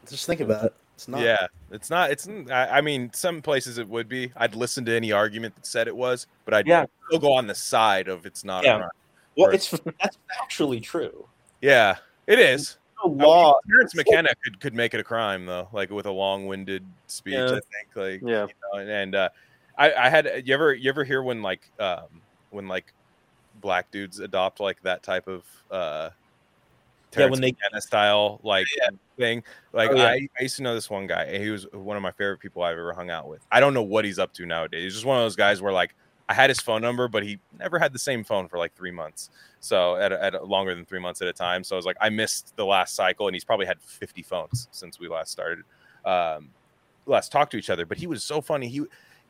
Just 0.09 0.25
think 0.25 0.41
about 0.41 0.65
it. 0.65 0.73
It's 0.95 1.07
not. 1.07 1.21
Yeah, 1.21 1.47
it's 1.71 1.89
not. 1.89 2.11
It's. 2.11 2.27
I 2.51 2.81
mean, 2.81 3.11
some 3.13 3.41
places 3.41 3.77
it 3.77 3.87
would 3.87 4.07
be. 4.07 4.31
I'd 4.35 4.55
listen 4.55 4.85
to 4.85 4.95
any 4.95 5.11
argument 5.11 5.55
that 5.55 5.65
said 5.65 5.87
it 5.87 5.95
was, 5.95 6.27
but 6.45 6.53
I'd 6.53 6.67
Yeah. 6.67 6.85
still 7.07 7.19
go 7.19 7.33
on 7.33 7.47
the 7.47 7.55
side 7.55 8.07
of 8.07 8.25
it's 8.25 8.43
not. 8.43 8.63
Yeah. 8.63 8.77
A 8.77 8.89
well, 9.35 9.49
Or- 9.49 9.53
it's 9.53 9.69
that's 9.99 10.17
actually 10.41 10.79
true. 10.79 11.27
Yeah, 11.61 11.97
it 12.27 12.37
is. 12.37 12.77
The 13.03 13.09
I 13.09 13.09
mean, 13.09 13.17
law 13.17 13.55
Terence 13.67 13.95
McKenna 13.95 14.29
could, 14.43 14.59
could 14.59 14.75
make 14.75 14.93
it 14.93 14.99
a 14.99 15.03
crime 15.03 15.45
though, 15.47 15.67
like 15.71 15.89
with 15.89 16.05
a 16.05 16.11
long-winded 16.11 16.85
speech. 17.07 17.33
Yeah. 17.33 17.45
I 17.45 17.49
think, 17.49 17.95
like, 17.95 18.21
yeah 18.21 18.45
you 18.45 18.53
know, 18.73 18.79
and, 18.79 18.89
and 18.89 19.15
uh, 19.15 19.29
I, 19.77 19.93
I 19.93 20.09
had. 20.09 20.43
You 20.45 20.53
ever, 20.53 20.73
you 20.73 20.89
ever 20.89 21.03
hear 21.03 21.23
when 21.23 21.41
like, 21.41 21.61
um, 21.79 22.21
when 22.51 22.67
like, 22.67 22.93
black 23.59 23.89
dudes 23.91 24.19
adopt 24.19 24.59
like 24.59 24.81
that 24.81 25.03
type 25.03 25.27
of 25.27 25.43
uh, 25.69 26.09
Yeah, 27.17 27.25
when 27.25 27.41
they- 27.41 27.51
McKenna 27.51 27.81
style 27.81 28.39
like 28.43 28.67
thing. 29.17 29.43
Like, 29.73 29.91
Oh, 29.91 29.95
yeah. 29.95 30.05
I, 30.05 30.27
I 30.39 30.43
used 30.43 30.55
to 30.57 30.63
know 30.63 30.73
this 30.73 30.89
one 30.89 31.07
guy, 31.07 31.23
and 31.23 31.43
he 31.43 31.49
was 31.49 31.65
one 31.73 31.97
of 31.97 32.03
my 32.03 32.11
favorite 32.11 32.39
people 32.39 32.63
I've 32.63 32.77
ever 32.77 32.93
hung 32.93 33.09
out 33.09 33.27
with. 33.27 33.45
I 33.51 33.59
don't 33.59 33.73
know 33.73 33.83
what 33.83 34.05
he's 34.05 34.19
up 34.19 34.33
to 34.33 34.45
nowadays. 34.45 34.83
He's 34.83 34.93
just 34.93 35.05
one 35.05 35.17
of 35.17 35.23
those 35.23 35.35
guys 35.35 35.61
where 35.61 35.73
like. 35.73 35.95
I 36.29 36.33
had 36.33 36.49
his 36.49 36.61
phone 36.61 36.81
number, 36.81 37.09
but 37.09 37.23
he 37.23 37.39
never 37.59 37.77
had 37.77 37.91
the 37.91 37.99
same 37.99 38.23
phone 38.23 38.47
for 38.47 38.57
like 38.57 38.73
three 38.73 38.91
months. 38.91 39.31
So 39.59 39.97
at, 39.97 40.13
a, 40.13 40.23
at 40.23 40.33
a, 40.33 40.41
longer 40.41 40.73
than 40.73 40.85
three 40.85 40.99
months 40.99 41.21
at 41.21 41.27
a 41.27 41.33
time. 41.33 41.61
So 41.61 41.75
I 41.75 41.77
was 41.77 41.85
like, 41.85 41.97
I 41.99 42.07
missed 42.09 42.55
the 42.55 42.65
last 42.65 42.95
cycle, 42.95 43.27
and 43.27 43.35
he's 43.35 43.43
probably 43.43 43.65
had 43.65 43.81
50 43.81 44.21
phones 44.21 44.69
since 44.71 44.97
we 44.97 45.09
last 45.09 45.29
started, 45.31 45.65
um, 46.05 46.47
last 47.05 47.33
talked 47.33 47.51
to 47.51 47.57
each 47.57 47.69
other. 47.69 47.85
But 47.85 47.97
he 47.97 48.07
was 48.07 48.23
so 48.23 48.39
funny. 48.39 48.69
He 48.69 48.81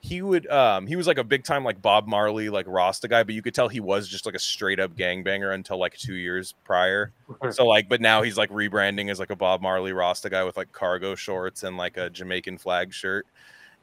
he 0.04 0.24
would 0.24 0.50
um 0.50 0.88
he 0.88 0.96
was 0.96 1.06
like 1.06 1.20
a 1.20 1.24
big 1.24 1.44
time 1.44 1.64
like 1.64 1.80
Bob 1.80 2.08
Marley 2.08 2.50
like 2.50 2.66
Rasta 2.68 3.08
guy, 3.08 3.24
but 3.24 3.36
you 3.36 3.42
could 3.44 3.54
tell 3.54 3.70
he 3.70 3.80
was 3.80 4.08
just 4.08 4.26
like 4.26 4.34
a 4.34 4.40
straight 4.40 4.80
up 4.80 4.96
gangbanger 4.96 5.54
until 5.54 5.78
like 5.78 5.96
two 5.96 6.16
years 6.16 6.56
prior. 6.64 7.14
So 7.52 7.68
like, 7.68 7.88
but 7.88 8.02
now 8.02 8.24
he's 8.24 8.38
like 8.38 8.50
rebranding 8.50 9.12
as 9.12 9.20
like 9.20 9.30
a 9.30 9.36
Bob 9.36 9.62
Marley 9.62 9.94
Rasta 9.94 10.30
guy 10.30 10.44
with 10.44 10.58
like 10.58 10.72
cargo 10.72 11.14
shorts 11.14 11.64
and 11.64 11.78
like 11.78 11.98
a 11.98 12.10
Jamaican 12.10 12.58
flag 12.58 12.92
shirt, 12.92 13.28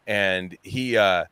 and 0.09 0.59
he 0.63 0.97
uh 0.97 1.25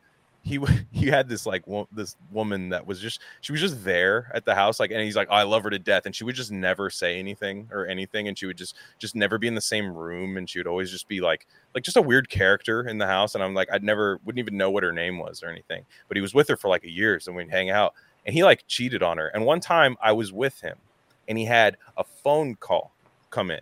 he 0.47 0.59
he 0.91 1.07
had 1.07 1.27
this 1.27 1.45
like 1.45 1.67
wo- 1.67 1.87
this 1.91 2.15
woman 2.31 2.69
that 2.69 2.85
was 2.85 2.99
just 2.99 3.21
she 3.41 3.51
was 3.51 3.61
just 3.61 3.83
there 3.83 4.31
at 4.33 4.45
the 4.45 4.55
house 4.55 4.79
like 4.79 4.91
and 4.91 5.01
he's 5.01 5.15
like 5.15 5.27
oh, 5.29 5.35
I 5.35 5.43
love 5.43 5.63
her 5.63 5.69
to 5.69 5.79
death 5.79 6.05
and 6.05 6.15
she 6.15 6.23
would 6.23 6.35
just 6.35 6.51
never 6.51 6.89
say 6.89 7.19
anything 7.19 7.67
or 7.71 7.85
anything 7.85 8.27
and 8.27 8.37
she 8.37 8.45
would 8.45 8.57
just 8.57 8.75
just 8.97 9.15
never 9.15 9.37
be 9.37 9.47
in 9.47 9.55
the 9.55 9.61
same 9.61 9.93
room 9.93 10.37
and 10.37 10.49
she 10.49 10.59
would 10.59 10.67
always 10.67 10.89
just 10.89 11.07
be 11.07 11.19
like 11.19 11.45
like 11.75 11.83
just 11.83 11.97
a 11.97 12.01
weird 12.01 12.29
character 12.29 12.87
in 12.87 12.97
the 12.97 13.05
house 13.05 13.35
and 13.35 13.43
I'm 13.43 13.53
like 13.53 13.67
I'd 13.71 13.83
never 13.83 14.19
wouldn't 14.25 14.39
even 14.39 14.57
know 14.57 14.71
what 14.71 14.83
her 14.83 14.93
name 14.93 15.19
was 15.19 15.43
or 15.43 15.49
anything 15.49 15.85
but 16.07 16.15
he 16.17 16.21
was 16.21 16.33
with 16.33 16.47
her 16.47 16.57
for 16.57 16.69
like 16.69 16.85
a 16.85 16.91
year 16.91 17.19
so 17.19 17.31
we'd 17.31 17.49
hang 17.49 17.69
out 17.69 17.93
and 18.25 18.33
he 18.33 18.43
like 18.43 18.65
cheated 18.67 19.03
on 19.03 19.17
her 19.17 19.27
and 19.27 19.45
one 19.45 19.59
time 19.59 19.97
I 20.01 20.13
was 20.13 20.31
with 20.31 20.59
him 20.61 20.77
and 21.27 21.37
he 21.37 21.45
had 21.45 21.77
a 21.97 22.03
phone 22.03 22.55
call 22.55 22.91
come 23.29 23.51
in 23.51 23.61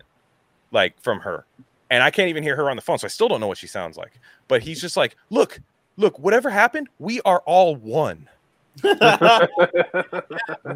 like 0.70 1.00
from 1.02 1.20
her 1.20 1.44
and 1.90 2.02
I 2.02 2.10
can't 2.10 2.28
even 2.28 2.42
hear 2.42 2.56
her 2.56 2.70
on 2.70 2.76
the 2.76 2.82
phone 2.82 2.98
so 2.98 3.06
I 3.06 3.08
still 3.08 3.28
don't 3.28 3.40
know 3.40 3.48
what 3.48 3.58
she 3.58 3.66
sounds 3.66 3.96
like 3.96 4.20
but 4.46 4.62
he's 4.62 4.80
just 4.80 4.96
like 4.96 5.16
look 5.30 5.60
look 5.96 6.18
whatever 6.18 6.50
happened 6.50 6.88
we 6.98 7.20
are 7.22 7.42
all 7.46 7.74
one 7.76 8.28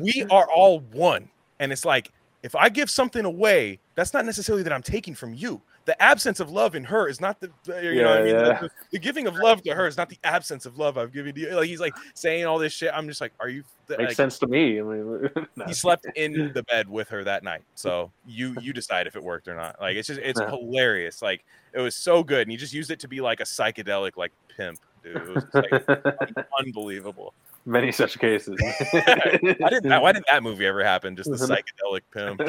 we 0.00 0.24
are 0.30 0.48
all 0.54 0.80
one. 0.92 1.28
And 1.58 1.72
it's 1.72 1.84
like, 1.84 2.10
if 2.42 2.54
I 2.56 2.68
give 2.70 2.88
something 2.88 3.24
away, 3.24 3.78
that's 3.94 4.14
not 4.14 4.24
necessarily 4.24 4.62
that 4.62 4.72
I'm 4.72 4.82
taking 4.82 5.14
from 5.14 5.34
you. 5.34 5.60
The 5.86 6.00
absence 6.02 6.40
of 6.40 6.50
love 6.50 6.74
in 6.74 6.84
her 6.84 7.08
is 7.08 7.20
not 7.20 7.40
the, 7.40 7.50
you 7.82 8.02
know, 8.02 8.10
what 8.10 8.18
I 8.20 8.22
mean, 8.22 8.34
Yeah, 8.34 8.42
The- 8.42 8.58
The, 8.60 8.70
the 8.92 8.98
giving 8.98 9.26
of 9.26 9.34
love 9.36 9.62
to 9.64 9.74
her 9.74 9.86
is 9.86 9.96
not 9.96 10.08
the 10.08 10.18
absence 10.24 10.64
of 10.64 10.78
love 10.78 10.96
I've 10.96 11.12
given 11.12 11.34
to 11.34 11.40
you. 11.40 11.54
Like 11.54 11.66
he's 11.68 11.80
like 11.80 11.94
saying 12.14 12.46
all 12.46 12.58
this 12.58 12.72
shit. 12.72 12.90
I'm 12.94 13.08
just 13.08 13.20
like, 13.20 13.32
are 13.40 13.48
you? 13.48 13.64
makes 13.88 14.00
like, 14.00 14.12
sense 14.12 14.38
to 14.38 14.46
me 14.46 14.78
i 14.78 14.82
mean 14.84 15.28
no. 15.56 15.64
He 15.66 15.74
slept 15.74 16.06
in 16.14 16.52
the 16.54 16.62
bed 16.62 16.88
with 16.88 17.08
her 17.08 17.24
that 17.24 17.42
night, 17.42 17.62
so 17.74 18.12
you 18.24 18.54
you 18.60 18.72
decide 18.72 19.08
if 19.08 19.16
it 19.16 19.22
worked 19.22 19.48
or 19.48 19.56
not. 19.56 19.80
Like 19.80 19.96
it's 19.96 20.06
just 20.06 20.20
it's 20.20 20.38
Yeah. 20.40 20.48
hilarious. 20.48 21.20
Like 21.22 21.44
it 21.74 21.80
was 21.80 21.96
so 21.96 22.22
good, 22.22 22.42
and 22.42 22.52
he 22.52 22.56
just 22.56 22.72
used 22.72 22.92
it 22.92 23.00
to 23.00 23.08
be 23.08 23.20
like 23.20 23.40
a 23.40 23.44
psychedelic 23.44 24.16
like 24.16 24.30
pimp, 24.56 24.78
dude. 25.02 25.16
It 25.16 25.34
was 25.34 25.44
like 25.54 26.46
unbelievable. 26.58 27.34
many 27.66 27.92
such 27.92 28.18
cases 28.18 28.58
Why 28.92 29.68
did 29.70 29.82
that, 29.84 30.00
why 30.02 30.12
did 30.12 30.24
that 30.30 30.42
movie 30.42 30.66
ever 30.66 30.82
happen? 30.84 31.16
Just 31.16 31.30
the 31.30 31.36
psychedelic 31.82 32.02
pimp. 32.12 32.40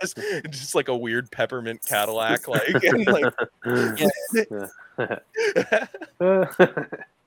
just 0.00 0.18
just 0.50 0.74
like 0.74 0.88
a 0.88 0.96
weird 0.96 1.30
peppermint 1.30 1.84
Cadillac, 1.86 2.48
like, 2.48 2.62
and, 2.82 3.06
like 3.06 3.34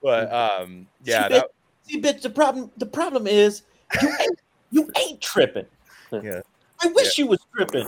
but 0.02 0.34
um 0.34 0.88
yeah, 1.04 1.28
See, 1.28 1.34
that, 1.34 1.48
See, 1.88 2.02
bitch, 2.02 2.22
the 2.22 2.30
problem 2.30 2.72
the 2.78 2.86
problem 2.86 3.28
is 3.28 3.64
you 4.02 4.10
ain't 4.10 4.40
you 4.72 4.90
ain't 4.98 5.22
tripping. 5.22 5.66
Yeah. 6.12 6.42
I 6.82 6.88
wish 6.88 7.18
you 7.18 7.28
was 7.28 7.40
tripping. 7.56 7.88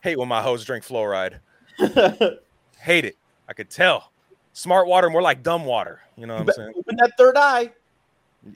hate 0.00 0.18
when 0.18 0.28
my 0.28 0.40
hoes 0.42 0.64
drink 0.64 0.84
fluoride. 0.84 1.38
Hate 2.78 3.04
it. 3.04 3.16
I 3.48 3.52
could 3.52 3.68
tell. 3.70 4.09
Smart 4.52 4.86
water 4.86 5.08
more 5.10 5.22
like 5.22 5.42
dumb 5.42 5.64
water. 5.64 6.00
You 6.16 6.26
know 6.26 6.34
what 6.34 6.48
I'm 6.48 6.52
saying? 6.54 6.72
Open 6.76 6.96
that 6.96 7.12
third 7.16 7.36
eye. 7.36 7.70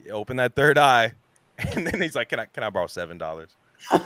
You 0.05 0.11
open 0.11 0.37
that 0.37 0.55
third 0.55 0.77
eye, 0.77 1.13
and 1.57 1.85
then 1.87 2.01
he's 2.01 2.15
like, 2.15 2.29
"Can 2.29 2.39
I 2.39 2.45
can 2.45 2.63
I 2.63 2.69
borrow 2.69 2.87
seven 2.87 3.17
dollars?" 3.17 3.49
That's 3.91 4.05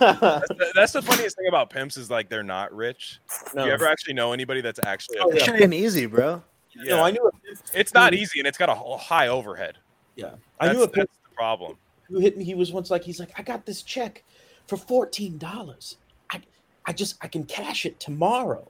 the, 0.49 0.71
that's 0.75 0.91
the 0.93 1.01
funniest 1.01 1.37
thing 1.37 1.47
about 1.47 1.69
pimps 1.69 1.95
is 1.95 2.09
like 2.11 2.27
they're 2.29 2.43
not 2.43 2.73
rich. 2.75 3.19
no, 3.55 3.61
Do 3.63 3.67
you 3.67 3.73
ever 3.73 3.87
actually 3.87 4.13
know 4.13 4.33
anybody 4.33 4.61
that's 4.61 4.79
actually 4.83 5.19
Oh, 5.19 5.29
It 5.29 5.33
pimp? 5.33 5.45
should 5.45 5.53
have 5.55 5.59
been 5.61 5.73
easy, 5.73 6.05
bro. 6.05 6.43
Yeah. 6.75 6.97
no, 6.97 7.03
I 7.03 7.11
knew 7.11 7.25
a, 7.25 7.79
It's 7.79 7.93
not 7.93 8.13
easy 8.13 8.39
and 8.39 8.47
it's 8.47 8.57
got 8.57 8.69
a 8.69 8.75
high 8.97 9.27
overhead. 9.29 9.77
yeah, 10.15 10.31
I 10.59 10.73
knew 10.73 10.79
a 10.79 10.81
That's, 10.81 10.91
pimp 10.95 11.09
that's 11.09 11.29
the 11.29 11.35
problem. 11.35 11.77
who 12.09 12.19
hit 12.19 12.37
me. 12.37 12.43
He 12.43 12.55
was 12.55 12.71
once 12.73 12.91
like, 12.91 13.03
he's 13.03 13.19
like, 13.19 13.31
I 13.39 13.43
got 13.43 13.65
this 13.65 13.81
check 13.83 14.23
for 14.67 14.75
fourteen 14.75 15.37
dollars. 15.37 15.95
I, 16.31 16.41
I 16.85 16.91
just, 16.93 17.15
I 17.21 17.27
can 17.27 17.45
cash 17.45 17.85
it 17.85 17.99
tomorrow. 17.99 18.69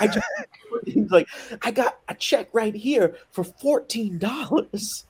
I 0.00 0.06
just, 0.06 0.26
he's 0.84 1.10
like, 1.10 1.28
I 1.62 1.70
got 1.70 1.98
a 2.08 2.14
check 2.14 2.48
right 2.52 2.74
here 2.74 3.16
for 3.30 3.44
fourteen 3.44 4.18
dollars. 4.18 5.06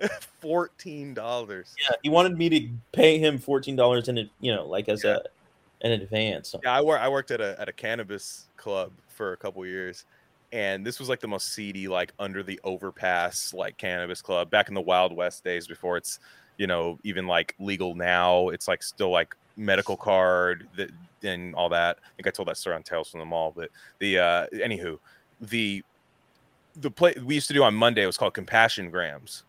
Fourteen 0.40 1.12
dollars. 1.12 1.74
Yeah, 1.78 1.94
he 2.02 2.08
wanted 2.08 2.38
me 2.38 2.48
to 2.48 2.68
pay 2.92 3.18
him 3.18 3.38
fourteen 3.38 3.76
dollars 3.76 4.08
in, 4.08 4.16
a, 4.16 4.30
you 4.40 4.54
know, 4.54 4.66
like 4.66 4.88
as 4.88 5.04
a 5.04 5.22
an 5.82 5.92
advance. 5.92 6.54
Yeah, 6.62 6.72
I 6.72 6.80
work. 6.80 7.00
I 7.00 7.08
worked 7.08 7.30
at 7.30 7.40
a 7.40 7.60
at 7.60 7.68
a 7.68 7.72
cannabis 7.72 8.48
club 8.56 8.92
for 9.08 9.32
a 9.32 9.36
couple 9.36 9.64
years, 9.66 10.06
and 10.52 10.86
this 10.86 10.98
was 10.98 11.08
like 11.08 11.20
the 11.20 11.28
most 11.28 11.52
seedy, 11.54 11.88
like 11.88 12.12
under 12.18 12.42
the 12.42 12.58
overpass, 12.64 13.52
like 13.52 13.76
cannabis 13.76 14.22
club 14.22 14.50
back 14.50 14.68
in 14.68 14.74
the 14.74 14.80
Wild 14.80 15.14
West 15.14 15.44
days 15.44 15.66
before 15.66 15.96
it's, 15.96 16.18
you 16.56 16.66
know, 16.66 16.98
even 17.04 17.26
like 17.26 17.54
legal 17.58 17.94
now. 17.94 18.48
It's 18.48 18.68
like 18.68 18.82
still 18.82 19.10
like 19.10 19.36
medical 19.56 19.96
card 19.96 20.66
that 20.76 20.90
and 21.24 21.54
all 21.54 21.68
that. 21.70 21.98
I 22.02 22.08
think 22.16 22.26
I 22.26 22.30
told 22.30 22.48
that 22.48 22.56
story 22.56 22.76
on 22.76 22.82
Tales 22.82 23.10
from 23.10 23.20
the 23.20 23.26
Mall, 23.26 23.52
but 23.54 23.70
the 23.98 24.18
uh 24.18 24.46
anywho, 24.54 24.98
the 25.40 25.82
the 26.76 26.90
play 26.90 27.14
we 27.24 27.34
used 27.34 27.48
to 27.48 27.54
do 27.54 27.62
on 27.62 27.74
Monday 27.74 28.06
was 28.06 28.16
called 28.16 28.34
Compassion 28.34 28.90
Grams. 28.90 29.44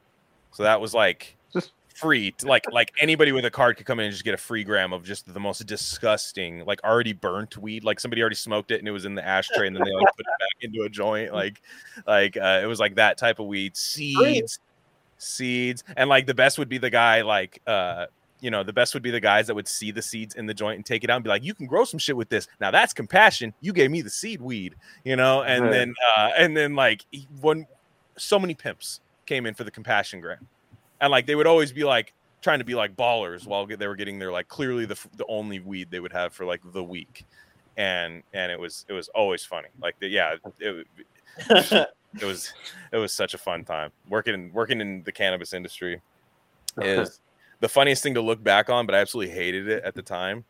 So 0.51 0.63
that 0.63 0.81
was 0.81 0.93
like 0.93 1.37
Just 1.53 1.71
free 1.95 2.31
to, 2.31 2.47
like 2.47 2.63
like 2.71 2.91
anybody 2.99 3.31
with 3.31 3.45
a 3.45 3.51
card 3.51 3.77
could 3.77 3.85
come 3.85 3.99
in 3.99 4.05
and 4.05 4.13
just 4.13 4.23
get 4.23 4.33
a 4.33 4.37
free 4.37 4.63
gram 4.63 4.93
of 4.93 5.03
just 5.03 5.31
the 5.31 5.39
most 5.39 5.65
disgusting 5.65 6.65
like 6.65 6.83
already 6.83 7.13
burnt 7.13 7.57
weed 7.57 7.83
like 7.83 7.99
somebody 7.99 8.21
already 8.21 8.35
smoked 8.35 8.71
it 8.71 8.79
and 8.79 8.87
it 8.87 8.91
was 8.91 9.05
in 9.05 9.13
the 9.13 9.25
ashtray 9.25 9.67
and 9.67 9.75
then 9.75 9.83
they 9.83 9.91
like 9.91 10.15
put 10.15 10.25
it 10.25 10.39
back 10.39 10.49
into 10.61 10.83
a 10.83 10.89
joint 10.89 11.33
like 11.33 11.61
like 12.07 12.37
uh, 12.37 12.59
it 12.63 12.65
was 12.65 12.79
like 12.79 12.95
that 12.95 13.17
type 13.17 13.39
of 13.39 13.45
weed 13.45 13.75
seeds 13.75 14.59
seeds 15.17 15.83
and 15.97 16.09
like 16.09 16.25
the 16.25 16.33
best 16.33 16.57
would 16.57 16.69
be 16.69 16.77
the 16.77 16.89
guy 16.89 17.21
like 17.21 17.61
uh 17.67 18.05
you 18.41 18.51
know 18.51 18.63
the 18.63 18.73
best 18.73 18.93
would 18.93 19.03
be 19.03 19.11
the 19.11 19.19
guys 19.19 19.47
that 19.47 19.55
would 19.55 19.67
see 19.67 19.91
the 19.91 20.01
seeds 20.01 20.35
in 20.35 20.45
the 20.47 20.53
joint 20.53 20.75
and 20.77 20.85
take 20.85 21.03
it 21.03 21.09
out 21.09 21.15
and 21.15 21.23
be 21.23 21.29
like 21.29 21.43
you 21.43 21.53
can 21.53 21.65
grow 21.67 21.85
some 21.85 21.97
shit 21.99 22.17
with 22.17 22.27
this. 22.29 22.47
Now 22.59 22.71
that's 22.71 22.91
compassion. 22.93 23.53
You 23.61 23.71
gave 23.71 23.89
me 23.91 24.01
the 24.01 24.09
seed 24.09 24.41
weed 24.41 24.75
you 25.05 25.15
know? 25.15 25.43
And 25.43 25.63
Right. 25.63 25.71
then 25.71 25.93
uh 26.17 26.31
and 26.37 26.57
then 26.57 26.75
like 26.75 27.05
he- 27.11 27.27
one 27.39 27.65
so 28.17 28.37
many 28.37 28.53
pimps 28.53 28.99
came 29.25 29.45
in 29.45 29.53
for 29.53 29.63
the 29.63 29.71
compassion 29.71 30.19
grant. 30.19 30.45
and 30.99 31.11
like 31.11 31.25
they 31.25 31.35
would 31.35 31.47
always 31.47 31.71
be 31.71 31.83
like 31.83 32.13
trying 32.41 32.59
to 32.59 32.65
be 32.65 32.73
like 32.75 32.95
ballers 32.95 33.45
while 33.45 33.65
they 33.67 33.87
were 33.87 33.95
getting 33.95 34.17
their 34.19 34.31
like 34.31 34.47
clearly 34.47 34.85
the 34.85 34.97
the 35.17 35.25
only 35.27 35.59
weed 35.59 35.89
they 35.91 35.99
would 35.99 36.11
have 36.11 36.33
for 36.33 36.45
like 36.45 36.61
the 36.73 36.83
week. 36.83 37.25
And 37.77 38.23
and 38.33 38.51
it 38.51 38.59
was 38.59 38.85
it 38.89 38.93
was 38.93 39.07
always 39.09 39.45
funny. 39.45 39.69
Like 39.79 39.99
the, 39.99 40.07
yeah 40.07 40.35
it, 40.59 40.87
it 41.49 42.23
was 42.25 42.51
it 42.91 42.97
was 42.97 43.13
such 43.13 43.33
a 43.33 43.37
fun 43.37 43.63
time 43.63 43.91
working 44.09 44.51
working 44.51 44.81
in 44.81 45.03
the 45.03 45.11
cannabis 45.11 45.53
industry. 45.53 46.01
Is 46.81 47.19
the 47.61 47.69
funniest 47.69 48.03
thing 48.03 48.13
to 48.15 48.21
look 48.21 48.43
back 48.43 48.69
on 48.69 48.85
but 48.85 48.93
i 48.93 48.99
absolutely 48.99 49.33
hated 49.33 49.67
it 49.69 49.83
at 49.83 49.95
the 49.95 50.01
time. 50.01 50.43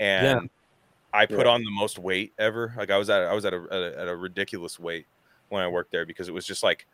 And 0.00 0.50
i 1.12 1.26
put 1.26 1.46
Yeah. 1.46 1.52
on 1.52 1.62
the 1.62 1.70
most 1.70 1.98
weight 1.98 2.32
ever. 2.38 2.74
Like 2.76 2.90
i 2.90 2.96
was 2.98 3.08
at 3.10 3.22
i 3.22 3.32
was 3.34 3.44
at 3.44 3.52
a, 3.54 3.62
at 3.70 3.80
a 3.82 4.00
at 4.00 4.08
a 4.08 4.16
ridiculous 4.16 4.78
weight 4.80 5.06
when 5.50 5.62
i 5.62 5.68
worked 5.68 5.92
there 5.92 6.04
because 6.06 6.28
it 6.28 6.32
was 6.34 6.46
just 6.46 6.62
like 6.62 6.86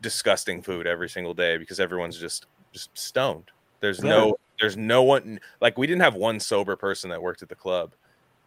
disgusting 0.00 0.62
food 0.62 0.86
every 0.86 1.08
single 1.08 1.34
day 1.34 1.56
because 1.56 1.80
everyone's 1.80 2.18
just 2.18 2.46
just 2.72 2.90
stoned. 2.96 3.50
There's 3.80 4.02
Yeah. 4.02 4.10
no 4.10 4.36
there's 4.60 4.76
no 4.76 5.02
one 5.02 5.38
like 5.60 5.78
we 5.78 5.86
didn't 5.86 6.02
have 6.02 6.14
one 6.14 6.40
sober 6.40 6.74
person 6.76 7.10
that 7.10 7.22
worked 7.22 7.42
at 7.42 7.48
the 7.48 7.54
club. 7.54 7.94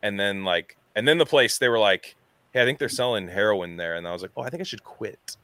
And 0.04 0.20
then 0.20 0.44
like 0.44 0.78
and 0.96 1.08
then 1.08 1.18
the 1.18 1.26
place 1.26 1.58
they 1.58 1.70
were 1.70 1.80
like 1.80 2.16
hey 2.54 2.62
i 2.62 2.66
think 2.66 2.80
they're 2.80 2.90
selling 2.90 3.28
heroin 3.28 3.78
there. 3.78 3.96
And 3.96 4.08
i 4.08 4.12
was 4.14 4.22
like 4.22 4.32
oh 4.36 4.42
i 4.42 4.50
think 4.50 4.62
i 4.62 4.64
should 4.64 4.84
quit. 4.84 5.38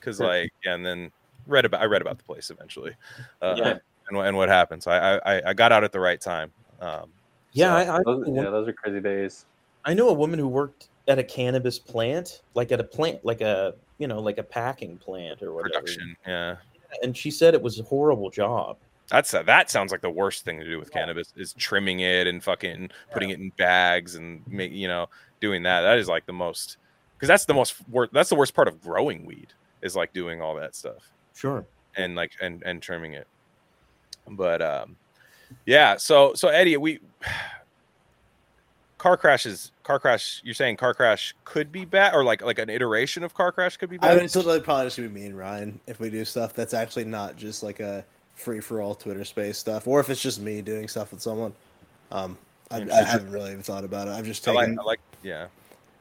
Because 0.00 0.18
like 0.20 0.52
yeah, 0.64 0.74
and 0.74 0.84
then 0.84 1.12
read 1.46 1.64
about 1.64 1.80
i 1.80 1.84
read 1.84 2.02
about 2.02 2.18
the 2.18 2.24
place 2.24 2.50
eventually. 2.50 2.94
Uh, 3.40 3.54
Yeah. 3.58 3.78
And, 4.08 4.16
what- 4.16 4.26
and 4.26 4.36
what 4.36 4.48
happened 4.48 4.82
so 4.82 4.90
I, 4.90 5.36
I 5.36 5.42
i 5.50 5.52
got 5.52 5.72
out 5.72 5.84
at 5.84 5.92
the 5.92 6.00
right 6.00 6.20
time 6.20 6.50
um 6.80 7.10
yeah, 7.54 7.84
so- 7.84 7.92
I, 7.92 7.96
I, 7.96 8.00
those, 8.06 8.24
yeah, 8.28 8.42
those 8.44 8.66
are 8.68 8.72
crazy 8.72 9.00
days. 9.00 9.44
I 9.84 9.92
know 9.92 10.08
a 10.08 10.12
woman 10.14 10.38
who 10.38 10.48
worked 10.48 10.88
at 11.06 11.18
a 11.18 11.22
cannabis 11.22 11.78
plant, 11.78 12.40
like 12.54 12.72
at 12.72 12.80
a 12.80 12.84
plant, 12.84 13.22
like 13.26 13.42
a 13.42 13.74
you 13.98 14.06
know, 14.08 14.20
like 14.20 14.38
a 14.38 14.42
packing 14.42 14.96
plant 14.96 15.42
or 15.42 15.52
whatever. 15.52 15.80
production 15.82 16.16
yeah 16.26 16.56
And 17.02 17.14
she 17.16 17.30
said 17.30 17.52
it 17.52 17.60
was 17.60 17.78
a 17.78 17.82
horrible 17.82 18.30
job. 18.30 18.78
that's 19.10 19.32
that 19.32 19.70
sounds 19.70 19.92
like 19.92 20.00
the 20.00 20.08
worst 20.10 20.44
thing 20.46 20.60
to 20.60 20.64
do 20.64 20.78
with 20.78 20.90
cannabis 20.90 21.32
is 21.36 21.52
trimming 21.58 22.00
it 22.00 22.26
and 22.26 22.42
fucking 22.42 22.90
putting 23.12 23.28
it 23.30 23.38
in 23.38 23.50
bags 23.58 24.14
and 24.14 24.40
make 24.46 24.72
you 24.72 24.88
know 24.88 25.06
doing 25.40 25.62
that 25.64 25.82
that 25.82 25.98
is 25.98 26.08
like 26.08 26.24
the 26.24 26.32
most 26.32 26.78
because 27.16 27.28
that's 27.28 27.44
the 27.44 27.52
most 27.54 27.74
wor- 27.90 28.08
that's 28.12 28.30
the 28.30 28.34
worst 28.36 28.54
part 28.54 28.66
of 28.66 28.80
growing 28.80 29.26
weed 29.26 29.52
is 29.82 29.94
like 29.94 30.12
doing 30.14 30.40
all 30.40 30.54
that 30.54 30.74
stuff 30.74 31.10
Sure. 31.34 31.66
and 31.96 32.14
like 32.16 32.32
and 32.40 32.62
and 32.64 32.80
trimming 32.80 33.12
it 33.12 33.26
but 34.28 34.62
um 34.62 34.96
yeah 35.66 35.96
so 35.96 36.32
so 36.34 36.48
eddie 36.48 36.76
we 36.76 37.00
car 38.98 39.16
crashes 39.16 39.72
car 39.82 39.98
crash 39.98 40.40
you're 40.44 40.54
saying 40.54 40.76
car 40.76 40.94
crash 40.94 41.34
could 41.44 41.72
be 41.72 41.84
bad 41.84 42.14
or 42.14 42.24
like 42.24 42.42
like 42.42 42.58
an 42.58 42.70
iteration 42.70 43.24
of 43.24 43.34
car 43.34 43.52
crash 43.52 43.76
could 43.76 43.90
be 43.90 43.98
bad 43.98 44.12
I 44.12 44.14
mean, 44.14 44.24
it's 44.24 44.36
literally 44.36 44.60
probably 44.60 44.86
just 44.86 44.96
gonna 44.96 45.08
be 45.08 45.20
me 45.20 45.26
and 45.26 45.36
Ryan 45.36 45.80
if 45.86 46.00
we 46.00 46.08
do 46.10 46.24
stuff 46.24 46.54
that's 46.54 46.74
actually 46.74 47.04
not 47.04 47.36
just 47.36 47.62
like 47.62 47.80
a 47.80 48.04
free 48.34 48.60
for 48.60 48.80
all 48.80 48.94
Twitter 48.94 49.24
space 49.24 49.58
stuff, 49.58 49.86
or 49.86 50.00
if 50.00 50.10
it's 50.10 50.20
just 50.20 50.40
me 50.40 50.60
doing 50.62 50.88
stuff 50.88 51.12
with 51.12 51.22
someone. 51.22 51.52
Um, 52.10 52.36
I, 52.70 52.86
I 52.90 53.02
haven't 53.02 53.30
really 53.30 53.52
even 53.52 53.62
thought 53.62 53.84
about 53.84 54.08
it. 54.08 54.12
I've 54.12 54.24
just 54.24 54.46
I 54.48 54.52
taken 54.52 54.76
like, 54.76 54.80
I 54.80 54.84
like 54.84 55.00
yeah 55.22 55.46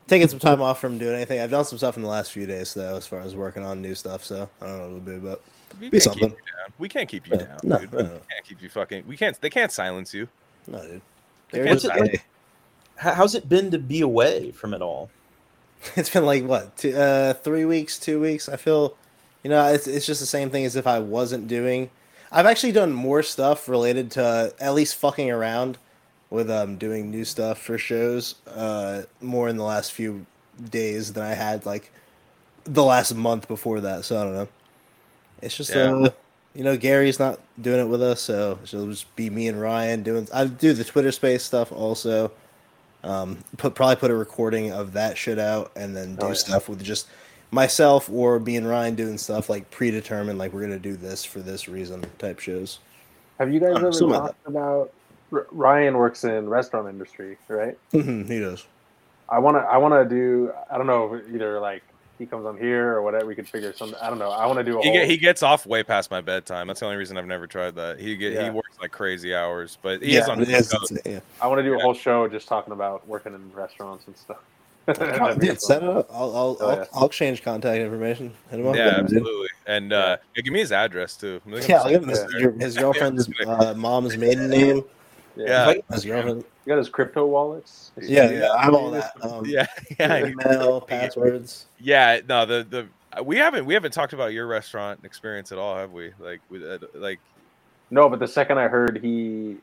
taken 0.08 0.28
some 0.28 0.40
time 0.40 0.62
off 0.62 0.80
from 0.80 0.98
doing 0.98 1.16
anything. 1.16 1.40
I've 1.40 1.52
done 1.52 1.66
some 1.66 1.78
stuff 1.78 1.98
in 1.98 2.04
the 2.04 2.10
last 2.10 2.32
few 2.32 2.46
days 2.46 2.74
though, 2.74 2.98
as 2.98 3.08
far 3.08 3.22
as 3.22 3.36
working 3.36 3.64
on 3.64 3.82
new 3.82 3.96
stuff. 3.96 4.24
So 4.24 4.50
I 4.62 4.66
don't 4.66 4.78
know 4.78 4.84
what 4.84 5.08
it'll 5.08 5.20
be, 5.20 5.26
but 5.26 5.44
we 5.80 5.90
Be 5.90 5.92
can't 5.92 5.92
keep 5.92 6.02
something. 6.02 6.30
you 6.30 6.36
down 6.36 6.74
we 6.80 6.90
can't 6.90 7.10
keep 7.10 7.28
you 7.28 7.38
Yeah, 7.38 7.46
down 7.46 7.58
no, 7.64 7.78
dude. 7.80 7.92
no, 7.94 8.00
we 8.00 8.04
can't 8.10 8.46
keep 8.46 8.62
you 8.62 8.70
fucking 8.70 9.04
we 9.08 9.18
can't 9.18 9.40
they 9.42 9.50
can't 9.50 9.72
silence 9.72 10.14
you 10.14 10.28
no, 10.68 10.82
dude. 10.82 11.02
They 11.52 11.64
can't 11.64 11.70
is 11.78 11.84
What's 11.86 11.98
it 11.98 12.02
like- 12.12 12.26
how's 12.98 13.36
it 13.36 13.50
been 13.50 13.72
to 13.72 13.80
be 13.80 14.02
away 14.02 14.52
from 14.52 14.74
it 14.74 14.82
all? 14.82 15.10
It's 15.96 16.10
been 16.12 16.26
like 16.26 16.44
what, 16.46 16.78
two, 16.78 16.96
uh, 16.96 17.34
three 17.34 17.66
weeks, 17.66 17.98
two 17.98 18.22
weeks. 18.22 18.48
I 18.48 18.56
feel, 18.56 18.96
you 19.44 19.50
know, 19.50 19.66
it's 19.74 19.88
it's 19.88 20.06
just 20.06 20.20
the 20.20 20.28
same 20.28 20.52
thing 20.52 20.64
as 20.66 20.76
if 20.76 20.86
I 20.86 21.00
wasn't 21.00 21.48
doing. 21.48 21.90
I've 22.32 22.46
actually 22.46 22.72
done 22.74 22.92
more 22.94 23.24
stuff 23.24 23.68
related 23.68 24.12
to 24.12 24.54
at 24.60 24.76
least 24.76 24.96
fucking 24.98 25.32
around 25.32 25.80
with 26.30 26.52
um 26.52 26.78
doing 26.78 27.10
new 27.10 27.26
stuff 27.26 27.60
for 27.60 27.80
shows. 27.80 28.36
Uh, 28.48 29.02
more 29.22 29.50
in 29.50 29.58
the 29.58 29.64
last 29.64 29.92
few 29.94 30.24
days 30.70 31.14
than 31.14 31.24
I 31.24 31.34
had 31.34 31.66
like 31.66 31.92
the 32.66 32.84
last 32.84 33.16
month 33.16 33.48
before 33.48 33.82
that. 33.82 34.06
So 34.06 34.20
I 34.22 34.24
don't 34.24 34.34
know. 34.36 34.48
It's 35.42 35.56
just 35.56 35.74
Yeah. 35.74 35.94
uh, 35.94 36.10
you 36.54 36.64
know, 36.64 36.76
Gary's 36.78 37.20
not 37.20 37.39
doing 37.62 37.80
it 37.80 37.86
with 37.89 38.02
us, 38.02 38.22
so 38.22 38.60
it'll 38.64 38.88
just 38.89 39.14
be 39.16 39.30
me 39.30 39.48
and 39.48 39.60
Ryan 39.62 40.04
doing. 40.04 40.28
I 40.34 40.46
do 40.46 40.74
the 40.74 40.84
Twitter 40.84 41.12
Space 41.12 41.44
stuff 41.44 41.72
also. 41.72 42.32
Um, 43.04 43.39
put 43.58 43.74
probably 43.74 43.96
put 43.96 44.12
a 44.12 44.16
recording 44.16 44.72
of 44.72 44.94
that 44.94 45.18
shit 45.18 45.39
out, 45.39 45.72
and 45.76 45.96
then 45.96 46.16
do 46.16 46.26
Oh, 46.26 46.28
yeah. 46.30 46.34
stuff 46.36 46.70
with 46.70 46.84
just 46.84 47.08
myself 47.50 48.10
or 48.10 48.39
me 48.39 48.56
and 48.58 48.68
Ryan 48.68 48.96
doing 48.96 49.18
stuff 49.18 49.50
like 49.50 49.70
predetermined, 49.72 50.38
like 50.38 50.54
we're 50.54 50.62
gonna 50.62 50.78
do 50.78 50.96
this 50.96 51.24
for 51.24 51.39
this 51.39 51.68
reason 51.68 52.06
type 52.20 52.39
shows. 52.39 52.80
Have 53.39 53.52
you 53.52 53.60
guys 53.60 53.76
ever 53.78 53.92
something 53.92 54.10
like 54.20 54.22
talked 54.22 54.48
about? 54.48 54.92
R- 55.34 55.48
Ryan 55.52 55.98
works 55.98 56.24
in 56.26 56.48
restaurant 56.50 56.88
industry, 56.89 57.38
right? 57.48 57.78
he 57.92 58.39
does. 58.39 58.66
I 59.30 59.39
want 59.39 59.56
to. 59.58 59.62
I 59.62 59.78
want 59.78 59.94
to 59.94 60.04
do. 60.14 60.52
I 60.70 60.78
don't 60.78 60.88
know. 60.88 61.20
Either 61.34 61.60
like 61.60 61.82
he 62.22 62.28
comes 62.28 62.46
on 62.46 62.58
here 62.58 62.94
or 62.94 63.02
whatever. 63.02 63.26
We 63.26 63.36
could 63.36 63.50
figure 63.50 63.74
something. 63.74 63.98
I 64.02 64.10
don't 64.10 64.20
know. 64.20 64.30
I 64.30 64.46
want 64.46 64.60
to 64.60 64.64
do 64.64 64.78
a 64.78 64.82
he, 64.82 64.90
whole. 64.90 64.98
get, 64.98 65.10
he 65.10 65.18
gets 65.18 65.42
off 65.42 65.66
way 65.66 65.84
past 65.84 66.12
my 66.12 66.22
bedtime 66.22 66.68
that's 66.68 66.80
the 66.80 66.86
only 66.86 66.98
reason 66.98 67.18
i've 67.18 67.26
never 67.26 67.48
tried 67.48 67.76
that 67.76 68.00
he 68.00 68.16
get 68.16 68.42
he 68.42 68.50
works 68.50 68.78
like 68.80 68.92
crazy 68.92 69.34
hours 69.34 69.78
but 69.82 70.02
he 70.02 70.16
is 70.16 70.28
on 70.28 70.42
it 70.42 70.46
the 70.46 70.56
is, 70.56 71.02
yeah. 71.06 71.20
I 71.42 71.48
want 71.48 71.60
to 71.60 71.64
do 71.64 71.74
a 71.78 71.80
whole 71.80 71.94
show 71.94 72.28
just 72.28 72.48
talking 72.48 72.74
about 72.74 73.08
working 73.08 73.34
in 73.34 73.52
restaurants 73.54 74.06
and 74.08 74.16
stuff. 74.16 74.38
That'd 74.86 75.40
Dude, 75.40 75.62
set 75.62 75.84
it 75.84 75.90
up. 75.90 76.10
I'll 76.12 76.36
I'll, 76.36 76.58
Oh, 76.60 76.70
I'll, 76.70 76.78
yeah. 76.78 76.86
I'll 76.94 77.06
exchange 77.06 77.44
contact 77.44 77.80
information. 77.80 78.34
Hit 78.50 78.60
him 78.60 78.68
up. 78.68 78.76
yeah 78.76 78.92
dude. 78.92 79.00
absolutely 79.00 79.48
and 79.68 79.94
uh 79.94 80.18
yeah, 80.36 80.42
give 80.42 80.54
me 80.54 80.60
his 80.60 80.72
address 80.72 81.16
too 81.16 81.42
I'm 81.46 81.54
Yeah, 81.54 81.82
I'll 81.82 81.90
give 81.90 82.04
him 82.04 82.10
his, 82.10 82.26
your, 82.38 82.52
his 82.52 82.78
girlfriend's 82.84 83.30
uh, 83.46 83.74
mom's 83.76 84.18
maiden 84.18 84.50
name. 84.50 84.84
Yeah. 85.48 85.74
His 85.92 86.06
girlfriend. 86.06 86.44
You 86.66 86.70
got 86.70 86.78
his 86.78 86.89
crypto 86.89 87.26
wallets. 87.26 87.92
Yeah, 88.00 88.30
yeah, 88.30 88.52
I 88.52 88.64
have 88.64 88.74
all 88.74 88.92
that. 88.92 89.14
Um, 89.22 89.46
yeah 89.46 89.66
yeah 90.00 90.28
Email, 90.28 90.82
passwords. 90.88 91.66
yeah 91.80 92.20
no 92.28 92.46
the 92.46 92.64
the 92.70 93.24
we 93.24 93.38
haven't 93.38 93.66
we 93.66 93.74
haven't 93.74 93.92
talked 93.92 94.14
about 94.14 94.32
your 94.34 94.48
restaurant 94.48 95.02
experience 95.04 95.52
at 95.52 95.58
all 95.58 95.76
have 95.76 95.92
we 95.92 96.12
like 96.20 96.39
with 96.50 96.64
uh, 96.64 96.78
like 96.94 97.20
No, 97.89 98.08
but 98.10 98.20
the 98.20 98.28
second 98.28 98.58
I 98.60 98.68
heard 98.68 99.00
he 99.02 99.58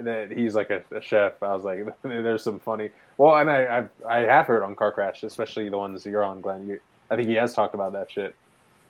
that 0.00 0.32
he's 0.34 0.54
like 0.54 0.70
a, 0.70 0.82
a 0.96 1.00
chef, 1.02 1.42
I 1.42 1.54
was 1.54 1.62
like, 1.64 1.80
"There's 2.02 2.42
some 2.42 2.58
funny." 2.58 2.90
Well, 3.18 3.36
and 3.36 3.50
I 3.50 3.78
I've, 3.78 3.90
I 4.08 4.18
have 4.20 4.46
heard 4.46 4.62
on 4.62 4.74
Car 4.74 4.90
Crash, 4.92 5.22
especially 5.22 5.68
the 5.68 5.76
ones 5.76 6.04
you're 6.06 6.24
on, 6.24 6.40
Glenn. 6.40 6.66
You, 6.66 6.80
I 7.10 7.16
think 7.16 7.28
he 7.28 7.34
has 7.34 7.52
talked 7.54 7.74
about 7.74 7.92
that 7.92 8.10
shit. 8.10 8.34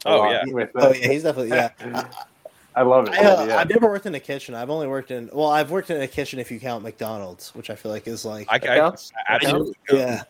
oh 0.07 0.31
yeah 0.31 0.45
with, 0.47 0.71
Oh 0.77 0.91
uh, 0.91 0.95
yeah, 0.97 1.09
he's 1.09 1.25
definitely 1.25 1.57
yeah. 1.57 1.71
I, 2.79 2.81
I 2.81 2.85
love 2.85 3.09
it. 3.09 3.15
I, 3.15 3.25
uh, 3.25 3.45
yeah. 3.45 3.57
I've 3.59 3.69
never 3.69 3.89
worked 3.89 4.07
in 4.07 4.15
a 4.15 4.21
kitchen. 4.21 4.55
I've 4.55 4.71
only 4.71 4.87
worked 4.87 5.11
in 5.11 5.29
well, 5.33 5.49
I've 5.49 5.71
worked 5.71 5.91
in 5.91 6.01
a 6.01 6.07
kitchen 6.07 6.39
if 6.39 6.51
you 6.51 6.61
count 6.61 6.85
McDonald's, 6.85 7.55
which 7.55 7.71
I 7.71 7.75
feel 7.75 7.91
like 7.91 8.07
is 8.07 8.25
like 8.25 8.47
I, 8.49 8.59
That 8.59 8.71
I, 8.71 8.77
counts? 8.77 9.13
I 9.29 9.35
absolutely. 9.35 9.75
yeah. 9.93 10.23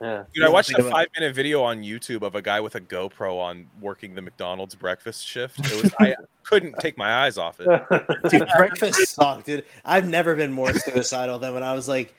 yeah. 0.00 0.24
Dude, 0.32 0.44
I 0.44 0.48
watched 0.48 0.72
a 0.78 0.82
five 0.84 1.08
minute 1.18 1.34
video 1.34 1.62
on 1.62 1.82
YouTube 1.82 2.22
of 2.22 2.34
a 2.34 2.42
guy 2.42 2.60
with 2.60 2.74
a 2.74 2.80
GoPro 2.80 3.38
on 3.38 3.66
working 3.80 4.14
the 4.14 4.22
McDonald's 4.22 4.74
breakfast 4.74 5.26
shift. 5.26 5.58
It 5.60 5.82
was 5.82 5.94
I 6.00 6.14
couldn't 6.44 6.76
take 6.80 6.96
my 6.96 7.24
eyes 7.24 7.36
off 7.38 7.60
it. 7.60 7.68
Dude, 8.30 8.48
breakfast 8.56 9.14
sucked, 9.14 9.46
dude. 9.46 9.64
I've 9.84 10.08
never 10.08 10.34
been 10.34 10.52
more 10.52 10.72
suicidal 10.72 11.38
than 11.38 11.54
when 11.54 11.62
I 11.62 11.74
was 11.74 11.86
like 11.86 12.14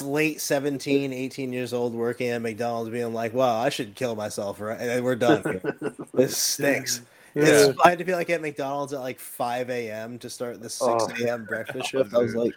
late 0.00 0.40
17, 0.40 1.12
18 1.12 1.52
years 1.52 1.72
old 1.72 1.94
working 1.94 2.28
at 2.28 2.40
McDonald's 2.40 2.90
being 2.90 3.12
like, 3.12 3.34
wow, 3.34 3.60
I 3.60 3.68
should 3.68 3.94
kill 3.94 4.14
myself, 4.14 4.60
right? 4.60 4.80
And 4.80 5.04
we're 5.04 5.16
done. 5.16 5.42
here. 5.42 5.94
This 6.14 6.36
stinks. 6.36 7.02
It's, 7.34 7.78
I 7.84 7.90
had 7.90 7.98
to 7.98 8.04
be 8.04 8.14
like 8.14 8.30
at 8.30 8.40
McDonald's 8.40 8.92
at 8.92 9.00
like 9.00 9.18
5 9.20 9.70
a.m. 9.70 10.18
to 10.20 10.30
start 10.30 10.60
the 10.60 10.68
6 10.70 10.80
Oh. 10.86 11.08
a.m. 11.24 11.44
breakfast 11.44 11.88
shift. 11.90 12.14
I 12.14 12.18
was 12.18 12.34
like, 12.34 12.52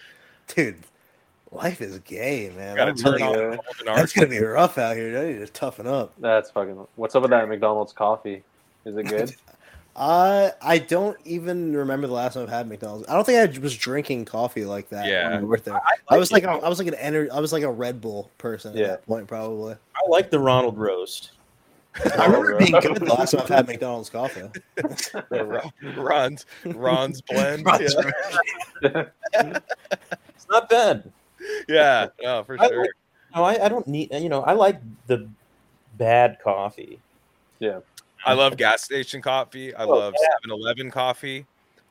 dude, 0.47 0.77
life 1.51 1.81
is 1.81 1.99
gay, 1.99 2.51
man. 2.55 2.75
Gotta 2.75 2.91
I'm 2.91 2.97
turn 2.97 3.13
really- 3.15 3.57
off 3.57 3.65
Yeah. 3.85 3.95
That's 3.95 4.13
gonna 4.13 4.27
be 4.27 4.39
rough 4.39 4.77
out 4.77 4.95
here. 4.95 5.17
I 5.17 5.25
need 5.33 5.39
to 5.39 5.47
toughen 5.47 5.87
up. 5.87 6.13
That's 6.19 6.49
fucking. 6.51 6.87
What's 6.95 7.15
up 7.15 7.21
with 7.23 7.31
that 7.31 7.47
McDonald's 7.49 7.93
coffee? 7.93 8.43
Is 8.85 8.95
it 8.97 9.03
good? 9.07 9.35
Uh, 9.93 10.51
I 10.61 10.77
don't 10.77 11.17
even 11.25 11.75
remember 11.75 12.07
the 12.07 12.13
last 12.13 12.35
time 12.35 12.43
I've 12.43 12.49
had 12.49 12.65
McDonald's. 12.69 13.09
I 13.09 13.13
don't 13.13 13.25
think 13.25 13.37
I 13.57 13.59
was 13.59 13.75
drinking 13.75 14.23
coffee 14.23 14.63
like 14.63 14.87
that. 14.87 15.05
Yeah. 15.05 15.31
when 15.31 15.41
we 15.41 15.47
worked 15.49 15.65
there. 15.65 15.81
I 16.07 16.17
was 16.17 16.31
like, 16.31 16.45
a, 16.45 16.49
I 16.49 16.69
was 16.69 16.79
like 16.79 16.87
an 16.87 16.93
energy. 16.93 17.29
I 17.29 17.41
was 17.41 17.51
like 17.51 17.63
a 17.63 17.69
Red 17.69 17.99
Bull 17.99 18.31
person 18.37 18.73
Yeah. 18.75 18.83
at 18.83 18.89
that 18.89 19.05
point, 19.05 19.27
probably. 19.27 19.73
I 19.73 20.07
like 20.07 20.29
the 20.31 20.39
Ronald 20.39 20.77
roast. 20.77 21.31
I 22.17 22.25
remember 22.25 22.57
being 22.57 22.71
good 22.71 22.95
the 22.95 23.05
last 23.05 23.31
time 23.31 23.41
I've 23.41 23.49
had 23.49 23.67
McDonald's 23.67 24.09
coffee. 24.09 24.43
Ron's 25.97 26.45
Ron's 26.65 27.21
blend. 27.21 27.65
Ron's 27.65 27.95
yeah. 28.81 29.05
It's 29.33 30.47
not 30.49 30.69
bad. 30.69 31.11
yeah, 31.67 32.07
no, 32.21 32.43
for 32.43 32.59
I 32.61 32.67
sure. 32.67 32.81
like- 32.81 32.89
No, 33.35 33.43
I, 33.43 33.65
I 33.65 33.69
don't 33.69 33.87
need. 33.87 34.13
You 34.13 34.29
know, 34.29 34.41
I 34.41 34.53
like 34.53 34.79
the 35.07 35.27
bad 35.97 36.37
coffee. 36.43 36.99
Yeah. 37.59 37.79
I 38.25 38.33
love 38.33 38.55
gas 38.57 38.83
station 38.83 39.21
coffee. 39.21 39.73
I 39.73 39.83
Oh, 39.85 39.89
love 39.89 40.13
7-Eleven 40.45 40.91
coffee. 40.91 41.45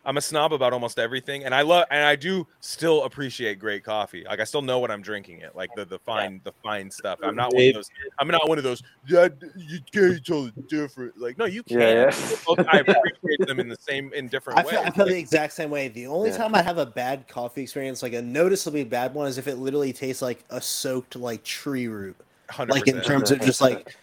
I'm 0.05 0.17
a 0.17 0.21
snob 0.21 0.53
about 0.53 0.73
almost 0.73 0.99
everything, 0.99 1.45
and 1.45 1.55
I 1.55 1.61
love 1.63 1.85
and 1.91 2.03
I 2.03 2.17
do 2.17 2.47
still 2.61 3.05
appreciate 3.05 3.59
great 3.59 3.85
coffee. 3.85 4.25
Like 4.27 4.41
I 4.41 4.45
still 4.45 4.63
know 4.63 4.79
when 4.79 4.91
I'm 4.91 5.03
drinking 5.03 5.41
it, 5.41 5.55
like 5.55 5.71
the 5.77 5.85
the 5.85 5.99
fine 5.99 6.41
the 6.45 6.53
fine 6.63 6.91
stuff. 6.91 7.19
I'm 7.23 7.37
not 7.37 7.53
one 7.53 7.69
of 7.69 7.75
those. 7.75 7.91
I'm 8.19 8.29
not 8.29 8.49
one 8.49 8.57
of 8.57 8.65
those. 8.65 8.83
Yeah, 9.07 9.29
you 9.57 9.79
can't 9.93 10.25
tell 10.25 10.47
it 10.47 10.69
different. 10.69 11.19
Like 11.19 11.37
no, 11.37 11.45
you 11.45 11.63
can't. 11.63 11.81
Yeah, 11.81 12.35
yeah. 12.49 12.65
I 12.69 12.79
appreciate 12.79 13.47
them 13.47 13.61
in 13.61 13.69
the 13.69 13.77
same 13.79 14.13
in 14.15 14.29
different 14.29 14.59
I 14.59 14.63
ways. 14.63 14.71
feel, 14.71 14.81
I 14.87 14.91
feel 14.91 15.07
the 15.07 15.19
exact 15.19 15.53
same 15.53 15.71
way. 15.71 15.89
The 15.89 16.07
only 16.07 16.31
Yeah. 16.31 16.39
time 16.39 16.55
I 16.55 16.63
have 16.63 16.79
a 16.79 16.87
bad 16.87 17.29
coffee 17.29 17.63
experience, 17.63 18.03
like 18.03 18.15
a 18.15 18.23
noticeably 18.23 18.85
bad 18.85 19.13
one, 19.13 19.29
is 19.29 19.37
if 19.37 19.49
it 19.49 19.57
literally 19.57 19.93
tastes 19.93 20.23
like 20.23 20.45
a 20.49 20.61
soaked 20.61 21.15
like 21.17 21.45
tree 21.45 21.89
root. 21.89 22.17
100%. 22.49 22.71
Like 22.71 22.89
in 22.89 23.03
terms 23.03 23.31
of 23.31 23.41
just 23.41 23.61
like 23.61 23.95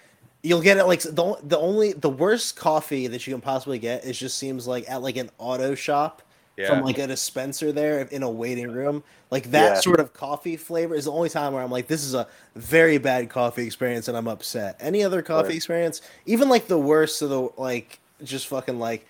you'll 0.48 0.62
get 0.62 0.78
it 0.78 0.86
like 0.86 1.02
the 1.02 1.38
the 1.44 1.58
only 1.58 1.92
the 1.94 2.10
worst 2.10 2.56
coffee 2.56 3.08
that 3.08 3.28
you 3.28 3.34
can 3.34 3.42
possibly 3.42 3.80
get 3.80 4.06
is 4.06 4.18
just 4.18 4.38
seems 4.38 4.66
like 4.66 4.90
at 4.90 5.02
like 5.02 5.18
an 5.18 5.30
auto 5.38 5.76
shop 5.76 6.22
yeah. 6.56 6.70
from 6.70 6.82
like 6.82 6.98
a 6.98 7.06
dispenser 7.06 7.72
there 7.74 8.02
in 8.02 8.24
a 8.24 8.30
waiting 8.30 8.72
room. 8.72 9.04
Like 9.30 9.52
that 9.52 9.76
Yeah. 9.76 9.80
sort 9.82 10.00
of 10.00 10.14
coffee 10.14 10.56
flavor 10.56 10.96
is 10.96 11.06
the 11.06 11.12
only 11.12 11.30
time 11.30 11.54
where 11.54 11.62
I'm 11.62 11.72
like, 11.72 11.88
this 11.88 12.04
is 12.04 12.14
a 12.14 12.28
very 12.56 12.98
bad 12.98 13.30
coffee 13.30 13.66
experience 13.66 14.08
and 14.08 14.16
I'm 14.18 14.28
upset. 14.28 14.78
Any 14.80 15.04
other 15.04 15.22
coffee 15.22 15.50
Right. 15.50 15.56
experience, 15.56 16.02
even 16.26 16.48
like 16.48 16.68
the 16.68 16.80
worst 16.80 17.22
of 17.22 17.30
the 17.30 17.50
like 17.58 18.00
just 18.24 18.48
fucking 18.48 18.80
like 18.80 19.06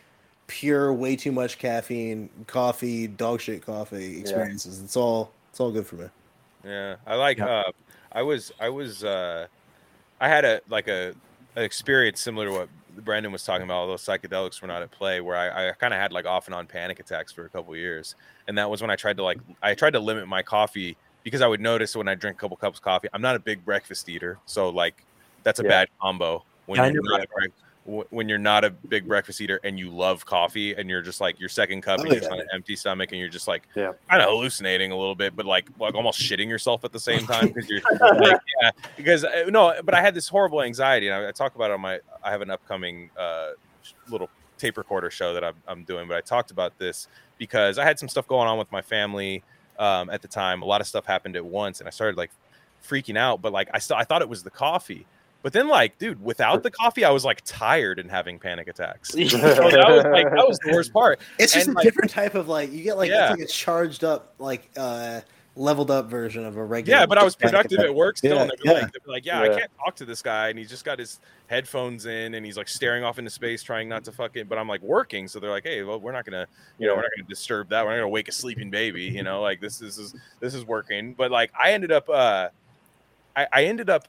pure 0.48 0.92
way 0.92 1.16
too 1.16 1.32
much 1.32 1.60
caffeine 1.60 2.30
coffee, 2.48 3.06
dog 3.06 3.42
shit 3.42 3.64
coffee 3.64 4.20
experiences. 4.20 4.82
It's 4.82 4.98
all 4.98 5.32
it's 5.52 5.60
all 5.60 5.72
good 5.72 5.86
for 5.86 5.96
me. 5.98 6.08
Yeah, 6.66 6.96
I 7.06 7.16
like. 7.16 7.38
Yeah. 7.38 7.46
Uh, 7.46 7.72
I 8.12 8.24
was, 8.24 8.52
I 8.60 8.70
was, 8.70 9.04
uh, 9.04 9.46
I 10.20 10.28
had 10.28 10.44
a 10.44 10.62
like 10.70 10.88
a 10.88 11.14
an 11.58 11.64
experience 11.64 12.22
similar 12.22 12.46
to 12.46 12.52
what 12.52 12.70
Brandon 13.04 13.32
was 13.32 13.44
talking 13.44 13.64
about. 13.64 13.78
Although 13.78 13.96
psychedelics 13.96 14.62
were 14.62 14.68
not 14.68 14.84
at 14.84 14.92
play, 14.92 15.22
where 15.22 15.36
I, 15.36 15.70
I 15.70 15.72
kind 15.74 15.94
of 15.94 16.00
had 16.00 16.14
like 16.14 16.26
off 16.26 16.46
and 16.46 16.56
on 16.56 16.68
panic 16.68 17.00
attacks 17.00 17.32
for 17.32 17.46
a 17.46 17.50
couple 17.50 17.76
years, 17.76 18.16
and 18.48 18.58
that 18.58 18.70
was 18.70 18.82
when 18.82 18.92
I 18.92 18.96
tried 18.96 19.18
to 19.18 19.24
like 19.24 19.40
I 19.62 19.74
tried 19.74 19.94
to 19.94 20.00
limit 20.00 20.28
my 20.28 20.44
coffee 20.44 20.96
because 21.24 21.42
I 21.42 21.48
would 21.48 21.60
notice 21.60 21.96
when 21.96 22.08
I 22.08 22.16
drink 22.16 22.38
a 22.38 22.40
couple 22.40 22.56
cups 22.58 22.78
of 22.78 22.84
coffee, 22.84 23.10
I'm 23.12 23.24
not 23.24 23.36
a 23.36 23.40
big 23.40 23.66
breakfast 23.66 24.08
eater, 24.08 24.38
so 24.46 24.70
like 24.70 25.04
that's 25.44 25.60
a 25.60 25.64
Yeah. 25.64 25.70
bad 25.70 25.90
combo 26.00 26.46
when 26.68 26.78
you're 26.94 27.04
not 27.04 27.22
a 27.22 27.28
brec- 27.28 27.52
wh- 27.88 28.12
when 28.12 28.30
you're 28.30 28.38
not 28.38 28.64
a 28.64 28.70
big 28.70 29.08
breakfast 29.08 29.42
eater 29.42 29.60
and 29.64 29.80
you 29.80 29.90
love 29.90 30.26
coffee 30.26 30.74
and 30.76 30.90
you're 30.90 31.02
just 31.02 31.20
like 31.22 31.40
your 31.40 31.50
second 31.50 31.82
cup 31.82 32.00
Oh, 32.00 32.04
and 32.04 32.14
you're 32.14 32.32
on 32.32 32.40
an 32.40 32.48
empty 32.54 32.76
stomach 32.76 33.12
and 33.12 33.20
you're 33.20 33.30
just 33.30 33.48
like 33.48 33.64
Yeah. 33.76 33.94
kind 34.10 34.22
of 34.22 34.30
hallucinating 34.30 34.92
a 34.92 34.98
little 34.98 35.16
bit, 35.16 35.36
but 35.36 35.46
like 35.46 35.70
like 35.80 35.96
almost 35.96 36.20
shitting 36.20 36.48
yourself 36.50 36.84
at 36.84 36.92
the 36.92 37.00
same 37.00 37.26
time 37.28 37.48
because 37.48 37.70
you're 37.70 37.82
like, 38.20 38.38
yeah, 38.62 38.72
because 38.96 39.24
uh, 39.24 39.46
no, 39.48 39.74
but 39.84 39.94
I 39.94 40.02
had 40.02 40.14
this 40.14 40.28
horrible 40.28 40.62
anxiety, 40.62 41.08
and 41.08 41.16
I, 41.26 41.30
I 41.30 41.32
talk 41.32 41.56
about 41.56 41.72
it 41.72 41.74
on 41.76 41.82
my. 41.82 42.00
I 42.24 42.32
have 42.32 42.42
an 42.42 42.50
upcoming 42.50 43.10
uh, 43.18 43.52
little 44.10 44.30
tape 44.58 44.78
recorder 44.78 45.10
show 45.12 45.34
that 45.36 45.44
I'm, 45.44 45.56
I'm 45.68 45.84
doing, 45.84 46.08
but 46.08 46.18
I 46.18 46.22
talked 46.22 46.52
about 46.52 46.78
this 46.80 47.08
because 47.38 47.78
I 47.78 47.86
had 47.86 48.00
some 48.00 48.10
stuff 48.10 48.28
going 48.28 48.48
on 48.48 48.58
with 48.58 48.72
my 48.72 48.82
family 48.82 49.44
um, 49.78 50.10
at 50.10 50.22
the 50.22 50.28
time. 50.28 50.62
A 50.62 50.66
lot 50.66 50.82
of 50.82 50.88
stuff 50.88 51.06
happened 51.06 51.36
at 51.36 51.46
once, 51.46 51.80
and 51.80 51.88
I 51.88 51.92
started 51.92 52.18
like 52.18 52.32
freaking 52.88 53.18
out. 53.18 53.42
But 53.42 53.54
like 53.54 53.70
I 53.74 53.80
still 53.80 53.96
I 53.98 54.04
thought 54.04 54.22
it 54.22 54.30
was 54.30 54.44
the 54.44 54.50
coffee. 54.52 55.08
But 55.44 55.54
then, 55.54 55.68
like, 55.68 55.98
dude, 55.98 56.22
without 56.22 56.64
the 56.64 56.72
coffee, 56.72 57.06
I 57.06 57.12
was 57.12 57.24
like 57.24 57.42
tired 57.46 58.00
and 58.00 58.10
having 58.10 58.40
panic 58.40 58.68
attacks. 58.68 59.12
So 59.30 59.38
that 59.38 59.88
was 59.88 60.04
like 60.06 60.30
that 60.30 60.48
was 60.48 60.58
the 60.60 60.72
worst 60.74 60.92
part. 60.92 61.20
It's 61.40 61.54
just 61.54 61.68
And, 61.68 61.76
a 61.76 61.80
like- 61.80 61.84
different 61.86 62.12
type 62.12 62.36
of 62.36 62.48
like 62.48 62.72
you 62.72 62.84
get 62.84 62.98
like 62.98 63.10
Yeah. 63.10 63.32
it's 63.32 63.40
like 63.40 63.50
a 63.50 63.52
charged 63.52 64.04
up 64.04 64.34
like 64.40 64.70
uh 64.76 65.22
leveled 65.56 65.90
up 65.90 66.08
version 66.08 66.46
of 66.46 66.56
a 66.58 66.64
regular. 66.64 67.00
Yeah, 67.00 67.06
but 67.08 67.18
I 67.18 67.24
was 67.24 67.36
productive 67.36 67.80
attack. 67.80 67.90
at 67.90 67.96
work 67.96 68.18
still. 68.18 68.36
Yeah, 68.36 68.42
and 68.44 68.52
they'd 68.52 68.62
be 68.62 68.70
yeah. 68.70 68.74
like, 68.74 68.92
they'd 68.94 69.04
be 69.04 69.12
like, 69.12 69.26
yeah, 69.26 69.42
I 69.42 69.48
can't 69.50 69.72
talk 69.84 69.96
to 69.96 70.06
this 70.06 70.22
guy, 70.22 70.50
and 70.50 70.60
he's 70.60 70.70
just 70.70 70.86
got 70.86 71.00
his 71.00 71.20
headphones 71.48 72.06
in, 72.06 72.36
and 72.36 72.46
he's 72.46 72.58
like 72.58 72.68
staring 72.68 73.04
off 73.04 73.18
into 73.18 73.32
space, 73.32 73.64
trying 73.64 73.90
not 73.90 74.04
to 74.06 74.12
fucking. 74.12 74.46
But 74.46 74.60
I'm 74.60 74.68
like 74.68 74.82
working, 74.84 75.28
so 75.28 75.40
they're 75.40 75.50
like, 75.50 75.64
hey, 75.64 75.82
well, 75.84 76.00
we're 76.00 76.12
not 76.12 76.26
gonna, 76.26 76.46
you 76.78 76.86
know, 76.88 76.94
we're 76.96 77.02
not 77.02 77.12
gonna 77.18 77.28
disturb 77.28 77.70
that. 77.70 77.84
We're 77.84 77.92
not 77.92 77.98
gonna 77.98 78.10
wake 78.10 78.28
a 78.28 78.32
sleeping 78.32 78.70
baby, 78.70 79.06
you 79.06 79.24
know, 79.24 79.42
like 79.42 79.60
this, 79.60 79.80
this 79.80 79.98
is 79.98 80.16
this 80.40 80.54
is 80.54 80.64
working. 80.64 81.14
But 81.14 81.32
like, 81.32 81.52
I 81.60 81.72
ended 81.72 81.92
up, 81.92 82.08
uh 82.10 82.50
I, 83.36 83.48
I 83.52 83.64
ended 83.66 83.90
up 83.90 84.08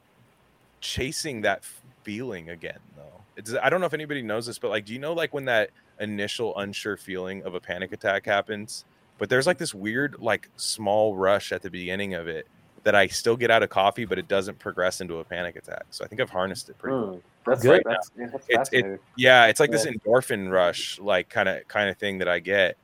chasing 0.81 1.43
that 1.43 1.63
feeling 2.03 2.51
again, 2.51 2.79
though. 2.97 3.03
It's 3.37 3.55
I 3.55 3.69
don't 3.71 3.81
know 3.81 3.87
if 3.87 3.95
anybody 3.95 4.23
knows 4.23 4.47
this, 4.47 4.59
but 4.59 4.69
like, 4.71 4.85
do 4.85 4.93
you 4.93 4.99
know 4.99 5.13
like 5.13 5.33
when 5.35 5.45
that 5.47 5.71
initial 6.01 6.57
unsure 6.59 6.97
feeling 6.97 7.43
of 7.45 7.55
a 7.55 7.61
panic 7.61 7.93
attack 7.93 8.27
happens? 8.27 8.85
but 9.19 9.29
there's 9.29 9.49
like 9.49 9.59
this 9.59 9.75
weird 9.75 10.15
like 10.21 10.49
small 10.55 11.17
rush 11.17 11.51
at 11.51 11.61
the 11.61 11.69
beginning 11.69 12.15
of 12.15 12.29
it 12.29 12.47
that 12.85 12.95
I 12.95 13.09
still 13.09 13.37
get 13.37 13.51
out 13.51 13.65
of 13.65 13.69
coffee, 13.69 14.05
but 14.05 14.17
it 14.17 14.29
doesn't 14.29 14.61
progress 14.61 15.01
into 15.01 15.19
a 15.19 15.25
panic 15.25 15.57
attack. 15.57 15.87
So 15.91 16.05
I 16.05 16.09
think 16.09 16.21
I've 16.21 16.31
harnessed 16.31 16.69
it 16.69 16.79
pretty 16.79 16.95
well. 16.97 17.15
Hmm, 17.15 17.19
that's 17.51 17.63
Good. 17.63 17.83
That's, 17.85 18.11
yeah, 18.17 18.27
that's 18.33 18.49
It's- 18.49 18.69
it- 18.95 19.01
Yeah, 19.17 19.47
it's 19.47 19.59
like 19.59 19.73
this 19.73 19.87
endorphin 19.87 20.53
rush, 20.53 21.01
like 21.01 21.29
kind 21.29 21.49
of 21.49 21.67
kind 21.67 21.91
of 21.91 21.97
thing 21.99 22.19
that 22.19 22.29
I 22.29 22.39
get, 22.39 22.77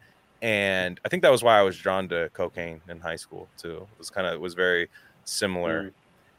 and 0.42 0.98
I 1.04 1.08
think 1.08 1.22
that 1.22 1.30
was 1.30 1.44
why 1.44 1.56
I 1.56 1.62
was 1.62 1.78
drawn 1.78 2.08
to 2.08 2.30
cocaine 2.32 2.80
in 2.88 2.98
high 2.98 3.14
school 3.14 3.46
too. 3.56 3.86
It 3.92 3.98
was 3.98 4.10
kind 4.10 4.26
of 4.26 4.34
it 4.34 4.40
was 4.40 4.54
very 4.54 4.88
similar. 5.24 5.84
Mm. 5.84 5.92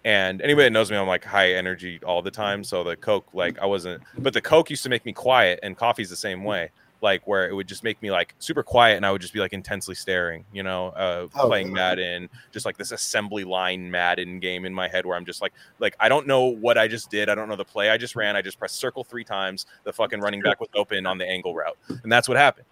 And 0.06 0.40
anybody 0.44 0.68
that 0.68 0.72
knows 0.72 0.92
me, 0.92 0.98
I'm 0.98 1.08
like 1.08 1.26
high 1.26 1.54
energy 1.54 2.00
all 2.06 2.22
the 2.22 2.30
time. 2.32 2.64
So 2.64 2.84
the 2.84 2.96
coke, 2.96 3.28
like 3.34 3.58
I 3.60 3.66
wasn't, 3.66 4.04
but 4.20 4.34
the 4.34 4.42
coke 4.42 4.70
used 4.70 4.84
to 4.84 4.90
make 4.90 5.04
me 5.04 5.12
quiet, 5.12 5.60
and 5.64 5.76
coffee's 5.76 6.12
the 6.12 6.16
same 6.16 6.44
way. 6.44 6.70
Like 7.02 7.26
where 7.28 7.50
it 7.50 7.54
would 7.54 7.68
just 7.68 7.84
make 7.84 8.00
me 8.04 8.12
like 8.12 8.36
super 8.38 8.62
quiet, 8.62 8.98
and 8.98 9.06
I 9.06 9.12
would 9.12 9.20
just 9.20 9.34
be 9.34 9.40
like 9.40 9.52
intensely 9.52 9.96
staring, 9.96 10.46
you 10.54 10.62
know, 10.62 10.90
uh, 10.90 11.28
Oh, 11.36 11.48
playing 11.48 11.68
yeah. 11.68 11.74
Madden, 11.74 12.30
just 12.52 12.68
like 12.68 12.78
this 12.78 12.92
assembly 12.92 13.44
line 13.44 13.90
Madden 13.90 14.40
game 14.40 14.64
in 14.64 14.74
my 14.74 14.88
head 14.88 15.06
where 15.08 15.18
I'm 15.18 15.26
just 15.26 15.42
like, 15.42 15.54
like 15.80 15.96
I 16.00 16.08
don't 16.08 16.26
know 16.28 16.46
what 16.46 16.78
I 16.78 16.88
just 16.88 17.10
did, 17.10 17.28
I 17.28 17.36
don't 17.36 17.50
know 17.50 17.56
the 17.56 17.66
play 17.66 17.90
I 17.90 17.98
just 17.98 18.16
ran, 18.16 18.36
I 18.36 18.42
just 18.42 18.58
pressed 18.60 18.76
circle 18.76 19.04
three 19.04 19.24
times, 19.24 19.66
the 19.84 19.94
fucking 19.94 20.20
running 20.22 20.42
back 20.42 20.60
was 20.60 20.70
open 20.76 21.06
on 21.06 21.18
the 21.18 21.28
angle 21.28 21.54
route, 21.54 21.78
and 22.04 22.12
that's 22.12 22.28
what 22.28 22.38
happened, 22.38 22.66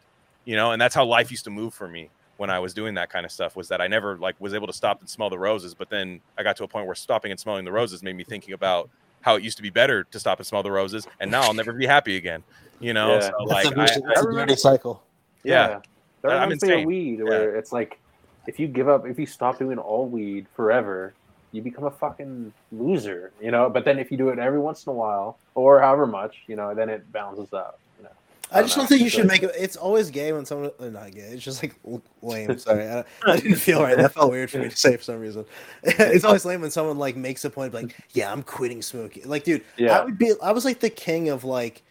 you 0.46 0.56
know, 0.56 0.72
and 0.72 0.82
that's 0.82 0.96
how 0.96 1.04
life 1.04 1.30
used 1.30 1.44
to 1.44 1.52
move 1.52 1.74
for 1.74 1.88
me 1.88 2.10
when 2.38 2.50
I 2.50 2.60
was 2.60 2.74
doing 2.74 2.96
that 2.96 3.10
kind 3.10 3.26
of 3.26 3.32
stuff 3.32 3.56
was 3.56 3.68
that 3.70 3.80
I 3.82 3.88
never 3.88 4.18
like 4.18 4.36
was 4.40 4.54
able 4.54 4.68
to 4.68 4.74
stop 4.74 5.00
and 5.02 5.10
smell 5.10 5.30
the 5.30 5.38
roses, 5.38 5.74
but 5.74 5.90
then 5.90 6.20
I 6.38 6.44
got 6.44 6.58
to 6.58 6.64
a 6.64 6.68
point 6.68 6.86
where 6.88 6.96
stopping 6.96 7.32
and 7.32 7.40
smelling 7.40 7.64
the 7.66 7.72
roses 7.72 8.02
made 8.04 8.16
me 8.16 8.24
thinking 8.24 8.54
about 8.54 8.90
how 9.22 9.36
it 9.36 9.44
used 9.44 9.58
to 9.58 9.64
be 9.64 9.70
better 9.70 10.04
to 10.06 10.20
stop 10.20 10.40
and 10.40 10.46
smell 10.46 10.64
the 10.64 10.72
roses, 10.72 11.08
and 11.20 11.30
now 11.32 11.42
I'll 11.42 11.54
never 11.54 11.72
be 11.74 11.86
happy 11.86 12.18
again. 12.18 12.44
You 12.80 12.94
know, 12.94 13.14
Yeah. 13.14 13.20
so 13.22 13.32
That's 13.48 13.52
like 13.66 13.66
a, 13.66 13.80
vicious- 13.80 13.98
I, 13.98 14.08
that's 14.08 14.22
a 14.22 14.28
remember- 14.28 14.48
dirty 14.48 14.60
cycle. 14.60 15.04
Yeah. 15.44 15.80
That 16.24 16.32
I'm 16.32 16.42
reminds 16.50 16.64
me 16.64 16.70
of 16.70 16.74
insane. 16.80 16.88
weed, 16.88 17.24
where 17.24 17.56
it's 17.56 17.72
like 17.72 18.00
if 18.48 18.60
you 18.60 18.68
give 18.68 18.90
up, 18.90 19.06
if 19.06 19.18
you 19.20 19.26
stop 19.26 19.60
doing 19.60 19.78
all 19.78 20.08
weed 20.08 20.48
forever, 20.56 21.14
you 21.52 21.62
become 21.62 21.84
a 21.84 21.92
fucking 21.92 22.52
loser, 22.72 23.32
you 23.42 23.52
know. 23.52 23.70
But 23.70 23.86
then 23.86 24.00
if 24.00 24.10
you 24.12 24.18
do 24.18 24.30
it 24.30 24.40
every 24.40 24.60
once 24.60 24.86
in 24.86 24.90
a 24.92 24.94
while, 24.94 25.38
or 25.54 25.80
however 25.82 26.08
much, 26.08 26.38
you 26.48 26.56
know, 26.56 26.74
then 26.74 26.90
it 26.90 27.10
balances 27.12 27.54
out. 27.54 27.78
You. 28.54 28.60
I 28.60 28.64
just 28.64 28.76
don't 28.76 28.84
don't 28.84 28.84
know. 28.84 28.88
think 28.98 29.02
you 29.04 29.10
should 29.10 29.28
make 29.28 29.44
it. 29.44 29.52
It's 29.58 29.76
always 29.76 30.10
gay 30.12 30.32
when 30.34 30.46
someone, 30.46 30.72
uh, 30.80 30.86
not 30.86 31.12
gay. 31.12 31.22
It's 31.22 31.44
just 31.44 31.62
like 31.64 31.76
lame. 32.22 32.58
Sorry, 32.58 32.88
I, 32.88 33.04
I 33.26 33.36
didn't 33.38 33.56
feel 33.56 33.82
right. 33.82 33.98
That 33.98 34.14
felt 34.14 34.32
weird 34.32 34.50
for 34.52 34.60
me 34.60 34.70
to 34.70 34.76
say 34.78 34.96
for 34.98 35.04
some 35.04 35.20
reason. 35.20 35.46
It's 35.84 36.24
always 36.26 36.46
lame 36.46 36.62
when 36.62 36.72
someone 36.72 36.98
like 36.98 37.16
makes 37.16 37.44
a 37.46 37.50
point, 37.50 37.74
like, 37.74 37.96
"Yeah, 38.12 38.32
I'm 38.32 38.44
quitting 38.44 38.82
smoking." 38.82 39.28
Like, 39.28 39.44
dude, 39.44 39.64
Yeah. 39.78 40.00
I 40.00 40.06
would 40.06 40.18
be. 40.18 40.34
I 40.42 40.52
was 40.52 40.66
like 40.66 40.80
the 40.80 40.90
king 40.90 41.30
of 41.30 41.44
like, 41.44 41.82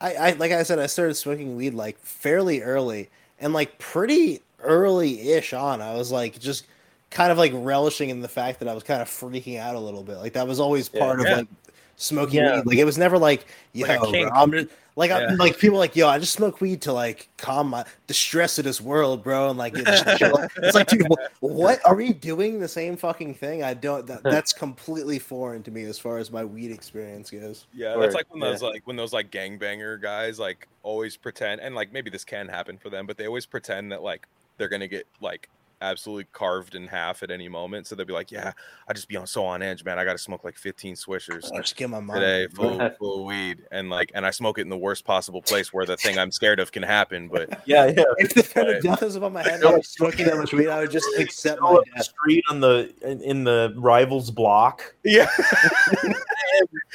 I, 0.00 0.14
I 0.14 0.30
like 0.32 0.52
I 0.52 0.62
said, 0.62 0.78
I 0.78 0.86
started 0.86 1.14
smoking 1.14 1.56
weed 1.56 1.74
like 1.74 1.98
fairly 2.00 2.62
early, 2.62 3.10
and 3.40 3.52
like 3.52 3.78
pretty 3.78 4.40
early-ish 4.60 5.52
on, 5.52 5.80
I 5.82 5.94
was 5.94 6.12
like 6.12 6.38
just 6.38 6.66
kind 7.10 7.30
of 7.30 7.38
like 7.38 7.52
relishing 7.54 8.08
in 8.10 8.20
the 8.20 8.28
fact 8.28 8.58
that 8.60 8.68
I 8.68 8.74
was 8.74 8.82
kind 8.82 9.02
of 9.02 9.08
freaking 9.08 9.58
out 9.58 9.74
a 9.74 9.78
little 9.80 10.02
bit. 10.02 10.16
Like 10.18 10.32
that 10.34 10.46
was 10.48 10.60
always 10.60 10.88
Yeah. 10.92 11.00
part 11.00 11.20
of 11.20 11.26
like 11.26 11.48
smoking 11.96 12.40
Yeah. 12.40 12.56
weed. 12.56 12.66
Like 12.66 12.78
it 12.78 12.84
was 12.84 12.96
never 12.96 13.18
like, 13.18 13.44
yo, 13.74 13.86
Like 13.86 14.00
bro. 14.00 14.30
I'm 14.32 14.50
just, 14.50 14.68
like 14.96 15.10
Yeah. 15.10 15.28
I'm 15.28 15.36
like 15.36 15.58
people 15.58 15.76
are 15.76 15.80
like, 15.80 15.96
yo, 15.96 16.08
I 16.08 16.18
just 16.18 16.32
smoke 16.32 16.60
weed 16.60 16.82
to 16.82 16.92
like 16.92 17.28
calm 17.38 17.68
my 17.68 17.84
the 18.06 18.14
stress 18.14 18.58
of 18.58 18.64
this 18.64 18.80
world, 18.80 19.22
bro. 19.22 19.50
And 19.50 19.58
like 19.58 19.74
it's, 19.76 20.02
it's 20.56 20.74
like, 20.74 20.88
dude, 20.88 21.06
what 21.40 21.80
are 21.84 21.94
we 21.94 22.12
doing 22.12 22.60
the 22.60 22.68
same 22.68 22.96
fucking 22.96 23.34
thing? 23.34 23.62
I 23.62 23.74
don't. 23.74 24.06
That, 24.06 24.22
that's 24.24 24.52
completely 24.52 25.18
foreign 25.18 25.62
to 25.64 25.70
me 25.70 25.84
as 25.84 25.98
far 25.98 26.18
as 26.18 26.30
my 26.30 26.44
weed 26.44 26.70
experience 26.70 27.30
goes. 27.30 27.66
Yeah, 27.72 27.94
Or- 27.94 28.00
that's 28.00 28.14
like 28.14 28.32
when 28.32 28.42
yeah. 28.42 28.50
those 28.50 28.62
like 28.62 28.86
when 28.86 28.96
those 28.96 29.12
like 29.12 29.30
gangbanger 29.30 30.00
guys 30.00 30.38
like 30.38 30.68
always 30.82 31.16
pretend 31.16 31.60
and 31.60 31.74
like 31.74 31.92
maybe 31.92 32.10
this 32.10 32.24
can 32.24 32.48
happen 32.48 32.76
for 32.76 32.90
them, 32.90 33.06
but 33.06 33.16
they 33.16 33.26
always 33.26 33.46
pretend 33.46 33.92
that 33.92 34.02
like 34.02 34.26
they're 34.58 34.68
gonna 34.68 34.88
get 34.88 35.06
like 35.20 35.48
absolutely 35.82 36.24
carved 36.32 36.74
in 36.74 36.86
half 36.86 37.22
at 37.22 37.30
any 37.30 37.48
moment. 37.48 37.86
So 37.86 37.94
they'll 37.94 38.06
be 38.06 38.12
like, 38.12 38.30
"Yeah, 38.30 38.52
I 38.88 38.92
just 38.92 39.08
be 39.08 39.16
on 39.16 39.26
so 39.26 39.44
on 39.44 39.60
edge, 39.62 39.84
man. 39.84 39.98
I 39.98 40.04
got 40.04 40.12
to 40.12 40.18
smoke 40.18 40.44
like 40.44 40.56
15 40.56 40.94
swishers 40.94 41.52
I 41.52 41.58
just 41.58 41.76
get 41.76 41.90
my 41.90 42.00
mind. 42.00 42.20
today, 42.20 42.46
full 42.54 42.78
full 42.98 43.20
of 43.20 43.26
weed, 43.26 43.64
and 43.70 43.90
like, 43.90 44.12
and 44.14 44.24
I 44.24 44.30
smoke 44.30 44.58
it 44.58 44.62
in 44.62 44.68
the 44.68 44.78
worst 44.78 45.04
possible 45.04 45.42
place 45.42 45.72
where 45.72 45.84
the 45.84 45.96
thing 45.96 46.16
I'm 46.18 46.30
scared 46.30 46.60
of 46.60 46.72
can 46.72 46.82
happen." 46.82 47.28
But 47.28 47.50
Yeah, 47.66 47.86
yeah. 47.86 48.04
If 48.18 48.34
the 48.34 48.42
pen 48.44 48.66
Right. 48.66 48.76
of 48.76 48.82
death 48.82 49.02
was 49.02 49.16
above 49.16 49.32
my 49.32 49.42
head, 49.42 49.54
and 49.60 49.64
I 49.64 49.76
was 49.76 49.88
smoking 49.88 50.26
that 50.26 50.36
much 50.36 50.52
weed, 50.52 50.68
I 50.68 50.80
would 50.80 50.90
just 50.90 51.08
accept 51.18 51.60
Go 51.60 51.72
my 51.72 51.78
up 51.80 51.84
death. 51.96 52.04
street 52.04 52.44
on 52.48 52.60
the 52.60 52.92
in, 53.02 53.20
in 53.20 53.44
the 53.44 53.74
rivals 53.76 54.30
block. 54.30 54.94
yeah, 55.04 55.28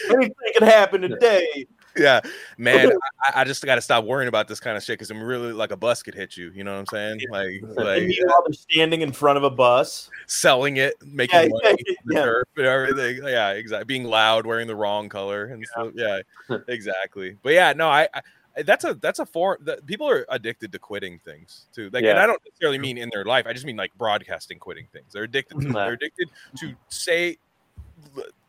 Anything 0.09 0.31
can 0.57 0.68
happen 0.68 1.01
today. 1.01 1.65
Yeah, 1.98 2.22
man, 2.57 2.91
I, 3.26 3.41
I 3.41 3.44
just 3.44 3.64
got 3.65 3.76
to 3.76 3.82
stop 3.82 4.06
worrying 4.06 4.28
about 4.28 4.48
this 4.48 4.60
kind 4.60 4.78
of 4.78 4.84
shit 4.84 4.94
because 4.99 5.10
I'm 5.11 5.22
really 5.22 5.53
like 5.53 5.72
a 5.72 5.78
bus 5.78 6.03
could 6.03 6.15
hit 6.15 6.38
you. 6.38 6.52
You 6.53 6.64
know 6.64 6.74
what 6.74 6.80
I'm 6.80 6.86
saying? 6.88 7.19
Like, 7.32 7.48
And 7.61 7.76
like 7.76 8.03
meanwhile, 8.03 8.44
they're 8.45 8.53
standing 8.53 9.02
in 9.02 9.11
front 9.11 9.38
of 9.38 9.44
a 9.44 9.49
bus. 9.49 10.10
selling 10.28 10.78
it, 10.78 10.95
making 11.06 11.40
Yeah, 11.41 11.48
money, 11.49 11.78
yeah, 11.88 11.94
yeah. 12.10 12.22
turf 12.26 12.48
and 12.57 12.65
everything. 12.65 13.24
Yeah, 13.28 13.52
exactly. 13.52 13.86
Being 13.86 14.03
loud, 14.06 14.45
wearing 14.45 14.68
the 14.68 14.76
wrong 14.76 15.10
color, 15.10 15.45
and 15.45 15.65
stuff. 15.65 15.91
Yeah, 15.95 16.19
exactly. 16.68 17.38
But 17.44 17.53
yeah, 17.53 17.74
no, 17.74 17.90
I, 17.90 18.07
I 18.14 18.22
that's 18.64 18.84
a 18.86 18.95
that's 18.95 19.19
a 19.19 19.26
form 19.26 19.57
that 19.65 19.86
people 19.86 20.10
are 20.10 20.26
addicted 20.30 20.72
to 20.72 20.80
quitting 20.80 21.19
things 21.19 21.68
too. 21.76 21.91
Like, 21.94 22.03
and 22.03 22.18
I 22.18 22.26
don't 22.26 22.41
necessarily 22.44 22.80
mean 22.80 22.98
in 22.98 23.10
their 23.14 23.24
life. 23.24 23.45
I 23.48 23.53
just 23.53 23.65
mean 23.68 23.78
like 23.78 23.94
broadcasting 23.99 24.57
quitting 24.57 24.88
things. 24.91 25.14
They're 25.14 25.24
addicted. 25.24 25.61
To, 25.61 25.68
Mhm. 25.68 25.74
they're 25.74 25.94
addicted 25.94 26.30
to 26.57 26.74
say, 26.90 27.38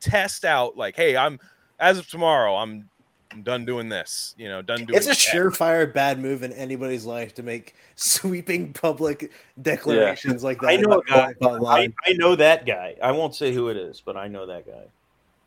test 0.00 0.44
out 0.44 0.76
like, 0.76 0.96
hey, 0.96 1.16
I'm 1.16 1.38
as 1.78 1.98
of 1.98 2.08
tomorrow, 2.08 2.56
I'm. 2.56 2.88
I'm 3.38 3.44
done 3.44 3.64
doing 3.64 3.88
this, 3.88 4.34
you 4.36 4.48
know. 4.48 4.62
Done 4.62 4.84
doing. 4.84 4.96
It's 4.96 5.06
a 5.06 5.10
that. 5.10 5.16
surefire 5.16 5.94
bad 5.94 6.18
move 6.18 6.42
in 6.42 6.52
anybody's 6.54 7.04
life 7.04 7.34
to 7.36 7.44
make 7.44 7.76
sweeping 7.94 8.72
public 8.72 9.30
declarations 9.62 10.42
like 10.42 10.60
that. 10.60 10.70
I 10.70 10.76
know 10.76 10.98
a 10.98 11.04
guy. 11.04 11.34
I. 11.40 11.92
I 12.04 12.12
know 12.14 12.34
that 12.34 12.66
guy. 12.66 12.96
I 13.00 13.12
won't 13.12 13.36
say 13.36 13.54
who 13.54 13.68
it 13.68 13.76
is, 13.76 14.02
but 14.04 14.16
I 14.16 14.26
know 14.26 14.44
that 14.46 14.66
guy. 14.66 14.86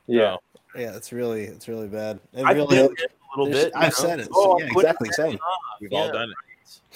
Yeah. 0.08 0.38
Yeah, 0.74 0.96
it's 0.96 1.12
really, 1.12 1.44
it's 1.44 1.68
really 1.68 1.90
bad. 1.90 2.22
It 2.32 2.46
I've 2.46 2.56
really, 2.56 2.78
been 2.78 2.96
there 2.96 3.08
a 3.36 3.40
little 3.42 3.54
bit. 3.54 3.74
I've 3.76 3.90
know? 3.90 3.90
said 3.90 4.20
it. 4.22 4.30
Oh, 4.34 4.58
yeah, 4.58 4.68
exactly. 4.68 5.10
that 5.10 5.16
Same. 5.16 5.40
We've 5.82 5.92
Yeah. 5.92 6.00
all 6.00 6.12
done 6.14 6.34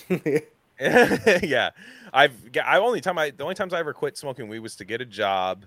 it. 0.09 0.49
yeah, 1.43 1.71
I've 2.13 2.51
g- 2.53 2.59
I 2.61 2.79
only 2.79 3.01
time 3.01 3.17
I 3.17 3.31
the 3.31 3.43
only 3.43 3.55
times 3.55 3.73
I 3.73 3.79
ever 3.79 3.93
quit 3.93 4.17
smoking 4.17 4.47
weed 4.47 4.59
was 4.59 4.75
to 4.77 4.85
get 4.85 5.01
a 5.01 5.05
job, 5.05 5.65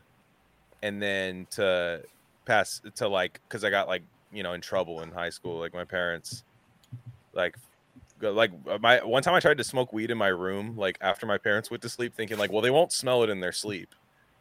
and 0.82 1.02
then 1.02 1.46
to 1.52 2.02
pass 2.44 2.80
to 2.96 3.08
like 3.08 3.40
because 3.48 3.64
I 3.64 3.70
got 3.70 3.88
like 3.88 4.02
you 4.32 4.42
know 4.42 4.52
in 4.52 4.60
trouble 4.60 5.02
in 5.02 5.10
high 5.10 5.30
school. 5.30 5.58
Like 5.58 5.74
my 5.74 5.84
parents, 5.84 6.42
like 7.32 7.56
like 8.20 8.50
uh, 8.68 8.78
my 8.80 9.04
one 9.04 9.22
time 9.22 9.34
I 9.34 9.40
tried 9.40 9.58
to 9.58 9.64
smoke 9.64 9.92
weed 9.92 10.10
in 10.10 10.18
my 10.18 10.28
room 10.28 10.76
like 10.76 10.98
after 11.00 11.26
my 11.26 11.38
parents 11.38 11.70
went 11.70 11.82
to 11.82 11.88
sleep, 11.88 12.14
thinking 12.14 12.38
like 12.38 12.52
well 12.52 12.62
they 12.62 12.70
won't 12.70 12.92
smell 12.92 13.22
it 13.22 13.30
in 13.30 13.40
their 13.40 13.52
sleep. 13.52 13.94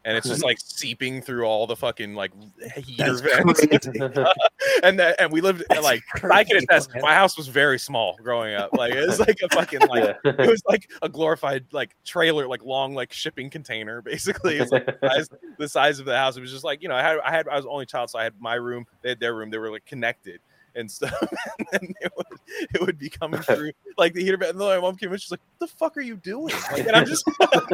And 0.08 0.16
it's 0.16 0.26
just 0.26 0.42
like 0.42 0.56
seeping 0.58 1.20
through 1.20 1.44
all 1.44 1.66
the 1.66 1.76
fucking 1.76 2.14
like 2.14 2.32
heater 2.78 3.18
vents, 3.18 3.60
and 4.82 4.98
that, 4.98 5.16
and 5.18 5.30
we 5.30 5.42
lived 5.42 5.62
like 5.82 6.02
I 6.32 6.44
can 6.44 6.56
attest. 6.56 6.88
My 7.02 7.12
house 7.12 7.36
was 7.36 7.48
very 7.48 7.78
small 7.78 8.16
growing 8.22 8.54
up. 8.54 8.70
Like 8.72 8.94
it 8.94 9.06
was 9.06 9.20
like 9.20 9.38
a 9.44 9.54
fucking 9.54 9.80
like 9.80 10.16
yeah. 10.24 10.32
it 10.38 10.48
was 10.48 10.62
like 10.66 10.88
a 11.02 11.10
glorified 11.10 11.66
like 11.72 11.94
trailer, 12.06 12.48
like 12.48 12.64
long 12.64 12.94
like 12.94 13.12
shipping 13.12 13.50
container. 13.50 14.00
Basically, 14.08 14.56
it's 14.56 14.72
like 14.72 14.86
the 14.86 14.98
size, 15.02 15.28
the 15.58 15.68
size 15.68 15.98
of 15.98 16.06
the 16.06 16.16
house. 16.16 16.38
It 16.38 16.40
was 16.40 16.52
just 16.52 16.64
like 16.64 16.82
you 16.82 16.88
know, 16.88 16.94
I 16.94 17.02
had 17.02 17.18
I 17.18 17.30
had 17.30 17.46
I 17.46 17.56
was 17.56 17.66
only 17.66 17.84
child, 17.84 18.08
so 18.08 18.18
I 18.18 18.24
had 18.24 18.32
my 18.40 18.54
room, 18.54 18.86
they 19.02 19.10
had 19.10 19.20
their 19.20 19.34
room, 19.34 19.50
they 19.50 19.58
were 19.58 19.70
like 19.70 19.84
connected 19.84 20.40
and 20.78 20.90
stuff. 20.90 21.12
and 21.58 21.66
then 21.72 21.94
it 22.00 22.12
would 22.16 22.26
it 22.74 22.80
would 22.80 22.98
be 22.98 23.08
coming 23.10 23.40
through 23.42 23.72
like 23.96 24.14
the 24.14 24.22
heater. 24.22 24.36
vent, 24.36 24.52
And 24.52 24.60
then 24.60 24.68
my 24.68 24.78
mom 24.80 24.96
came 24.96 25.12
in, 25.12 25.18
she's 25.18 25.30
like, 25.30 25.40
"What 25.58 25.68
the 25.68 25.76
fuck 25.76 25.96
are 25.96 26.00
you 26.00 26.16
doing?" 26.16 26.54
Like, 26.72 26.86
and 26.86 26.96
I'm 26.96 27.06
just 27.06 27.24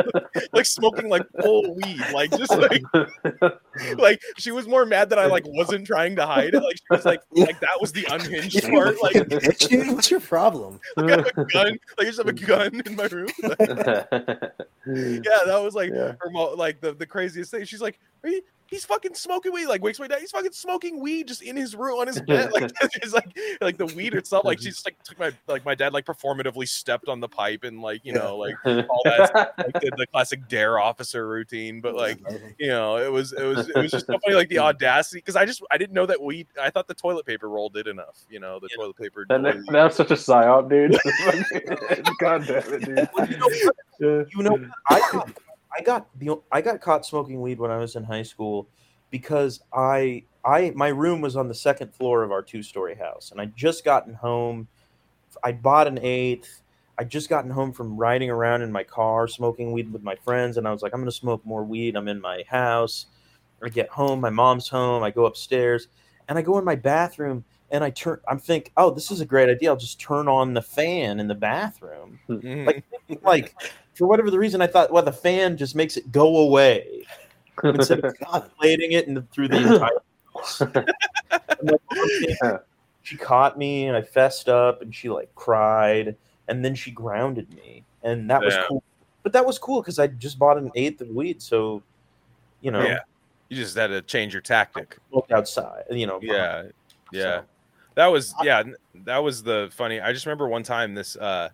like 0.52 0.66
smoking 0.66 1.08
like 1.08 1.22
full 1.42 1.74
weed, 1.74 2.00
like 2.12 2.30
just 2.36 2.56
like 2.56 2.82
like 3.98 4.20
she 4.38 4.50
was 4.50 4.66
more 4.66 4.84
mad 4.86 5.10
that 5.10 5.18
I 5.18 5.26
like 5.26 5.44
wasn't 5.46 5.86
trying 5.86 6.16
to 6.16 6.26
hide 6.26 6.54
it. 6.54 6.62
Like 6.62 6.76
she 6.76 6.84
was 6.90 7.04
like 7.04 7.20
like 7.32 7.60
that 7.60 7.78
was 7.80 7.92
the 7.92 8.06
unhinged 8.10 8.68
part. 8.70 8.96
Like 9.02 9.28
dude. 9.58 9.88
What's 9.94 10.10
your 10.10 10.20
problem? 10.20 10.80
I 10.96 11.10
have 11.10 11.26
a 11.36 11.44
gun. 11.44 11.66
Like 11.72 11.78
I 12.00 12.04
just 12.04 12.18
have 12.18 12.28
a 12.28 12.32
gun 12.32 12.82
in 12.86 12.96
my 12.96 13.06
room. 13.06 13.28
yeah, 13.40 14.04
that 15.46 15.60
was 15.62 15.74
like 15.74 15.90
Yeah. 15.90 16.12
her 16.20 16.30
mo- 16.30 16.54
like 16.56 16.80
the, 16.80 16.92
the 16.94 17.06
craziest 17.06 17.50
thing. 17.50 17.64
She's 17.64 17.80
like, 17.80 17.98
Are 18.22 18.28
you, 18.30 18.42
he's 18.74 18.84
fucking 18.84 19.14
smoking 19.14 19.52
weed. 19.52 19.66
Like 19.66 19.82
wakes 19.82 20.00
my 20.00 20.08
dad. 20.08 20.18
He's 20.18 20.32
fucking 20.32 20.52
smoking 20.52 21.00
weed 21.00 21.28
just 21.28 21.42
in 21.42 21.56
his 21.56 21.76
room 21.76 22.00
on 22.00 22.06
his 22.08 22.20
bed. 22.26 22.52
Like 22.52 22.70
it's 22.82 23.12
like 23.12 23.36
like 23.60 23.78
the 23.78 23.86
weed 23.86 24.14
itself. 24.14 24.44
Like 24.44 24.60
she's 24.60 24.84
like 24.86 25.00
took 25.04 25.18
my 25.18 25.32
like 25.46 25.64
my 25.64 25.74
dad 25.74 25.92
like 25.92 26.04
performatively 26.04 26.68
stepped 26.68 27.08
on 27.08 27.20
the 27.20 27.28
pipe 27.28 27.64
and 27.64 27.80
like 27.80 28.04
you 28.04 28.12
know 28.12 28.36
like 28.36 28.56
all 28.66 29.02
that 29.04 29.54
like 29.56 29.80
did 29.80 29.94
the 29.96 30.06
classic 30.08 30.48
D.A.R.E. 30.48 30.82
officer 30.82 31.28
routine. 31.28 31.80
But 31.80 31.94
like 31.94 32.18
you 32.58 32.68
know 32.68 32.96
it 32.96 33.10
was 33.10 33.32
it 33.32 33.44
was 33.44 33.68
it 33.68 33.76
was 33.76 33.92
just 33.92 34.06
so 34.06 34.18
funny 34.18 34.34
like 34.34 34.48
the 34.48 34.58
audacity 34.58 35.18
because 35.18 35.36
I 35.36 35.44
just 35.46 35.62
I 35.70 35.78
didn't 35.78 35.94
know 35.94 36.06
that 36.06 36.20
weed. 36.20 36.48
I 36.60 36.70
thought 36.70 36.88
the 36.88 36.94
toilet 36.94 37.24
paper 37.26 37.48
roll 37.48 37.68
did 37.68 37.86
enough. 37.86 38.24
You 38.28 38.40
know 38.40 38.58
the 38.58 38.68
Yeah. 38.72 38.82
toilet 38.82 38.96
paper. 38.96 39.24
That, 39.28 39.42
was 39.72 39.94
such 39.94 40.10
a 40.10 40.14
psyop, 40.14 40.68
dude. 40.68 40.98
God 42.18 42.46
damn 42.46 42.62
it, 42.72 42.84
dude. 42.84 43.08
You 43.30 43.38
know. 43.38 44.26
You 44.34 44.42
know, 44.42 44.68
I 44.88 45.22
I 45.76 45.82
got 45.82 46.06
the 46.18 46.36
I 46.52 46.60
got 46.60 46.80
caught 46.80 47.04
smoking 47.04 47.40
weed 47.40 47.58
when 47.58 47.70
I 47.70 47.78
was 47.78 47.96
in 47.96 48.04
high 48.04 48.22
school 48.22 48.68
because 49.10 49.60
I 49.72 50.24
I 50.44 50.72
my 50.74 50.88
room 50.88 51.20
was 51.20 51.36
on 51.36 51.48
the 51.48 51.54
second 51.54 51.94
floor 51.94 52.22
of 52.22 52.32
our 52.32 52.42
two 52.42 52.62
story 52.62 52.94
house, 52.94 53.30
and 53.30 53.40
I 53.40 53.46
just 53.46 53.84
gotten 53.84 54.14
home. 54.14 54.68
I 55.42 55.52
bought 55.52 55.86
an 55.88 55.98
eighth. 56.00 56.62
I 56.96 57.04
just 57.04 57.28
gotten 57.28 57.50
home 57.50 57.72
from 57.72 57.96
riding 57.96 58.30
around 58.30 58.62
in 58.62 58.70
my 58.70 58.84
car 58.84 59.26
smoking 59.26 59.72
weed 59.72 59.92
with 59.92 60.02
my 60.02 60.14
friends, 60.16 60.56
and 60.58 60.68
I 60.68 60.70
was 60.70 60.82
like, 60.82 60.94
I'm 60.94 61.00
gonna 61.00 61.10
smoke 61.10 61.44
more 61.44 61.64
weed. 61.64 61.96
I'm 61.96 62.08
in 62.08 62.20
my 62.20 62.44
house. 62.48 63.06
I 63.62 63.68
get 63.68 63.88
home, 63.88 64.20
my 64.20 64.30
mom's 64.30 64.68
home. 64.68 65.02
I 65.02 65.10
go 65.10 65.24
upstairs, 65.26 65.88
and 66.28 66.38
I 66.38 66.42
go 66.42 66.58
in 66.58 66.64
my 66.64 66.76
bathroom, 66.76 67.44
and 67.70 67.82
I 67.82 67.90
turn. 67.90 68.20
I'm 68.28 68.38
think, 68.38 68.70
oh, 68.76 68.90
this 68.90 69.10
is 69.10 69.20
a 69.20 69.26
great 69.26 69.48
idea. 69.48 69.70
I'll 69.70 69.76
just 69.76 70.00
turn 70.00 70.28
on 70.28 70.54
the 70.54 70.62
fan 70.62 71.18
in 71.18 71.26
the 71.26 71.34
bathroom 71.34 72.20
Mhm. 72.28 72.66
like 72.66 72.84
like 73.22 73.54
for 73.94 74.06
whatever 74.06 74.30
the 74.30 74.38
reason, 74.38 74.60
I 74.60 74.66
thought, 74.66 74.90
well, 74.92 75.02
the 75.02 75.12
fan 75.12 75.56
just 75.56 75.74
makes 75.74 75.96
it 75.96 76.10
go 76.12 76.38
away 76.38 77.06
instead 77.64 78.04
of 78.04 78.14
inflating 78.34 78.92
it 78.92 79.08
and 79.08 79.30
through 79.30 79.48
the 79.48 79.56
entire 79.56 79.90
house. 80.34 80.60
And 80.60 80.74
my 81.62 81.72
mom 81.92 82.08
came, 82.40 82.58
she 83.02 83.16
caught 83.16 83.56
me, 83.58 83.86
and 83.86 83.96
I 83.96 84.02
fessed 84.02 84.48
up, 84.48 84.82
and 84.82 84.94
she 84.94 85.08
like 85.08 85.32
cried, 85.34 86.16
and 86.48 86.64
then 86.64 86.74
she 86.74 86.90
grounded 86.90 87.52
me, 87.54 87.84
and 88.02 88.28
that 88.30 88.40
was 88.42 88.54
cool. 88.68 88.82
But 89.22 89.32
that 89.32 89.46
was 89.46 89.58
cool 89.58 89.80
because 89.80 89.98
I 89.98 90.06
just 90.08 90.38
bought 90.38 90.58
an 90.58 90.70
eighth 90.74 91.00
of 91.00 91.08
weed, 91.08 91.40
so 91.40 91.82
you 92.60 92.70
know, 92.70 92.82
Yeah. 92.82 93.00
You 93.50 93.58
just 93.58 93.76
had 93.76 93.88
to 93.88 94.00
change 94.02 94.32
your 94.32 94.40
tactic. 94.42 94.96
look 95.12 95.30
outside, 95.30 95.84
you 95.90 96.06
know. 96.06 96.18
Yeah, 96.22 96.64
yeah. 97.12 97.22
So- 97.22 97.44
That 97.94 98.06
was 98.06 98.34
yeah. 98.42 98.62
That 99.04 99.18
was 99.18 99.42
the 99.42 99.68
funny. 99.70 100.00
I 100.00 100.12
just 100.12 100.24
remember 100.26 100.48
one 100.48 100.62
time 100.62 100.94
this 100.94 101.14
uh 101.16 101.50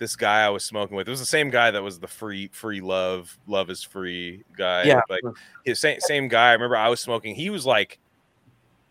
this 0.00 0.16
guy 0.16 0.44
I 0.44 0.48
was 0.48 0.64
smoking 0.64 0.96
with. 0.96 1.06
It 1.06 1.10
was 1.10 1.20
the 1.20 1.26
same 1.26 1.50
guy 1.50 1.70
that 1.70 1.82
was 1.82 2.00
the 2.00 2.08
free 2.08 2.48
free 2.52 2.80
love 2.80 3.38
love 3.46 3.70
is 3.70 3.84
free 3.84 4.42
guy. 4.56 4.84
Yeah. 4.84 5.02
like 5.08 5.20
his 5.64 5.78
same 5.78 6.00
same 6.00 6.26
guy. 6.26 6.48
I 6.48 6.52
remember 6.54 6.76
I 6.76 6.88
was 6.88 7.00
smoking. 7.00 7.34
He 7.36 7.50
was 7.50 7.66
like, 7.66 8.00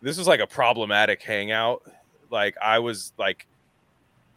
this 0.00 0.16
was 0.16 0.28
like 0.28 0.40
a 0.40 0.46
problematic 0.46 1.20
hangout. 1.22 1.82
Like 2.30 2.56
I 2.62 2.78
was 2.78 3.12
like. 3.18 3.46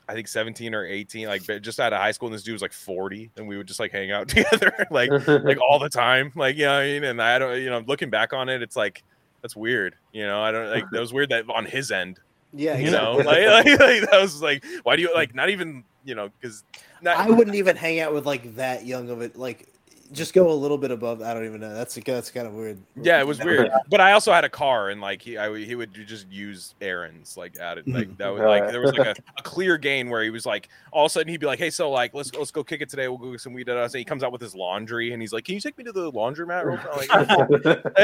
I 0.06 0.14
think 0.14 0.28
17 0.28 0.76
or 0.76 0.86
18, 0.86 1.28
like 1.28 1.44
just 1.62 1.80
out 1.80 1.94
of 1.94 2.00
high 2.00 2.12
school, 2.12 2.28
and 2.28 2.36
this 2.36 2.44
dude 2.44 2.52
was 2.52 2.62
like 2.62 2.74
40, 2.74 3.32
and 3.38 3.48
we 3.48 3.56
would 3.56 3.66
just 3.66 3.80
like 3.80 3.94
hang 3.94 4.12
out 4.12 4.28
together, 4.28 4.86
like 4.92 5.10
like 5.10 5.58
all 5.62 5.80
the 5.80 5.88
time. 5.88 6.34
Like, 6.36 6.58
you 6.58 6.66
know, 6.66 6.74
what 6.74 6.82
I 6.82 6.88
mean, 6.88 7.06
and 7.06 7.22
I 7.22 7.40
don't, 7.40 7.58
you 7.62 7.70
know, 7.70 7.82
looking 7.88 8.10
back 8.10 8.34
on 8.34 8.50
it, 8.50 8.62
it's 8.62 8.76
like 8.76 9.02
that's 9.42 9.56
weird. 9.56 9.96
You 10.12 10.26
know, 10.28 10.42
I 10.42 10.52
don't 10.52 10.70
like 10.70 10.84
that 10.92 11.00
was 11.00 11.14
weird 11.14 11.30
that 11.30 11.46
on 11.50 11.66
his 11.66 11.90
end, 11.90 12.20
Yeah, 12.54 12.78
you 12.78 12.92
know, 12.92 13.14
like, 13.14 13.26
like, 13.26 13.80
like, 13.80 14.10
that 14.10 14.20
was 14.22 14.42
like, 14.42 14.64
why 14.84 14.96
do 14.96 15.02
you 15.02 15.14
like 15.14 15.34
not 15.34 15.50
even, 15.50 15.84
you 16.04 16.16
know, 16.16 16.30
because 16.40 16.64
I 17.06 17.30
wouldn't 17.30 17.56
even 17.56 17.76
hang 17.76 18.00
out 18.00 18.14
with 18.14 18.26
like 18.26 18.56
that 18.56 18.86
young 18.86 19.10
of 19.10 19.22
it. 19.22 19.36
Like 19.36 19.73
just 20.14 20.34
go 20.34 20.52
a 20.52 20.54
little 20.54 20.78
bit 20.78 20.92
above. 20.92 21.22
I 21.22 21.34
don't 21.34 21.46
even 21.46 21.60
know. 21.60 21.74
That's 21.74 21.96
that's 21.96 22.32
kind 22.32 22.48
of 22.48 22.54
weird. 22.54 22.78
Yeah, 23.02 23.20
it 23.20 23.28
was 23.28 23.44
weird. 23.44 23.72
But 23.90 24.00
I 24.00 24.14
also 24.14 24.32
had 24.32 24.44
a 24.44 24.50
car, 24.50 24.90
and 24.90 25.02
like 25.02 25.22
he, 25.22 25.38
I, 25.38 25.56
he 25.58 25.76
would 25.76 25.94
just 25.94 26.32
use 26.32 26.76
errands 26.82 27.36
like 27.36 27.60
at 27.60 27.78
it. 27.78 27.88
Like 27.88 28.16
that 28.18 28.30
was 28.34 28.42
like 28.42 28.70
there 28.70 28.82
was 28.82 28.94
like 28.94 29.18
a, 29.18 29.22
a 29.38 29.42
clear 29.42 29.78
gain 29.78 30.10
where 30.10 30.24
he 30.24 30.30
was 30.30 30.46
like 30.46 30.70
all 30.92 31.06
of 31.06 31.10
a 31.10 31.14
sudden 31.14 31.28
he'd 31.28 31.40
be 31.40 31.46
like, 31.46 31.60
"Hey, 31.60 31.70
so 31.70 31.90
like 31.90 32.14
let's 32.14 32.34
let's 32.36 32.52
go 32.52 32.64
kick 32.64 32.82
it 32.82 32.90
today. 32.90 33.08
We'll 33.08 33.18
go 33.18 33.32
get 33.32 33.42
some 33.42 33.54
weed." 33.54 33.68
And 33.68 33.94
he 33.94 34.04
comes 34.04 34.24
out 34.24 34.32
with 34.32 34.42
his 34.42 34.56
laundry, 34.56 35.14
and 35.14 35.22
he's 35.22 35.34
like, 35.34 35.46
"Can 35.46 35.56
you 35.56 35.62
take 35.62 35.78
me 35.78 35.84
to 35.84 35.92
the 35.92 36.12
laundromat?" 36.12 36.66
Real 36.66 36.78
quick?" 36.78 37.10
Like, 37.10 37.90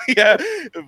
yeah, 0.16 0.36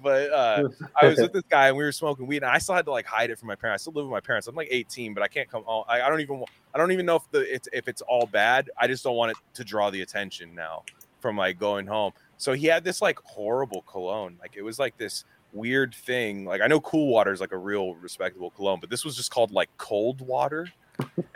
but 0.03 0.33
uh, 0.33 0.69
I 1.01 1.07
was 1.07 1.19
with 1.19 1.33
this 1.33 1.45
guy, 1.49 1.69
and 1.69 1.77
we 1.77 1.85
were 1.85 1.93
smoking 1.93 2.27
weed, 2.27 2.43
and 2.43 2.51
I 2.51 2.59
still 2.59 2.75
had 2.75 2.85
to 2.87 2.91
like 2.91 3.07
hide 3.07 3.31
it 3.31 3.39
from 3.39 3.49
my 3.49 3.57
parents. 3.57 3.83
I 3.83 3.85
still 3.85 3.95
live 3.95 4.07
with 4.07 4.13
my 4.13 4.21
parents. 4.21 4.47
I'm 4.47 4.55
like 4.55 4.69
18, 4.71 5.15
but 5.15 5.23
I 5.23 5.29
can't 5.29 5.51
come. 5.51 5.65
All, 5.67 5.85
I, 5.89 6.03
I 6.03 6.09
don't 6.09 6.21
even. 6.21 6.45
I 6.75 6.79
don't 6.79 6.93
even 6.93 7.07
know 7.07 7.17
if 7.17 7.31
the 7.31 7.41
it's 7.55 7.69
if 7.73 7.89
it's 7.89 8.03
all 8.03 8.27
bad. 8.27 8.71
I 8.79 8.87
just 8.87 9.05
don't 9.05 9.17
want 9.17 9.33
it 9.33 9.37
to 9.55 9.65
draw 9.65 9.91
the 9.91 10.03
attention 10.03 10.55
now 10.55 10.85
from 11.21 11.37
like 11.37 11.59
going 11.59 11.87
home. 11.87 12.13
So 12.39 12.53
he 12.53 12.67
had 12.67 12.85
this 12.85 13.01
like 13.01 13.19
horrible 13.25 13.83
cologne. 13.83 14.37
Like 14.41 14.57
it 14.57 14.63
was 14.63 14.79
like 14.79 14.97
this 14.97 15.25
weird 15.53 15.95
thing. 15.95 16.45
Like 16.45 16.61
I 16.61 16.67
know 16.67 16.81
cool 16.81 17.09
water 17.09 17.33
is 17.33 17.41
like 17.41 17.53
a 17.53 17.59
real 17.59 17.95
respectable 17.95 18.51
cologne, 18.51 18.81
but 18.81 18.91
this 18.91 19.05
was 19.05 19.17
just 19.17 19.31
called 19.31 19.53
like 19.53 19.71
cold 19.79 20.21
water. 20.21 20.69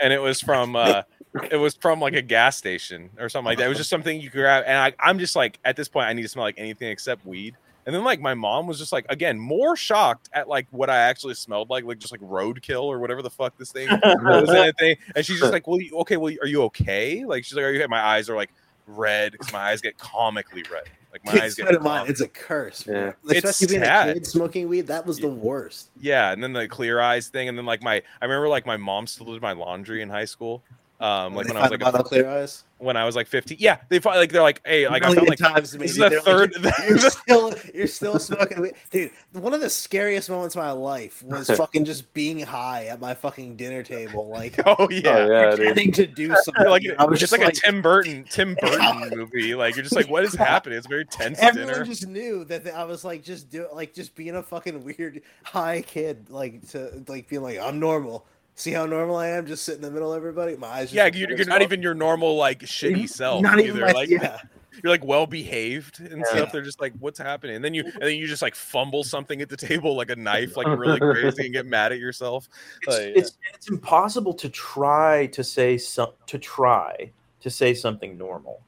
and 0.01 0.13
it 0.13 0.21
was 0.21 0.41
from 0.41 0.77
uh 0.77 1.03
it 1.51 1.57
was 1.57 1.75
from 1.75 2.01
like 2.01 2.15
a 2.15 2.23
gas 2.23 2.57
station 2.57 3.11
or 3.19 3.29
something 3.29 3.47
like 3.47 3.59
that. 3.59 3.67
It 3.67 3.69
was 3.69 3.79
just 3.79 3.91
something 3.91 4.21
you 4.21 4.31
could 4.31 4.41
grab. 4.41 4.65
And 4.67 4.77
I, 4.77 4.93
I'm 4.99 5.19
just 5.19 5.37
like 5.37 5.59
at 5.65 5.77
this 5.77 5.89
point 5.89 6.07
I 6.07 6.13
need 6.13 6.23
to 6.23 6.29
smell 6.29 6.45
like 6.45 6.59
anything 6.59 6.89
except 6.89 7.27
weed. 7.27 7.57
And 7.87 7.95
then 7.95 8.03
like 8.03 8.21
my 8.21 8.35
mom 8.35 8.67
was 8.67 8.79
just 8.79 8.93
like 8.93 9.07
again 9.09 9.39
more 9.39 9.77
shocked 9.77 10.29
at 10.33 10.49
like 10.49 10.67
what 10.73 10.91
I 10.91 10.99
actually 10.99 11.35
smelled 11.35 11.71
like, 11.71 11.85
like 11.85 11.99
just 11.99 12.13
like 12.13 12.21
roadkill 12.21 12.83
or 12.83 12.99
whatever 12.99 13.23
the 13.23 13.31
fuck 13.31 13.57
this 13.57 13.71
thing 13.73 13.89
was 13.89 14.49
in 14.51 14.57
it 14.57 14.79
thing. 14.79 14.97
And 15.15 15.25
she's 15.25 15.39
just 15.39 15.53
like, 15.53 15.67
Well, 15.67 15.81
you, 15.81 15.97
okay, 15.99 16.17
well, 16.17 16.35
are 16.43 16.49
you 16.49 16.63
okay? 16.65 17.25
Like 17.25 17.45
she's 17.45 17.55
like, 17.55 17.65
Are 17.65 17.71
you? 17.71 17.87
My 17.89 18.05
eyes 18.05 18.29
are 18.29 18.35
like 18.37 18.51
red 18.89 19.33
because 19.33 19.53
my 19.53 19.61
eyes 19.61 19.81
get 19.81 19.97
comically 19.99 20.65
red. 20.71 20.85
Like 21.13 21.25
my 21.25 21.45
eyes 21.45 21.55
get 21.55 21.81
mine. 21.83 22.07
it's 22.09 22.21
a 22.21 22.29
curse. 22.29 22.83
bro. 22.83 22.95
Yeah. 22.95 23.13
It's 23.31 23.45
Especially 23.45 23.67
being 23.75 23.83
a 23.83 23.87
sad. 23.87 24.15
kid 24.15 24.27
smoking 24.27 24.69
weed. 24.69 24.87
That 24.89 25.07
was 25.07 25.19
the 25.19 25.29
worst. 25.29 25.89
yeah, 25.99 26.33
and 26.33 26.43
then 26.43 26.53
the 26.53 26.69
clear 26.69 27.01
eyes 27.01 27.29
thing, 27.29 27.49
and 27.49 27.57
then 27.57 27.65
like 27.65 27.83
my 27.83 28.03
I 28.21 28.25
remember 28.25 28.49
like 28.49 28.67
my 28.67 28.77
mom 28.77 29.07
still 29.07 29.27
did 29.33 29.41
my 29.41 29.53
laundry 29.53 30.03
in 30.03 30.11
high 30.11 30.27
school. 30.27 30.63
Um, 30.99 31.35
like 31.35 31.47
when 31.49 31.59
I 31.59 31.63
was 31.63 31.71
like 31.73 31.83
about 31.83 32.05
clear 32.07 32.27
eyes. 32.27 32.65
when 32.79 32.97
I 32.97 33.05
was 33.05 33.15
like 33.17 33.27
15. 33.27 33.59
Yeah, 33.61 33.77
they 33.91 33.99
find 33.99 34.19
like 34.19 34.33
they're 34.33 34.41
like, 34.41 34.63
hey, 34.65 34.89
like 34.89 35.03
I 35.03 35.09
Million 35.13 35.27
found 35.27 35.29
like 35.29 35.39
times 35.39 35.73
this 35.73 35.91
is 35.91 35.99
maybe. 35.99 36.17
the 36.17 36.23
They're 36.25 36.39
like, 36.39 36.53
third. 36.53 36.89
you're 36.89 36.99
still 37.11 37.55
you're 37.75 37.87
still 37.87 38.19
smoking 38.19 38.63
weed. 38.63 38.73
dude 38.91 39.11
one 39.33 39.53
of 39.53 39.61
the 39.61 39.69
scariest 39.69 40.31
moments 40.31 40.55
of 40.57 40.63
my 40.63 40.71
life 40.71 41.23
was 41.23 41.51
fucking 41.57 41.85
just 41.85 42.15
being 42.15 42.41
high 42.41 42.87
at 42.87 42.99
my 42.99 43.13
fucking 43.13 43.57
dinner 43.57 43.83
table 43.83 44.29
like 44.29 44.59
oh 44.65 44.89
yeah. 44.91 45.17
Oh, 45.19 45.31
yeah, 45.31 45.55
pretending 45.55 45.93
to 45.93 46.07
do 46.07 46.35
something 46.45 46.67
Like 46.67 46.85
I 46.99 47.05
was 47.05 47.21
it's 47.21 47.21
just 47.21 47.33
like, 47.33 47.43
like, 47.43 47.59
a 47.59 47.61
Tim 47.61 47.83
Burton 47.83 48.25
Tim 48.31 48.57
Burton 48.59 49.11
movie. 49.11 49.55
Like 49.55 49.77
you're 49.77 49.83
just 49.83 49.97
like, 49.97 50.09
what 50.09 50.25
is 50.25 50.35
happening? 50.35 50.79
It's 50.79 50.87
very 50.87 51.05
tense 51.05 51.39
everyone 51.41 51.75
dinner. 51.75 51.85
just 51.85 52.07
knew 52.07 52.45
that 52.47 52.65
th- 52.65 52.75
I 52.75 52.85
was 52.85 53.05
like 53.05 53.23
just 53.23 53.51
do 53.51 53.67
like 53.75 53.93
just 53.93 54.15
being 54.15 54.37
a 54.37 54.43
fucking 54.43 54.83
weird 54.83 55.21
high 55.45 55.83
kid 55.83 56.31
like 56.31 56.67
to 56.71 57.05
like 57.07 57.29
being 57.29 57.43
like 57.43 57.59
I'm 57.59 57.79
normal 57.79 58.25
see 58.57 58.73
how 58.73 58.87
normal 58.87 59.17
I 59.17 59.29
am 59.29 59.47
just 59.47 59.65
sitting 59.65 59.83
in 59.83 59.89
the 59.89 59.93
middle 59.93 60.13
of 60.13 60.17
everybody 60.17 60.57
my 60.57 60.67
eyes 60.69 60.91
just 60.91 60.95
Yeah, 60.95 61.07
you're, 61.07 61.31
you're 61.37 61.47
not 61.47 61.63
even 61.63 61.81
your 61.83 61.95
normal 61.95 62.37
like 62.37 62.61
shitty 62.61 63.09
self 63.09 63.43
not 63.43 63.61
even 63.61 63.81
my, 63.81 63.93
like 63.93 64.09
yeah 64.09 64.39
you're 64.83 64.91
like 64.91 65.05
well 65.05 65.27
behaved 65.27 66.01
and 66.01 66.19
Yeah. 66.19 66.25
stuff. 66.25 66.53
They're 66.53 66.61
just 66.63 66.81
like, 66.81 66.93
what's 66.99 67.19
happening? 67.19 67.57
And 67.57 67.65
then 67.65 67.73
you 67.73 67.83
and 67.85 68.03
then 68.03 68.17
you 68.17 68.27
just 68.27 68.43
like 68.43 68.55
fumble 68.55 69.05
something 69.05 69.41
at 69.41 69.49
the 69.49 69.57
table 69.57 69.97
like 69.97 70.11
a 70.11 70.17
knife, 70.17 70.57
like 70.57 70.67
really 70.67 71.01
crazy, 71.01 71.45
and 71.47 71.53
get 71.55 71.65
mad 71.65 71.93
at 71.93 71.99
yourself. 71.99 72.47
It's, 72.83 72.87
Like, 72.87 73.13
it's 73.17 73.39
it's 73.55 73.71
impossible 73.71 74.35
to 74.35 74.49
try 74.51 75.27
to 75.29 75.43
say 75.43 75.79
some 75.79 76.11
to 76.27 76.39
try 76.39 77.11
to 77.41 77.49
say 77.51 77.73
something 77.73 78.19
normal. 78.19 78.61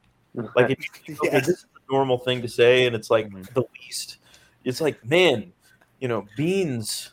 Like 0.55 0.71
if 0.71 0.79
you 1.07 1.15
okay, 1.23 1.35
Yeah. 1.35 1.39
this 1.41 1.49
is 1.49 1.65
a 1.65 1.93
normal 1.93 2.17
thing 2.17 2.41
to 2.41 2.47
say, 2.47 2.87
and 2.87 2.95
it's 2.95 3.11
like 3.11 3.29
Mhm. 3.29 3.53
the 3.53 3.63
least. 3.79 4.17
It's 4.63 4.81
like, 4.81 5.03
man, 5.05 5.53
you 5.99 6.07
know, 6.07 6.27
beans, 6.35 7.11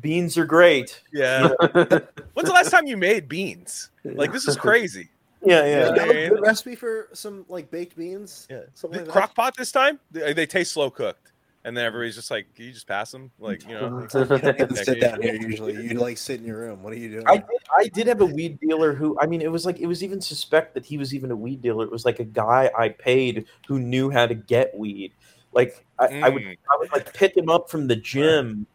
beans 0.00 0.36
are 0.38 0.44
great. 0.46 1.02
yeah. 1.12 1.48
When's 1.72 2.48
the 2.48 2.52
last 2.52 2.70
time 2.70 2.86
you 2.86 2.96
made 2.96 3.28
beans? 3.28 3.90
Like 4.04 4.32
this 4.32 4.46
is 4.48 4.56
crazy. 4.56 5.08
Yeah, 5.44 5.64
You 5.64 5.70
yeah. 5.70 5.90
know 5.90 6.10
a 6.10 6.28
good 6.30 6.40
respy 6.40 6.76
for 6.76 7.08
some 7.12 7.44
like 7.48 7.70
baked 7.70 7.96
beans 7.96 8.46
Yeah. 8.50 8.62
something 8.74 9.00
The 9.00 9.04
like 9.06 9.12
crock 9.12 9.34
pot 9.34 9.56
this 9.56 9.70
time, 9.70 10.00
they, 10.10 10.32
they 10.32 10.46
taste 10.46 10.72
slow 10.72 10.90
cooked. 10.90 11.32
And 11.64 11.76
then 11.76 11.84
everybody's 11.84 12.14
just 12.14 12.30
like, 12.30 12.52
can 12.54 12.64
you 12.66 12.72
just 12.72 12.86
pass 12.88 13.10
them? 13.12 13.30
Like, 13.38 13.62
you 13.68 13.74
know, 13.74 13.88
like. 14.14 14.58
You 14.70 14.76
sit 14.76 15.00
down 15.00 15.20
here 15.20 15.34
usually 15.34 15.74
you 15.74 15.94
like 15.98 16.16
sit 16.16 16.40
in 16.40 16.46
your 16.46 16.58
room 16.58 16.82
what 16.82 16.92
are 16.92 16.96
you 16.96 17.10
doing 17.10 17.24
I 17.28 17.36
did, 17.36 17.46
I 17.76 17.88
did 17.88 18.06
have 18.06 18.20
a 18.20 18.26
weed 18.26 18.58
dealer 18.60 18.94
who 18.94 19.18
I 19.20 19.26
mean 19.26 19.42
it 19.42 19.50
was 19.52 19.66
like 19.66 19.78
it 19.78 19.86
was 19.86 20.02
even 20.02 20.20
suspect 20.20 20.74
that 20.74 20.84
he 20.86 20.96
was 20.98 21.14
even 21.14 21.30
a 21.30 21.36
weed 21.36 21.60
dealer. 21.62 21.84
It 21.84 21.90
was 21.92 22.04
like 22.04 22.20
a 22.20 22.24
guy 22.24 22.70
I 22.78 22.88
paid 22.90 23.46
who 23.66 23.78
knew 23.78 24.10
how 24.10 24.26
to 24.26 24.34
get 24.34 24.76
weed. 24.76 25.12
Like 25.52 25.84
I, 25.98 26.06
I 26.20 26.28
would 26.30 26.42
Mm. 26.42 26.56
I 26.72 26.76
would 26.78 26.92
like 26.92 27.12
pick 27.14 27.36
him 27.36 27.48
up 27.48 27.70
from 27.70 27.86
the 27.86 27.96
gym. 27.96 28.66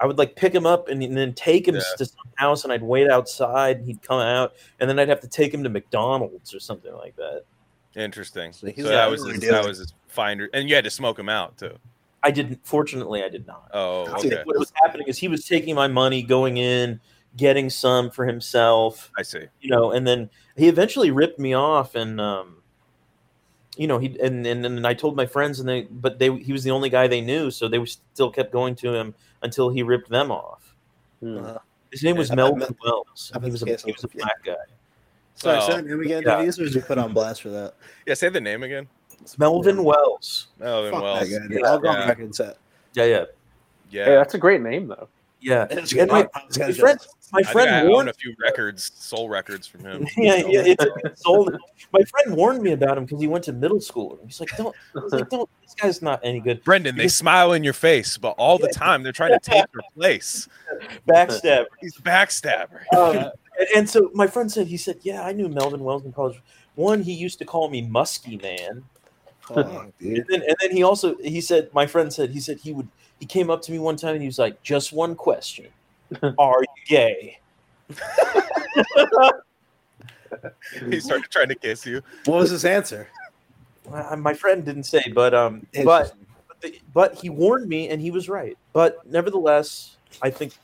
I 0.00 0.06
would 0.06 0.18
like 0.18 0.36
pick 0.36 0.54
him 0.54 0.66
up 0.66 0.88
and, 0.88 1.02
and 1.02 1.16
then 1.16 1.34
take 1.34 1.66
him 1.66 1.74
Yeah. 1.76 1.82
to 1.96 2.04
some 2.06 2.16
house 2.36 2.64
and 2.64 2.72
I'd 2.72 2.82
wait 2.82 3.10
outside 3.10 3.78
and 3.78 3.86
he'd 3.86 4.00
come 4.02 4.20
out 4.20 4.52
and 4.78 4.88
then 4.88 4.98
I'd 4.98 5.08
have 5.08 5.20
to 5.20 5.28
take 5.28 5.52
him 5.52 5.64
to 5.64 5.68
McDonald's 5.70 6.54
or 6.54 6.60
something 6.60 6.94
like 6.94 7.16
that. 7.16 7.42
interesting. 7.96 8.52
So 8.52 8.68
So, 8.76 8.88
that 8.88 9.10
was 9.10 9.24
his, 9.26 9.40
that 9.40 9.64
was 9.64 9.78
his 9.78 9.92
finder, 10.06 10.48
and 10.52 10.68
you 10.68 10.74
had 10.74 10.84
to 10.84 10.90
smoke 10.90 11.18
him 11.18 11.28
out 11.28 11.56
too. 11.58 11.76
I 12.22 12.30
didn't 12.30 12.60
fortunately 12.64 13.22
I 13.22 13.28
did 13.28 13.46
not. 13.46 13.70
Oh, 13.72 14.06
See, 14.20 14.28
okay. 14.28 14.42
What 14.44 14.58
was 14.58 14.72
happening 14.82 15.06
is 15.08 15.18
he 15.18 15.28
was 15.28 15.46
taking 15.46 15.74
my 15.74 15.86
money, 15.88 16.22
going 16.22 16.56
in, 16.58 17.00
getting 17.36 17.70
some 17.70 18.10
for 18.10 18.24
himself, 18.26 19.10
I 19.18 19.22
see. 19.22 19.46
you 19.60 19.70
know, 19.70 19.92
and 19.92 20.06
then 20.06 20.28
he 20.56 20.68
eventually 20.68 21.10
ripped 21.10 21.38
me 21.38 21.54
off 21.54 21.94
and 21.94 22.20
um 22.20 22.62
you 23.78 23.86
know, 23.86 23.98
he 23.98 24.18
and, 24.20 24.46
and 24.46 24.66
and 24.66 24.86
I 24.86 24.92
told 24.92 25.16
my 25.16 25.24
friends 25.24 25.60
and 25.60 25.68
they 25.68 25.82
but 25.82 26.18
they 26.18 26.36
he 26.36 26.52
was 26.52 26.64
the 26.64 26.70
only 26.72 26.90
guy 26.90 27.06
they 27.06 27.20
knew, 27.20 27.50
so 27.50 27.68
they 27.68 27.82
still 27.86 28.30
kept 28.30 28.52
going 28.52 28.74
to 28.76 28.92
him 28.92 29.14
until 29.42 29.70
he 29.70 29.82
ripped 29.82 30.10
them 30.10 30.30
off. 30.32 30.74
Hmm. 31.20 31.38
Uh, 31.44 31.58
His 31.92 32.02
name 32.02 32.16
was 32.16 32.30
I- 32.30 32.34
I 32.34 32.36
Melvin 32.36 32.58
met- 32.58 32.76
Wells. 32.84 33.32
I 33.34 33.38
He 33.38 33.50
was 33.50 33.62
a 33.62 33.66
he 33.66 33.72
was 33.92 34.04
a 34.04 34.08
yeah. 34.12 34.24
black 34.24 34.44
guy. 34.44 34.54
sorry 35.36 35.58
Oh. 35.58 35.66
say 35.68 35.76
that 35.76 35.86
name 35.86 36.00
again 36.00 36.22
Yeah. 36.26 36.36
Denise, 36.36 36.58
or 36.58 36.68
did 36.68 36.84
put 36.84 36.98
on 36.98 37.12
blast 37.14 37.40
for 37.42 37.50
that 37.50 37.74
Yeah, 38.06 38.14
say 38.14 38.28
the 38.28 38.40
name 38.40 38.62
again. 38.64 38.88
It's 39.20 39.38
Melvin 39.38 39.82
Wells. 39.84 40.48
Oh, 40.60 40.82
then 40.82 40.92
Fuck 40.92 41.02
well, 41.02 41.14
that 41.20 41.26
guy, 41.26 41.54
yeah, 41.54 41.66
I'll 41.66 41.78
go 41.78 41.88
on 41.88 41.94
yeah. 42.00 42.08
record 42.08 42.24
and 42.24 42.34
say 42.34 42.52
Yeah, 42.94 43.04
yeah. 43.04 43.24
yeah. 43.90 44.04
Hey, 44.04 44.14
that's 44.16 44.34
a 44.34 44.38
great 44.38 44.60
name 44.60 44.88
though. 44.88 45.08
Yeah. 45.40 45.66
It's 45.70 45.92
And 45.92 46.10
my, 46.10 46.22
good. 46.22 46.30
I 46.34 46.46
was 46.46 46.56
gonna 46.56 46.98
my 47.32 47.42
friend 47.42 47.70
my 47.70 47.78
I 47.78 47.80
I 47.82 47.84
warned 47.84 48.08
a 48.08 48.12
few 48.12 48.34
records, 48.40 48.90
soul 48.94 49.28
records 49.28 49.66
from 49.66 49.84
him. 49.84 50.06
yeah, 50.16 50.36
yeah, 50.36 50.62
it's, 50.64 50.84
it's 51.04 51.22
sold. 51.22 51.56
My 51.92 52.00
friend 52.02 52.36
warned 52.36 52.62
me 52.62 52.72
about 52.72 52.98
him 52.98 53.04
because 53.04 53.20
he 53.20 53.26
went 53.26 53.44
to 53.44 53.52
middle 53.52 53.80
school. 53.80 54.18
He's 54.24 54.40
like, 54.40 54.56
"Don't, 54.56 54.74
he's 54.94 55.12
like, 55.12 55.28
don't. 55.28 55.48
This 55.62 55.74
guy's 55.74 56.02
not 56.02 56.20
any 56.22 56.40
good." 56.40 56.62
Brendan, 56.64 56.96
they 56.96 57.08
smile 57.08 57.52
in 57.52 57.64
your 57.64 57.72
face, 57.72 58.16
but 58.16 58.30
all 58.38 58.58
the 58.58 58.68
time 58.68 59.02
they're 59.02 59.12
trying 59.12 59.32
to 59.32 59.40
take 59.40 59.64
your 59.72 59.82
place. 59.94 60.48
Backstab. 61.08 61.66
He's 61.80 61.96
a 61.98 62.02
backstabber. 62.02 62.80
Um, 62.96 63.16
and, 63.58 63.68
and 63.76 63.90
so 63.90 64.10
my 64.14 64.26
friend 64.26 64.50
said, 64.50 64.66
he 64.66 64.76
said, 64.76 64.98
"Yeah, 65.02 65.22
I 65.22 65.32
knew 65.32 65.48
Melvin 65.48 65.80
Wells 65.80 66.04
in 66.04 66.12
college. 66.12 66.40
One, 66.74 67.02
he 67.02 67.12
used 67.12 67.38
to 67.40 67.44
call 67.44 67.68
me 67.68 67.86
Muskie 67.86 68.40
Man, 68.40 68.84
Fuck, 69.54 69.98
dude. 69.98 70.18
and 70.18 70.26
then, 70.28 70.42
and 70.42 70.56
then 70.60 70.70
he 70.70 70.82
also 70.82 71.16
he 71.16 71.40
said, 71.40 71.70
my 71.72 71.86
friend 71.86 72.12
said, 72.12 72.30
he 72.30 72.40
said 72.40 72.58
he 72.58 72.72
would. 72.72 72.88
He 73.18 73.26
came 73.26 73.50
up 73.50 73.62
to 73.62 73.72
me 73.72 73.78
one 73.78 73.96
time 73.96 74.12
and 74.12 74.22
he 74.22 74.28
was 74.28 74.38
like, 74.38 74.62
"Just 74.62 74.92
one 74.92 75.14
question: 75.14 75.66
Are 76.38 76.60
you 76.60 76.67
gay?" 76.88 77.38
he 80.90 81.00
started 81.00 81.30
trying 81.30 81.48
to 81.48 81.54
kiss 81.54 81.86
you. 81.86 82.02
What 82.24 82.40
was 82.40 82.50
his 82.50 82.64
answer? 82.64 83.08
Uh, 83.92 84.16
my 84.16 84.34
friend 84.34 84.64
didn't 84.64 84.84
say, 84.84 85.12
but 85.14 85.34
um, 85.34 85.66
but 85.84 86.14
but, 86.92 87.14
he 87.14 87.30
warned 87.30 87.68
me, 87.68 87.88
and 87.88 88.02
he 88.02 88.10
was 88.10 88.28
right. 88.28 88.58
But 88.72 89.06
nevertheless, 89.06 89.96
I 90.22 90.30
think 90.30 90.54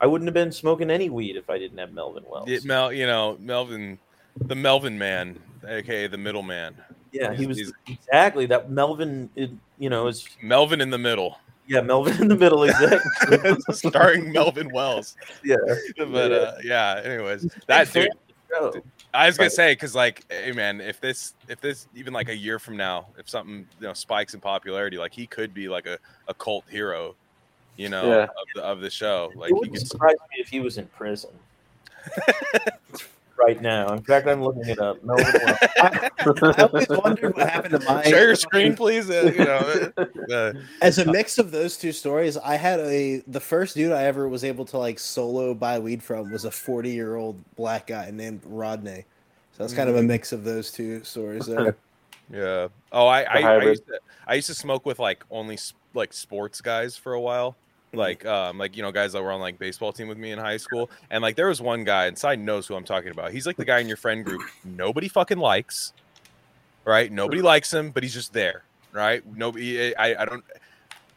I 0.00 0.06
wouldn't 0.06 0.26
have 0.26 0.34
been 0.34 0.52
smoking 0.52 0.90
any 0.90 1.10
weed 1.10 1.36
if 1.36 1.48
I 1.48 1.58
didn't 1.58 1.78
have 1.78 1.92
Melvin 1.92 2.24
Wells. 2.28 2.48
Yeah, 2.48 2.58
Mel, 2.64 2.92
you 2.92 3.06
know, 3.06 3.36
Melvin, 3.40 3.98
the 4.36 4.54
Melvin 4.54 4.98
man, 4.98 5.38
aka 5.66 6.08
the 6.08 6.18
middleman. 6.18 6.74
yeah, 7.12 7.32
he 7.32 7.46
was 7.46 7.58
he's- 7.58 7.72
exactly 7.86 8.46
that. 8.46 8.70
Melvin, 8.70 9.30
it, 9.36 9.50
you 9.78 9.88
know, 9.88 10.08
is 10.08 10.28
Melvin 10.42 10.80
in 10.80 10.90
the 10.90 10.98
middle, 10.98 11.38
yeah, 11.66 11.80
Melvin 11.80 12.20
in 12.20 12.28
the 12.28 12.36
middle, 12.36 12.64
exactly. 12.64 13.56
starring 13.72 14.32
Melvin 14.32 14.70
Wells. 14.72 15.16
yeah, 15.44 15.56
But 15.96 16.32
uh, 16.32 16.52
yeah, 16.62 17.00
anyways, 17.04 17.46
that 17.66 17.92
dude. 17.92 18.08
Show. 18.50 18.72
I 19.12 19.26
was 19.26 19.36
gonna 19.38 19.50
say 19.50 19.72
because 19.72 19.94
like, 19.94 20.24
hey 20.30 20.52
man, 20.52 20.80
if 20.80 21.00
this 21.00 21.34
if 21.48 21.60
this 21.60 21.86
even 21.94 22.12
like 22.12 22.28
a 22.28 22.36
year 22.36 22.58
from 22.58 22.76
now, 22.76 23.06
if 23.18 23.28
something 23.28 23.66
you 23.80 23.86
know 23.86 23.92
spikes 23.94 24.34
in 24.34 24.40
popularity, 24.40 24.98
like 24.98 25.12
he 25.14 25.26
could 25.26 25.54
be 25.54 25.68
like 25.68 25.86
a, 25.86 25.98
a 26.28 26.34
cult 26.34 26.64
hero, 26.68 27.14
you 27.76 27.88
know, 27.88 28.08
Yeah. 28.08 28.22
of, 28.24 28.28
the, 28.54 28.62
of 28.62 28.80
the 28.80 28.90
show. 28.90 29.30
Like 29.34 29.50
it 29.50 29.54
he 29.54 29.58
wouldn't 29.60 29.78
could. 29.78 29.88
surprise 29.88 30.16
me 30.32 30.40
if 30.40 30.48
he 30.48 30.60
was 30.60 30.78
in 30.78 30.86
prison 30.88 31.30
right 33.38 33.60
now. 33.60 33.92
In 33.92 34.02
fact, 34.02 34.26
I'm 34.26 34.42
looking 34.42 34.66
it 34.68 34.78
up. 34.78 35.02
Melvin 35.04 35.26
Wells. 35.44 35.58
I 36.56 36.62
always 36.62 36.88
wondered 36.88 37.36
what 37.36 37.48
happened 37.48 37.80
to 37.80 37.86
my 37.86 38.02
Share 38.02 38.26
your 38.26 38.36
screen, 38.36 38.74
please. 38.76 39.10
Uh, 39.10 39.32
you 39.36 39.44
know, 39.44 40.34
uh, 40.34 40.52
As 40.80 40.98
a 40.98 41.10
mix 41.10 41.38
of 41.38 41.50
those 41.50 41.76
two 41.76 41.92
stories, 41.92 42.36
I 42.36 42.56
had 42.56 42.80
a 42.80 43.22
the 43.26 43.40
first 43.40 43.74
dude 43.76 43.92
I 43.92 44.04
ever 44.04 44.28
was 44.28 44.44
able 44.44 44.64
to 44.66 44.78
like 44.78 44.98
solo 44.98 45.54
buy 45.54 45.78
weed 45.78 46.02
from 46.02 46.30
was 46.30 46.44
a 46.44 46.50
40 46.50 46.90
year 46.90 47.16
old 47.16 47.42
black 47.56 47.86
guy 47.88 48.10
named 48.12 48.40
Rodney. 48.44 49.04
So 49.56 49.62
that's 49.62 49.74
kind 49.74 49.88
of 49.88 49.96
a 49.96 50.02
mix 50.02 50.32
of 50.32 50.42
those 50.44 50.70
two 50.72 51.04
stories 51.04 51.46
there. 51.46 51.76
Yeah. 52.32 52.68
Oh, 52.90 53.06
I 53.06 53.22
I, 53.22 53.38
I 53.56 53.62
used 53.64 53.86
to 53.86 54.00
I 54.26 54.34
used 54.34 54.46
to 54.48 54.54
smoke 54.54 54.86
with 54.86 54.98
like 54.98 55.24
only 55.30 55.54
s- 55.54 55.74
like 55.92 56.12
sports 56.12 56.60
guys 56.60 56.96
for 56.96 57.12
a 57.12 57.20
while. 57.20 57.54
Like 57.96 58.24
um 58.26 58.58
like 58.58 58.76
you 58.76 58.82
know 58.82 58.92
guys 58.92 59.12
that 59.12 59.22
were 59.22 59.32
on 59.32 59.40
like 59.40 59.58
baseball 59.58 59.92
team 59.92 60.08
with 60.08 60.18
me 60.18 60.32
in 60.32 60.38
high 60.38 60.56
school 60.56 60.90
and 61.10 61.22
like 61.22 61.36
there 61.36 61.48
was 61.48 61.60
one 61.60 61.84
guy 61.84 62.06
and 62.06 62.18
Side 62.18 62.38
knows 62.38 62.66
who 62.66 62.74
I'm 62.74 62.84
talking 62.84 63.10
about. 63.10 63.32
He's 63.32 63.46
like 63.46 63.56
the 63.56 63.64
guy 63.64 63.78
in 63.78 63.88
your 63.88 63.96
friend 63.96 64.24
group 64.24 64.42
nobody 64.64 65.08
fucking 65.08 65.38
likes. 65.38 65.92
Right? 66.84 67.10
Nobody 67.10 67.40
likes 67.40 67.72
him, 67.72 67.90
but 67.90 68.02
he's 68.02 68.12
just 68.12 68.34
there, 68.34 68.64
right? 68.92 69.24
Nobody 69.34 69.96
I 69.96 70.22
I 70.22 70.24
don't 70.24 70.44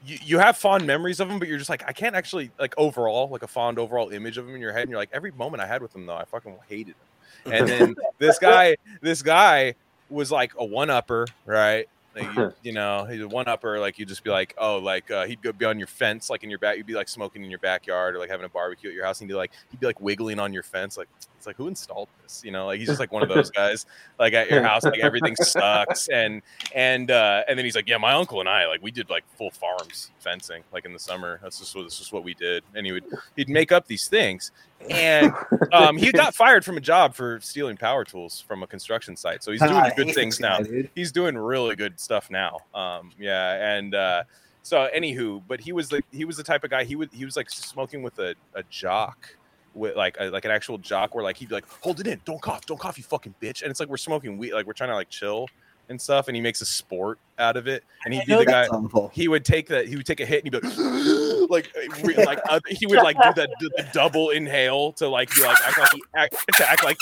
you, 0.06 0.18
you 0.24 0.40
have 0.40 0.58
fond 0.58 0.88
memories 0.88 1.20
of 1.20 1.30
him, 1.30 1.40
but 1.40 1.48
you're 1.48 1.58
just 1.58 1.70
like 1.70 1.84
I 1.88 1.92
can't 1.92 2.16
actually 2.16 2.52
like 2.60 2.74
overall 2.78 3.30
like 3.30 3.44
a 3.44 3.48
fond 3.48 3.80
overall 3.80 4.10
image 4.10 4.38
of 4.38 4.48
him 4.48 4.56
in 4.56 4.62
your 4.62 4.72
head 4.72 4.84
and 4.84 4.92
you're 4.92 5.00
like 5.00 5.10
every 5.12 5.32
moment 5.32 5.62
I 5.62 5.68
had 5.68 5.82
with 5.82 5.96
him 5.96 6.06
though 6.06 6.16
I 6.16 6.26
fucking 6.26 6.56
hated 6.70 6.96
him. 6.96 7.54
And 7.54 7.68
then 7.68 7.96
this 8.18 8.40
guy 8.40 8.78
this 9.02 9.22
guy 9.22 9.76
was 10.10 10.32
like 10.32 10.54
a 10.58 10.66
one 10.66 10.90
upper, 10.90 11.28
right? 11.46 11.88
Like, 12.18 12.36
you, 12.36 12.54
you 12.64 12.72
know, 12.74 13.06
he's 13.06 13.22
a 13.22 13.28
one 13.28 13.48
upper. 13.48 13.80
Like 13.80 14.00
you'd 14.00 14.10
just 14.10 14.24
be 14.24 14.30
like, 14.30 14.54
oh, 14.58 14.78
like 14.78 15.10
uh, 15.12 15.26
he'd 15.26 15.42
go 15.42 15.52
be 15.52 15.66
on 15.66 15.78
your 15.78 15.88
fence, 15.88 16.30
like 16.30 16.44
in 16.44 16.50
your 16.50 16.60
back. 16.60 16.78
You'd 16.78 16.86
be 16.86 16.94
like 16.94 17.10
smoking 17.10 17.44
in 17.44 17.50
your 17.50 17.60
backyard 17.60 18.16
or 18.16 18.20
like 18.20 18.30
having 18.30 18.46
a 18.46 18.50
barbecue 18.50 18.90
at 18.90 18.96
your 18.96 19.06
house, 19.06 19.22
and 19.22 19.30
he'd 19.30 19.34
be 19.34 19.38
like, 19.38 19.52
he'd 19.72 19.80
be 19.80 19.86
like 19.86 20.02
wiggling 20.02 20.40
on 20.40 20.54
your 20.54 20.64
fence, 20.64 20.98
like 20.98 21.10
like 21.48 21.56
who 21.56 21.68
installed 21.68 22.10
this? 22.22 22.44
You 22.44 22.52
know, 22.52 22.68
like 22.68 22.80
he's 22.80 22.88
just 22.88 23.00
like 23.00 23.12
one 23.12 23.24
of 23.24 23.30
those 23.30 23.50
guys, 23.52 23.86
like 24.20 24.34
at 24.34 24.50
your 24.50 24.62
house, 24.62 24.84
like 24.84 25.00
everything 25.00 25.36
sucks, 25.42 26.08
and 26.10 26.42
and 26.76 27.10
uh, 27.10 27.44
and 27.48 27.58
then 27.58 27.66
he's 27.66 27.76
like, 27.76 27.88
yeah, 27.88 27.98
my 27.98 28.14
uncle 28.14 28.40
and 28.40 28.50
I, 28.50 28.68
like 28.68 28.82
we 28.84 28.92
did 28.92 29.10
like 29.10 29.24
full 29.38 29.52
farms 29.52 30.12
fencing, 30.20 30.64
like 30.72 30.86
in 30.86 30.94
the 30.94 31.00
summer. 31.00 31.40
That's 31.42 31.60
just 31.60 31.76
what 31.76 31.84
this 31.84 32.00
is 32.00 32.12
what 32.12 32.24
we 32.24 32.34
did, 32.34 32.64
and 32.76 32.86
he 32.86 32.92
would 32.92 33.06
he'd 33.36 33.50
make 33.50 33.72
up 33.72 33.88
these 33.88 34.08
things, 34.08 34.52
and 34.90 35.32
um, 35.74 35.98
he 35.98 36.12
got 36.12 36.36
fired 36.36 36.64
from 36.64 36.78
a 36.78 36.82
job 36.82 37.16
for 37.16 37.40
stealing 37.42 37.78
power 37.78 38.04
tools 38.04 38.44
from 38.48 38.62
a 38.62 38.68
construction 38.68 39.16
site. 39.16 39.44
So 39.44 39.52
he's 39.52 39.62
doing 39.62 39.74
I 39.74 39.94
good 39.96 40.14
things 40.14 40.40
now. 40.40 40.60
dude. 40.60 40.90
He's 40.94 41.12
doing 41.12 41.38
really 41.38 41.76
good 41.76 42.00
stuff 42.00 42.30
now. 42.30 42.60
Um, 42.76 43.12
yeah, 43.18 43.76
and 43.76 43.96
uh, 43.96 44.24
so 44.68 44.90
anywho, 44.94 45.42
but 45.48 45.62
he 45.62 45.72
was 45.72 45.88
the 45.88 46.04
he 46.12 46.26
was 46.26 46.36
the 46.36 46.44
type 46.44 46.66
of 46.66 46.70
guy 46.70 46.84
he 46.84 46.98
would 46.98 47.10
he 47.14 47.24
was 47.24 47.38
like 47.38 47.50
smoking 47.50 48.04
with 48.04 48.20
a, 48.20 48.36
a 48.54 48.64
jock. 48.70 49.36
With 49.78 49.96
like 49.96 50.18
a, 50.20 50.30
like 50.30 50.46
an 50.46 50.52
actual 50.52 50.78
jock, 50.78 51.14
where 51.16 51.24
like 51.24 51.38
he'd 51.38 51.50
be 51.50 51.56
like, 51.56 51.68
"Hold 51.82 52.00
it 52.00 52.08
in, 52.08 52.20
don't 52.26 52.42
cough, 52.42 52.66
don't 52.66 52.80
cough, 52.80 52.98
you 52.98 53.04
fucking 53.04 53.36
bitch." 53.42 53.62
And 53.62 53.70
it's 53.72 53.80
like 53.80 53.90
we're 53.90 53.98
smoking 53.98 54.38
weed, 54.38 54.54
like 54.54 54.66
we're 54.66 54.74
trying 54.74 54.90
to 54.90 54.96
like 54.96 55.10
chill 55.10 55.48
and 55.90 56.02
stuff, 56.02 56.28
and 56.28 56.36
he 56.36 56.42
makes 56.42 56.60
a 56.62 56.66
sport 56.66 57.20
out 57.40 57.56
of 57.56 57.68
it. 57.68 57.84
And 58.04 58.14
he'd 58.14 58.26
be 58.26 58.36
the 58.36 58.46
guy 58.46 58.68
awful. 58.68 59.10
he 59.14 59.28
would 59.28 59.46
take 59.46 59.68
that 59.70 59.88
he 59.88 59.96
would 59.96 60.06
take 60.06 60.20
a 60.20 60.26
hit 60.26 60.44
and 60.44 60.54
he'd 60.54 60.62
be 60.62 61.48
like 61.50 61.74
like 62.06 62.18
like 62.26 62.40
uh, 62.50 62.60
he 62.68 62.86
would 62.88 63.04
like 63.04 63.16
do 63.16 63.32
that 63.36 63.50
the, 63.60 63.70
the 63.78 63.88
double 63.94 64.32
inhale 64.32 64.92
to 64.94 65.08
like 65.08 65.34
be 65.34 65.44
like 65.44 65.58
act 65.66 65.78
like 65.80 65.92
he 65.94 66.02
act, 66.16 66.36
to 66.58 66.70
act 66.70 66.84
like 66.84 66.98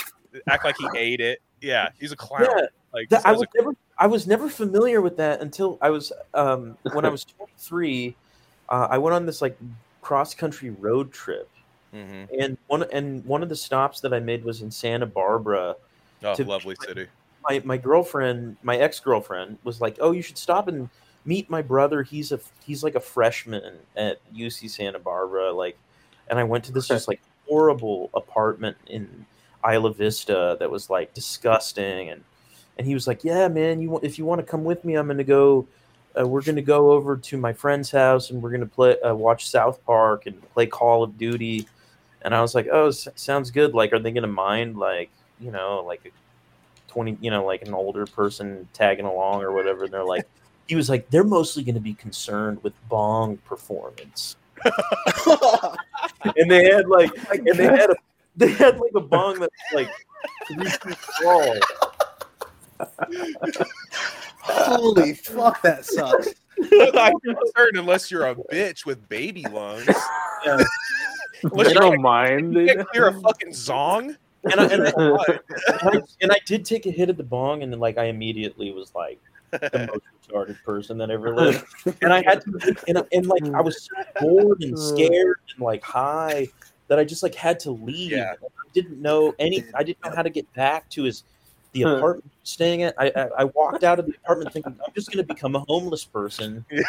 act 0.50 0.66
like 0.66 0.76
he 0.78 0.88
ate 0.98 1.22
it 1.22 1.42
yeah 1.62 1.90
he's 2.00 2.12
a 2.12 2.16
clown 2.16 2.46
Yeah, 2.58 2.66
like 2.94 3.10
That- 3.10 3.26
I 3.26 3.32
was 3.32 3.42
a- 3.42 3.48
never 3.58 3.76
I 3.98 4.08
was 4.08 4.28
never 4.28 4.50
familiar 4.50 5.02
with 5.02 5.16
that 5.18 5.42
until 5.42 5.78
I 5.82 5.90
was 5.90 6.12
um, 6.34 6.78
when 6.92 7.06
I 7.06 7.10
was 7.16 7.24
23. 7.24 8.14
Uh, 8.68 8.88
I 8.90 8.98
went 8.98 9.16
on 9.16 9.26
this 9.26 9.42
like 9.42 9.58
cross 10.02 10.36
country 10.36 10.70
road 10.72 11.14
trip, 11.14 11.50
Mhm. 11.96 12.28
and 12.40 12.58
one 12.68 12.84
and 12.92 13.26
one 13.26 13.42
of 13.44 13.50
the 13.50 13.56
stops 13.56 14.02
that 14.02 14.14
I 14.14 14.20
made 14.20 14.44
was 14.44 14.62
in 14.62 14.70
Santa 14.72 15.06
Barbara. 15.06 15.76
oh 16.24 16.36
to- 16.36 16.44
lovely 16.44 16.76
city 16.86 17.08
My 17.48 17.62
my 17.64 17.78
girlfriend, 17.78 18.58
my 18.64 18.78
ex 18.78 19.00
girlfriend, 19.00 19.60
was 19.64 19.80
like, 19.80 19.98
"Oh, 20.02 20.12
you 20.12 20.22
should 20.24 20.38
stop 20.38 20.68
and 20.68 20.90
meet 21.26 21.48
my 21.50 21.62
brother. 21.62 22.02
He's 22.04 22.32
a 22.32 22.40
he's 22.66 22.84
like 22.84 22.96
a 22.96 23.00
freshman 23.00 23.78
at 23.96 24.18
UC 24.34 24.68
Santa 24.68 24.98
Barbara." 25.00 25.52
Like, 25.52 25.78
and 26.28 26.40
I 26.40 26.44
went 26.44 26.64
to 26.66 26.72
this 26.72 26.88
just 26.88 27.08
like 27.08 27.22
horrible 27.48 28.10
apartment 28.16 28.78
in 28.88 29.26
Isla 29.70 29.94
Vista 29.94 30.58
that 30.60 30.72
was 30.72 30.90
like 30.90 31.14
disgusting, 31.14 32.10
and 32.10 32.24
and 32.80 32.88
he 32.88 32.96
was 32.96 33.06
like, 33.06 33.24
"Yeah, 33.24 33.48
man, 33.48 33.80
you 33.80 34.00
if 34.02 34.18
you 34.18 34.26
want 34.26 34.42
to 34.42 34.48
come 34.48 34.64
with 34.64 34.84
me, 34.84 34.96
I'm 34.96 35.08
gonna 35.08 35.24
go." 35.24 35.68
Uh, 36.20 36.26
we're 36.26 36.42
gonna 36.42 36.62
go 36.62 36.92
over 36.92 37.18
to 37.18 37.38
my 37.38 37.52
friend's 37.52 37.92
house 37.92 38.30
and 38.30 38.42
we're 38.42 38.50
gonna 38.50 38.66
play, 38.66 38.98
uh, 39.02 39.14
watch 39.14 39.50
South 39.50 39.84
Park 39.86 40.28
and 40.28 40.42
play 40.54 40.66
Call 40.66 41.04
of 41.04 41.18
Duty. 41.18 41.68
And 42.26 42.34
I 42.36 42.42
was 42.42 42.56
like, 42.56 42.68
"Oh, 42.72 42.88
s- 42.88 43.08
sounds 43.16 43.52
good. 43.52 43.74
Like, 43.76 43.94
are 43.94 44.00
they 44.00 44.12
gonna 44.12 44.28
mind, 44.28 44.78
like, 44.78 45.12
you 45.40 45.52
know, 45.52 45.84
like 45.86 46.02
a 46.06 46.10
twenty, 46.92 47.18
you 47.22 47.30
know, 47.30 47.46
like 47.46 47.62
an 47.62 47.74
older 47.74 48.06
person 48.08 48.68
tagging 48.74 49.06
along 49.06 49.44
or 49.44 49.52
whatever?" 49.54 49.84
And 49.86 49.94
they're 49.94 50.04
like, 50.04 50.28
he 50.68 50.76
was 50.76 50.90
like, 50.90 51.08
"They're 51.12 51.24
mostly 51.24 51.64
gonna 51.64 51.80
be 51.80 51.94
concerned 51.94 52.62
with 52.64 52.74
bong 52.90 53.38
performance." 53.46 54.36
and 56.36 56.50
they 56.50 56.66
had 56.66 56.88
like, 56.88 57.12
and 57.32 57.46
they 57.46 57.66
had 57.66 57.92
a, 57.92 57.96
they 58.36 58.50
had 58.50 58.80
like 58.80 58.92
a 58.96 59.02
bong 59.02 59.40
that's 59.40 59.54
like 59.72 59.90
three 60.48 60.66
feet 60.70 60.98
tall. 61.22 61.56
Holy 64.42 65.14
fuck, 65.14 65.62
that 65.62 65.86
sucks. 65.86 66.30
I'm 66.72 67.20
concerned 67.20 67.76
unless 67.78 68.10
you're 68.10 68.28
a 68.28 68.36
bitch 68.36 68.86
with 68.86 69.08
baby 69.10 69.44
lungs 69.52 69.88
Yeah. 70.46 70.58
Unless 71.52 71.68
You 71.68 71.74
you 71.74 71.80
don't 71.80 72.02
mind. 72.02 72.56
can't 72.56 72.88
clear 72.90 73.08
a 73.08 73.22
fucking 73.22 73.50
zong 73.50 74.16
And 74.44 74.60
I, 74.60 74.66
and, 74.72 74.88
I, 74.88 76.02
and, 76.22 76.32
I, 76.32 76.38
did 76.46 76.66
take 76.66 76.86
a 76.86 76.92
hit 76.92 77.10
at 77.10 77.18
the 77.18 77.24
bong, 77.24 77.64
and 77.64 77.72
then 77.72 77.80
like 77.80 77.98
I 77.98 78.06
immediately 78.06 78.72
was 78.72 78.94
like 78.94 79.20
the 79.52 79.90
most 79.92 80.04
retarded 80.30 80.62
person 80.64 81.00
that 81.00 81.10
ever 81.10 81.36
lived. 81.36 81.66
And 82.02 82.14
I 82.14 82.22
had 82.24 82.42
to, 82.42 82.76
and, 82.88 83.04
and 83.12 83.26
like 83.26 83.44
I 83.56 83.62
was 83.62 83.84
so 83.84 84.04
bored 84.22 84.62
and 84.62 84.78
scared 84.78 85.40
and 85.52 85.64
like 85.64 85.84
high 85.84 86.48
that 86.90 87.00
I 87.00 87.04
just 87.04 87.24
like 87.24 87.34
had 87.34 87.60
to 87.62 87.72
leave. 87.72 88.12
Yeah. 88.12 88.34
I 88.42 88.70
didn't 88.74 89.02
know 89.02 89.34
any. 89.40 89.64
I 89.74 89.82
didn't 89.84 90.04
know 90.06 90.12
how 90.16 90.22
to 90.22 90.30
get 90.30 90.52
back 90.54 90.90
to 90.92 91.04
his 91.04 91.24
the 91.72 91.82
apartment 91.82 92.32
he 92.32 92.40
staying 92.44 92.84
at. 92.84 92.94
I, 93.00 93.12
I 93.16 93.30
I 93.40 93.44
walked 93.46 93.84
out 93.84 93.98
of 93.98 94.06
the 94.06 94.14
apartment 94.24 94.54
thinking 94.54 94.78
I'm 94.86 94.94
just 94.94 95.12
going 95.12 95.26
to 95.26 95.34
become 95.34 95.56
a 95.56 95.62
homeless 95.62 96.06
person. 96.06 96.64
Yeah. 96.70 96.84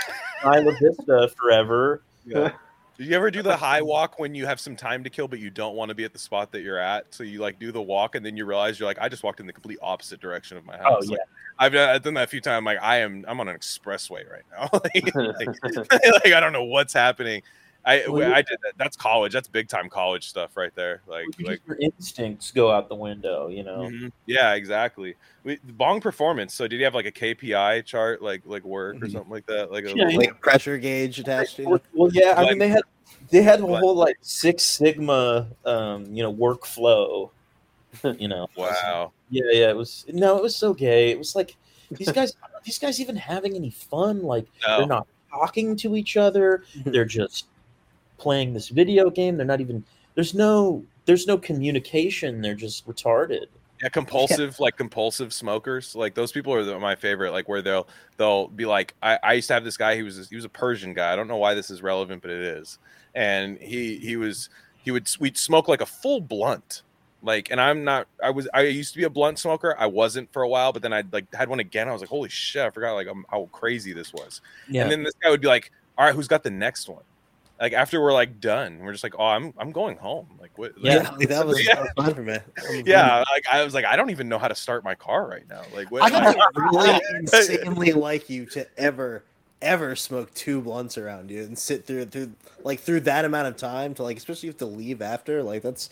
Isla 0.45 0.77
Vista 0.79 1.31
forever. 1.37 2.03
yeah 2.27 2.53
do 2.99 3.05
you 3.05 3.15
ever 3.15 3.31
do 3.31 3.43
the 3.43 3.57
high 3.57 3.83
walk 3.83 4.19
when 4.19 4.35
you 4.35 4.47
have 4.47 4.59
some 4.59 4.77
time 4.77 5.05
to 5.05 5.11
kill 5.11 5.29
but 5.29 5.39
you 5.39 5.51
don't 5.51 5.77
want 5.77 5.89
to 5.89 5.95
be 5.95 6.05
at 6.05 6.13
the 6.13 6.19
spot 6.19 6.53
that 6.53 6.63
you're 6.63 6.79
at 6.79 7.13
so 7.15 7.23
you 7.23 7.41
like 7.41 7.59
do 7.59 7.71
the 7.73 7.83
walk 7.83 8.15
and 8.15 8.25
then 8.25 8.37
you 8.37 8.45
realize 8.45 8.79
you're 8.79 8.89
like 8.89 8.99
i 9.01 9.09
just 9.09 9.23
walked 9.23 9.41
in 9.41 9.47
the 9.47 9.53
complete 9.53 9.79
opposite 9.83 10.21
direction 10.21 10.57
of 10.57 10.65
my 10.65 10.77
house. 10.77 10.85
Oh 10.87 10.95
house 10.95 11.11
yeah. 11.11 11.17
Like, 11.17 11.29
I've, 11.59 11.73
done- 11.73 11.91
I've 11.91 12.03
done 12.03 12.15
that 12.15 12.25
a 12.25 12.27
few 12.27 12.41
times. 12.41 12.65
Like 12.65 12.83
I 12.83 12.99
am, 12.99 13.25
I'm 13.27 13.41
on 13.41 13.49
an 13.49 13.57
expressway 13.57 14.31
right 14.31 14.43
now. 14.53 14.69
like, 14.85 15.15
like, 15.65 15.93
like, 16.25 16.33
I 16.33 16.41
don't 16.41 16.53
know 16.53 16.65
what's 16.65 16.93
happening. 16.93 17.43
I 17.87 18.03
Well, 18.09 18.33
I 18.35 18.43
did 18.43 18.59
that. 18.65 18.73
That's 18.77 18.97
college. 18.97 19.33
That's 19.33 19.47
big 19.47 19.69
time 19.69 19.89
college 19.89 20.29
stuff 20.29 20.57
right 20.57 20.75
there. 20.75 21.03
Like 21.07 21.27
like 21.41 21.61
your 21.69 21.77
instincts 21.81 22.51
go 22.51 22.71
out 22.71 22.89
the 22.89 22.97
window, 22.97 23.47
you 23.49 23.63
know. 23.63 23.83
mhm. 23.89 24.11
yeah, 24.27 24.55
exactly. 24.55 25.15
We, 25.45 25.59
Bong 25.63 26.01
performance. 26.01 26.53
So 26.53 26.67
did 26.67 26.79
you 26.81 26.85
have 26.85 26.95
like 26.95 27.07
a 27.07 27.13
KPI 27.13 27.85
chart, 27.85 28.21
like 28.23 28.43
like 28.45 28.65
work 28.65 28.97
or 28.97 29.07
Mhm. 29.07 29.13
something 29.13 29.31
like 29.31 29.47
that? 29.47 29.71
Like 29.71 29.85
a, 29.85 29.97
Yeah, 29.97 30.07
Like 30.17 30.41
pressure 30.41 30.79
gauge 30.79 31.21
attached 31.21 31.57
to 31.57 31.65
Well, 31.65 31.75
it. 31.77 31.83
well, 31.95 32.11
yeah, 32.13 32.35
I 32.37 32.41
Like- 32.43 32.49
mean 32.51 32.59
they 32.59 32.69
had 32.69 32.83
they 33.31 33.43
had 33.43 33.61
a 33.61 33.67
whole 33.67 33.95
like 33.95 34.17
Six 34.21 34.65
Sigma, 34.65 35.47
um, 35.65 36.07
you 36.13 36.23
know, 36.25 36.35
workflow. 36.35 37.31
You 38.19 38.29
know, 38.29 38.47
wow. 38.57 39.13
yeah, 39.31 39.45
yeah. 39.53 39.71
It 39.71 39.77
was 39.77 40.05
no, 40.09 40.37
it 40.37 40.43
was 40.43 40.55
so 40.57 40.75
gay. 40.75 41.11
It 41.13 41.19
was 41.19 41.35
like 41.37 41.57
these 41.91 42.11
guys, 42.13 42.35
these 42.65 42.79
guys 42.79 43.01
even 43.01 43.17
having 43.17 43.55
any 43.55 43.71
fun? 43.71 44.23
Like 44.23 44.47
No. 44.67 44.79
they're 44.79 44.87
not 44.87 45.07
talking 45.31 45.77
to 45.77 45.97
each 45.97 46.17
other. 46.17 46.65
They're 46.85 47.05
just 47.07 47.47
playing 48.19 48.55
this 48.55 48.69
video 48.69 49.11
game. 49.11 49.37
They're 49.37 49.47
not 49.47 49.61
even. 49.61 49.85
There's 50.15 50.35
no. 50.35 50.85
There's 51.05 51.27
no 51.27 51.39
communication. 51.39 52.41
They're 52.41 52.55
just 52.55 52.87
retarded. 52.87 53.47
Yeah, 53.83 53.91
compulsive, 53.91 54.59
like 54.59 54.77
compulsive 54.77 55.33
smokers. 55.33 55.95
Like 55.95 56.15
those 56.15 56.33
people 56.33 56.53
are 56.55 56.65
the, 56.65 56.79
my 56.79 56.95
favorite. 56.95 57.33
Like 57.33 57.49
where 57.49 57.61
they'll 57.61 57.87
they'll 58.17 58.49
be 58.49 58.65
like, 58.65 58.95
I, 59.03 59.19
I 59.23 59.33
used 59.35 59.49
to 59.49 59.55
have 59.55 59.65
this 59.65 59.77
guy. 59.77 59.97
He 59.97 60.03
was 60.03 60.29
he 60.29 60.37
was 60.37 60.45
a 60.45 60.49
Persian 60.49 60.95
guy. 60.95 61.13
I 61.13 61.17
don't 61.17 61.29
know 61.29 61.37
why 61.37 61.55
this 61.55 61.71
is 61.71 61.83
relevant, 61.83 62.23
but 62.23 62.31
it 62.31 62.41
is. 62.41 62.79
And 63.15 63.59
he 63.59 63.99
he 63.99 64.17
was 64.17 64.49
he 64.83 64.91
would 64.91 65.09
we'd 65.21 65.37
smoke 65.37 65.69
like 65.69 65.83
a 65.83 65.87
full 65.87 66.21
blunt. 66.21 66.83
Like, 67.23 67.51
and 67.51 67.61
I'm 67.61 67.83
not. 67.83 68.07
I 68.23 68.31
was. 68.31 68.49
I 68.55 68.63
used 68.63 68.93
to 68.93 68.99
be 68.99 69.05
a 69.05 69.11
blunt 69.11 69.39
smoker. 69.39 69.75
I 69.79 69.87
wasn't 69.87 70.33
for 70.33 70.43
a 70.43 70.49
while, 70.49 70.73
but 70.73 70.81
then 70.83 70.93
I 70.93 71.03
like 71.13 71.33
had 71.35 71.49
one 71.49 71.61
again. 71.61 71.89
I 71.89 71.93
was 71.93 72.01
like, 72.01 72.11
holy 72.11 72.29
shit! 72.29 72.63
I 72.63 72.71
forgot 72.71 72.95
like 72.95 73.09
um, 73.09 73.27
how 73.31 73.49
crazy 73.53 73.93
this 73.93 74.13
was. 74.13 74.41
Yeah. 74.69 74.83
And 74.83 74.93
then 74.93 75.03
this 75.03 75.15
guy 75.21 75.31
would 75.31 75.41
be 75.41 75.49
like, 75.49 75.73
all 75.99 76.07
right, 76.07 76.15
who's 76.15 76.29
got 76.29 76.45
the 76.45 76.51
next 76.51 76.89
one? 76.89 77.03
Like 77.61 77.73
after 77.73 78.03
we're 78.03 78.13
like 78.13 78.41
done, 78.41 78.81
we're 78.81 78.93
just 78.93 79.03
like, 79.05 79.15
oh, 79.19 79.25
I'm 79.25 79.55
I'm 79.59 79.73
going 79.73 79.97
home. 79.97 80.29
Like 80.39 80.57
what? 80.59 80.73
Yeah. 80.79 80.95
Yeah, 81.03 81.11
like, 81.17 81.29
that 81.29 81.47
was 81.47 81.65
Yeah. 81.67 81.87
fun 81.97 82.15
for 82.15 82.23
me. 82.23 82.39
Yeah, 82.85 83.25
like 83.33 83.47
I 83.51 83.65
was 83.65 83.73
like, 83.75 83.85
I 83.87 83.97
don't 83.97 84.11
even 84.11 84.29
know 84.29 84.39
how 84.39 84.49
to 84.49 84.55
start 84.55 84.85
my 84.85 84.95
car 84.95 85.27
right 85.27 85.49
now. 85.49 85.63
Like, 85.75 85.91
what? 85.91 86.03
I 86.03 86.09
like- 86.33 86.37
would 86.37 86.75
really 86.75 87.01
insanely 87.15 87.93
like 87.93 88.29
you 88.29 88.45
to 88.47 88.67
ever, 88.79 89.25
ever 89.63 89.97
smoke 89.97 90.33
two 90.35 90.61
blunts 90.61 90.99
around 90.99 91.31
you 91.31 91.43
and 91.45 91.59
sit 91.59 91.87
through 91.87 92.07
through 92.07 92.33
like 92.63 92.81
through 92.81 93.01
that 93.01 93.25
amount 93.25 93.49
of 93.49 93.57
time 93.57 93.95
to 93.95 94.03
like, 94.03 94.17
especially 94.19 94.49
if 94.51 94.61
you 94.61 94.67
have 94.67 94.71
to 94.73 94.77
leave 94.77 95.01
after. 95.01 95.43
Like 95.43 95.63
that's 95.63 95.89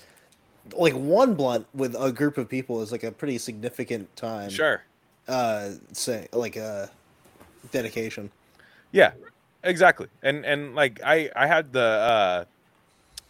like 0.74 0.92
one 0.94 1.34
blunt 1.34 1.66
with 1.74 1.94
a 1.98 2.12
group 2.12 2.36
of 2.38 2.48
people 2.48 2.82
is 2.82 2.92
like 2.92 3.04
a 3.04 3.10
pretty 3.12 3.38
significant 3.38 4.14
time. 4.16 4.50
sure. 4.50 4.82
Uh, 5.28 5.70
say 5.92 6.28
like 6.34 6.58
uh, 6.58 6.86
dedication. 7.70 8.30
Yeah, 8.92 9.12
exactly. 9.64 10.08
And 10.22 10.44
and 10.44 10.74
like 10.74 11.00
I 11.04 11.30
I 11.34 11.46
had 11.46 11.72
the 11.72 11.80
uh, 11.80 12.44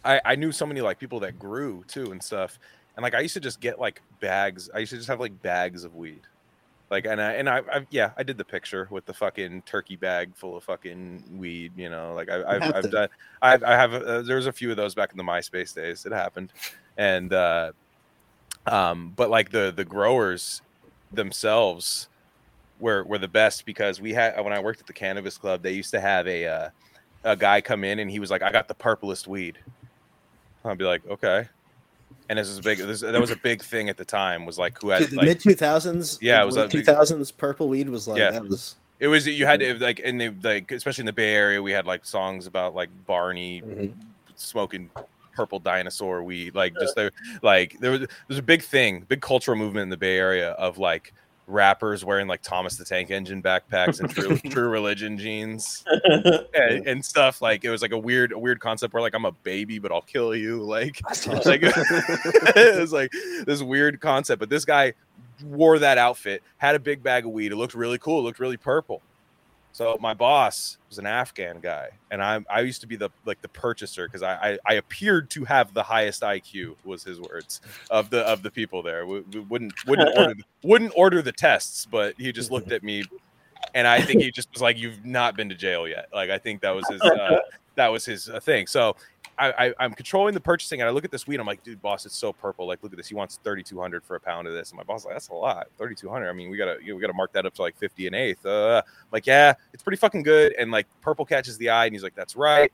I 0.03 0.21
I 0.23 0.35
knew 0.35 0.51
so 0.51 0.65
many 0.65 0.81
like 0.81 0.99
people 0.99 1.19
that 1.21 1.39
grew 1.39 1.83
too 1.87 2.11
and 2.11 2.21
stuff. 2.21 2.59
and 2.95 3.03
like 3.03 3.15
I 3.15 3.21
used 3.21 3.33
to 3.33 3.39
just 3.39 3.59
get 3.59 3.79
like 3.79 4.01
bags. 4.19 4.69
I 4.73 4.79
used 4.79 4.91
to 4.91 4.97
just 4.97 5.09
have 5.09 5.19
like 5.19 5.41
bags 5.41 5.83
of 5.83 5.95
weed. 5.95 6.21
Like 6.89 7.05
and 7.05 7.19
I 7.19 7.33
and 7.33 7.49
I, 7.49 7.61
I 7.71 7.87
yeah 7.89 8.11
I 8.15 8.23
did 8.23 8.37
the 8.37 8.45
picture 8.45 8.87
with 8.91 9.05
the 9.05 9.13
fucking 9.13 9.63
turkey 9.63 9.95
bag 9.95 10.35
full 10.35 10.55
of 10.55 10.63
fucking 10.63 11.23
weed 11.35 11.71
you 11.75 11.89
know 11.89 12.13
like 12.13 12.29
I, 12.29 12.43
I've, 12.43 12.75
I've 12.75 12.91
done 12.91 13.09
I've, 13.41 13.63
I 13.63 13.71
have 13.71 13.93
uh, 13.93 14.21
there 14.21 14.35
was 14.35 14.45
a 14.45 14.51
few 14.51 14.69
of 14.69 14.77
those 14.77 14.93
back 14.93 15.11
in 15.11 15.17
the 15.17 15.23
MySpace 15.23 15.73
days 15.73 16.05
it 16.05 16.11
happened 16.11 16.53
and 16.95 17.33
uh 17.33 17.71
um 18.67 19.13
but 19.15 19.31
like 19.31 19.49
the 19.49 19.73
the 19.75 19.83
growers 19.83 20.61
themselves 21.11 22.07
were 22.79 23.03
were 23.03 23.17
the 23.17 23.27
best 23.27 23.65
because 23.65 24.01
we 24.01 24.13
had 24.13 24.39
when 24.43 24.53
I 24.53 24.59
worked 24.59 24.81
at 24.81 24.87
the 24.87 24.93
cannabis 24.93 25.37
club 25.37 25.61
they 25.63 25.71
used 25.71 25.91
to 25.91 26.01
have 26.01 26.27
a 26.27 26.45
uh, 26.45 26.69
a 27.23 27.35
guy 27.35 27.61
come 27.61 27.83
in 27.83 27.99
and 27.99 28.11
he 28.11 28.19
was 28.19 28.29
like 28.29 28.41
I 28.41 28.51
got 28.51 28.67
the 28.67 28.75
purplest 28.75 29.27
weed 29.27 29.57
I'd 30.63 30.77
be 30.77 30.85
like 30.85 31.07
okay 31.07 31.47
and 32.29 32.39
this 32.39 32.47
is 32.47 32.57
a 32.57 32.61
big 32.61 32.79
this, 32.79 33.01
that 33.01 33.19
was 33.19 33.31
a 33.31 33.35
big 33.37 33.61
thing 33.63 33.89
at 33.89 33.97
the 33.97 34.05
time 34.05 34.45
was 34.45 34.57
like 34.57 34.81
who 34.81 34.89
had 34.89 35.03
the 35.03 35.15
like, 35.15 35.25
mid 35.25 35.39
two 35.39 35.53
thousands. 35.53 36.17
Yeah, 36.21 36.41
it 36.41 36.45
was 36.45 36.57
two 36.69 36.83
thousands. 36.83 37.31
Purple 37.31 37.69
weed 37.69 37.89
was 37.89 38.07
like 38.07 38.17
Yeah. 38.17 38.31
that 38.31 38.43
was. 38.43 38.75
It 38.99 39.07
was 39.07 39.27
you 39.27 39.45
had 39.45 39.59
to 39.59 39.75
like 39.75 39.99
in 39.99 40.17
the 40.17 40.33
like 40.41 40.71
especially 40.71 41.03
in 41.03 41.07
the 41.07 41.13
Bay 41.13 41.33
Area 41.33 41.61
we 41.61 41.71
had 41.71 41.85
like 41.85 42.05
songs 42.05 42.47
about 42.47 42.73
like 42.73 42.89
Barney 43.05 43.61
Mhm. 43.61 43.93
smoking 44.35 44.89
purple 45.35 45.59
dinosaur 45.59 46.23
weed 46.23 46.55
like 46.55 46.73
just 46.79 46.95
there 46.95 47.11
like 47.41 47.77
there 47.81 47.91
was 47.91 48.07
there's 48.27 48.39
a 48.39 48.43
big 48.43 48.63
thing 48.63 49.01
big 49.09 49.19
cultural 49.21 49.57
movement 49.57 49.83
in 49.83 49.89
the 49.89 49.97
Bay 49.97 50.17
Area 50.17 50.51
of 50.51 50.77
like 50.77 51.13
rappers 51.47 52.03
wearing 52.03 52.27
like 52.27 52.41
Thomas 52.41 52.75
the 52.75 52.85
Tank 52.85 53.11
Engine 53.11 53.41
backpacks 53.41 53.99
and 53.99 54.09
true, 54.09 54.37
true 54.49 54.67
religion 54.67 55.17
jeans 55.17 55.83
and, 56.05 56.87
and 56.87 57.05
stuff 57.05 57.41
like 57.41 57.63
it 57.63 57.69
was 57.69 57.81
like 57.81 57.91
a 57.91 57.97
weird 57.97 58.31
a 58.31 58.39
weird 58.39 58.59
concept 58.59 58.93
where 58.93 59.01
like 59.01 59.13
I'm 59.13 59.25
a 59.25 59.31
baby 59.31 59.77
but 59.77 59.91
I'll 59.91 60.01
kill 60.01 60.35
you 60.35 60.63
like 60.63 61.01
like 61.45 61.61
it 61.63 62.79
was 62.79 62.91
like 62.91 63.11
this 63.45 63.61
weird 63.61 64.01
concept 64.01 64.39
but 64.39 64.49
this 64.49 64.65
guy 64.65 64.93
wore 65.43 65.77
that 65.79 65.97
outfit 65.97 66.41
had 66.57 66.75
a 66.75 66.79
big 66.79 67.03
bag 67.03 67.25
of 67.25 67.31
weed 67.31 67.51
it 67.51 67.57
looked 67.57 67.75
really 67.75 67.99
cool 67.99 68.19
it 68.19 68.23
looked 68.23 68.39
really 68.39 68.57
purple 68.57 69.01
so 69.75 69.97
my 69.99 70.13
boss 70.13 70.77
was 70.87 70.99
an 70.99 71.05
Afghan 71.05 71.59
guy, 71.59 71.89
and 72.09 72.23
I 72.23 72.39
I 72.49 72.61
used 72.61 72.79
to 72.79 72.87
be 72.87 72.95
the 72.95 73.09
like 73.25 73.41
the 73.41 73.49
purchaser 73.49 74.07
because 74.07 74.23
I, 74.23 74.51
I 74.51 74.57
I 74.65 74.73
appeared 74.75 75.29
to 75.31 75.43
have 75.43 75.73
the 75.73 75.83
highest 75.83 76.21
IQ 76.21 76.77
was 76.85 77.03
his 77.03 77.19
words 77.19 77.59
of 77.89 78.09
the 78.09 78.21
of 78.21 78.41
the 78.41 78.49
people 78.49 78.81
there. 78.81 79.05
We, 79.05 79.19
we 79.19 79.41
wouldn't 79.41 79.73
wouldn't 79.85 80.17
order 80.17 80.35
wouldn't 80.63 80.93
order 80.95 81.21
the 81.21 81.33
tests, 81.33 81.85
but 81.85 82.15
he 82.17 82.31
just 82.31 82.51
looked 82.51 82.71
at 82.71 82.83
me, 82.83 83.03
and 83.73 83.85
I 83.85 83.99
think 83.99 84.21
he 84.21 84.31
just 84.31 84.49
was 84.53 84.61
like, 84.61 84.77
"You've 84.77 85.03
not 85.03 85.35
been 85.35 85.49
to 85.49 85.55
jail 85.55 85.89
yet." 85.89 86.07
Like 86.13 86.29
I 86.29 86.37
think 86.37 86.61
that 86.61 86.73
was 86.73 86.87
his 86.87 87.01
uh, 87.01 87.39
that 87.75 87.89
was 87.89 88.05
his 88.05 88.29
uh, 88.29 88.39
thing. 88.39 88.67
So 88.67 88.95
I, 89.37 89.67
I 89.67 89.73
I'm 89.79 89.93
controlling 89.93 90.33
the 90.33 90.39
purchasing, 90.39 90.81
and 90.81 90.87
I 90.87 90.91
look 90.91 91.05
at 91.05 91.11
this 91.11 91.27
weed. 91.27 91.39
I'm 91.39 91.45
like, 91.45 91.63
"Dude, 91.63 91.81
boss, 91.81 92.05
it's 92.05 92.17
so 92.17 92.31
purple. 92.31 92.67
Like, 92.67 92.81
look 92.83 92.93
at 92.93 92.97
this. 92.97 93.07
He 93.07 93.15
wants 93.15 93.39
3,200 93.43 94.03
for 94.03 94.15
a 94.15 94.19
pound 94.19 94.47
of 94.47 94.53
this." 94.53 94.71
And 94.71 94.77
my 94.77 94.83
boss 94.83 95.01
is 95.01 95.05
like, 95.05 95.15
"That's 95.15 95.29
a 95.29 95.33
lot. 95.33 95.67
3,200. 95.77 96.29
I 96.29 96.33
mean, 96.33 96.49
we 96.49 96.57
gotta 96.57 96.77
you 96.81 96.89
know, 96.89 96.95
we 96.95 97.01
gotta 97.01 97.13
mark 97.13 97.33
that 97.33 97.45
up 97.45 97.53
to 97.55 97.61
like 97.61 97.77
50 97.77 98.07
and 98.07 98.15
eighth. 98.15 98.45
Uh, 98.45 98.81
like, 99.11 99.25
yeah, 99.25 99.53
it's 99.73 99.83
pretty 99.83 99.97
fucking 99.97 100.23
good. 100.23 100.53
And 100.57 100.71
like 100.71 100.87
purple 101.01 101.25
catches 101.25 101.57
the 101.57 101.69
eye, 101.69 101.85
and 101.85 101.93
he's 101.93 102.03
like, 102.03 102.15
that's 102.15 102.35
right. 102.35 102.71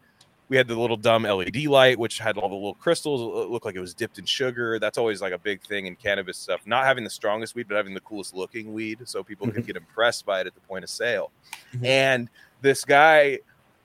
We 0.49 0.57
had 0.57 0.67
the 0.67 0.75
little 0.75 0.97
dumb 0.97 1.23
LED 1.23 1.65
light, 1.67 1.97
which 1.97 2.19
had 2.19 2.37
all 2.37 2.49
the 2.49 2.55
little 2.55 2.73
crystals. 2.73 3.21
It 3.45 3.49
looked 3.49 3.65
like 3.65 3.75
it 3.75 3.79
was 3.79 3.93
dipped 3.93 4.19
in 4.19 4.25
sugar. 4.25 4.79
That's 4.79 4.97
always 4.97 5.21
like 5.21 5.31
a 5.31 5.37
big 5.37 5.61
thing 5.61 5.85
in 5.85 5.95
cannabis 5.95 6.37
stuff. 6.37 6.59
Not 6.65 6.83
having 6.83 7.05
the 7.05 7.09
strongest 7.09 7.55
weed, 7.55 7.69
but 7.69 7.75
having 7.75 7.93
the 7.93 8.01
coolest 8.01 8.35
looking 8.35 8.73
weed, 8.73 8.99
so 9.05 9.23
people 9.23 9.49
could 9.49 9.65
get 9.65 9.77
impressed 9.77 10.25
by 10.25 10.41
it 10.41 10.47
at 10.47 10.53
the 10.53 10.59
point 10.61 10.83
of 10.83 10.89
sale. 10.89 11.31
Mhm. 11.73 11.85
And 11.85 12.29
this 12.61 12.83
guy, 12.83 13.39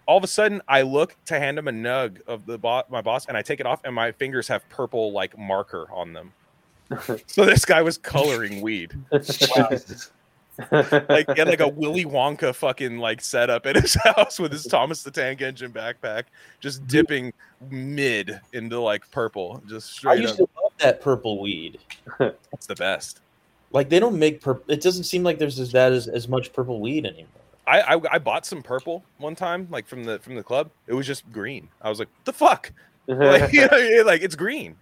all 0.07 0.19
of 0.19 0.25
a 0.25 0.29
sudden, 0.29 0.63
I 0.69 0.83
look 0.83 1.17
to 1.27 1.39
hand 1.39 1.59
him 1.59 1.69
a 1.69 1.73
nug 1.73 2.21
of 2.27 2.47
the 2.47 2.59
bo- 2.59 2.85
my 2.89 3.01
boss, 3.01 3.27
and 3.27 3.37
I 3.37 3.43
take 3.43 3.61
it 3.61 3.67
off, 3.67 3.81
and 3.85 3.95
my 3.95 4.13
fingers 4.13 4.49
have 4.49 4.69
purple 4.69 5.13
like 5.13 5.37
marker 5.37 5.87
on 5.93 6.13
them. 6.13 6.33
so 7.27 7.45
this 7.45 7.65
guy 7.65 7.83
was 7.83 7.99
coloring 7.99 8.61
weed 8.61 8.95
like 10.71 11.31
he 11.31 11.39
had 11.39 11.49
like 11.49 11.61
a 11.61 11.69
Willy 11.75 12.05
Wonka 12.05 12.55
fucking 12.55 12.99
like 12.99 13.21
setup 13.21 13.67
at 13.67 13.77
his 13.77 13.95
house 14.05 14.39
with 14.39 14.53
his 14.53 14.65
Thomas 14.65 15.03
the 15.03 15.11
Tank 15.11 15.43
Engine 15.43 15.73
backpack, 15.73 16.25
just 16.61 16.81
mm-hmm. 16.81 16.89
dipping 16.89 17.33
mid 17.71 18.41
into 18.53 18.81
like 18.81 19.11
purple, 19.11 19.63
just 19.69 20.05
I 20.07 20.15
used 20.15 20.41
up. 20.41 20.49
to 20.49 20.63
love 20.63 20.73
that 20.79 21.01
purple 21.01 21.41
weed. 21.41 21.79
It's 22.21 22.67
the 22.67 22.75
best. 22.75 23.21
Like 23.73 23.89
they 23.89 24.01
don't 24.01 24.19
make 24.19 24.41
purple. 24.41 24.65
It 24.73 24.81
doesn't 24.81 25.05
seem 25.05 25.23
like 25.23 25.39
there's 25.39 25.59
as 25.59 25.73
that 25.73 25.93
as, 25.93 26.09
as 26.09 26.29
much 26.29 26.53
purple 26.53 26.81
weed 26.81 27.05
anymore. 27.05 27.29
I, 27.67 27.95
I 27.97 28.01
I 28.13 28.19
bought 28.19 28.47
some 28.47 28.63
purple 28.63 29.05
one 29.19 29.35
time, 29.35 29.67
like 29.71 29.87
from 29.87 30.05
the 30.05 30.19
from 30.21 30.35
the 30.37 30.43
club. 30.43 30.71
It 30.87 30.95
was 30.95 31.07
just 31.07 31.31
green. 31.33 31.69
I 31.83 31.89
was 31.89 31.99
like, 31.99 32.09
the 32.25 32.33
fuck, 32.33 32.73
like, 33.07 33.53
you 33.53 33.67
know, 33.67 34.03
like 34.05 34.23
it's 34.23 34.37
green. 34.37 34.77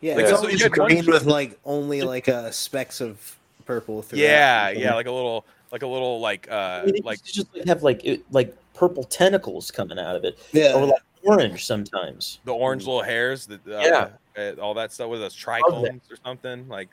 Yeah, 0.00 0.14
Like, 0.16 0.22
it's 0.22 0.30
so 0.32 0.36
always 0.38 0.58
you 0.58 0.64
had 0.64 0.76
one- 0.76 0.88
green 0.88 1.06
with 1.06 1.24
like 1.26 1.58
only 1.64 2.02
like 2.02 2.28
uh, 2.28 2.50
specks 2.50 3.00
of 3.00 3.38
purple. 3.66 4.02
throughout. 4.02 4.20
Yeah, 4.22 4.70
yeah, 4.70 4.94
like 4.94 5.06
a 5.06 5.12
little 5.12 5.44
like 5.70 5.82
a 5.82 5.86
little 5.86 6.20
like 6.20 6.50
uh 6.50 6.82
I 6.86 6.90
mean, 6.90 7.02
like 7.04 7.22
just 7.22 7.54
like 7.54 7.66
have 7.66 7.82
like 7.82 8.04
it, 8.04 8.24
like 8.32 8.56
purple 8.74 9.04
tentacles 9.04 9.70
coming 9.70 9.98
out 9.98 10.16
of 10.16 10.24
it, 10.24 10.38
yeah. 10.52 10.72
or 10.74 10.86
like 10.86 11.02
orange 11.24 11.66
sometimes. 11.66 12.40
the 12.44 12.52
orange 12.52 12.84
little 12.84 13.02
hairs, 13.02 13.46
the 13.46 13.56
uh, 13.68 14.08
Yeah. 14.36 14.42
uh, 14.56 14.60
all 14.60 14.74
that 14.74 14.92
stuff 14.92 15.08
with 15.08 15.20
those 15.20 15.36
trichomes 15.36 16.00
or 16.10 16.16
something. 16.24 16.66
Like, 16.68 16.88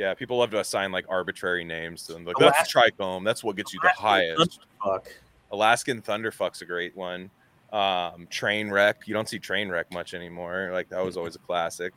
yeah, 0.00 0.14
people 0.14 0.38
love 0.38 0.50
to 0.52 0.60
assign 0.60 0.92
like 0.92 1.04
arbitrary 1.10 1.62
names 1.62 2.04
to 2.06 2.14
them. 2.14 2.24
Like, 2.24 2.36
that's 2.38 2.72
trichome. 2.72 3.22
That's 3.22 3.44
what 3.44 3.56
gets 3.56 3.74
you 3.74 3.80
the 3.82 3.88
Alaskan 3.88 4.02
highest. 4.02 4.60
Fuck. 4.82 5.08
Alaskan 5.52 6.00
Thunderfuck's 6.00 6.62
a 6.62 6.64
great 6.64 6.96
one. 6.96 7.28
Um, 7.70 8.26
train 8.30 8.70
wreck. 8.70 9.02
You 9.04 9.12
don't 9.12 9.28
see 9.28 9.38
train 9.38 9.68
wreck 9.68 9.92
much 9.92 10.14
anymore. 10.14 10.70
Like 10.72 10.88
that 10.88 11.04
was 11.04 11.18
always 11.18 11.36
a 11.36 11.38
classic. 11.40 11.92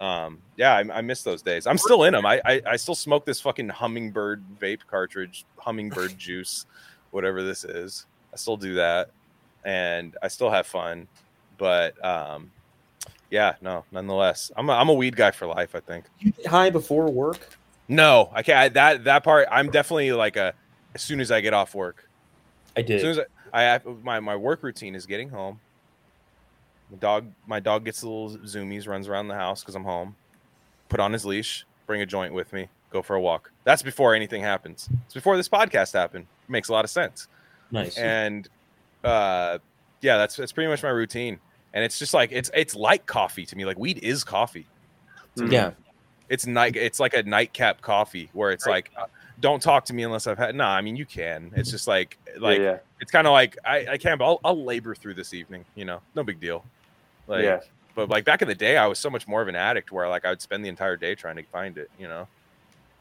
Um, 0.00 0.38
yeah, 0.56 0.76
I, 0.76 0.98
I 0.98 1.00
miss 1.00 1.24
those 1.24 1.42
days. 1.42 1.66
I'm 1.66 1.78
still 1.78 2.04
in 2.04 2.12
them. 2.12 2.24
I, 2.24 2.40
I 2.44 2.62
I 2.64 2.76
still 2.76 2.94
smoke 2.94 3.26
this 3.26 3.40
fucking 3.40 3.70
hummingbird 3.70 4.44
vape 4.60 4.86
cartridge, 4.88 5.44
hummingbird 5.56 6.16
juice, 6.18 6.64
whatever 7.10 7.42
this 7.42 7.64
is. 7.64 8.06
I 8.32 8.36
still 8.36 8.56
do 8.56 8.74
that, 8.74 9.10
and 9.64 10.16
I 10.22 10.28
still 10.28 10.50
have 10.50 10.68
fun. 10.68 11.08
But 11.56 12.02
um, 12.04 12.52
yeah, 13.30 13.54
no, 13.60 13.84
nonetheless, 13.92 14.50
I'm 14.56 14.68
a, 14.70 14.72
I'm 14.72 14.88
a 14.88 14.94
weed 14.94 15.16
guy 15.16 15.30
for 15.30 15.46
life. 15.46 15.74
I 15.74 15.80
think. 15.80 16.06
You 16.18 16.32
get 16.32 16.46
high 16.46 16.70
before 16.70 17.10
work? 17.10 17.56
No, 17.88 18.30
I 18.32 18.42
can't. 18.42 18.58
I, 18.58 18.68
that 18.70 19.04
that 19.04 19.24
part, 19.24 19.48
I'm 19.50 19.70
definitely 19.70 20.12
like 20.12 20.36
a. 20.36 20.54
As 20.94 21.02
soon 21.02 21.20
as 21.20 21.30
I 21.30 21.40
get 21.40 21.52
off 21.54 21.74
work, 21.74 22.08
I 22.76 22.82
did. 22.82 22.96
as 22.96 23.02
soon 23.02 23.10
as 23.10 23.18
I, 23.52 23.60
I 23.60 23.62
have 23.62 23.84
my 24.02 24.20
my 24.20 24.36
work 24.36 24.62
routine 24.62 24.94
is 24.94 25.06
getting 25.06 25.28
home. 25.28 25.60
My 26.90 26.96
dog, 26.98 27.26
my 27.46 27.60
dog 27.60 27.84
gets 27.84 28.02
little 28.02 28.30
zoomies, 28.38 28.88
runs 28.88 29.08
around 29.08 29.28
the 29.28 29.34
house 29.34 29.60
because 29.62 29.74
I'm 29.74 29.84
home. 29.84 30.16
Put 30.88 31.00
on 31.00 31.12
his 31.12 31.26
leash, 31.26 31.66
bring 31.86 32.00
a 32.00 32.06
joint 32.06 32.32
with 32.32 32.52
me, 32.52 32.68
go 32.90 33.02
for 33.02 33.16
a 33.16 33.20
walk. 33.20 33.50
That's 33.64 33.82
before 33.82 34.14
anything 34.14 34.42
happens. 34.42 34.88
It's 35.04 35.14
before 35.14 35.36
this 35.36 35.48
podcast 35.48 35.92
happened. 35.92 36.26
makes 36.48 36.70
a 36.70 36.72
lot 36.72 36.84
of 36.84 36.90
sense. 36.90 37.28
Nice. 37.70 37.98
And 37.98 38.48
uh, 39.04 39.58
yeah, 40.00 40.16
that's 40.16 40.36
that's 40.36 40.52
pretty 40.52 40.68
much 40.68 40.82
my 40.82 40.88
routine. 40.88 41.40
And 41.74 41.84
it's 41.84 41.98
just 41.98 42.14
like 42.14 42.32
it's 42.32 42.50
it's 42.54 42.74
like 42.74 43.06
coffee 43.06 43.44
to 43.46 43.56
me. 43.56 43.64
Like 43.64 43.78
weed 43.78 43.98
is 43.98 44.24
coffee. 44.24 44.66
yeah. 45.36 45.72
It's 46.28 46.46
night. 46.46 46.76
It's 46.76 47.00
like 47.00 47.14
a 47.14 47.22
nightcap 47.22 47.80
coffee 47.80 48.28
where 48.34 48.50
it's 48.50 48.66
like, 48.66 48.90
uh, 48.98 49.06
don't 49.40 49.62
talk 49.62 49.86
to 49.86 49.94
me 49.94 50.02
unless 50.02 50.26
I've 50.26 50.36
had. 50.36 50.54
No, 50.54 50.64
I 50.64 50.82
mean 50.82 50.94
you 50.94 51.06
can. 51.06 51.50
It's 51.56 51.70
just 51.70 51.86
like 51.88 52.18
like 52.38 52.58
yeah, 52.58 52.78
it's 53.00 53.10
kind 53.10 53.26
of 53.26 53.32
like 53.32 53.56
I, 53.64 53.86
I 53.92 53.98
can't 53.98 54.18
but 54.18 54.26
I'll, 54.26 54.40
I'll 54.44 54.62
labor 54.64 54.94
through 54.94 55.14
this 55.14 55.32
evening 55.32 55.64
you 55.74 55.84
know 55.86 56.00
no 56.14 56.22
big 56.22 56.38
deal 56.40 56.64
like 57.26 57.44
Yeah. 57.44 57.60
but 57.94 58.08
like 58.10 58.24
back 58.24 58.42
in 58.42 58.48
the 58.48 58.54
day 58.54 58.76
i 58.76 58.86
was 58.86 58.98
so 58.98 59.08
much 59.10 59.26
more 59.26 59.40
of 59.42 59.48
an 59.48 59.56
addict 59.56 59.90
where 59.90 60.08
like 60.08 60.24
i 60.24 60.30
would 60.30 60.40
spend 60.42 60.64
the 60.64 60.68
entire 60.68 60.96
day 60.96 61.14
trying 61.14 61.36
to 61.36 61.42
find 61.44 61.78
it 61.78 61.90
you 61.98 62.06
know 62.08 62.26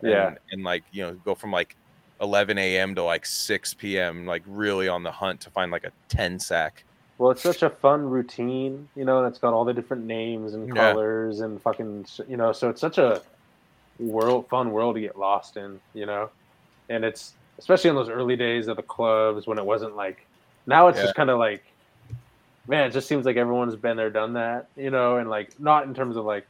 and, 0.02 0.12
Yeah. 0.12 0.36
and 0.52 0.64
like 0.64 0.84
you 0.92 1.04
know 1.04 1.14
go 1.26 1.36
from 1.36 1.52
like 1.52 1.76
11 2.22 2.58
a.m 2.58 2.96
to 2.96 3.04
like 3.04 3.26
6 3.26 3.74
p.m 3.76 4.26
like 4.26 4.44
really 4.48 4.88
on 4.88 5.04
the 5.04 5.12
hunt 5.12 5.42
to 5.42 5.50
find 5.50 5.72
like 5.72 5.84
a 5.84 5.92
10 6.10 6.40
sack 6.40 6.84
Well, 7.18 7.32
it's 7.32 7.42
such 7.42 7.64
a 7.64 7.70
fun 7.70 8.04
routine, 8.04 8.88
you 8.96 9.04
know, 9.06 9.20
and 9.20 9.28
it's 9.28 9.40
got 9.40 9.54
all 9.54 9.66
the 9.66 9.74
different 9.74 10.06
names 10.06 10.54
and 10.54 10.68
Yeah. 10.68 10.90
colors 10.92 11.40
and 11.40 11.62
fucking, 11.62 12.06
you 12.28 12.38
know, 12.38 12.52
so 12.52 12.70
it's 12.70 12.82
such 12.82 12.98
a 13.00 13.22
world, 14.00 14.48
fun 14.50 14.72
world 14.72 14.96
to 14.96 15.02
get 15.02 15.18
lost 15.18 15.58
in, 15.58 15.80
you 15.94 16.06
know, 16.06 16.30
and 16.90 17.04
it's 17.04 17.34
especially 17.60 17.90
in 17.90 17.96
those 17.96 18.10
early 18.10 18.36
days 18.36 18.68
of 18.68 18.78
the 18.78 18.84
clubs 18.84 19.48
when 19.48 19.58
it 19.58 19.66
wasn't 19.66 19.96
like, 19.96 20.28
now 20.68 20.88
it's 20.90 20.98
Yeah. 21.00 21.06
just 21.06 21.16
kind 21.16 21.32
of 21.32 21.40
like, 21.40 21.64
man, 22.68 22.86
it 22.86 22.92
just 22.92 23.08
seems 23.08 23.26
like 23.26 23.36
everyone's 23.38 23.76
been 23.76 23.98
there, 23.98 24.12
done 24.12 24.34
that, 24.34 24.68
you 24.76 24.92
know, 24.92 25.18
and 25.18 25.28
like 25.28 25.60
not 25.60 25.86
in 25.86 25.96
terms 25.96 26.18
of 26.18 26.26
like, 26.26 26.46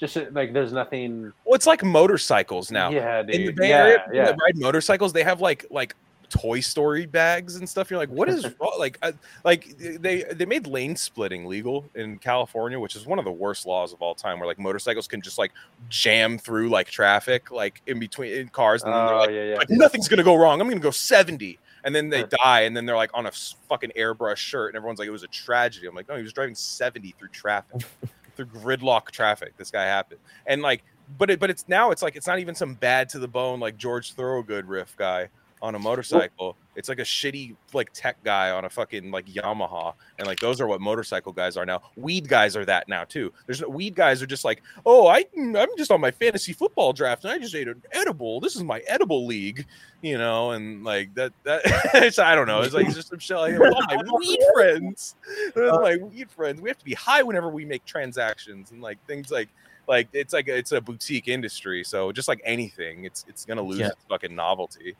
just 0.00 0.16
uh, 0.16 0.26
like 0.32 0.52
there's 0.52 0.72
nothing. 0.72 1.32
well 1.44 1.54
it's 1.54 1.66
like 1.66 1.82
motorcycles 1.84 2.70
now 2.70 2.88
Yeah, 2.90 3.22
dude. 3.22 3.34
in 3.34 3.46
the 3.46 3.52
bay 3.52 3.68
yeah, 3.70 3.76
area 3.84 4.04
yeah. 4.12 4.24
ride 4.30 4.56
motorcycles 4.56 5.12
they 5.12 5.24
have 5.24 5.40
like 5.40 5.66
like 5.70 5.94
toy 6.30 6.60
story 6.60 7.06
bags 7.06 7.56
and 7.56 7.68
stuff 7.68 7.90
you're 7.90 7.98
like 7.98 8.08
what 8.10 8.28
is 8.28 8.44
wrong? 8.60 8.76
Like 8.78 8.98
uh, 9.02 9.12
like 9.44 9.76
they 9.78 10.24
they 10.24 10.44
made 10.46 10.66
lane 10.66 10.96
splitting 10.96 11.46
legal 11.46 11.84
in 11.94 12.18
california 12.18 12.78
which 12.78 12.96
is 12.96 13.06
one 13.06 13.18
of 13.18 13.24
the 13.24 13.32
worst 13.32 13.66
laws 13.66 13.92
of 13.92 14.02
all 14.02 14.14
time 14.14 14.38
where 14.38 14.46
like 14.46 14.58
motorcycles 14.58 15.08
can 15.08 15.20
just 15.20 15.38
like 15.38 15.52
jam 15.88 16.38
through 16.38 16.68
like 16.68 16.88
traffic 16.88 17.50
like 17.50 17.82
in 17.86 17.98
between 17.98 18.32
in 18.32 18.48
cars 18.48 18.82
and 18.82 18.92
then 18.92 19.06
they're 19.06 19.14
Oh 19.14 19.18
like, 19.20 19.30
yeah, 19.30 19.42
yeah. 19.44 19.56
like 19.56 19.70
nothing's 19.70 20.08
gonna 20.08 20.22
go 20.22 20.34
wrong. 20.34 20.60
I'm 20.60 20.68
gonna 20.68 20.80
go 20.80 20.90
70 20.90 21.58
and 21.84 21.94
then 21.94 22.08
they 22.08 22.24
die 22.24 22.62
and 22.62 22.76
then 22.76 22.84
they're 22.86 22.96
like 22.96 23.10
on 23.14 23.26
a 23.26 23.32
fucking 23.68 23.92
airbrush 23.96 24.36
shirt 24.36 24.70
and 24.70 24.76
everyone's 24.76 24.98
like 24.98 25.08
it 25.08 25.12
was 25.12 25.22
a 25.22 25.28
tragedy. 25.28 25.86
I'm 25.86 25.94
like 25.94 26.08
no 26.08 26.16
he 26.16 26.22
was 26.22 26.32
driving 26.32 26.54
70 26.54 27.14
through 27.18 27.28
traffic 27.28 27.82
through 28.36 28.46
gridlock 28.46 29.10
traffic. 29.10 29.56
This 29.56 29.70
guy 29.70 29.84
happened. 29.84 30.20
And 30.46 30.62
like 30.62 30.84
but 31.18 31.30
it 31.30 31.40
but 31.40 31.50
it's 31.50 31.66
now 31.68 31.90
it's 31.90 32.02
like 32.02 32.16
it's 32.16 32.26
not 32.26 32.38
even 32.38 32.54
some 32.54 32.74
bad 32.74 33.08
to 33.10 33.18
the 33.18 33.28
bone 33.28 33.60
like 33.60 33.76
George 33.76 34.12
Thorogood 34.12 34.66
riff 34.66 34.96
guy 34.96 35.28
on 35.62 35.74
a 35.74 35.78
motorcycle. 35.78 36.56
It's 36.76 36.88
like 36.88 36.98
a 37.00 37.04
shitty 37.04 37.56
like 37.72 37.90
tech 37.92 38.22
guy 38.22 38.50
on 38.50 38.64
a 38.64 38.70
fucking 38.70 39.10
like 39.10 39.26
Yamaha, 39.26 39.94
and 40.18 40.26
like 40.26 40.38
those 40.38 40.60
are 40.60 40.66
what 40.66 40.80
motorcycle 40.80 41.32
guys 41.32 41.56
are 41.56 41.66
now. 41.66 41.82
Weed 41.96 42.28
guys 42.28 42.56
are 42.56 42.64
that 42.64 42.88
now 42.88 43.04
too. 43.04 43.32
There's 43.46 43.64
weed 43.64 43.94
guys 43.94 44.22
are 44.22 44.26
just 44.26 44.44
like, 44.44 44.62
oh, 44.86 45.08
I 45.08 45.24
mm, 45.36 45.60
I'm 45.60 45.68
just 45.76 45.90
on 45.90 46.00
my 46.00 46.10
fantasy 46.10 46.52
football 46.52 46.92
draft 46.92 47.24
and 47.24 47.32
I 47.32 47.38
just 47.38 47.54
ate 47.54 47.68
an 47.68 47.82
edible. 47.92 48.40
This 48.40 48.54
is 48.54 48.62
my 48.62 48.78
edible 48.86 49.26
league, 49.26 49.66
you 50.02 50.18
know, 50.18 50.52
and 50.52 50.84
like 50.84 51.12
that 51.14 51.32
that 51.44 51.62
it's, 51.94 52.18
I 52.18 52.34
don't 52.34 52.46
know. 52.46 52.60
It's 52.62 52.74
like 52.74 52.86
it's 52.86 52.94
just 52.94 53.08
some 53.08 53.18
shit 53.18 53.36
like 53.36 53.54
oh, 53.58 53.80
my 53.88 54.02
weed 54.18 54.40
friends, 54.54 55.16
my 55.56 55.94
uh, 55.94 55.96
weed 55.98 56.30
friends. 56.30 56.60
We 56.60 56.68
have 56.68 56.78
to 56.78 56.84
be 56.84 56.94
high 56.94 57.22
whenever 57.22 57.48
we 57.48 57.64
make 57.64 57.84
transactions 57.84 58.70
and 58.70 58.80
like 58.80 59.04
things 59.06 59.30
like 59.30 59.48
like 59.88 60.06
it's 60.12 60.32
like 60.34 60.46
it's 60.48 60.72
a 60.72 60.80
boutique 60.80 61.28
industry 61.28 61.82
so 61.82 62.12
just 62.12 62.28
like 62.28 62.42
anything 62.44 63.04
it's 63.06 63.24
it's 63.26 63.46
gonna 63.46 63.62
lose 63.62 63.78
Yeah. 63.78 63.86
its 63.86 64.04
fucking 64.08 64.34
novelty 64.34 64.94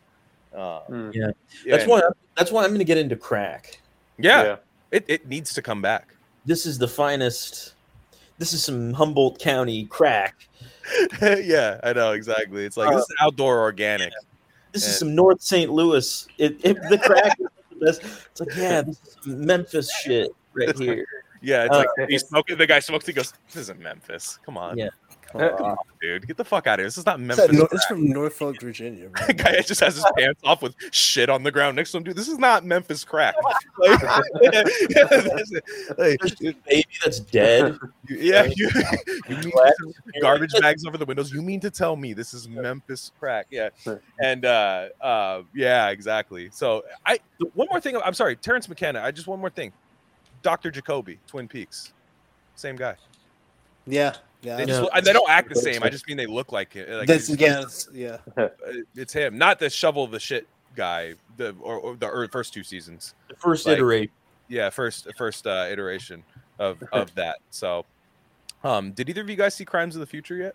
uh, 0.58 0.80
Mm. 0.90 1.14
Yeah. 1.14 1.30
yeah, 1.64 1.76
That's 1.76 1.88
why. 1.88 2.02
That's 2.36 2.52
why 2.52 2.62
I'm 2.64 2.70
going 2.70 2.78
to 2.78 2.84
get 2.84 2.98
into 2.98 3.16
crack. 3.16 3.80
yeah, 4.18 4.56
It, 4.90 5.04
it 5.08 5.26
needs 5.28 5.52
to 5.54 5.62
come 5.62 5.80
back 5.82 6.14
This 6.44 6.66
is 6.66 6.78
the 6.78 6.88
finest. 6.88 7.74
This 8.38 8.52
is 8.52 8.62
some 8.64 8.92
Humboldt 8.92 9.38
County 9.40 9.86
crack. 9.86 10.34
yeah 11.20 11.78
i 11.82 11.92
know 11.92 12.12
exactly 12.12 12.64
it's 12.64 12.78
like 12.78 12.90
this 12.90 13.02
is 13.02 13.14
outdoor 13.20 13.60
organic 13.60 14.10
This 14.72 14.84
Yeah. 14.84 14.88
is 14.90 14.98
some 14.98 15.14
North 15.14 15.42
St. 15.42 15.70
Louis. 15.70 16.26
It, 16.38 16.56
it, 16.64 16.76
the 16.88 16.96
crack 16.98 17.36
is 17.40 17.46
the 17.70 17.84
best. 17.86 18.02
It's 18.30 18.40
like, 18.40 18.56
yeah, 18.56 18.80
this 18.82 18.98
is 19.02 19.16
some 19.22 19.44
Memphis 19.44 19.90
shit 20.02 20.30
right 20.54 20.74
here. 20.78 21.04
yeah 21.42 21.64
it's 21.64 21.74
Uh, 21.74 21.84
like 21.98 22.08
he's 22.08 22.24
smoking 22.24 22.56
the 22.56 22.66
guy 22.66 22.78
smokes 22.80 23.04
he 23.06 23.12
goes 23.12 23.32
this 23.46 23.56
isn't 23.56 23.78
memphis 23.80 24.38
come 24.46 24.56
on 24.56 24.78
Yeah. 24.78 24.88
Come 25.32 25.42
on 25.42 25.76
dude 26.00 26.26
get 26.26 26.36
the 26.36 26.44
fuck 26.44 26.66
out 26.66 26.74
of 26.74 26.82
here 26.82 26.86
this 26.86 26.96
is 26.96 27.04
not 27.04 27.18
It's, 27.20 27.26
memphis 27.26 27.58
Nor- 27.58 27.68
it's 27.72 27.84
from 27.86 28.08
Norfolk, 28.08 28.60
Virginia. 28.60 29.08
bro. 29.12 29.26
the 29.26 29.34
guy 29.34 29.60
just 29.62 29.80
has 29.80 29.96
his 29.96 30.04
pants 30.16 30.40
off 30.44 30.62
with 30.62 30.74
shit 30.92 31.28
on 31.28 31.42
the 31.42 31.50
ground 31.50 31.76
next 31.76 31.90
to 31.92 31.98
him 31.98 32.04
dude 32.04 32.16
this 32.16 32.28
is 32.28 32.38
not 32.38 32.64
memphis 32.64 33.04
crack 33.04 33.34
like, 33.78 34.02
like, 35.98 36.20
Baby 36.68 36.84
that's 37.02 37.20
dead. 37.20 37.78
Yeah, 38.10 38.44
you, 38.56 38.70
you 39.28 39.36
mean 39.36 39.52
garbage 40.22 40.52
bags 40.62 40.86
over 40.86 40.96
the 40.96 41.04
windows. 41.04 41.30
You 41.30 41.42
mean 41.42 41.60
to 41.60 41.70
tell 41.70 41.94
me 41.94 42.14
this 42.14 42.32
is 42.32 42.48
Memphis 42.48 43.12
crack? 43.20 43.46
Yeah, 43.50 43.68
and 44.18 44.46
uh, 44.46 44.88
uh, 44.98 45.42
yeah, 45.54 45.90
exactly. 45.90 46.48
So 46.50 46.84
I 47.04 47.18
one 47.52 47.68
more 47.70 47.82
thing. 47.82 47.98
I'm 48.02 48.14
sorry, 48.14 48.34
Terence 48.36 48.66
McKenna. 48.66 49.02
I 49.02 49.10
just 49.10 49.26
one 49.26 49.40
more 49.40 49.50
thing. 49.50 49.74
Doctor 50.40 50.70
Jacoby, 50.70 51.18
Twin 51.26 51.48
Peaks, 51.48 51.92
same 52.54 52.76
guy. 52.76 52.96
Yeah, 53.86 54.14
yeah. 54.42 54.56
They, 54.56 54.66
just, 54.66 54.88
and 54.94 55.04
they 55.06 55.12
don't 55.12 55.28
act 55.28 55.48
the 55.48 55.56
same. 55.56 55.82
I 55.82 55.88
just 55.88 56.06
mean 56.08 56.16
they 56.16 56.26
look 56.26 56.52
like 56.52 56.76
it. 56.76 56.88
Like 56.88 57.06
That's 57.06 57.28
it's, 57.28 57.40
yeah, 57.92 58.18
it's- 58.36 58.50
it's 58.94 59.12
him, 59.12 59.38
not 59.38 59.58
the 59.58 59.70
shovel 59.70 60.06
the 60.06 60.20
shit 60.20 60.46
guy. 60.76 61.14
The 61.36 61.54
or, 61.60 61.76
or 61.78 61.96
the 61.96 62.06
or 62.08 62.26
first 62.28 62.52
two 62.52 62.62
seasons. 62.64 63.14
The 63.28 63.36
first 63.36 63.66
Like- 63.66 63.76
iteration. 63.78 64.12
Yeah, 64.48 64.70
first 64.70 65.06
first 65.18 65.46
uh, 65.46 65.66
iteration 65.70 66.24
of 66.58 66.82
of 66.92 67.14
that. 67.16 67.36
So, 67.50 67.84
um, 68.64 68.92
did 68.92 69.08
either 69.10 69.20
of 69.20 69.28
you 69.28 69.36
guys 69.36 69.54
see 69.54 69.66
Crimes 69.66 69.94
of 69.94 70.00
the 70.00 70.06
Future 70.06 70.36
yet? 70.36 70.54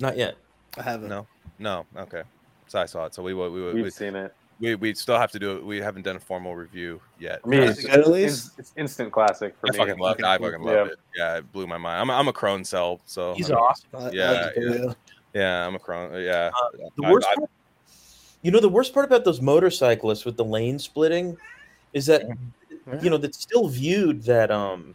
Not 0.00 0.16
yet. 0.16 0.36
I 0.76 0.82
haven't. 0.82 1.08
No. 1.08 1.26
No, 1.60 1.86
okay. 1.96 2.22
So 2.66 2.80
I 2.80 2.86
saw 2.86 3.06
it. 3.06 3.14
So 3.14 3.22
we 3.22 3.34
we 3.34 3.48
we 3.48 3.72
We've 3.72 3.84
we, 3.84 3.90
seen 3.90 4.16
it. 4.16 4.34
We, 4.60 4.74
we 4.74 4.94
still 4.94 5.18
have 5.18 5.30
to 5.32 5.38
do 5.38 5.56
it. 5.56 5.64
We 5.64 5.78
haven't 5.78 6.02
done 6.02 6.16
a 6.16 6.20
formal 6.20 6.54
review 6.56 7.00
yet. 7.18 7.40
I 7.44 7.48
mean, 7.48 7.62
Is 7.62 7.84
it's, 7.84 7.88
at 7.88 8.08
least? 8.08 8.58
it's 8.58 8.72
instant 8.76 9.12
classic 9.12 9.54
for 9.60 9.68
I 9.68 9.72
me. 9.72 9.78
fucking 9.78 9.98
loved 9.98 10.20
it. 10.20 10.26
I 10.26 10.38
fucking 10.38 10.62
Yeah. 10.62 10.70
loved 10.72 10.90
it. 10.92 10.98
Yeah, 11.16 11.36
it 11.38 11.52
blew 11.52 11.66
my 11.66 11.78
mind. 11.78 12.00
I'm 12.00 12.10
a, 12.10 12.12
I'm 12.14 12.28
a 12.28 12.32
crone 12.32 12.64
cell, 12.64 13.00
so 13.06 13.34
He's 13.34 13.50
I 13.50 13.54
mean, 13.54 13.62
awesome. 13.62 13.88
I- 13.94 13.98
I 13.98 14.10
Yeah, 14.10 14.50
yeah. 14.56 14.92
yeah, 15.34 15.66
I'm 15.66 15.74
a 15.74 15.78
crone. 15.78 16.12
Yeah, 16.14 16.50
The 16.96 17.06
I- 17.06 17.12
worst 17.12 17.26
I- 17.30 17.34
part, 17.36 17.50
you 18.42 18.50
know, 18.50 18.60
the 18.60 18.68
worst 18.68 18.92
part 18.94 19.04
about 19.06 19.24
those 19.24 19.40
motorcyclists 19.40 20.24
with 20.24 20.36
the 20.36 20.44
lane 20.44 20.78
splitting 20.78 21.36
is 21.92 22.06
that 22.06 22.22
you 23.02 23.10
know 23.10 23.18
that's 23.18 23.38
still 23.40 23.68
viewed 23.68 24.22
that 24.22 24.50
um, 24.50 24.94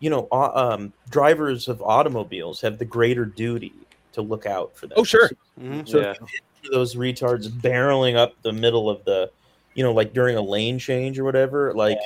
you 0.00 0.08
know, 0.10 0.28
au- 0.30 0.52
um, 0.72 0.92
drivers 1.10 1.66
of 1.68 1.82
automobiles 1.82 2.60
have 2.60 2.78
the 2.78 2.84
greater 2.84 3.24
duty 3.24 3.72
to 4.12 4.22
look 4.22 4.46
out 4.46 4.76
for 4.76 4.86
them. 4.86 4.94
Oh, 4.98 5.04
sure. 5.04 5.30
Mhm. 5.60 5.88
So 5.88 5.98
Yeah. 6.00 6.10
if 6.12 6.20
you 6.20 6.26
hit 6.26 6.40
those 6.70 6.94
retards 6.94 7.48
barreling 7.48 8.16
up 8.16 8.34
the 8.42 8.52
middle 8.52 8.88
of 8.88 9.04
the, 9.04 9.30
you 9.74 9.82
know, 9.82 9.92
like 9.92 10.12
during 10.12 10.36
a 10.36 10.42
lane 10.42 10.78
change 10.78 11.18
or 11.18 11.24
whatever, 11.24 11.72
like 11.74 11.98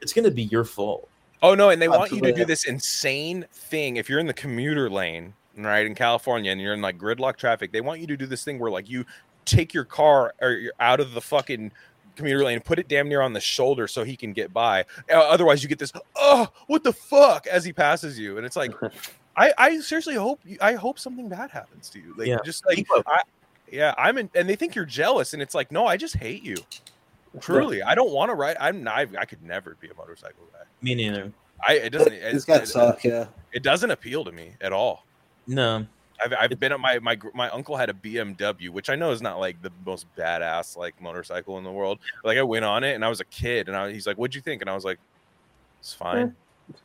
it's 0.00 0.12
gonna 0.12 0.30
be 0.30 0.44
your 0.44 0.64
fault. 0.64 1.08
Oh 1.42 1.54
no, 1.54 1.70
and 1.70 1.80
they 1.80 1.88
want 1.88 2.12
you 2.12 2.20
to 2.20 2.32
do 2.32 2.44
this 2.44 2.64
insane 2.66 3.46
thing. 3.52 3.96
If 3.96 4.08
you're 4.08 4.18
in 4.18 4.26
the 4.26 4.34
commuter 4.34 4.90
lane, 4.90 5.34
right, 5.56 5.86
in 5.86 5.94
California, 5.94 6.52
and 6.52 6.60
you're 6.60 6.74
in 6.74 6.82
like 6.82 6.98
gridlock 6.98 7.36
traffic, 7.36 7.72
they 7.72 7.80
want 7.80 8.00
you 8.00 8.06
to 8.08 8.16
do 8.16 8.26
this 8.26 8.44
thing 8.44 8.58
where 8.58 8.70
like 8.70 8.88
you 8.88 9.04
take 9.46 9.72
your 9.72 9.84
car 9.84 10.34
or 10.40 10.50
you're 10.52 10.72
out 10.80 11.00
of 11.00 11.12
the 11.12 11.20
fucking 11.20 11.72
commuter 12.16 12.44
lane, 12.44 12.60
put 12.60 12.78
it 12.78 12.88
damn 12.88 13.08
near 13.08 13.20
on 13.22 13.32
the 13.32 13.40
shoulder 13.40 13.88
so 13.88 14.04
he 14.04 14.16
can 14.16 14.32
get 14.32 14.52
by. 14.52 14.84
Uh, 15.10 15.18
otherwise, 15.18 15.62
you 15.62 15.68
get 15.68 15.78
this, 15.78 15.92
oh, 16.16 16.48
what 16.66 16.84
the 16.84 16.92
fuck, 16.92 17.46
as 17.46 17.64
he 17.64 17.72
passes 17.72 18.18
you, 18.18 18.36
and 18.36 18.46
it's 18.46 18.56
like, 18.56 18.72
I, 19.36 19.52
I 19.56 19.80
seriously 19.80 20.16
hope, 20.16 20.40
you, 20.44 20.58
I 20.60 20.74
hope 20.74 20.98
something 20.98 21.28
bad 21.28 21.50
happens 21.50 21.88
to 21.90 21.98
you. 21.98 22.14
Like, 22.16 22.28
Yeah. 22.28 22.38
just 22.44 22.66
like, 22.66 22.86
I, 23.06 23.22
yeah, 23.70 23.94
I'm 23.96 24.18
in, 24.18 24.30
and 24.34 24.48
they 24.48 24.56
think 24.56 24.74
you're 24.74 24.84
jealous, 24.84 25.32
and 25.32 25.40
it's 25.42 25.54
like, 25.54 25.70
no, 25.72 25.86
I 25.86 25.96
just 25.96 26.16
hate 26.16 26.42
you. 26.42 26.56
Truly, 27.40 27.82
I 27.82 27.94
don't 27.94 28.10
want 28.10 28.30
to 28.30 28.34
ride. 28.34 28.56
I'm 28.58 28.82
not. 28.82 29.16
I 29.16 29.24
could 29.24 29.42
never 29.42 29.76
be 29.80 29.88
a 29.88 29.94
motorcycle 29.94 30.44
guy. 30.52 30.64
Me 30.82 30.94
neither. 30.94 31.32
I 31.66 31.74
it 31.74 31.90
doesn't. 31.90 32.12
It, 32.12 32.32
These 32.32 32.44
guys 32.44 32.62
it- 32.62 32.72
suck. 32.72 33.04
Yeah. 33.04 33.26
it 33.52 33.62
doesn't 33.62 33.90
appeal 33.90 34.24
to 34.24 34.32
me 34.32 34.52
at 34.60 34.72
all. 34.72 35.04
No. 35.46 35.86
I've, 36.22 36.34
I've 36.38 36.60
been 36.60 36.72
at 36.72 36.80
my 36.80 36.98
my 36.98 37.16
my 37.32 37.48
uncle 37.50 37.76
had 37.76 37.88
a 37.88 37.94
BMW, 37.94 38.68
which 38.70 38.90
I 38.90 38.96
know 38.96 39.10
is 39.12 39.22
not 39.22 39.38
like 39.38 39.62
the 39.62 39.70
most 39.86 40.06
badass 40.16 40.76
like 40.76 41.00
motorcycle 41.00 41.56
in 41.58 41.64
the 41.64 41.70
world. 41.72 41.98
Like 42.24 42.36
I 42.36 42.42
went 42.42 42.64
on 42.64 42.82
it 42.84 42.94
and 42.94 43.04
I 43.04 43.08
was 43.08 43.20
a 43.20 43.24
kid, 43.26 43.68
and 43.68 43.76
I, 43.76 43.92
he's 43.92 44.06
like, 44.06 44.16
"What'd 44.16 44.34
you 44.34 44.40
think?" 44.40 44.60
And 44.60 44.68
I 44.68 44.74
was 44.74 44.84
like, 44.84 44.98
"It's 45.80 45.94
fine." 45.94 46.34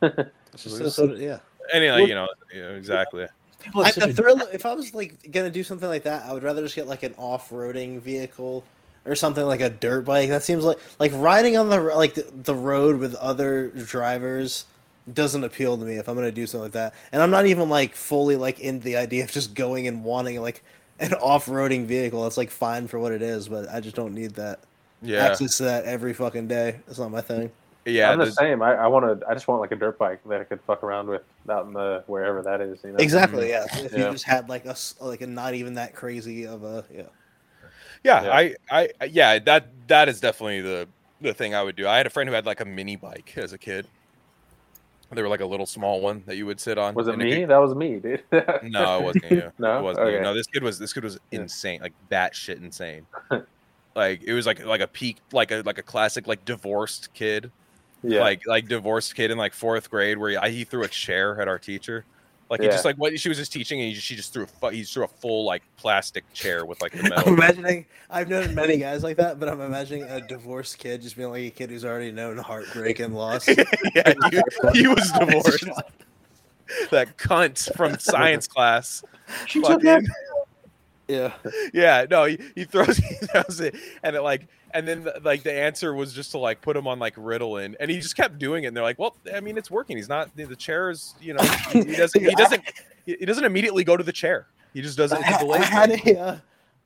It's 0.52 0.62
just 0.62 0.78
so- 0.78 0.88
so- 0.88 1.14
yeah. 1.16 1.38
Anyway, 1.72 2.02
he, 2.02 2.08
you 2.08 2.14
know, 2.14 2.28
yeah, 2.54 2.70
exactly. 2.70 3.26
People 3.60 3.82
have 3.84 3.96
I, 4.00 4.06
the 4.06 4.12
thrill. 4.12 4.40
If 4.52 4.66
I 4.66 4.74
was 4.74 4.94
like 4.94 5.30
gonna 5.32 5.50
do 5.50 5.64
something 5.64 5.88
like 5.88 6.04
that, 6.04 6.24
I 6.26 6.32
would 6.32 6.42
rather 6.42 6.62
just 6.62 6.76
get 6.76 6.86
like 6.86 7.02
an 7.02 7.14
off-roading 7.18 8.00
vehicle 8.00 8.64
or 9.04 9.14
something 9.14 9.44
like 9.44 9.60
a 9.60 9.70
dirt 9.70 10.04
bike. 10.04 10.28
That 10.28 10.42
seems 10.42 10.64
like 10.64 10.78
like 10.98 11.12
riding 11.14 11.56
on 11.56 11.68
the 11.68 11.80
like 11.80 12.14
the, 12.14 12.26
the 12.32 12.54
road 12.54 12.98
with 12.98 13.14
other 13.16 13.68
drivers 13.68 14.66
doesn't 15.12 15.44
appeal 15.44 15.78
to 15.78 15.84
me. 15.84 15.94
If 15.96 16.08
I'm 16.08 16.14
gonna 16.16 16.32
do 16.32 16.46
something 16.46 16.64
like 16.64 16.72
that, 16.72 16.94
and 17.12 17.22
I'm 17.22 17.30
not 17.30 17.46
even 17.46 17.68
like 17.68 17.94
fully 17.94 18.36
like 18.36 18.60
in 18.60 18.80
the 18.80 18.96
idea 18.96 19.24
of 19.24 19.30
just 19.32 19.54
going 19.54 19.86
and 19.88 20.04
wanting 20.04 20.40
like 20.40 20.62
an 20.98 21.14
off-roading 21.14 21.86
vehicle. 21.86 22.22
That's 22.22 22.36
like 22.36 22.50
fine 22.50 22.88
for 22.88 22.98
what 22.98 23.12
it 23.12 23.22
is, 23.22 23.48
but 23.48 23.68
I 23.68 23.80
just 23.80 23.96
don't 23.96 24.14
need 24.14 24.34
that 24.36 24.60
Yeah, 25.02 25.18
access 25.24 25.58
to 25.58 25.64
that 25.64 25.84
every 25.84 26.14
fucking 26.14 26.48
day. 26.48 26.80
That's 26.86 26.98
not 26.98 27.10
my 27.10 27.20
thing. 27.20 27.52
Yeah. 27.86 28.10
I'm 28.10 28.18
the 28.18 28.26
the- 28.26 28.32
same. 28.32 28.62
I, 28.62 28.74
I 28.74 28.86
want 28.86 29.20
to. 29.20 29.26
I 29.28 29.34
just 29.34 29.48
want 29.48 29.60
like 29.60 29.72
a 29.72 29.76
dirt 29.76 29.98
bike 29.98 30.20
that 30.28 30.40
I 30.40 30.44
could 30.44 30.60
fuck 30.66 30.82
around 30.82 31.08
with 31.08 31.22
out 31.48 31.66
in 31.66 31.72
the 31.72 32.02
wherever 32.06 32.42
that 32.42 32.60
is. 32.60 32.82
You 32.84 32.90
know? 32.90 32.96
Exactly. 32.98 33.48
Mm-hmm. 33.48 33.78
Yeah. 33.78 33.84
If 33.84 33.92
you 33.92 34.10
just 34.12 34.24
had 34.24 34.48
like 34.48 34.66
a 34.66 34.76
like 35.00 35.20
a 35.20 35.26
not 35.26 35.54
even 35.54 35.74
that 35.74 35.94
crazy 35.94 36.46
of 36.46 36.64
a 36.64 36.84
yeah. 36.92 37.02
yeah, 38.04 38.24
Yeah. 38.24 38.30
I, 38.30 38.54
I, 38.70 38.88
I- 39.00 39.04
yeah. 39.04 39.38
That 39.38 39.68
that 39.88 40.08
is 40.08 40.20
definitely 40.20 40.60
the 40.60 40.88
the 41.20 41.32
thing 41.34 41.54
I 41.54 41.62
would 41.62 41.76
do. 41.76 41.86
I 41.88 41.96
had 41.96 42.06
a 42.06 42.10
friend 42.10 42.28
who 42.28 42.34
had 42.34 42.44
like 42.46 42.60
a 42.60 42.64
mini 42.64 42.96
bike 42.96 43.32
as 43.36 43.52
a 43.52 43.58
kid. 43.58 43.86
They 45.12 45.22
were 45.22 45.28
like 45.28 45.40
a 45.40 45.46
little 45.46 45.66
small 45.66 46.00
one 46.00 46.24
that 46.26 46.36
you 46.36 46.46
would 46.46 46.58
sit 46.58 46.78
on. 46.78 46.94
Was 46.94 47.06
it 47.06 47.14
and 47.14 47.22
me? 47.22 47.40
could- 47.40 47.50
that 47.50 47.58
was 47.58 47.74
me, 47.76 48.00
dude. 48.00 48.24
No, 48.64 48.98
it 48.98 49.04
wasn't 49.04 49.30
you. 49.30 49.52
No? 49.58 49.78
it 49.78 49.82
wasn't 49.82 50.10
you. 50.10 50.20
No, 50.20 50.34
this 50.34 50.48
kid 50.48 50.64
was 50.64 50.80
this 50.80 50.92
kid 50.92 51.04
was 51.04 51.18
insane, 51.30 51.80
like 51.80 51.92
batshit 52.10 52.56
insane. 52.60 53.06
like 53.94 54.24
it 54.24 54.32
was 54.32 54.46
like 54.46 54.64
like 54.66 54.80
a 54.80 54.88
peak, 54.88 55.18
like 55.32 55.52
a 55.52 55.62
like 55.64 55.78
a 55.78 55.82
classic 55.82 56.26
like 56.26 56.44
divorced 56.44 57.14
kid, 57.14 57.52
Yeah. 58.02 58.20
like 58.20 58.46
like 58.46 58.68
divorced 58.68 59.14
kid 59.16 59.30
in 59.30 59.38
like 59.38 59.52
fourth 59.54 59.90
grade 59.90 60.18
where 60.18 60.40
he, 60.42 60.50
he 60.58 60.64
threw 60.64 60.82
a 60.84 60.88
chair 60.88 61.40
at 61.40 61.48
our 61.48 61.58
teacher. 61.58 62.04
Like 62.48 62.60
he 62.60 62.66
Yeah. 62.66 62.72
just 62.72 62.84
like 62.84 62.96
what 62.96 63.18
she 63.18 63.28
was 63.28 63.38
just 63.38 63.52
teaching, 63.52 63.80
and 63.80 63.88
he, 63.92 63.94
she 63.96 64.14
just 64.14 64.32
threw 64.32 64.44
a 64.44 64.46
fu- 64.46 64.68
he 64.68 64.84
threw 64.84 65.02
a 65.04 65.08
full 65.08 65.44
like 65.44 65.62
plastic 65.76 66.30
chair 66.32 66.64
with 66.64 66.80
like 66.80 66.92
the 66.92 67.02
metal. 67.08 67.24
I'm 67.26 67.34
imagining 67.34 67.86
I've 68.08 68.28
known 68.28 68.54
many 68.54 68.76
guys 68.76 69.02
like 69.02 69.16
that, 69.16 69.40
but 69.40 69.48
I'm 69.48 69.60
imagining 69.60 70.04
a 70.04 70.20
divorced 70.20 70.78
kid 70.78 71.02
just 71.02 71.16
being 71.16 71.30
like 71.30 71.42
a 71.42 71.50
kid 71.50 71.70
who's 71.70 71.84
already 71.84 72.12
known 72.12 72.38
heartbreak 72.38 73.00
and 73.00 73.14
loss. 73.16 73.48
yeah, 73.94 74.12
he, 74.74 74.80
he 74.82 74.86
was 74.86 75.10
divorced. 75.18 75.64
that 76.90 77.16
cunt 77.16 77.74
from 77.76 77.98
science 77.98 78.46
class. 78.46 79.02
She 79.46 79.60
Fucking- 79.60 80.06
yeah. 81.08 81.32
yeah, 81.74 82.06
no, 82.10 82.24
he, 82.24 82.38
he 82.54 82.64
throws 82.64 82.96
he 82.96 83.14
throws 83.14 83.60
it, 83.60 83.74
and 84.02 84.16
it 84.16 84.22
like, 84.22 84.48
and 84.72 84.86
then 84.86 85.04
the, 85.04 85.20
like 85.22 85.42
the 85.42 85.52
answer 85.52 85.94
was 85.94 86.12
just 86.12 86.32
to 86.32 86.38
like 86.38 86.60
put 86.60 86.76
him 86.76 86.86
on 86.86 86.98
like 86.98 87.16
Ritalin, 87.16 87.74
and 87.78 87.90
he 87.90 87.98
just 88.00 88.16
kept 88.16 88.38
doing 88.38 88.64
it. 88.64 88.68
And 88.68 88.76
they're 88.76 88.84
like, 88.84 88.98
well, 88.98 89.16
I 89.34 89.40
mean, 89.40 89.56
it's 89.56 89.70
working. 89.70 89.96
He's 89.96 90.08
not 90.08 90.34
the, 90.36 90.44
the 90.44 90.56
chair 90.56 90.90
is, 90.90 91.14
you 91.20 91.34
know, 91.34 91.42
he, 91.70 91.82
he 91.82 91.96
doesn't 91.96 92.20
he 92.20 92.34
doesn't 92.34 92.62
he 93.04 93.24
doesn't 93.24 93.44
immediately 93.44 93.84
go 93.84 93.96
to 93.96 94.04
the 94.04 94.12
chair. 94.12 94.46
He 94.74 94.82
just 94.82 94.98
does 94.98 95.12
it. 95.12 95.18
I, 95.18 95.46
I 95.46 95.58
had 95.58 95.90
a 95.90 96.18
uh, 96.18 96.38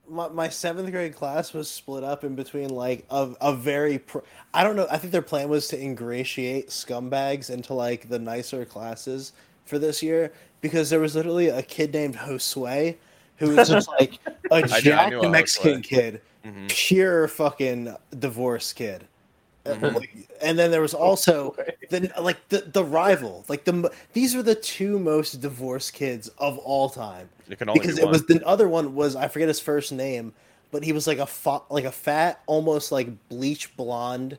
my, 0.07 0.27
my 0.29 0.49
seventh 0.49 0.91
grade 0.91 1.15
class 1.15 1.53
was 1.53 1.69
split 1.69 2.03
up 2.03 2.23
in 2.23 2.35
between 2.35 2.69
like 2.69 3.05
a, 3.09 3.31
a 3.41 3.53
very 3.55 3.99
pr- 3.99 4.19
I 4.53 4.63
don't 4.63 4.75
know 4.75 4.87
I 4.91 4.97
think 4.97 5.11
their 5.11 5.21
plan 5.21 5.49
was 5.49 5.67
to 5.69 5.81
ingratiate 5.81 6.69
scumbags 6.69 7.49
into 7.49 7.73
like 7.73 8.09
the 8.09 8.19
nicer 8.19 8.65
classes 8.65 9.33
for 9.65 9.79
this 9.79 10.03
year 10.03 10.31
because 10.59 10.89
there 10.89 10.99
was 10.99 11.15
literally 11.15 11.47
a 11.47 11.63
kid 11.63 11.93
named 11.93 12.15
Josue 12.15 12.95
who 13.41 13.55
was 13.55 13.69
just 13.69 13.89
like 13.99 14.19
a 14.51 14.67
jack 14.81 15.11
Mexican 15.29 15.81
Josue. 15.81 15.83
kid, 15.83 16.21
Mhm. 16.45 16.69
pure 16.69 17.27
fucking 17.27 17.95
divorce 18.17 18.71
kid. 18.73 19.05
Uh, 19.65 19.73
Mhm. 19.75 20.25
And 20.41 20.57
then 20.57 20.71
there 20.71 20.81
was 20.81 20.93
also 20.95 21.55
the 21.89 22.11
like 22.19 22.37
the 22.49 22.61
the 22.61 22.83
rival. 22.83 23.45
Like 23.47 23.63
the 23.65 23.91
these 24.13 24.33
are 24.35 24.41
the 24.43 24.55
two 24.55 24.97
most 24.97 25.41
divorced 25.41 25.93
kids 25.93 26.29
of 26.39 26.57
all 26.59 26.89
time 26.89 27.29
It 27.49 27.57
can 27.59 27.69
only 27.69 27.79
because 27.79 27.95
be 27.97 28.01
it 28.01 28.05
one. 28.05 28.11
was 28.13 28.25
the 28.25 28.41
other 28.45 28.67
one 28.69 28.95
was 28.95 29.15
I 29.15 29.27
forget 29.27 29.47
his 29.47 29.59
first 29.59 29.91
name, 29.91 30.33
but 30.71 30.83
he 30.83 30.93
was 30.93 31.05
like 31.05 31.19
a 31.19 31.27
fa- 31.27 31.61
like 31.69 31.85
a 31.85 31.91
fat, 31.91 32.41
almost 32.47 32.91
like 32.91 33.09
bleach 33.29 33.75
blonde, 33.77 34.37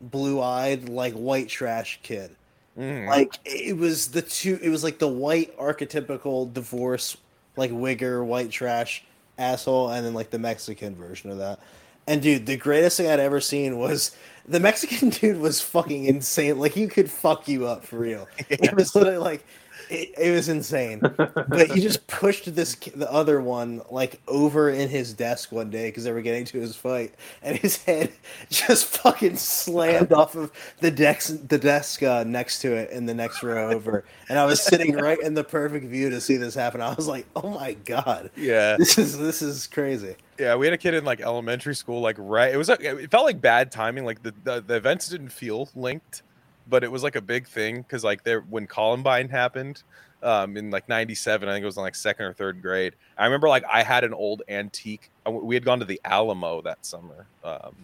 blue 0.00 0.40
eyed, 0.40 0.88
like 0.88 1.12
white 1.14 1.48
trash 1.50 2.00
kid. 2.02 2.34
Mhm. 2.78 3.08
Like 3.08 3.38
it 3.44 3.76
was 3.76 4.08
the 4.08 4.22
two. 4.22 4.58
It 4.62 4.70
was 4.70 4.82
like 4.82 4.98
the 4.98 5.08
white 5.08 5.54
archetypical 5.58 6.50
divorce, 6.50 7.18
like 7.56 7.70
wigger, 7.70 8.24
white 8.24 8.50
trash 8.50 9.04
asshole, 9.38 9.90
and 9.90 10.04
then 10.04 10.14
like 10.14 10.30
the 10.30 10.38
Mexican 10.38 10.94
version 10.94 11.30
of 11.30 11.38
that. 11.38 11.60
And 12.06 12.20
dude, 12.20 12.46
the 12.46 12.56
greatest 12.56 12.96
thing 12.96 13.08
I'd 13.08 13.20
ever 13.20 13.40
seen 13.40 13.78
was 13.78 14.16
the 14.48 14.60
Mexican 14.60 15.08
dude 15.10 15.40
was 15.40 15.60
fucking 15.60 16.04
insane. 16.04 16.58
Like 16.58 16.72
he 16.72 16.86
could 16.86 17.10
fuck 17.10 17.48
you 17.48 17.66
up 17.66 17.84
for 17.84 17.98
real. 17.98 18.28
It 18.48 18.74
was 18.74 18.94
literally 18.94 19.18
like 19.18 19.44
it, 19.92 20.14
it 20.18 20.30
was 20.32 20.48
insane. 20.48 21.00
But 21.52 21.70
he 21.70 21.80
just 21.80 22.06
pushed 22.06 22.54
this 22.54 22.74
the 22.74 23.10
other 23.10 23.40
one 23.40 23.82
like 23.90 24.20
over 24.26 24.70
in 24.70 24.88
his 24.88 25.12
desk 25.12 25.52
one 25.52 25.70
day 25.70 25.88
because 25.88 26.04
they 26.04 26.12
were 26.12 26.22
getting 26.22 26.44
to 26.46 26.58
his 26.58 26.74
fight, 26.76 27.14
and 27.42 27.56
his 27.56 27.82
head 27.84 28.12
just 28.50 28.86
fucking 28.86 29.36
slammed 29.36 30.12
off 30.12 30.34
of 30.34 30.50
the 30.80 30.90
desk 30.90 31.36
the 31.48 31.58
desk 31.58 32.02
uh, 32.02 32.24
next 32.24 32.60
to 32.60 32.72
it 32.74 32.90
in 32.90 33.06
the 33.06 33.14
next 33.14 33.42
row 33.42 33.70
over. 33.70 34.04
And 34.28 34.38
I 34.38 34.44
was 34.46 34.62
sitting 34.62 34.96
right 34.96 35.20
in 35.20 35.34
the 35.34 35.44
perfect 35.44 35.86
view 35.86 36.10
to 36.10 36.20
see 36.20 36.36
this 36.36 36.54
happen. 36.54 36.80
I 36.80 36.94
was 36.94 37.06
like, 37.08 37.26
oh 37.36 37.50
my 37.50 37.74
god, 37.74 38.30
yeah, 38.36 38.76
this 38.76 38.96
is 38.98 39.18
this 39.18 39.42
is 39.42 39.66
crazy. 39.66 40.16
yeah. 40.38 40.54
We 40.54 40.66
had 40.66 40.72
a 40.72 40.78
kid 40.78 40.94
in 40.94 41.04
like 41.04 41.20
elementary 41.20 41.74
school, 41.74 42.00
like 42.00 42.16
right. 42.18 42.52
It 42.52 42.56
was 42.56 42.68
it 42.68 43.10
felt 43.10 43.24
like 43.24 43.40
bad 43.40 43.70
timing. 43.70 44.04
Like 44.04 44.22
the 44.22 44.34
the, 44.44 44.60
the 44.60 44.76
events 44.76 45.08
didn't 45.08 45.30
feel 45.30 45.68
linked, 45.74 46.22
but 46.68 46.84
it 46.84 46.90
was 46.90 47.02
like 47.02 47.16
a 47.16 47.20
big 47.20 47.46
thing 47.46 47.82
because 47.82 48.04
like 48.04 48.24
there 48.24 48.40
when 48.40 48.66
Columbine 48.66 49.28
happened. 49.28 49.82
Um, 50.24 50.56
in 50.56 50.70
like 50.70 50.88
'97, 50.88 51.48
I 51.48 51.52
think 51.52 51.64
it 51.64 51.66
was 51.66 51.76
in 51.76 51.82
like 51.82 51.96
second 51.96 52.26
or 52.26 52.32
third 52.32 52.62
grade. 52.62 52.94
I 53.18 53.24
remember 53.24 53.48
like 53.48 53.64
I 53.68 53.82
had 53.82 54.04
an 54.04 54.14
old 54.14 54.42
antique. 54.48 55.10
We 55.28 55.56
had 55.56 55.64
gone 55.64 55.80
to 55.80 55.84
the 55.84 56.00
Alamo 56.04 56.62
that 56.62 56.86
summer, 56.86 57.26
um, 57.42 57.74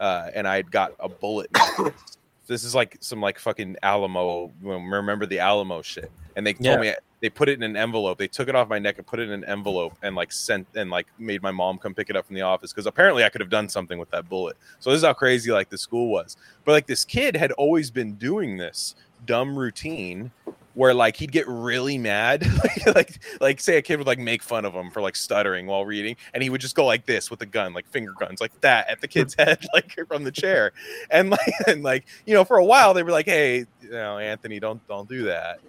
uh, 0.00 0.30
and 0.34 0.48
I 0.48 0.56
had 0.56 0.70
got 0.70 0.94
a 0.98 1.10
bullet. 1.10 1.50
this 2.46 2.64
is 2.64 2.74
like 2.74 2.96
some 3.00 3.20
like 3.20 3.38
fucking 3.38 3.76
Alamo. 3.82 4.52
Remember 4.62 5.26
the 5.26 5.38
Alamo 5.38 5.82
shit? 5.82 6.10
And 6.36 6.46
they 6.46 6.52
told 6.52 6.64
Yeah. 6.64 6.76
me 6.80 6.94
they 7.20 7.30
put 7.30 7.48
it 7.48 7.54
in 7.54 7.62
an 7.62 7.76
envelope. 7.76 8.18
They 8.18 8.28
took 8.28 8.48
it 8.48 8.54
off 8.54 8.68
my 8.68 8.78
neck 8.78 8.98
and 8.98 9.06
put 9.06 9.18
it 9.18 9.24
in 9.24 9.30
an 9.30 9.44
envelope 9.44 9.94
and 10.02 10.14
like 10.14 10.30
sent 10.30 10.66
and 10.74 10.90
like 10.90 11.06
made 11.18 11.42
my 11.42 11.50
mom 11.52 11.78
come 11.78 11.94
pick 11.94 12.10
it 12.10 12.16
up 12.16 12.26
from 12.26 12.34
the 12.36 12.42
office 12.42 12.72
because 12.72 12.86
apparently 12.86 13.24
I 13.24 13.28
could 13.30 13.40
have 13.40 13.50
done 13.50 13.68
something 13.68 13.98
with 13.98 14.10
that 14.10 14.28
bullet. 14.28 14.56
So 14.78 14.90
this 14.90 14.98
is 14.98 15.04
how 15.04 15.14
crazy 15.14 15.50
like 15.50 15.70
the 15.70 15.78
school 15.78 16.10
was. 16.10 16.36
But 16.64 16.72
like 16.72 16.86
this 16.86 17.04
kid 17.04 17.34
had 17.36 17.52
always 17.52 17.90
been 17.90 18.14
doing 18.16 18.56
this 18.58 18.94
dumb 19.24 19.58
routine 19.58 20.32
where 20.74 20.92
like 20.92 21.16
he'd 21.16 21.32
get 21.32 21.46
really 21.48 21.96
mad 21.98 22.46
like, 22.94 23.18
like 23.40 23.60
say 23.60 23.76
a 23.76 23.82
kid 23.82 23.96
would 23.96 24.06
like 24.06 24.18
make 24.18 24.42
fun 24.42 24.64
of 24.64 24.72
him 24.74 24.90
for 24.90 25.00
like 25.00 25.16
stuttering 25.16 25.66
while 25.66 25.84
reading 25.86 26.16
and 26.34 26.42
he 26.42 26.50
would 26.50 26.60
just 26.60 26.74
go 26.74 26.84
like 26.84 27.06
this 27.06 27.30
with 27.30 27.40
a 27.42 27.46
gun 27.46 27.72
like 27.72 27.86
finger 27.88 28.12
guns 28.18 28.40
like 28.40 28.58
that 28.60 28.88
at 28.88 29.00
the 29.00 29.08
kid's 29.08 29.34
head 29.38 29.64
like 29.72 29.96
from 30.08 30.24
the 30.24 30.32
chair. 30.32 30.72
And 31.10 31.30
like 31.30 31.54
and 31.66 31.82
like 31.82 32.06
you 32.26 32.34
know 32.34 32.44
for 32.44 32.58
a 32.58 32.64
while 32.64 32.94
they 32.94 33.02
were 33.02 33.10
like 33.10 33.26
hey 33.26 33.66
you 33.80 33.90
know 33.90 34.18
anthony 34.18 34.60
don't 34.60 34.86
don't 34.88 35.08
do 35.08 35.24
that. 35.24 35.60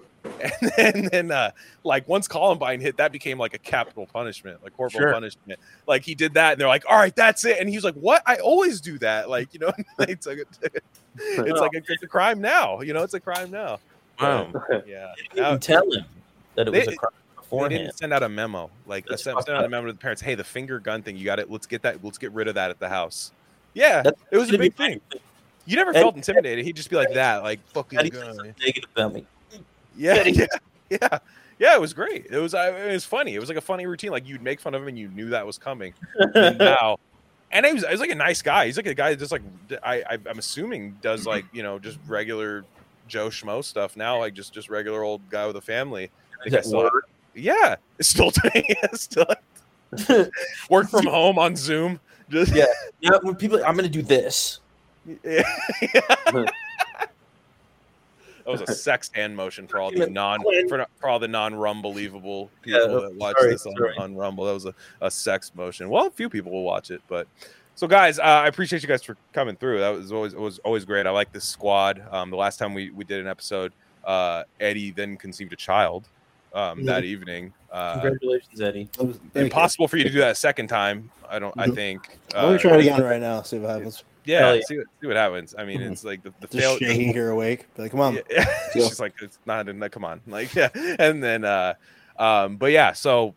And 0.41 0.71
then, 0.75 1.09
then 1.11 1.31
uh 1.31 1.51
like 1.83 2.07
once 2.07 2.27
columbine 2.27 2.81
hit 2.81 2.97
that 2.97 3.11
became 3.11 3.37
like 3.37 3.53
a 3.53 3.59
capital 3.59 4.07
punishment 4.11 4.63
like 4.63 4.73
corporal 4.73 5.03
Sure. 5.03 5.13
punishment. 5.13 5.59
Like 5.87 6.03
he 6.03 6.15
did 6.15 6.33
that 6.33 6.53
and 6.53 6.61
they're 6.61 6.67
like 6.67 6.85
all 6.89 6.97
right 6.97 7.15
that's 7.15 7.45
it. 7.45 7.59
And 7.59 7.69
he 7.69 7.77
was 7.77 7.83
like 7.83 7.93
what? 7.95 8.23
I 8.25 8.37
always 8.37 8.81
do 8.81 8.97
that. 8.99 9.29
Like 9.29 9.53
you 9.53 9.59
know 9.59 9.71
it's 9.99 10.25
like 10.25 10.39
a, 10.39 10.45
it's 11.15 11.61
like 11.61 11.73
a, 11.75 11.81
it's 11.87 12.03
a 12.03 12.07
crime 12.07 12.41
now 12.41 12.81
you 12.81 12.93
know 12.93 13.03
it's 13.03 13.13
a 13.13 13.19
crime 13.19 13.51
now 13.51 13.79
Wow. 14.19 14.51
Yeah 14.85 15.13
You 15.17 15.43
didn't 15.43 15.61
tell 15.61 15.91
him 15.91 16.05
that 16.55 16.67
it 16.67 16.71
was 16.71 16.87
a 16.87 16.95
crime 16.95 17.11
they 17.13 17.41
beforehand. 17.41 17.71
didn't 17.71 17.97
send 17.97 18.13
out 18.13 18.23
a 18.23 18.29
memo. 18.29 18.69
Like 18.87 19.05
That's 19.05 19.23
send, 19.23 19.35
fucked 19.35 19.47
send 19.47 19.57
out 19.57 19.65
a 19.65 19.69
memo 19.69 19.87
to 19.87 19.93
the 19.93 19.99
parents. 19.99 20.21
Hey, 20.21 20.35
the 20.35 20.43
finger 20.43 20.79
gun 20.79 21.01
thing, 21.03 21.17
you 21.17 21.25
got 21.25 21.39
it. 21.39 21.51
Let's 21.51 21.67
get 21.67 21.81
that. 21.83 22.03
Let's 22.03 22.17
get 22.17 22.31
rid 22.31 22.47
of 22.47 22.55
that 22.55 22.69
at 22.71 22.79
the 22.79 22.89
house. 22.89 23.31
Yeah, 23.73 24.01
That's 24.01 24.21
it 24.31 24.37
was 24.37 24.51
a 24.53 24.57
big 24.57 24.73
thing. 24.75 25.01
You 25.65 25.75
never 25.75 25.91
Eddie- 25.91 25.99
felt 25.99 26.15
intimidated. 26.15 26.63
He'd 26.65 26.75
just 26.75 26.89
be 26.89 26.95
like 26.95 27.13
that, 27.13 27.43
like 27.43 27.59
fucking 27.69 27.99
Eddie 27.99 28.09
gun. 28.11 28.37
negative 28.59 28.89
about 28.95 29.13
me. 29.13 29.25
Yeah, 29.97 30.13
Eddie- 30.13 30.31
yeah, 30.31 30.45
yeah, 30.89 31.19
yeah. 31.59 31.75
It 31.75 31.81
was 31.81 31.93
great. 31.93 32.27
It 32.29 32.37
was. 32.37 32.53
I 32.53 32.69
it 32.69 32.93
was 32.93 33.05
funny. 33.05 33.35
It 33.35 33.39
was 33.39 33.49
like 33.49 33.57
a 33.57 33.61
funny 33.61 33.85
routine. 33.85 34.11
Like 34.11 34.27
you'd 34.27 34.41
make 34.41 34.59
fun 34.59 34.73
of 34.75 34.81
him, 34.81 34.87
and 34.87 34.97
you 34.97 35.09
knew 35.09 35.29
that 35.29 35.45
was 35.45 35.57
coming. 35.57 35.93
And 36.35 36.57
now, 36.59 36.97
and 37.51 37.65
he 37.65 37.73
was, 37.73 37.83
he 37.83 37.91
was 37.91 37.99
like 37.99 38.11
a 38.11 38.15
nice 38.15 38.41
guy. 38.41 38.67
He's 38.67 38.77
like 38.77 38.85
a 38.85 38.93
guy 38.93 39.09
that 39.09 39.19
just 39.19 39.31
like 39.31 39.41
I, 39.83 40.03
I 40.09 40.17
I'm 40.29 40.39
assuming 40.39 40.97
does 41.01 41.21
mm-hmm. 41.21 41.29
like 41.29 41.45
you 41.51 41.63
know 41.63 41.79
just 41.79 41.97
regular 42.07 42.63
Joe 43.07 43.29
Schmo 43.29 43.63
stuff 43.63 43.95
now, 43.95 44.19
like 44.19 44.33
just 44.33 44.53
just 44.53 44.69
regular 44.69 45.03
old 45.03 45.27
guy 45.29 45.47
with 45.47 45.55
a 45.55 45.61
family. 45.61 46.09
Still-? 46.61 46.89
Yeah, 47.33 47.75
it's 47.99 48.09
still 48.09 48.31
doing. 48.53 48.65
Still 48.93 49.25
work 50.69 50.89
from 50.89 51.05
home 51.05 51.37
on 51.39 51.55
Zoom. 51.55 51.99
Just 52.29 52.53
Yeah. 52.55 52.65
Yeah, 53.01 53.17
when 53.21 53.35
people, 53.35 53.63
I'm 53.63 53.75
gonna 53.75 53.89
do 53.89 54.01
this. 54.01 54.59
yeah. 55.23 55.43
that 55.93 56.49
was 58.45 58.61
a 58.61 58.67
sex 58.73 59.11
hand 59.13 59.35
motion 59.35 59.67
for 59.67 59.79
all 59.79 59.91
the 59.91 60.07
non 60.07 60.41
for, 60.67 60.85
for 60.99 61.09
all 61.09 61.19
the 61.19 61.27
non 61.27 61.53
rumbelievable 61.53 62.49
people 62.61 62.79
Yeah, 62.79 62.87
that 62.87 63.15
watch 63.15 63.35
sorry, 63.37 63.51
this 63.51 63.65
on, 63.65 63.75
on 63.97 64.15
Rumble. 64.15 64.45
That 64.45 64.53
was 64.53 64.65
a, 64.65 64.73
a 65.01 65.11
sex 65.11 65.51
motion. 65.55 65.89
Well, 65.89 66.07
a 66.07 66.11
few 66.11 66.29
people 66.29 66.51
will 66.51 66.63
watch 66.63 66.89
it, 66.91 67.01
but 67.07 67.27
so 67.75 67.87
guys, 67.87 68.19
uh, 68.19 68.23
I 68.23 68.47
appreciate 68.47 68.81
you 68.81 68.87
guys 68.87 69.03
for 69.03 69.17
coming 69.33 69.55
through. 69.55 69.79
That 69.79 69.89
was 69.89 70.11
always 70.11 70.33
it 70.33 70.39
was 70.39 70.59
always 70.59 70.85
great. 70.85 71.05
I 71.05 71.11
like 71.11 71.31
this 71.31 71.45
squad. 71.45 72.01
Um, 72.11 72.29
the 72.31 72.37
last 72.37 72.57
time 72.57 72.73
we 72.73 72.89
we 72.91 73.03
did 73.03 73.19
an 73.19 73.27
episode, 73.27 73.73
uh, 74.05 74.43
Eddie 74.59 74.91
then 74.91 75.17
conceived 75.17 75.53
a 75.53 75.57
child 75.57 76.05
um, 76.53 76.85
that 76.85 77.03
evening. 77.03 77.53
Uh, 77.71 77.93
Congratulations, 77.99 78.61
Eddie. 78.61 78.89
It 78.99 79.05
was- 79.05 79.17
thank 79.17 79.35
you. 79.35 79.41
impossible 79.41 79.87
for 79.89 79.97
you 79.97 80.05
to 80.05 80.09
do 80.09 80.19
that 80.19 80.31
a 80.31 80.35
second 80.35 80.67
time. 80.67 81.09
I 81.29 81.39
don't. 81.39 81.53
I 81.57 81.67
Mhm. 81.67 81.75
think. 81.75 82.17
Let 82.33 82.49
me 82.49 82.55
Uh, 82.55 82.57
try 82.57 82.73
it 82.75 82.79
again 82.81 83.03
right 83.03 83.19
now. 83.21 83.41
See 83.41 83.57
what 83.59 83.71
happens. 83.71 84.03
Yeah, 84.23 84.53
yeah. 84.53 84.61
See, 84.65 84.77
what, 84.77 84.87
see 85.01 85.07
what 85.07 85.15
happens. 85.17 85.53
I 85.57 85.65
mean, 85.65 85.81
Mhm. 85.81 85.91
it's 85.91 86.03
like 86.03 86.23
the, 86.23 86.33
the 86.39 86.47
Just 86.47 86.59
fail. 86.59 86.77
shaking 86.79 87.13
her 87.13 87.29
awake. 87.29 87.67
Be 87.75 87.83
like, 87.83 87.91
come 87.91 87.99
on. 87.99 88.15
Yeah, 88.29 88.45
go. 88.73 88.81
she's 88.87 88.99
like, 88.99 89.13
it's 89.21 89.37
not. 89.45 89.67
like, 89.67 89.91
Come 89.91 90.03
on, 90.05 90.21
like 90.27 90.55
yeah. 90.55 90.69
And 90.97 91.21
then, 91.23 91.43
uh, 91.43 91.73
um, 92.17 92.55
but 92.57 92.71
yeah. 92.71 92.93
So 92.93 93.35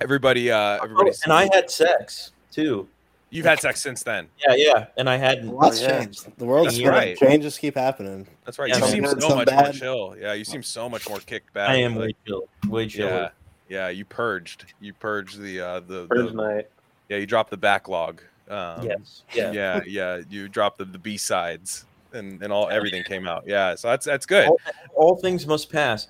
everybody, 0.00 0.50
uh, 0.50 0.78
everybody, 0.82 1.10
Oh, 1.10 1.14
and 1.24 1.32
I 1.32 1.48
had 1.54 1.70
sex 1.70 2.32
too. 2.50 2.86
You've 3.34 3.46
had 3.46 3.60
sex 3.60 3.80
since 3.80 4.02
then. 4.02 4.28
Yeah, 4.46 4.54
yeah, 4.56 4.86
and 4.96 5.08
I 5.10 5.16
hadn't. 5.16 5.48
Lots 5.48 5.80
yeah. 5.80 6.00
changed. 6.00 6.26
The 6.38 6.44
world's 6.44 6.76
That's 6.76 6.88
right. 6.88 7.16
Changes 7.16 7.58
keep 7.58 7.74
happening. 7.74 8.26
That's 8.44 8.58
right. 8.58 8.68
Yeah, 8.68 8.76
you 8.76 8.80
some 8.82 8.90
seem 8.90 9.04
so 9.06 9.28
some 9.28 9.36
much 9.38 9.50
more 9.52 9.72
chill. 9.72 10.16
Yeah, 10.18 10.32
you 10.32 10.44
seem 10.44 10.62
so 10.62 10.88
much 10.88 11.08
more 11.08 11.18
kicked 11.18 11.52
back. 11.52 11.70
I 11.70 11.76
am 11.76 11.96
like, 11.96 12.06
way 12.06 12.14
chill, 12.26 12.48
way 12.68 12.86
chill. 12.88 13.08
yeah, 13.08 13.28
yeah. 13.68 13.88
You 13.88 14.04
purged. 14.04 14.72
You 14.80 14.94
purged 14.94 15.40
the 15.40 15.60
uh, 15.60 15.80
the, 15.80 16.06
Purge 16.06 16.30
the 16.30 16.34
night. 16.34 16.68
yeah. 17.08 17.16
You 17.18 17.26
dropped 17.26 17.50
the 17.50 17.56
backlog. 17.56 18.22
Um, 18.48 18.84
Yes. 18.84 19.22
Yeah. 19.32 19.52
yeah, 19.52 19.80
yeah. 19.86 20.20
You 20.28 20.48
dropped 20.48 20.78
the, 20.78 20.84
the 20.84 20.98
B 20.98 21.16
sides. 21.16 21.86
And, 22.12 22.40
and 22.44 22.52
all 22.52 22.68
everything 22.68 23.02
came 23.02 23.26
out, 23.26 23.42
yeah. 23.44 23.74
So 23.74 23.88
that's 23.88 24.06
that's 24.06 24.24
good. 24.24 24.46
All, 24.46 24.60
all 24.94 25.16
things 25.16 25.48
must 25.48 25.68
pass. 25.68 26.06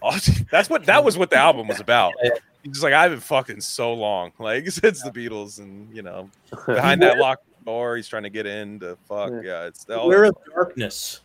That's 0.50 0.70
what 0.70 0.86
that 0.86 1.02
was 1.04 1.18
what 1.18 1.30
the 1.30 1.36
album 1.36 1.66
was 1.66 1.80
about. 1.80 2.14
Yeah. 2.62 2.68
He's 2.68 2.72
just 2.74 2.82
like 2.84 2.92
I've 2.92 3.10
been 3.12 3.20
fucking 3.20 3.60
so 3.60 3.92
long, 3.94 4.32
like 4.38 4.68
since 4.70 5.02
the 5.02 5.10
Beatles, 5.10 5.58
and 5.58 5.94
you 5.94 6.02
know, 6.02 6.28
behind 6.66 7.02
that 7.02 7.18
locked 7.18 7.44
door, 7.64 7.96
he's 7.96 8.08
trying 8.08 8.22
to 8.24 8.30
get 8.30 8.46
in 8.46 8.80
to 8.80 8.96
fuck. 9.08 9.30
Yeah. 9.30 9.40
Yeah, 9.42 9.66
it's 9.66 9.88
all, 9.90 10.04
Beware 10.08 10.24
of 10.24 10.36
darkness. 10.54 11.20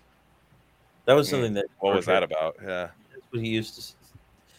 That 1.05 1.13
was 1.13 1.27
Mm. 1.27 1.31
something 1.31 1.53
that. 1.55 1.65
what 1.79 1.95
was 1.95 2.05
that 2.05 2.23
about? 2.23 2.55
Yeah, 2.61 2.89
That's 3.11 3.25
what 3.31 3.41
he 3.41 3.49
used 3.49 3.75
to. 3.75 3.93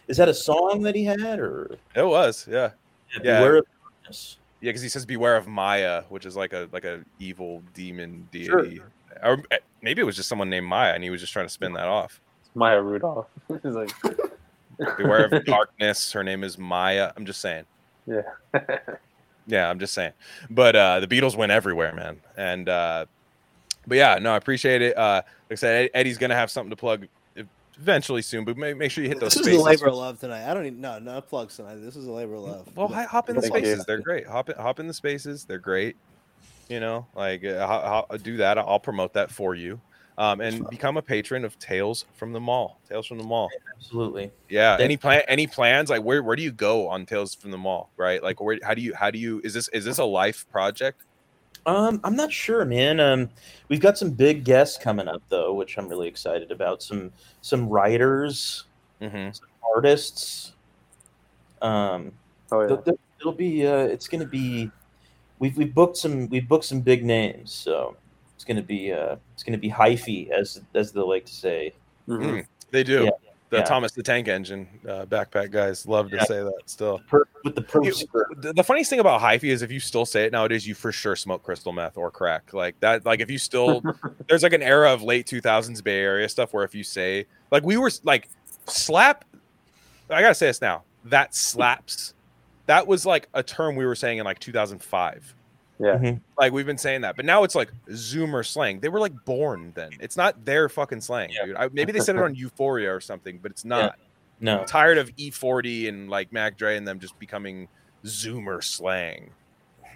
Is 0.09 0.17
that 0.19 0.29
a 0.29 0.35
song 0.35 0.83
that 0.83 0.95
he 0.95 1.05
had, 1.05 1.39
or 1.39 1.79
it 1.95 2.03
was. 2.07 2.47
Yeah, 2.51 2.71
Yeah. 3.23 3.39
beware 3.41 3.57
of 3.59 3.67
darkness? 3.83 4.37
yeah, 4.61 4.69
because 4.69 4.83
he 4.83 4.89
says 4.91 5.07
beware 5.07 5.37
of 5.37 5.47
Maya, 5.47 6.03
which 6.11 6.27
is 6.27 6.37
like 6.37 6.53
a 6.53 6.69
like 6.73 6.85
a 6.85 7.01
evil 7.19 7.63
demon 7.73 8.29
Sure. 8.35 8.63
deity, 8.63 8.83
or 9.23 9.43
eh, 9.51 9.59
maybe 9.81 10.03
it 10.03 10.05
was 10.05 10.17
just 10.17 10.29
someone 10.29 10.51
named 10.51 10.67
Maya, 10.67 10.93
and 10.93 11.03
he 11.05 11.09
was 11.11 11.21
just 11.21 11.33
trying 11.33 11.47
to 11.47 11.51
spin 11.53 11.73
that 11.75 11.87
off. 11.89 12.21
Maya 12.55 12.81
Rudolph. 12.83 13.27
He's 13.63 13.75
like, 13.75 13.91
Beware 14.99 15.27
of 15.27 15.45
darkness. 15.47 16.13
Her 16.13 16.25
name 16.25 16.45
is 16.45 16.59
Maya. 16.59 17.13
I'm 17.17 17.27
just 17.27 17.41
saying. 17.41 17.65
yeah. 18.07 18.23
Yeah, 19.47 19.69
I'm 19.69 19.79
just 19.79 19.93
saying. 19.93 20.13
But 20.49 20.75
uh 20.75 21.01
the 21.01 21.07
Beatles 21.07 21.37
went 21.37 21.53
everywhere, 21.53 21.95
man. 21.95 22.23
And 22.35 22.67
uh 22.67 23.05
but 23.87 23.99
yeah, 23.99 24.19
no, 24.19 24.33
I 24.33 24.37
appreciate 24.39 24.81
it. 24.81 24.97
Uh 24.97 25.21
like 25.51 25.53
I 25.53 25.55
said, 25.57 25.91
Eddie's 25.93 26.17
gonna 26.17 26.35
have 26.35 26.51
something 26.51 26.71
to 26.71 26.77
plug 26.77 27.07
eventually 27.79 28.23
soon, 28.23 28.45
but 28.45 28.57
make, 28.57 28.77
make 28.79 28.91
sure 28.91 29.03
you 29.03 29.11
hit 29.11 29.21
those 29.21 29.35
This 29.35 29.47
is 29.47 29.57
a 29.59 29.61
labor 29.61 29.89
of 29.89 29.97
love 29.97 30.19
tonight. 30.19 30.51
I 30.51 30.55
don't 30.55 30.65
even 30.65 30.81
no 30.81 30.99
no 30.99 31.21
plugs 31.21 31.57
tonight. 31.57 31.77
This 31.77 31.95
is 31.95 32.07
a 32.07 32.11
labor 32.13 32.35
of 32.37 32.43
love. 32.43 32.69
Well, 32.75 32.89
hi- 32.89 33.05
hop 33.05 33.29
in 33.29 33.37
the 33.37 33.43
Thank 33.43 33.55
you. 33.57 33.61
spaces. 33.65 33.85
They're 33.85 34.01
great. 34.01 34.27
Hop 34.27 34.49
in, 34.49 34.57
hop 34.57 34.81
in 34.81 34.87
the 34.87 34.95
spaces. 34.95 35.45
They're 35.45 35.59
great. 35.59 35.97
You 36.71 36.81
know, 36.81 37.07
like 37.15 37.45
uh, 37.45 37.67
ho- 37.67 38.07
ho- 38.09 38.17
do 38.17 38.39
that. 38.39 38.57
I'll 38.57 38.81
promote 38.81 39.13
that 39.15 39.31
for 39.31 39.55
you. 39.55 39.79
Um, 40.19 40.41
and 40.41 40.69
become 40.71 40.97
a 40.97 41.03
patron 41.03 41.45
of 41.45 41.59
Tales 41.59 42.05
from 42.15 42.33
the 42.33 42.41
Mall. 42.41 42.79
Tales 42.89 43.07
from 43.07 43.19
the 43.19 43.25
Mall. 43.25 43.49
Absolutely. 43.77 44.31
Yeah. 44.49 44.77
Thank 44.77 44.85
Any 44.85 44.97
plan? 44.97 45.23
Any 45.29 45.47
plans? 45.47 45.91
Like 45.91 46.03
where? 46.03 46.23
Where 46.23 46.37
do 46.37 46.43
you 46.43 46.53
go 46.53 46.89
on 46.89 47.05
Tales 47.07 47.35
from 47.35 47.51
the 47.51 47.59
Mall? 47.59 47.91
Right. 47.97 48.23
Like 48.23 48.41
where? 48.41 48.59
How 48.63 48.75
do 48.75 48.81
you? 48.83 48.95
How 48.95 49.11
do 49.11 49.19
you? 49.19 49.41
Is 49.45 49.55
this? 49.55 49.69
Is 49.69 49.85
this 49.85 49.99
a 49.99 50.05
life 50.05 50.47
project? 50.51 51.03
Um, 51.67 51.99
I'm 52.05 52.15
not 52.15 52.31
sure, 52.31 52.65
man. 52.67 53.01
Um, 53.01 53.31
we've 53.69 53.81
got 53.81 53.97
some 53.97 54.11
big 54.11 54.45
guests 54.45 54.77
coming 54.77 55.09
up 55.09 55.23
though, 55.31 55.55
which 55.55 55.79
I'm 55.79 55.89
really 55.89 56.09
excited 56.09 56.51
about. 56.53 56.83
Some 56.83 57.11
some 57.41 57.69
writers, 57.69 58.65
Mm-hmm. 59.01 59.31
artists. 59.75 60.53
Um, 61.63 62.13
Oh 62.53 62.61
yeah. 62.61 62.69
th- 62.69 62.85
th- 62.85 62.99
it'll 63.21 63.33
be. 63.33 63.67
Uh, 63.67 63.79
it's 63.79 64.07
gonna 64.09 64.27
be. 64.27 64.71
We've 65.39 65.57
we've 65.57 65.75
booked 65.75 65.97
some. 65.97 66.29
We've 66.29 66.47
booked 66.47 66.67
some 66.67 66.81
big 66.83 67.05
names, 67.05 67.51
so 67.53 67.97
it's 68.45 68.49
gonna 68.53 68.63
be. 68.63 68.93
Uh, 68.93 69.17
it's 69.33 69.43
gonna 69.43 69.57
be 69.59 69.71
hyphy, 69.71 70.29
as 70.31 70.61
as 70.75 70.93
they 70.93 71.01
like 71.01 71.25
to 71.25 71.35
say. 71.35 71.73
Mhm. 72.07 72.47
They 72.71 72.83
do. 72.83 73.05
Yeah, 73.05 73.11
The 73.51 73.57
yeah. 73.59 73.65
Thomas 73.65 73.93
the 73.93 74.03
Tank 74.03 74.29
Engine 74.29 74.69
uh, 74.87 75.07
backpack 75.07 75.51
guys 75.51 75.87
love 75.87 76.11
to 76.11 76.23
say 76.27 76.43
that 76.43 76.53
still. 76.67 77.01
Per, 77.09 77.25
with 77.45 77.55
the 77.55 77.63
per 77.63 77.83
You- 77.83 77.95
The, 78.37 78.53
the 78.53 78.63
funniest 78.65 78.91
thing 78.91 79.01
about 79.01 79.21
hyphy 79.23 79.45
is 79.45 79.63
if 79.63 79.73
you 79.73 79.81
still 79.81 80.05
say 80.05 80.25
it 80.25 80.33
nowadays, 80.33 80.67
you 80.67 80.75
for 80.75 80.93
sure 80.93 81.17
smoke 81.17 81.43
crystal 81.43 81.73
meth 81.73 81.97
or 81.97 82.11
crack. 82.11 82.53
Like 82.53 82.79
that, 82.81 83.07
like 83.07 83.21
if 83.21 83.31
you 83.31 83.39
still 83.39 83.83
there's 84.29 84.43
like 84.43 84.53
an 84.53 84.63
era 84.63 84.93
of 84.93 85.03
late 85.03 85.27
2000s 85.27 85.83
Bay 85.83 86.01
Area 86.01 86.29
stuff 86.29 86.53
where 86.53 86.65
if 86.65 86.75
you 86.75 86.85
say 86.85 87.25
like 87.51 87.65
we 87.65 87.79
were 87.79 87.91
like 88.03 88.29
slap, 88.67 89.25
I 90.11 90.21
gotta 90.21 90.35
say 90.35 90.49
this 90.49 90.61
now. 90.61 90.83
That 91.07 91.35
slaps. 91.35 92.13
That 92.67 92.87
was 92.87 93.07
like 93.07 93.29
a 93.35 93.43
term 93.43 93.77
we 93.77 93.87
were 93.87 93.95
saying 93.95 94.19
in 94.19 94.25
like 94.25 94.39
2005. 94.41 95.35
Yeah. 95.79 96.17
Like 96.39 96.53
we've 96.53 96.67
been 96.67 96.79
saying 96.79 97.01
that, 97.01 97.17
but 97.17 97.25
now 97.25 97.43
it's 97.43 97.55
like 97.55 97.71
Zoomer 97.89 98.47
slang. 98.47 98.81
They 98.81 98.89
were 98.89 99.01
like 99.01 99.25
born 99.25 99.73
then. 99.75 99.91
It's 100.01 100.17
not 100.17 100.45
their 100.45 100.69
fucking 100.69 101.01
slang, 101.01 101.31
Yeah. 101.31 101.47
dude. 101.47 101.57
I, 101.57 101.69
maybe 101.73 101.91
they 101.93 102.01
said 102.01 102.17
it 102.17 102.23
on 102.23 102.35
Euphoria 102.37 102.95
or 102.95 103.01
something, 103.01 103.39
but 103.43 103.51
it's 103.51 103.65
not. 103.65 103.99
No. 104.41 104.61
I'm 104.61 104.67
tired 104.67 104.99
of 104.99 105.15
E40 105.17 105.89
and 105.89 106.09
like 106.11 106.33
Mac 106.33 106.57
Dre 106.57 106.77
and 106.77 106.87
them 106.87 106.99
just 107.01 107.19
becoming 107.19 107.69
Zoomer 108.05 108.63
slang. 108.63 109.31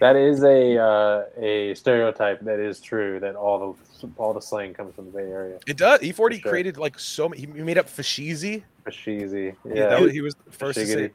That 0.01 0.15
is 0.15 0.45
a 0.45 0.79
uh, 0.81 1.25
a 1.41 1.75
stereotype 1.75 2.41
that 2.43 2.61
is 2.61 2.81
true. 2.81 3.19
That 3.19 3.35
all 3.35 3.77
the 4.01 4.09
all 4.17 4.33
the 4.33 4.41
slang 4.41 4.75
comes 4.75 4.95
from 4.95 5.07
the 5.07 5.11
Bay 5.11 5.25
Area. 5.31 5.59
It 5.67 5.77
does. 5.77 6.01
E40 6.01 6.41
sure. 6.41 6.51
created 6.53 6.77
like 6.77 6.99
so 7.01 7.29
many. 7.29 7.41
He 7.41 7.47
made 7.49 7.79
up 7.79 7.89
Fashizi. 7.89 8.63
Fashizi. 8.87 9.57
Yeah, 9.65 9.75
Yeah. 9.75 9.89
that 9.89 10.01
was, 10.01 10.13
he 10.13 10.21
was 10.21 10.37
the 10.37 10.53
first 10.53 10.79
to 10.79 10.87
say 10.87 10.95
Fashiggity. 10.95 11.11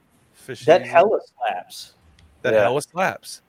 Fashizi. 0.48 0.66
That 0.66 0.86
hella 0.86 1.20
slaps. 1.38 1.94
that 2.42 2.54
Yeah. 2.54 2.62
hella 2.64 2.82
slaps. 2.82 3.42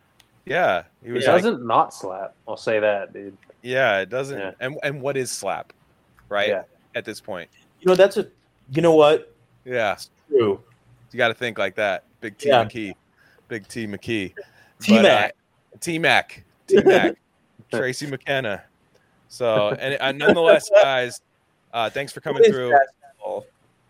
Yeah, 0.46 0.84
he 1.04 1.12
was 1.12 1.24
it 1.24 1.28
like, 1.28 1.42
doesn't 1.42 1.66
not 1.66 1.94
slap. 1.94 2.34
I'll 2.46 2.56
say 2.56 2.78
that, 2.80 3.12
dude. 3.12 3.36
yeah, 3.62 4.00
it 4.00 4.10
doesn't. 4.10 4.38
Yeah. 4.38 4.52
And 4.60 4.78
and 4.82 5.00
what 5.00 5.16
is 5.16 5.30
slap, 5.30 5.72
right? 6.28 6.48
Yeah. 6.48 6.62
At 6.94 7.04
this 7.04 7.20
point, 7.20 7.50
You 7.80 7.88
know, 7.88 7.94
that's 7.96 8.16
a. 8.18 8.28
You 8.70 8.80
know 8.82 8.94
what? 8.94 9.34
yeah, 9.64 9.96
True. 10.28 10.60
you 11.10 11.16
got 11.18 11.28
to 11.28 11.34
think 11.34 11.58
like 11.58 11.74
that. 11.76 12.04
Big 12.20 12.36
T 12.38 12.48
Yeah. 12.48 12.64
McKee, 12.64 12.94
Big 13.48 13.66
T 13.68 13.86
McKee, 13.86 14.32
T-Mac. 14.80 15.34
T 15.80 15.98
Mac, 15.98 16.44
T 16.66 16.80
Mac, 16.82 17.16
Tracy 17.72 18.06
McKenna. 18.06 18.62
So, 19.28 19.70
and 19.80 19.96
uh, 20.00 20.12
nonetheless, 20.12 20.70
guys, 20.82 21.20
uh, 21.72 21.90
thanks 21.90 22.12
for 22.12 22.20
coming 22.20 22.44
through. 22.44 22.70
basketball. 22.70 23.46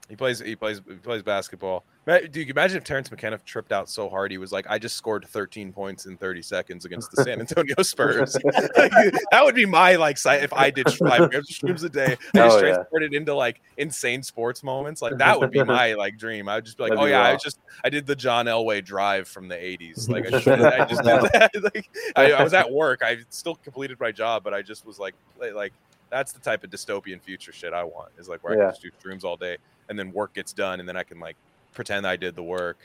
He 0.08 0.16
plays. 0.16 0.38
He 0.40 0.56
plays. 0.56 0.80
He 0.88 0.94
plays 0.94 1.22
basketball. 1.22 1.84
Dude, 2.06 2.36
you 2.36 2.44
imagine 2.48 2.76
if 2.76 2.84
Terence 2.84 3.10
McKenna 3.10 3.38
tripped 3.46 3.72
out 3.72 3.88
so 3.88 4.10
hard 4.10 4.30
he 4.30 4.36
was 4.36 4.52
like, 4.52 4.66
"I 4.68 4.78
just 4.78 4.94
scored 4.96 5.24
13 5.26 5.72
points 5.72 6.04
in 6.04 6.18
30 6.18 6.42
seconds 6.42 6.84
against 6.84 7.10
the 7.12 7.24
San 7.24 7.40
Antonio 7.40 7.74
Spurs." 7.82 8.36
Like, 8.44 8.92
that 9.30 9.40
would 9.42 9.54
be 9.54 9.64
my 9.64 9.96
like 9.96 10.18
site 10.18 10.42
if 10.42 10.52
I 10.52 10.70
did 10.70 10.86
five 10.92 11.30
shrooms 11.30 11.82
a 11.82 11.88
day. 11.88 12.04
I 12.04 12.08
just 12.16 12.26
Oh, 12.36 12.56
yeah. 12.56 12.74
transported 12.74 13.14
into 13.14 13.34
like 13.34 13.62
insane 13.78 14.22
sports 14.22 14.62
moments. 14.62 15.00
Like 15.00 15.16
that 15.16 15.40
would 15.40 15.50
be 15.50 15.62
my 15.64 15.94
like 15.94 16.18
dream. 16.18 16.46
I 16.48 16.56
would 16.56 16.64
just 16.66 16.76
be 16.76 16.82
like, 16.82 16.90
That'd 16.90 17.02
"Oh 17.02 17.06
be 17.06 17.10
yeah, 17.12 17.22
I 17.22 17.36
just 17.36 17.58
I 17.84 17.88
did 17.88 18.06
the 18.06 18.16
John 18.16 18.46
Elway 18.46 18.84
drive 18.84 19.26
from 19.26 19.48
the 19.48 19.56
80s. 19.56 20.08
Like 20.08 20.26
I 20.26 20.30
just, 20.30 20.46
I 20.48 20.84
just 20.84 21.02
did 21.02 21.22
that. 21.32 21.50
Like 21.74 21.88
I, 22.16 22.32
I 22.32 22.42
was 22.44 22.52
at 22.52 22.70
work. 22.70 23.00
I 23.02 23.18
still 23.30 23.54
completed 23.54 23.98
my 23.98 24.12
job, 24.12 24.44
but 24.44 24.52
I 24.52 24.60
just 24.60 24.84
was 24.84 24.98
like, 24.98 25.14
like 25.38 25.72
that's 26.10 26.32
the 26.32 26.40
type 26.40 26.64
of 26.64 26.70
dystopian 26.70 27.20
future 27.22 27.50
shit 27.52 27.72
I 27.72 27.82
want. 27.84 28.10
Is 28.18 28.28
like 28.28 28.44
where 28.44 28.52
I 28.52 28.56
can 28.66 28.70
just 28.72 28.82
do 28.82 28.90
shrooms 29.02 29.24
all 29.24 29.36
day 29.38 29.56
and 29.88 29.98
then 29.98 30.12
work 30.12 30.34
gets 30.34 30.52
done 30.52 30.80
and 30.80 30.88
then 30.88 30.96
I 30.98 31.02
can 31.02 31.18
like 31.18 31.36
pretend 31.74 32.06
I 32.06 32.16
did 32.16 32.34
the 32.36 32.42
work, 32.42 32.78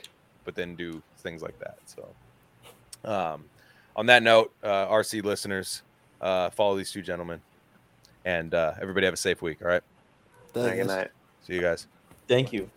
but 0.44 0.54
then 0.54 0.74
do 0.74 1.02
things 1.18 1.42
like 1.42 1.58
that. 1.60 1.78
So, 1.86 2.08
um, 3.10 3.44
on 3.96 4.06
that 4.06 4.22
note, 4.22 4.52
uh, 4.62 4.86
RC 4.86 5.24
listeners, 5.24 5.82
uh, 6.20 6.50
follow 6.50 6.76
these 6.76 6.92
two 6.92 7.02
gentlemen, 7.02 7.40
and 8.24 8.54
uh, 8.54 8.74
everybody 8.80 9.06
have 9.06 9.14
a 9.14 9.18
safe 9.18 9.42
week. 9.42 9.58
All 9.62 9.68
right, 9.68 9.82
That 10.52 10.76
Good 10.76 10.86
night. 10.86 11.10
see 11.46 11.54
you 11.54 11.60
guys. 11.60 11.86
Thank 12.28 12.52
you. 12.52 12.70